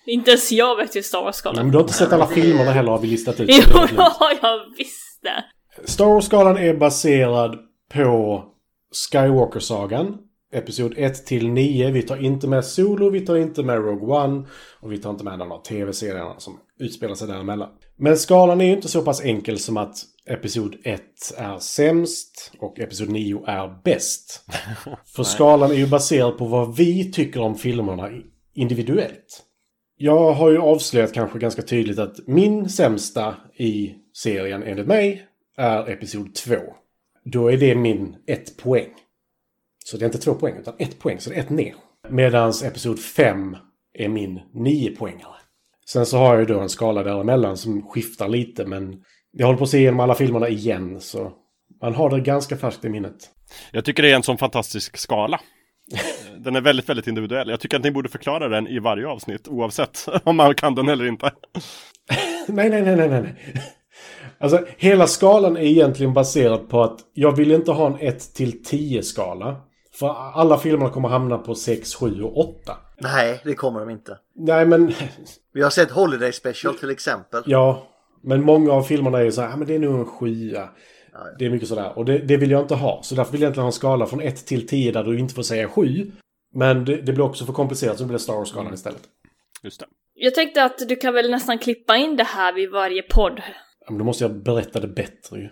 Inte 0.06 0.32
ens 0.32 0.52
jag 0.52 0.76
vet 0.76 0.96
hur 0.96 1.02
Star 1.02 1.24
Wars 1.24 1.36
ska 1.36 1.52
Nej, 1.52 1.64
men 1.64 1.72
du 1.72 1.78
har 1.78 1.84
inte 1.84 1.94
sett 1.94 2.14
alla 2.14 2.28
filmerna 2.28 2.72
heller 2.72 2.92
har 2.92 3.00
vi 3.00 3.08
listat 3.08 3.40
ut. 3.40 3.50
Jo, 3.74 3.80
ja, 3.98 4.32
jag 4.42 4.60
visste. 4.78 5.44
Star 5.86 6.06
Wars-skalan 6.06 6.58
är 6.58 6.74
baserad 6.74 7.58
på 7.94 8.44
Skywalker-sagan. 9.12 10.18
Episod 10.54 10.94
1 10.98 11.26
till 11.26 11.50
9. 11.50 11.92
Vi 11.92 12.02
tar 12.02 12.18
inte 12.18 12.48
med 12.48 12.66
Solo, 12.66 13.10
vi 13.10 13.26
tar 13.26 13.36
inte 13.36 13.64
med 13.64 13.76
Rogue 13.76 14.16
One 14.16 14.48
och 14.80 14.92
vi 14.92 14.98
tar 14.98 15.10
inte 15.10 15.24
med 15.24 15.40
någon 15.40 15.52
av 15.52 15.64
tv-serierna 15.64 16.36
som 16.38 16.60
utspelar 16.80 17.16
sig 17.16 17.28
däremellan. 17.28 17.70
Men 17.98 18.18
skalan 18.18 18.62
är 18.62 18.66
ju 18.66 18.72
inte 18.72 18.88
så 18.88 19.02
pass 19.02 19.22
enkel 19.22 19.60
som 19.60 19.78
att 19.78 19.96
Episod 20.26 20.76
1 20.84 21.02
är 21.38 21.60
sämst 21.60 22.52
och 22.60 22.80
Episod 22.80 23.10
9 23.10 23.44
är 23.48 23.82
bäst. 23.84 24.46
För 25.16 25.24
skalan 25.24 25.72
är 25.72 25.76
ju 25.76 25.88
baserad 25.88 26.38
på 26.38 26.46
vad 26.46 26.78
vi 26.78 27.12
tycker 27.12 27.42
om 27.42 27.56
filmerna 27.56 28.10
individuellt. 28.54 29.44
Jag 29.98 30.34
har 30.34 30.52
ju 30.52 30.58
avslöjat 30.58 31.14
kanske 31.14 31.40
ganska 31.40 31.62
tydligt 31.62 32.00
att 32.00 32.28
min 32.28 32.70
sämsta 32.70 33.36
i 33.56 33.96
serien 34.14 34.64
enligt 34.64 34.88
mig 34.88 35.28
är 35.58 35.90
Episod 35.90 36.36
2. 36.36 36.56
Då 37.24 37.52
är 37.52 37.58
det 37.58 37.76
min 37.76 38.16
ett 38.28 38.58
poäng. 38.58 38.92
Så 39.86 39.98
det 39.98 40.04
är 40.04 40.08
inte 40.08 40.18
två 40.18 40.34
poäng 40.34 40.58
utan 40.58 40.76
ett 40.78 41.00
poäng, 41.00 41.20
så 41.20 41.30
det 41.30 41.36
är 41.36 41.40
ett 41.40 41.50
ner. 41.50 41.76
Medans 42.10 42.64
Episod 42.64 43.00
5 43.00 43.58
är 43.94 44.10
min 44.10 44.40
nio 44.54 44.96
poängare. 44.96 45.36
Sen 45.86 46.06
så 46.06 46.18
har 46.18 46.34
jag 46.34 46.40
ju 46.40 46.46
då 46.46 46.60
en 46.60 46.70
skala 46.70 47.04
däremellan 47.04 47.58
som 47.58 47.82
skiftar 47.82 48.28
lite 48.28 48.66
men 48.66 49.04
jag 49.34 49.46
håller 49.46 49.58
på 49.58 49.64
att 49.64 49.70
se 49.70 49.78
igenom 49.78 50.00
alla 50.00 50.16
filmerna 50.16 50.50
igen 50.50 51.02
så 51.02 51.32
man 51.82 51.96
har 51.96 52.10
det 52.10 52.20
ganska 52.20 52.58
färskt 52.58 52.86
i 52.86 52.90
minnet. 52.90 53.30
Jag 53.72 53.86
tycker 53.86 54.04
det 54.04 54.12
är 54.12 54.16
en 54.16 54.24
sån 54.24 54.38
fantastisk 54.38 54.98
skala. 54.98 55.40
Den 56.38 56.56
är 56.56 56.62
väldigt, 56.62 56.90
väldigt 56.90 57.08
individuell. 57.08 57.50
Jag 57.50 57.60
tycker 57.60 57.78
att 57.78 57.84
ni 57.84 57.92
borde 57.92 58.10
förklara 58.10 58.50
den 58.50 58.68
i 58.68 58.80
varje 58.80 59.08
avsnitt 59.08 59.48
oavsett 59.48 60.06
om 60.24 60.36
man 60.36 60.56
kan 60.56 60.76
den 60.76 60.90
eller 60.90 61.06
inte. 61.06 61.26
nej, 62.48 62.70
nej, 62.70 62.82
nej, 62.82 62.96
nej, 62.96 63.10
nej. 63.10 63.36
Alltså, 64.40 64.66
hela 64.78 65.08
skalan 65.08 65.58
är 65.58 65.62
egentligen 65.62 66.14
baserad 66.14 66.70
på 66.70 66.84
att 66.84 67.00
jag 67.14 67.36
vill 67.36 67.52
inte 67.52 67.72
ha 67.72 67.88
en 67.88 67.98
1 68.00 68.34
till 68.34 68.64
10 68.64 69.04
skala. 69.04 69.62
För 69.94 70.16
alla 70.34 70.58
filmerna 70.58 70.90
kommer 70.90 71.10
hamna 71.10 71.38
på 71.38 71.56
6, 71.56 71.96
7 71.96 72.24
och 72.24 72.38
8. 72.38 72.78
Nej, 72.98 73.42
det 73.44 73.54
kommer 73.54 73.80
de 73.80 73.90
inte. 73.90 74.18
Nej, 74.36 74.66
men... 74.66 74.94
Vi 75.54 75.62
har 75.62 75.70
sett 75.70 75.92
Holiday 75.92 76.34
Special 76.34 76.76
till 76.76 76.90
exempel. 76.90 77.44
Ja, 77.46 77.88
men 78.24 78.42
många 78.44 78.72
av 78.72 78.84
filmerna 78.84 79.18
är 79.20 79.24
ju 79.24 79.32
så 79.32 79.42
här, 79.42 79.54
"Ah, 79.54 79.58
men 79.58 79.68
det 79.68 79.76
är 79.76 79.80
nog 79.80 80.00
en 80.00 80.06
sjua. 80.06 80.70
Det 81.40 81.46
är 81.46 81.50
mycket 81.50 81.68
sådär. 81.70 81.98
Och 81.98 82.06
det, 82.06 82.18
det 82.18 82.38
vill 82.38 82.52
jag 82.52 82.62
inte 82.62 82.76
ha. 82.76 83.04
Så 83.04 83.16
därför 83.16 83.32
vill 83.32 83.42
jag 83.42 83.46
egentligen 83.48 83.64
ha 83.64 83.68
en 83.68 83.74
skala 83.74 84.06
från 84.06 84.22
1 84.22 84.46
till 84.46 84.68
10 84.68 84.92
där 84.92 85.04
du 85.04 85.20
inte 85.20 85.34
får 85.34 85.44
säga 85.44 85.70
7. 85.70 86.12
Men 86.56 86.86
det, 86.86 86.96
det 86.96 87.14
blir 87.14 87.22
också 87.26 87.46
för 87.46 87.54
komplicerat 87.54 87.98
så 87.98 88.04
det 88.04 88.08
blir 88.08 88.18
Star 88.18 88.34
Wars-skalan 88.34 88.74
istället. 88.74 89.02
Just 89.64 89.80
det. 89.80 89.86
Jag 90.16 90.36
tänkte 90.36 90.64
att 90.64 90.90
du 90.90 90.96
kan 90.96 91.14
väl 91.14 91.32
nästan 91.32 91.60
klippa 91.60 91.98
in 91.98 92.16
det 92.16 92.24
här 92.24 92.54
vid 92.54 92.72
varje 92.72 93.02
podd. 93.02 93.42
Ja, 93.86 93.92
men 93.92 93.98
då 93.98 94.06
måste 94.06 94.24
jag 94.24 94.44
berätta 94.44 94.80
det 94.80 94.88
bättre 94.88 95.40
ju. 95.40 95.50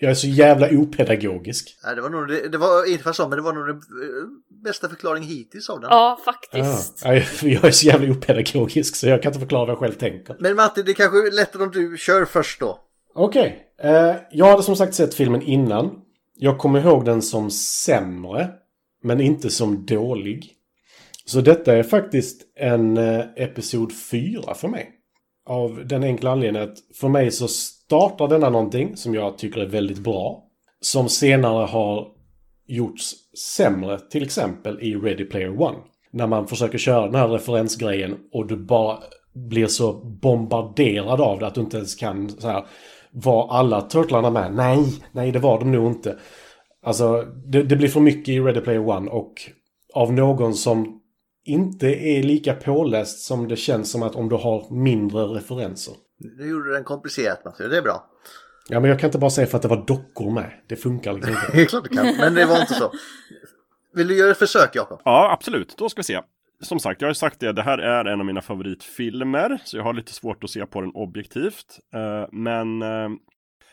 Jag 0.00 0.10
är 0.10 0.14
så 0.14 0.26
jävla 0.26 0.68
opedagogisk. 0.70 1.78
Nej, 1.84 1.94
det 1.94 2.02
var 2.02 2.10
nog, 2.10 2.28
det, 2.28 2.48
det 2.48 2.58
var 2.58 2.92
inte 2.92 3.12
så, 3.12 3.28
men 3.28 3.36
det 3.36 3.42
var 3.42 3.52
nog 3.52 3.66
den 3.66 3.76
eh, 3.76 4.62
bästa 4.64 4.88
förklaringen 4.88 5.28
hittills 5.28 5.70
av 5.70 5.80
den. 5.80 5.88
Ja, 5.90 6.18
faktiskt. 6.24 7.02
Ja, 7.04 7.14
jag 7.42 7.64
är 7.64 7.70
så 7.70 7.86
jävla 7.86 8.10
opedagogisk 8.10 8.96
så 8.96 9.08
jag 9.08 9.22
kan 9.22 9.30
inte 9.30 9.40
förklara 9.40 9.64
vad 9.64 9.72
jag 9.72 9.78
själv 9.78 9.92
tänker. 9.92 10.36
Men 10.40 10.56
Matti, 10.56 10.82
det 10.82 10.94
kanske 10.94 11.18
är 11.18 11.30
lättare 11.30 11.62
om 11.62 11.70
du 11.70 11.96
kör 11.98 12.24
först 12.24 12.60
då. 12.60 12.78
Okej. 13.14 13.64
Eh, 13.82 14.14
jag 14.30 14.46
hade 14.46 14.62
som 14.62 14.76
sagt 14.76 14.94
sett 14.94 15.14
filmen 15.14 15.42
innan. 15.42 15.90
Jag 16.34 16.58
kommer 16.58 16.80
ihåg 16.80 17.04
den 17.04 17.22
som 17.22 17.50
sämre. 17.50 18.48
Men 19.02 19.20
inte 19.20 19.50
som 19.50 19.86
dålig. 19.86 20.54
Så 21.24 21.40
detta 21.40 21.76
är 21.76 21.82
faktiskt 21.82 22.42
en 22.56 22.96
eh, 22.96 23.24
Episod 23.36 23.92
4 24.10 24.54
för 24.54 24.68
mig. 24.68 24.90
Av 25.46 25.86
den 25.86 26.02
enkla 26.02 26.30
anledningen 26.30 26.68
att 26.68 26.78
för 27.00 27.08
mig 27.08 27.30
så 27.30 27.48
startar 27.88 28.28
denna 28.28 28.50
någonting 28.50 28.96
som 28.96 29.14
jag 29.14 29.38
tycker 29.38 29.60
är 29.60 29.66
väldigt 29.66 29.98
bra. 29.98 30.44
Som 30.80 31.08
senare 31.08 31.66
har 31.66 32.06
gjorts 32.66 33.12
sämre, 33.56 33.98
till 33.98 34.22
exempel 34.22 34.82
i 34.82 34.94
Ready 34.94 35.24
Player 35.24 35.62
One. 35.62 35.78
När 36.10 36.26
man 36.26 36.46
försöker 36.46 36.78
köra 36.78 37.06
den 37.06 37.14
här 37.14 37.28
referensgrejen 37.28 38.16
och 38.32 38.46
du 38.46 38.56
bara 38.56 38.98
blir 39.34 39.66
så 39.66 39.92
bombarderad 40.22 41.20
av 41.20 41.38
det 41.38 41.46
att 41.46 41.54
du 41.54 41.60
inte 41.60 41.76
ens 41.76 41.94
kan 41.94 42.30
så 42.30 42.48
här 42.48 42.66
var 43.10 43.48
alla 43.50 43.80
turtlarna 43.80 44.30
med? 44.30 44.54
Nej, 44.54 44.84
nej 45.12 45.32
det 45.32 45.38
var 45.38 45.58
de 45.58 45.72
nog 45.72 45.92
inte. 45.92 46.18
Alltså 46.82 47.22
det, 47.46 47.62
det 47.62 47.76
blir 47.76 47.88
för 47.88 48.00
mycket 48.00 48.28
i 48.28 48.40
Ready 48.40 48.60
Player 48.60 48.88
One 48.88 49.10
och 49.10 49.34
av 49.94 50.12
någon 50.12 50.54
som 50.54 51.00
inte 51.44 51.86
är 51.86 52.22
lika 52.22 52.54
påläst 52.54 53.18
som 53.18 53.48
det 53.48 53.56
känns 53.56 53.90
som 53.90 54.02
att 54.02 54.16
om 54.16 54.28
du 54.28 54.36
har 54.36 54.74
mindre 54.74 55.22
referenser. 55.22 55.94
Nu 56.18 56.48
gjorde 56.48 56.72
den 56.72 56.84
komplicerat 56.84 57.44
Matti, 57.44 57.68
det 57.68 57.76
är 57.76 57.82
bra. 57.82 58.10
Ja, 58.68 58.80
men 58.80 58.90
jag 58.90 59.00
kan 59.00 59.08
inte 59.08 59.18
bara 59.18 59.30
säga 59.30 59.46
för 59.46 59.56
att 59.56 59.62
det 59.62 59.68
var 59.68 59.86
dockor 59.86 60.30
med. 60.30 60.50
Det 60.66 60.76
funkar 60.76 61.12
liksom 61.12 61.34
inte. 61.34 61.52
Det 61.52 61.62
är 61.62 61.66
klart 61.66 61.84
du 61.84 61.96
kan, 61.96 62.16
men 62.16 62.34
det 62.34 62.46
var 62.46 62.60
inte 62.60 62.74
så. 62.74 62.92
Vill 63.94 64.08
du 64.08 64.18
göra 64.18 64.30
ett 64.30 64.38
försök 64.38 64.76
Jakob? 64.76 65.00
Ja, 65.04 65.32
absolut. 65.32 65.74
Då 65.78 65.88
ska 65.88 65.98
vi 65.98 66.04
se. 66.04 66.20
Som 66.60 66.80
sagt, 66.80 67.00
jag 67.00 67.06
har 67.06 67.10
ju 67.10 67.14
sagt 67.14 67.40
det, 67.40 67.52
det 67.52 67.62
här 67.62 67.78
är 67.78 68.04
en 68.04 68.20
av 68.20 68.26
mina 68.26 68.40
favoritfilmer, 68.40 69.58
så 69.64 69.76
jag 69.76 69.84
har 69.84 69.92
lite 69.92 70.12
svårt 70.12 70.44
att 70.44 70.50
se 70.50 70.66
på 70.66 70.80
den 70.80 70.90
objektivt. 70.94 71.78
Eh, 71.94 72.28
men 72.32 72.82
eh, 72.82 73.08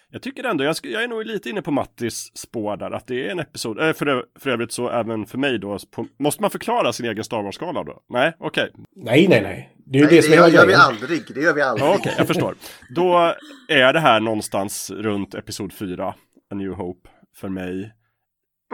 jag 0.10 0.22
tycker 0.22 0.44
ändå, 0.44 0.64
jag, 0.64 1.04
är 1.04 1.08
nog 1.08 1.26
lite 1.26 1.50
inne 1.50 1.62
på 1.62 1.72
Mattis 1.72 2.32
spår 2.38 2.78
där, 2.78 2.92
att 2.92 3.08
det 3.08 3.28
är 3.28 3.32
en 3.32 3.40
episod, 3.40 3.80
eh, 3.80 3.94
för, 3.94 4.26
övrigt 4.46 4.72
så 4.72 4.90
även 4.90 5.26
för 5.26 5.38
mig 5.38 5.60
då, 5.60 5.78
på, 5.92 6.08
måste 6.20 6.42
man 6.42 6.52
förklara 6.52 6.94
sin 6.94 7.06
egen 7.06 7.24
Star 7.24 7.44
Wars-skala 7.44 7.84
då? 7.84 8.04
Nej, 8.10 8.34
okej. 8.40 8.72
Nej, 8.96 9.28
nej, 9.28 9.42
nej. 9.42 9.75
Det 9.86 9.99
är 9.99 10.03
Nej, 10.03 10.16
det 10.16 10.22
som 10.22 10.32
det 10.32 10.36
hela 10.36 10.49
gör 10.49 10.68
vi 10.68 10.74
aldrig, 10.74 11.24
det 11.36 11.41
gör 11.41 11.53
vi 11.53 11.62
aldrig. 11.62 11.88
Ja, 11.88 11.95
Okej, 11.99 12.16
jag 12.18 12.28
förstår. 12.28 12.56
Då 12.90 13.34
är 13.70 13.94
det 13.94 13.99
här 13.99 14.20
någonstans 14.20 14.91
runt 14.91 15.36
Episod 15.36 15.74
4, 15.74 16.07
A 16.52 16.56
New 16.56 16.72
Hope, 16.72 17.10
för 17.36 17.49
mig. 17.49 17.94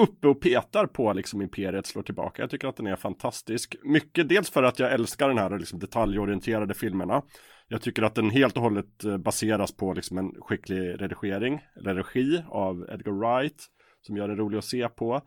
Uppe 0.02 0.28
och 0.28 0.42
petar 0.42 0.86
på 0.86 1.14
liksom 1.14 1.42
Imperiet 1.42 1.86
slår 1.86 2.04
tillbaka. 2.04 2.42
Jag 2.42 2.50
tycker 2.50 2.68
att 2.68 2.78
den 2.78 2.88
är 2.88 2.96
fantastisk. 2.96 3.76
Mycket 3.84 4.30
dels 4.30 4.50
för 4.50 4.64
att 4.64 4.80
jag 4.80 4.92
älskar 4.94 5.28
den 5.28 5.38
här 5.38 5.60
liksom, 5.60 5.80
detaljorienterade 5.80 6.74
filmerna. 6.74 7.22
Jag 7.68 7.82
tycker 7.82 8.04
att 8.04 8.16
den 8.16 8.30
helt 8.30 8.58
och 8.58 8.64
hållet 8.64 9.04
eh, 9.04 9.18
baseras 9.18 9.76
på 9.76 9.94
liksom, 9.94 10.18
en 10.18 10.32
skicklig 10.42 11.02
redigering, 11.02 11.62
eller 11.80 11.96
regi 11.96 12.44
av 12.48 12.86
Edgar 12.92 13.12
Wright. 13.12 13.66
Som 14.02 14.18
gör 14.18 14.28
den 14.28 14.38
rolig 14.38 14.58
att 14.58 14.66
se 14.66 14.90
på. 14.90 15.22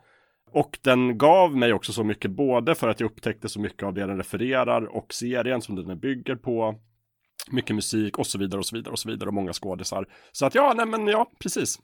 Och 0.53 0.79
den 0.83 1.19
gav 1.19 1.57
mig 1.57 1.73
också 1.73 1.93
så 1.93 2.05
mycket, 2.05 2.31
både 2.31 2.75
för 2.75 2.89
att 2.89 3.01
jag 3.01 3.11
upptäckte 3.11 3.49
så 3.49 3.61
mycket 3.61 3.83
av 3.83 3.95
det 3.95 4.07
den 4.07 4.17
refererar 4.17 4.97
och 4.97 5.15
serien 5.15 5.63
som 5.63 5.77
den 5.77 5.99
bygger 5.99 6.37
på. 6.37 6.75
Mycket 7.51 7.77
musik 7.77 8.19
och 8.19 8.27
så 8.27 8.39
vidare 8.39 8.59
och 8.59 8.67
så 8.67 8.77
vidare 8.77 8.93
och 8.93 8.99
så 8.99 9.09
vidare 9.09 9.29
och 9.29 9.35
många 9.35 9.53
skådisar. 9.53 10.07
Så 10.33 10.47
att 10.47 10.55
ja, 10.55 10.75
nej 10.77 10.87
men 10.87 11.07
ja, 11.07 11.31
precis. 11.39 11.79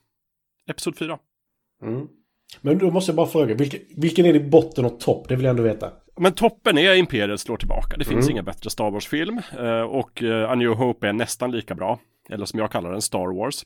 Episod 0.71 0.97
4. 0.99 1.19
Mm. 1.83 2.07
Men 2.61 2.79
då 2.79 2.91
måste 2.91 3.11
jag 3.11 3.17
bara 3.17 3.27
fråga, 3.27 3.55
vilken, 3.55 3.81
vilken 3.97 4.27
är 4.27 4.33
din 4.33 4.51
botten 4.51 4.85
och 4.85 5.01
topp? 5.01 5.29
Det 5.29 5.37
vill 5.37 5.45
jag 5.45 5.51
ändå 5.51 5.63
veta. 5.63 5.93
Men 6.17 6.33
toppen 6.33 6.79
är 6.79 6.95
Imperiet 6.95 7.41
slår 7.41 7.57
tillbaka. 7.57 7.97
Det 7.97 8.05
finns 8.05 8.25
Mm. 8.25 8.31
ingen 8.31 8.45
bättre 8.45 8.71
Star 8.71 8.91
Wars-film. 8.91 9.41
Eh, 9.59 9.81
och 9.81 10.23
eh, 10.23 10.51
A 10.51 10.55
New 10.55 10.71
Hope 10.71 11.09
är 11.09 11.13
nästan 11.13 11.51
lika 11.51 11.75
bra. 11.75 11.99
Eller 12.31 12.45
som 12.47 12.59
jag 12.61 12.71
kallar 12.71 12.93
den, 12.93 13.03
Star 13.03 13.37
Wars. 13.39 13.65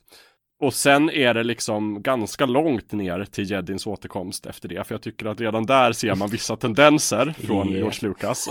Och 0.59 0.73
sen 0.73 1.09
är 1.09 1.33
det 1.33 1.43
liksom 1.43 2.01
ganska 2.01 2.45
långt 2.45 2.91
ner 2.91 3.25
till 3.25 3.51
Jedins 3.51 3.87
återkomst 3.87 4.45
efter 4.45 4.69
det. 4.69 4.87
För 4.87 4.93
jag 4.93 5.01
tycker 5.01 5.25
att 5.25 5.41
redan 5.41 5.65
där 5.65 5.91
ser 5.91 6.15
man 6.15 6.29
vissa 6.29 6.55
tendenser 6.55 7.33
från. 7.39 7.69
George 7.69 7.99
Lucas. 8.01 8.43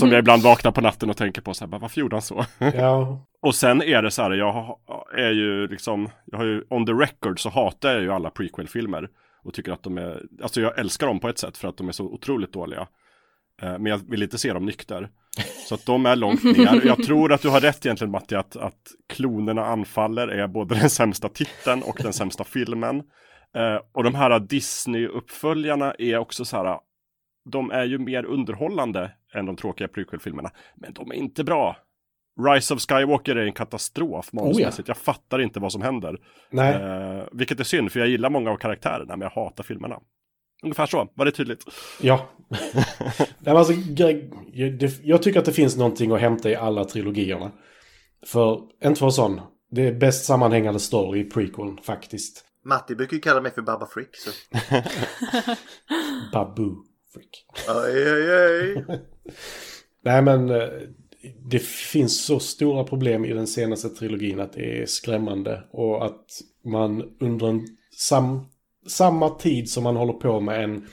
som 0.00 0.08
jag 0.08 0.18
ibland 0.18 0.42
vaknar 0.42 0.72
på 0.72 0.80
natten 0.80 1.10
och 1.10 1.16
tänker 1.16 1.42
på 1.42 1.54
så 1.54 1.64
här, 1.64 1.78
varför 1.78 2.00
gjorde 2.00 2.16
han 2.16 2.22
så? 2.22 2.44
Ja. 2.58 3.20
Och 3.42 3.54
sen 3.54 3.82
är 3.82 4.02
det 4.02 4.10
så 4.10 4.22
här, 4.22 4.30
jag 4.30 4.78
är 5.16 5.30
ju 5.30 5.68
liksom, 5.68 6.08
jag 6.24 6.38
har 6.38 6.44
ju 6.44 6.64
on 6.70 6.86
the 6.86 6.92
record 6.92 7.40
så 7.40 7.48
hatar 7.50 7.92
jag 7.92 8.02
ju 8.02 8.12
alla 8.12 8.30
prequel-filmer. 8.30 9.08
Och 9.44 9.54
tycker 9.54 9.72
att 9.72 9.82
de 9.82 9.98
är, 9.98 10.22
alltså 10.42 10.60
jag 10.60 10.78
älskar 10.78 11.06
dem 11.06 11.20
på 11.20 11.28
ett 11.28 11.38
sätt 11.38 11.56
för 11.56 11.68
att 11.68 11.76
de 11.76 11.88
är 11.88 11.92
så 11.92 12.04
otroligt 12.04 12.52
dåliga. 12.52 12.88
Eh, 13.62 13.72
Men 13.78 13.86
jag 13.86 14.10
vill 14.10 14.22
inte 14.22 14.38
se 14.38 14.52
dem 14.52 14.66
nykter. 14.66 15.08
Så 15.68 15.74
att 15.74 15.86
de 15.86 16.06
är 16.06 16.16
långt 16.16 16.44
ner. 16.44 16.86
Jag 16.86 17.02
tror 17.04 17.32
att 17.32 17.42
du 17.42 17.48
har 17.48 17.60
rätt 17.60 17.86
egentligen 17.86 18.10
Matti, 18.10 18.34
att, 18.34 18.56
att 18.56 18.80
klonerna 19.08 19.66
anfaller 19.66 20.28
är 20.28 20.48
både 20.48 20.74
den 20.74 20.90
sämsta 20.90 21.28
titeln 21.28 21.82
och 21.82 21.96
den 22.02 22.12
sämsta 22.12 22.44
filmen. 22.44 23.02
Eh, 23.56 23.78
och 23.92 24.04
de 24.04 24.14
här 24.14 24.40
Disney-uppföljarna 24.40 25.94
är 25.98 26.18
också 26.18 26.44
så 26.44 26.56
här, 26.56 26.78
de 27.50 27.70
är 27.70 27.84
ju 27.84 27.98
mer 27.98 28.24
underhållande 28.24 29.12
än 29.34 29.46
de 29.46 29.56
tråkiga 29.56 29.88
prequel-filmerna. 29.88 30.50
Men 30.76 30.92
de 30.92 31.10
är 31.10 31.14
inte 31.14 31.44
bra. 31.44 31.76
Rise 32.48 32.74
of 32.74 32.80
Skywalker 32.80 33.36
är 33.36 33.46
en 33.46 33.52
katastrof 33.52 34.32
manusmässigt. 34.32 34.88
Jag 34.88 34.96
fattar 34.96 35.40
inte 35.40 35.60
vad 35.60 35.72
som 35.72 35.82
händer. 35.82 36.18
Nej. 36.50 36.74
Eh, 36.74 37.24
vilket 37.32 37.60
är 37.60 37.64
synd, 37.64 37.92
för 37.92 38.00
jag 38.00 38.08
gillar 38.08 38.30
många 38.30 38.50
av 38.50 38.56
karaktärerna, 38.56 39.16
men 39.16 39.20
jag 39.20 39.42
hatar 39.42 39.64
filmerna. 39.64 39.98
Ungefär 40.66 40.86
så, 40.86 41.08
var 41.14 41.24
det 41.24 41.30
tydligt? 41.32 41.64
Ja. 42.00 42.28
Nej, 43.38 43.54
alltså, 43.56 43.72
jag- 45.02 45.22
tycker 45.22 45.38
att 45.38 45.44
det 45.44 45.52
finns 45.52 45.76
någonting 45.76 46.12
att 46.12 46.20
hämta 46.20 46.50
i 46.50 46.54
alla 46.56 46.84
trilogierna. 46.84 47.52
För, 48.26 48.60
inte 48.84 48.98
för 48.98 49.10
sån, 49.10 49.40
det 49.70 49.86
är 49.86 49.92
bäst 49.92 50.24
sammanhängande 50.24 50.80
story 50.80 51.20
i 51.20 51.24
prequeln 51.24 51.78
faktiskt. 51.82 52.44
Matti 52.64 52.94
brukar 52.94 53.14
ju 53.14 53.20
kalla 53.20 53.40
mig 53.40 53.52
för 53.52 53.62
Baba 53.62 53.86
Frick. 53.86 54.08
Så. 54.16 54.30
Babu 56.32 56.74
freak. 57.12 57.46
Oj, 57.68 58.12
oj, 58.12 58.30
oj. 58.32 58.84
Nej 60.04 60.22
men 60.22 60.50
eh, 60.50 60.68
det 61.50 61.62
finns 61.62 62.24
så 62.24 62.38
stora 62.40 62.84
problem 62.84 63.24
i 63.24 63.32
den 63.32 63.46
senaste 63.46 63.88
trilogin 63.88 64.40
att 64.40 64.52
det 64.52 64.82
är 64.82 64.86
skrämmande. 64.86 65.62
Och 65.72 66.06
att 66.06 66.26
man 66.64 67.16
under 67.20 67.46
en 67.48 67.66
sam, 67.96 68.46
samma 68.88 69.30
tid 69.30 69.70
som 69.70 69.84
man 69.84 69.96
håller 69.96 70.12
på 70.12 70.40
med 70.40 70.64
en 70.64 70.88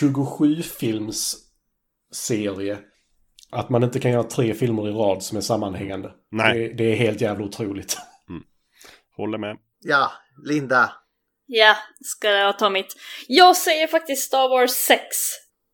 27-films 0.00 1.36
serie. 2.12 2.78
Att 3.50 3.70
man 3.70 3.82
inte 3.84 4.00
kan 4.00 4.10
göra 4.10 4.22
tre 4.22 4.54
filmer 4.54 4.88
i 4.88 4.92
rad 4.92 5.22
som 5.22 5.36
är 5.38 5.42
sammanhängande. 5.42 6.12
Nej. 6.30 6.58
Det, 6.58 6.74
det 6.74 6.92
är 6.92 6.96
helt 6.96 7.20
jävla 7.20 7.44
otroligt. 7.44 7.98
Håller 9.16 9.38
med. 9.38 9.56
Ja, 9.80 10.12
Linda. 10.44 10.92
Ja, 11.46 11.76
ska 12.00 12.30
jag 12.30 12.58
ta 12.58 12.70
mitt. 12.70 12.96
Jag 13.28 13.56
säger 13.56 13.86
faktiskt 13.86 14.22
Star 14.22 14.48
Wars 14.48 14.70
6. 14.70 15.00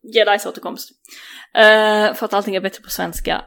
Jedis 0.01 0.45
återkomst. 0.45 0.89
Eh, 1.55 2.13
för 2.13 2.25
att 2.25 2.33
allting 2.33 2.55
är 2.55 2.61
bättre 2.61 2.83
på 2.83 2.89
svenska. 2.89 3.41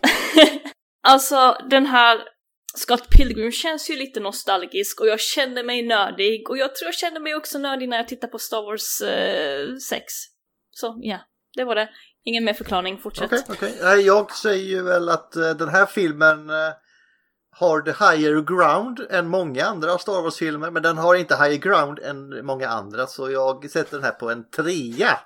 alltså 1.02 1.56
den 1.70 1.86
här 1.86 2.18
Scott 2.74 3.10
Pilgrim 3.10 3.52
känns 3.52 3.90
ju 3.90 3.96
lite 3.96 4.20
nostalgisk 4.20 5.00
och 5.00 5.06
jag 5.06 5.20
kände 5.20 5.62
mig 5.62 5.82
nördig 5.82 6.50
och 6.50 6.58
jag 6.58 6.74
tror 6.74 6.86
jag 6.86 6.94
kände 6.94 7.20
mig 7.20 7.34
också 7.34 7.58
nördig 7.58 7.88
när 7.88 7.96
jag 7.96 8.08
tittade 8.08 8.30
på 8.30 8.38
Star 8.38 8.62
Wars 8.62 9.00
eh, 9.00 9.76
6. 9.76 10.04
Så 10.70 10.98
ja, 11.02 11.18
det 11.56 11.64
var 11.64 11.74
det. 11.74 11.88
Ingen 12.24 12.44
mer 12.44 12.54
förklaring, 12.54 12.98
fortsätt. 12.98 13.50
Okej. 13.50 13.78
Nej, 13.82 14.00
Jag 14.00 14.36
säger 14.36 14.64
ju 14.64 14.82
väl 14.82 15.08
att 15.08 15.36
eh, 15.36 15.50
den 15.50 15.68
här 15.68 15.86
filmen 15.86 16.50
eh, 16.50 16.72
har 17.50 17.80
the 17.80 17.90
higher 17.90 18.40
ground 18.42 19.00
än 19.10 19.28
många 19.28 19.64
andra 19.64 19.98
Star 19.98 20.22
Wars-filmer. 20.22 20.70
Men 20.70 20.82
den 20.82 20.98
har 20.98 21.14
inte 21.14 21.36
higher 21.36 21.58
ground 21.58 21.98
än 21.98 22.46
många 22.46 22.68
andra. 22.68 23.06
Så 23.06 23.30
jag 23.30 23.70
sätter 23.70 23.96
den 23.96 24.04
här 24.04 24.12
på 24.12 24.30
en 24.30 24.50
trea. 24.50 25.18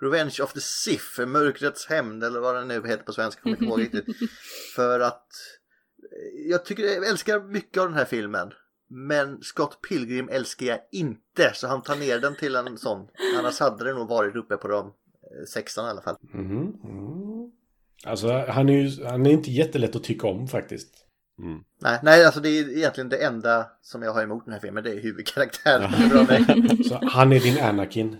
Revenge 0.00 0.36
of 0.42 0.52
the 0.52 0.60
Sith, 0.60 1.20
Mörkrets 1.26 1.86
hämnd 1.86 2.24
eller 2.24 2.40
vad 2.40 2.54
den 2.54 2.68
nu 2.68 2.74
heter 2.74 3.04
på 3.04 3.12
svenska. 3.12 3.42
Kommer 3.42 3.56
inte 3.56 3.64
ihåg 3.64 3.80
riktigt. 3.80 4.04
För 4.74 5.00
att 5.00 5.26
jag 6.48 6.64
tycker 6.64 6.82
jag 6.82 7.08
älskar 7.08 7.40
mycket 7.40 7.82
av 7.82 7.88
den 7.88 7.98
här 7.98 8.04
filmen. 8.04 8.52
Men 8.88 9.42
Scott 9.42 9.80
Pilgrim 9.88 10.28
älskar 10.28 10.66
jag 10.66 10.78
inte. 10.92 11.50
Så 11.54 11.66
han 11.66 11.82
tar 11.82 11.96
ner 11.96 12.18
den 12.18 12.36
till 12.36 12.56
en 12.56 12.78
sån. 12.78 13.08
Annars 13.38 13.60
hade 13.60 13.84
det 13.84 13.94
nog 13.94 14.08
varit 14.08 14.36
uppe 14.36 14.56
på 14.56 14.68
de 14.68 14.86
eh, 14.86 15.44
sexan 15.48 15.86
i 15.86 15.88
alla 15.88 16.02
fall. 16.02 16.16
Mhm, 16.34 16.76
mm. 16.84 17.52
Alltså, 18.04 18.44
han 18.48 18.68
är 18.68 18.72
ju 18.72 19.04
han 19.04 19.26
är 19.26 19.30
inte 19.30 19.50
jättelätt 19.50 19.96
att 19.96 20.04
tycka 20.04 20.26
om 20.26 20.48
faktiskt. 20.48 20.88
Nej, 21.78 21.98
nej, 22.02 22.24
alltså 22.24 22.40
det 22.40 22.48
är 22.48 22.76
egentligen 22.76 23.08
det 23.08 23.24
enda 23.24 23.66
som 23.82 24.02
jag 24.02 24.12
har 24.12 24.22
emot 24.22 24.44
den 24.44 24.52
här 24.52 24.60
filmen. 24.60 24.84
Det 24.84 24.90
är 24.90 25.00
huvudkaraktären. 25.00 26.84
Så 26.84 27.00
han 27.02 27.32
är 27.32 27.40
din 27.40 27.60
Anakin. 27.64 28.16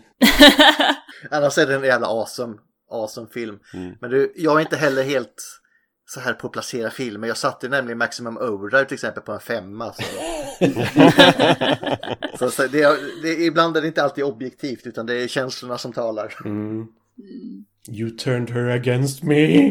Annars 1.30 1.58
är 1.58 1.66
det 1.66 1.74
en 1.74 1.84
jävla 1.84 2.06
awesome, 2.06 2.54
awesome 2.90 3.28
film. 3.28 3.58
Men 4.00 4.10
du, 4.10 4.32
jag 4.36 4.56
är 4.56 4.60
inte 4.60 4.76
heller 4.76 5.02
helt 5.02 5.61
så 6.06 6.20
här 6.20 6.32
på 6.34 6.46
att 6.46 6.52
placera 6.52 6.90
filmer. 6.90 7.28
Jag 7.28 7.36
satte 7.36 7.68
nämligen 7.68 7.98
Maximum 7.98 8.36
Overdrive 8.36 8.84
till 8.84 8.94
exempel 8.94 9.22
på 9.22 9.32
en 9.32 9.40
femma. 9.40 9.92
Så, 9.92 10.02
så, 12.38 12.50
så 12.50 12.66
det, 12.66 12.82
är- 12.82 13.22
det, 13.22 13.28
är- 13.28 13.40
ibland 13.46 13.76
är 13.76 13.80
det 13.80 13.86
inte 13.86 14.02
alltid 14.02 14.24
objektivt 14.24 14.86
utan 14.86 15.06
det 15.06 15.14
är 15.14 15.28
känslorna 15.28 15.78
som 15.78 15.92
talar. 15.92 16.34
Mm. 16.44 16.86
You 17.88 18.10
turned 18.10 18.50
her 18.50 18.66
against 18.68 19.22
me. 19.22 19.70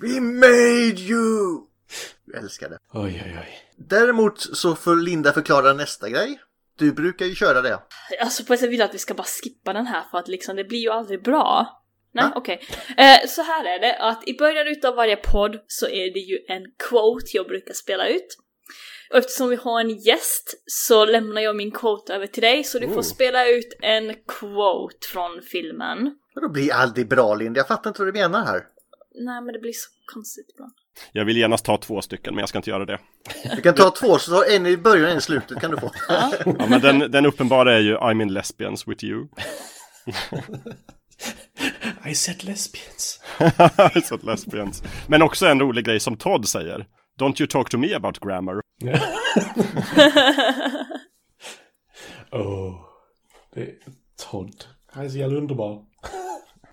We 0.00 0.20
made 0.20 1.00
you! 1.00 1.60
Jag 2.32 2.42
älskar 2.42 2.68
det. 2.68 2.78
Oj, 2.92 3.22
oj, 3.26 3.38
oj. 3.40 3.48
Däremot 3.76 4.40
så 4.40 4.74
får 4.74 4.96
Linda 4.96 5.32
förklara 5.32 5.72
nästa 5.72 6.08
grej. 6.08 6.40
Du 6.78 6.92
brukar 6.92 7.26
ju 7.26 7.34
köra 7.34 7.62
det. 7.62 7.78
Alltså 8.22 8.44
på 8.44 8.54
ett 8.54 8.60
sätt 8.60 8.70
vill 8.70 8.78
jag 8.78 8.88
att 8.88 8.94
vi 8.94 8.98
ska 8.98 9.14
bara 9.14 9.26
skippa 9.42 9.72
den 9.72 9.86
här 9.86 10.02
för 10.10 10.18
att 10.18 10.28
liksom 10.28 10.56
det 10.56 10.64
blir 10.64 10.78
ju 10.78 10.90
aldrig 10.90 11.22
bra. 11.22 11.82
Nej, 12.22 12.32
okej. 12.34 12.60
Eh, 12.96 13.28
så 13.28 13.42
här 13.42 13.64
är 13.64 13.78
det 13.78 13.96
att 13.98 14.28
i 14.28 14.36
början 14.36 14.66
utav 14.68 14.94
varje 14.94 15.16
podd 15.16 15.58
så 15.66 15.86
är 15.86 16.12
det 16.14 16.20
ju 16.20 16.38
en 16.48 16.62
quote 16.88 17.26
jag 17.32 17.46
brukar 17.46 17.74
spela 17.74 18.08
ut. 18.08 18.38
Och 19.10 19.18
eftersom 19.18 19.48
vi 19.48 19.56
har 19.56 19.80
en 19.80 19.90
gäst 19.98 20.54
så 20.66 21.04
lämnar 21.04 21.42
jag 21.42 21.56
min 21.56 21.70
quote 21.70 22.14
över 22.14 22.26
till 22.26 22.42
dig 22.42 22.64
så 22.64 22.78
du 22.78 22.88
får 22.88 22.96
Oh. 22.96 23.02
spela 23.02 23.48
ut 23.48 23.72
en 23.80 24.14
quote 24.14 25.08
från 25.12 25.42
filmen. 25.42 25.98
Men 26.34 26.42
då 26.42 26.48
blir 26.48 26.72
aldrig 26.72 27.08
bra 27.08 27.34
Linda. 27.34 27.58
Jag 27.58 27.68
fattar 27.68 27.90
inte 27.90 28.02
vad 28.04 28.14
du 28.14 28.20
menar 28.20 28.44
här. 28.44 28.64
Nej 29.14 29.40
men 29.42 29.52
det 29.52 29.58
blir 29.58 29.72
så 29.72 29.88
konstigt 30.14 30.46
ibland. 30.54 30.72
Jag 31.12 31.24
vill 31.24 31.36
genast 31.36 31.64
ta 31.64 31.76
två 31.76 32.02
stycken, 32.02 32.34
men 32.34 32.40
jag 32.42 32.48
ska 32.48 32.58
inte 32.58 32.70
göra 32.70 32.84
det. 32.84 32.98
Du 33.56 33.62
kan 33.62 33.74
ta 33.74 33.90
två, 33.90 34.18
så 34.18 34.30
ta 34.30 34.44
en 34.44 34.66
i 34.66 34.76
början 34.76 35.04
och 35.04 35.10
en 35.10 35.18
i 35.18 35.20
slutet 35.20 35.60
kan 35.60 35.70
du 35.70 35.76
få. 35.76 35.90
Ja, 36.08 36.32
men 36.68 36.80
den, 36.80 36.98
den 37.10 37.26
uppenbara 37.26 37.74
är 37.74 37.80
ju 37.80 37.96
I'm 37.96 38.22
in 38.22 38.32
lesbians 38.32 38.88
with 38.88 39.04
you. 39.04 39.26
I 42.06 42.14
said 42.14 42.44
lesbians. 42.44 43.20
I 43.96 44.00
said 44.00 44.24
lesbians. 44.24 44.82
Men 45.08 45.22
också 45.22 45.46
en 45.46 45.60
rolig 45.60 45.84
grej 45.84 46.00
som 46.00 46.16
Todd 46.16 46.48
säger. 46.48 46.86
Don't 47.18 47.40
you 47.40 47.46
talk 47.46 47.70
to 47.70 47.78
me 47.78 47.94
about 47.94 48.18
grammar. 48.20 48.54
oh. 52.32 52.74
Det 53.54 53.60
är 53.60 53.74
Todd. 54.30 54.64
Han 54.86 55.04
är 55.04 55.08
så 55.08 55.18
jävla 55.18 55.36
underbar. 55.36 55.84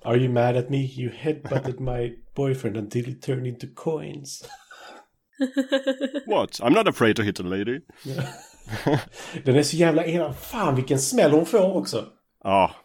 Are 0.03 0.17
you 0.17 0.29
mad 0.29 0.57
at 0.57 0.69
me? 0.69 0.77
You 0.77 1.11
headbutted 1.11 1.79
my 1.79 2.15
boyfriend 2.35 2.77
until 2.77 3.05
he 3.05 3.13
turned 3.13 3.47
into 3.47 3.67
coins. 3.75 4.43
What? 6.25 6.59
I'm 6.61 6.73
not 6.73 6.87
afraid 6.87 7.15
to 7.15 7.23
hit 7.23 7.39
a 7.39 7.43
lady. 7.43 7.79
Den 9.43 9.55
är 9.55 9.63
så 9.63 9.75
jävla 9.75 10.05
ena. 10.05 10.33
Fan 10.33 10.75
vilken 10.75 10.99
smäll 10.99 11.31
hon 11.31 11.45
får 11.45 11.77
också. 11.77 12.05
Ja, 12.43 12.75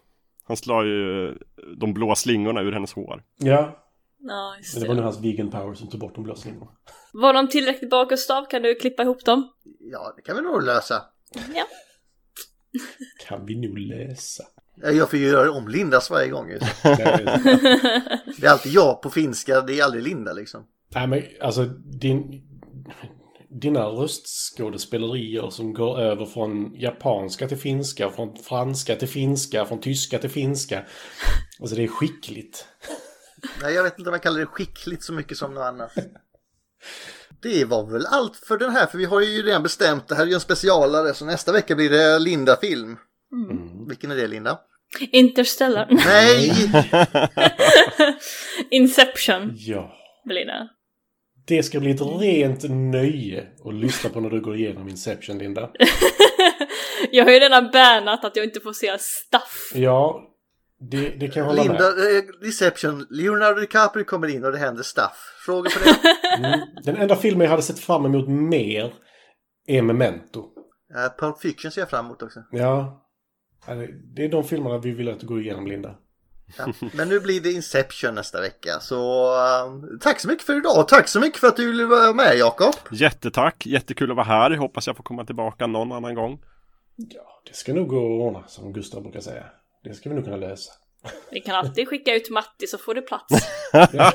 han 0.48 0.56
slår 0.56 0.86
ju 0.86 1.34
de 1.76 1.94
blå 1.94 2.14
slingorna 2.14 2.62
ur 2.62 2.72
hennes 2.72 2.92
hår. 2.92 3.22
Ja. 3.38 3.84
Ja, 4.20 4.54
just 4.58 4.74
Men 4.74 4.82
det 4.82 4.88
var 4.88 4.94
nog 4.94 5.04
hans 5.04 5.20
vegan 5.20 5.50
power 5.50 5.74
som 5.74 5.88
tog 5.88 6.00
bort 6.00 6.14
de 6.14 6.24
blå 6.24 6.34
slingorna. 6.34 6.70
Var 7.12 7.32
de 7.34 7.48
tillräckligt 7.48 7.90
bra 7.90 8.04
Gustav? 8.04 8.44
Kan 8.44 8.62
du 8.62 8.74
klippa 8.74 9.02
ihop 9.02 9.24
dem? 9.24 9.48
Ja, 9.80 10.12
det 10.16 10.22
kan 10.22 10.36
vi 10.36 10.42
nog 10.42 10.62
lösa. 10.62 11.02
Ja. 11.54 11.66
Kan 13.28 13.46
vi 13.46 13.68
nog 13.68 13.78
läsa. 13.78 14.44
Ja, 14.76 14.90
Jag 14.90 15.10
får 15.10 15.18
ju 15.18 15.26
göra 15.26 15.50
om 15.50 15.68
Lindas 15.68 16.10
varje 16.10 16.28
gång. 16.28 16.48
Det 18.40 18.46
är 18.46 18.50
alltid 18.50 18.72
jag 18.72 19.02
på 19.02 19.10
finska, 19.10 19.60
det 19.60 19.78
är 19.78 19.84
aldrig 19.84 20.02
Linda 20.02 20.32
liksom. 20.32 20.66
Nej 20.94 21.06
men 21.06 21.22
alltså 21.40 21.64
din... 21.64 22.42
Dina 23.50 23.84
röstskådespelerier 23.86 25.50
som 25.50 25.74
går 25.74 26.00
över 26.00 26.26
från 26.26 26.74
japanska 26.74 27.48
till 27.48 27.56
finska, 27.56 28.10
från 28.10 28.36
franska 28.36 28.96
till 28.96 29.08
finska, 29.08 29.64
från 29.64 29.80
tyska 29.80 30.18
till 30.18 30.30
finska. 30.30 30.84
Alltså 31.60 31.76
det 31.76 31.82
är 31.82 31.88
skickligt. 31.88 32.66
Nej, 33.62 33.74
jag 33.74 33.82
vet 33.82 33.98
inte 33.98 34.10
om 34.10 34.14
jag 34.14 34.22
kallar 34.22 34.40
det 34.40 34.46
skickligt 34.46 35.02
så 35.02 35.12
mycket 35.12 35.36
som 35.36 35.54
något 35.54 35.62
annat. 35.64 35.92
Det 37.42 37.64
var 37.64 37.90
väl 37.92 38.06
allt 38.06 38.36
för 38.36 38.58
den 38.58 38.70
här, 38.70 38.86
för 38.86 38.98
vi 38.98 39.04
har 39.04 39.20
ju 39.20 39.42
redan 39.42 39.62
bestämt, 39.62 40.08
det 40.08 40.14
här 40.14 40.22
är 40.22 40.26
ju 40.26 40.34
en 40.34 40.40
specialare, 40.40 41.14
så 41.14 41.24
nästa 41.24 41.52
vecka 41.52 41.74
blir 41.74 41.90
det 41.90 42.18
Linda-film. 42.18 42.96
Vilken 43.88 44.10
är 44.10 44.16
det 44.16 44.26
Linda? 44.28 44.58
Interstellar. 45.12 45.86
Nej! 45.90 46.52
Inception 48.70 49.52
Ja. 49.56 49.92
blir 50.24 50.44
det. 50.46 50.68
Det 51.48 51.62
ska 51.62 51.80
bli 51.80 51.90
ett 51.90 52.00
rent 52.20 52.62
nöje 52.70 53.46
att 53.64 53.74
lyssna 53.74 54.10
på 54.10 54.20
när 54.20 54.30
du 54.30 54.40
går 54.40 54.56
igenom 54.56 54.88
Inception, 54.88 55.38
Linda. 55.38 55.70
Jag 57.10 57.24
har 57.24 57.32
ju 57.32 57.38
redan 57.40 57.70
bannat 57.70 58.24
att 58.24 58.36
jag 58.36 58.44
inte 58.44 58.60
får 58.60 58.72
se 58.72 58.98
stuff. 58.98 59.72
Ja, 59.74 60.22
det, 60.80 61.08
det 61.08 61.28
kan 61.28 61.40
jag 61.40 61.48
hålla 61.50 61.62
Linda, 61.62 61.78
med. 61.78 62.16
eh, 62.18 62.24
Deception, 62.42 63.06
Leonardo 63.10 63.60
DiCaprio 63.60 64.04
kommer 64.04 64.28
in 64.28 64.44
och 64.44 64.52
det 64.52 64.58
händer 64.58 64.82
stuff. 64.82 65.34
Frågor 65.46 65.70
på 65.70 65.84
det? 65.84 66.14
Mm. 66.38 66.60
Den 66.84 66.96
enda 66.96 67.16
filmen 67.16 67.44
jag 67.44 67.50
hade 67.50 67.62
sett 67.62 67.78
fram 67.78 68.04
emot 68.06 68.28
mer 68.28 68.94
är 69.66 69.82
Memento. 69.82 70.40
Uh, 70.40 71.18
Pulp 71.18 71.40
Fiction 71.40 71.70
ser 71.70 71.80
jag 71.80 71.90
fram 71.90 72.04
emot 72.06 72.22
också. 72.22 72.40
Ja. 72.50 73.04
Det 74.16 74.24
är 74.24 74.28
de 74.28 74.44
filmerna 74.44 74.78
vi 74.78 74.90
vill 74.90 75.08
att 75.08 75.20
du 75.20 75.26
går 75.26 75.40
igenom, 75.40 75.66
Linda. 75.66 75.94
Ja. 76.56 76.66
Men 76.92 77.08
nu 77.08 77.20
blir 77.20 77.40
det 77.40 77.52
Inception 77.52 78.14
nästa 78.14 78.40
vecka, 78.40 78.80
så 78.80 79.24
eh, 79.34 79.98
tack 80.00 80.20
så 80.20 80.28
mycket 80.28 80.46
för 80.46 80.56
idag. 80.56 80.88
Tack 80.88 81.08
så 81.08 81.20
mycket 81.20 81.40
för 81.40 81.46
att 81.46 81.56
du 81.56 81.66
ville 81.66 81.84
vara 81.84 82.12
med 82.12 82.36
Jakob. 82.38 82.74
Jättetack, 82.90 83.66
jättekul 83.66 84.10
att 84.10 84.16
vara 84.16 84.26
här. 84.26 84.56
Hoppas 84.56 84.86
jag 84.86 84.96
får 84.96 85.04
komma 85.04 85.24
tillbaka 85.24 85.66
någon 85.66 85.92
annan 85.92 86.14
gång. 86.14 86.38
Det 87.46 87.54
ska 87.56 87.72
nog 87.74 87.88
gå 87.88 87.96
att 87.96 88.26
ordna, 88.26 88.48
som 88.48 88.72
Gustav 88.72 89.02
brukar 89.02 89.20
säga. 89.20 89.44
Det 89.84 89.94
ska 89.94 90.08
vi 90.08 90.14
nog 90.14 90.24
kunna 90.24 90.36
lösa. 90.36 90.72
Vi 91.30 91.40
kan 91.40 91.54
alltid 91.54 91.88
skicka 91.88 92.14
ut 92.14 92.30
Matti 92.30 92.66
så 92.66 92.78
får 92.78 92.94
du 92.94 93.02
plats. 93.02 93.34
Ja. 93.92 94.12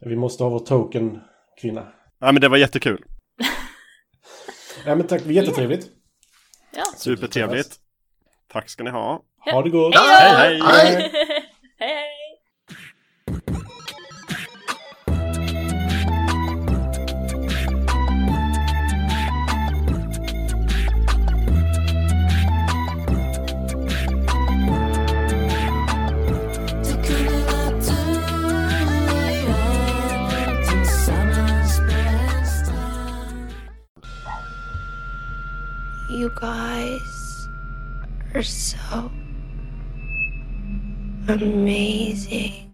Vi 0.00 0.16
måste 0.16 0.42
ha 0.42 0.50
vår 0.50 0.58
token, 0.58 1.20
kvinna. 1.60 1.92
Ja, 2.20 2.32
men 2.32 2.40
det 2.40 2.48
var 2.48 2.56
jättekul. 2.56 3.04
Ja, 4.84 4.94
men 4.94 5.06
tack, 5.06 5.26
jättetrevligt. 5.26 5.86
Ja. 6.72 6.84
Supertrevligt. 6.96 7.76
Tack 8.52 8.68
ska 8.70 8.82
ni 8.84 8.90
ha. 8.90 9.22
Ha 9.52 9.62
det 9.62 9.70
gott. 9.70 9.94
Hej, 9.94 10.36
hej! 10.36 10.60
Hej! 10.62 11.49
You 36.30 36.36
guys 36.40 37.48
are 38.34 38.42
so 38.42 39.10
amazing. 41.26 42.68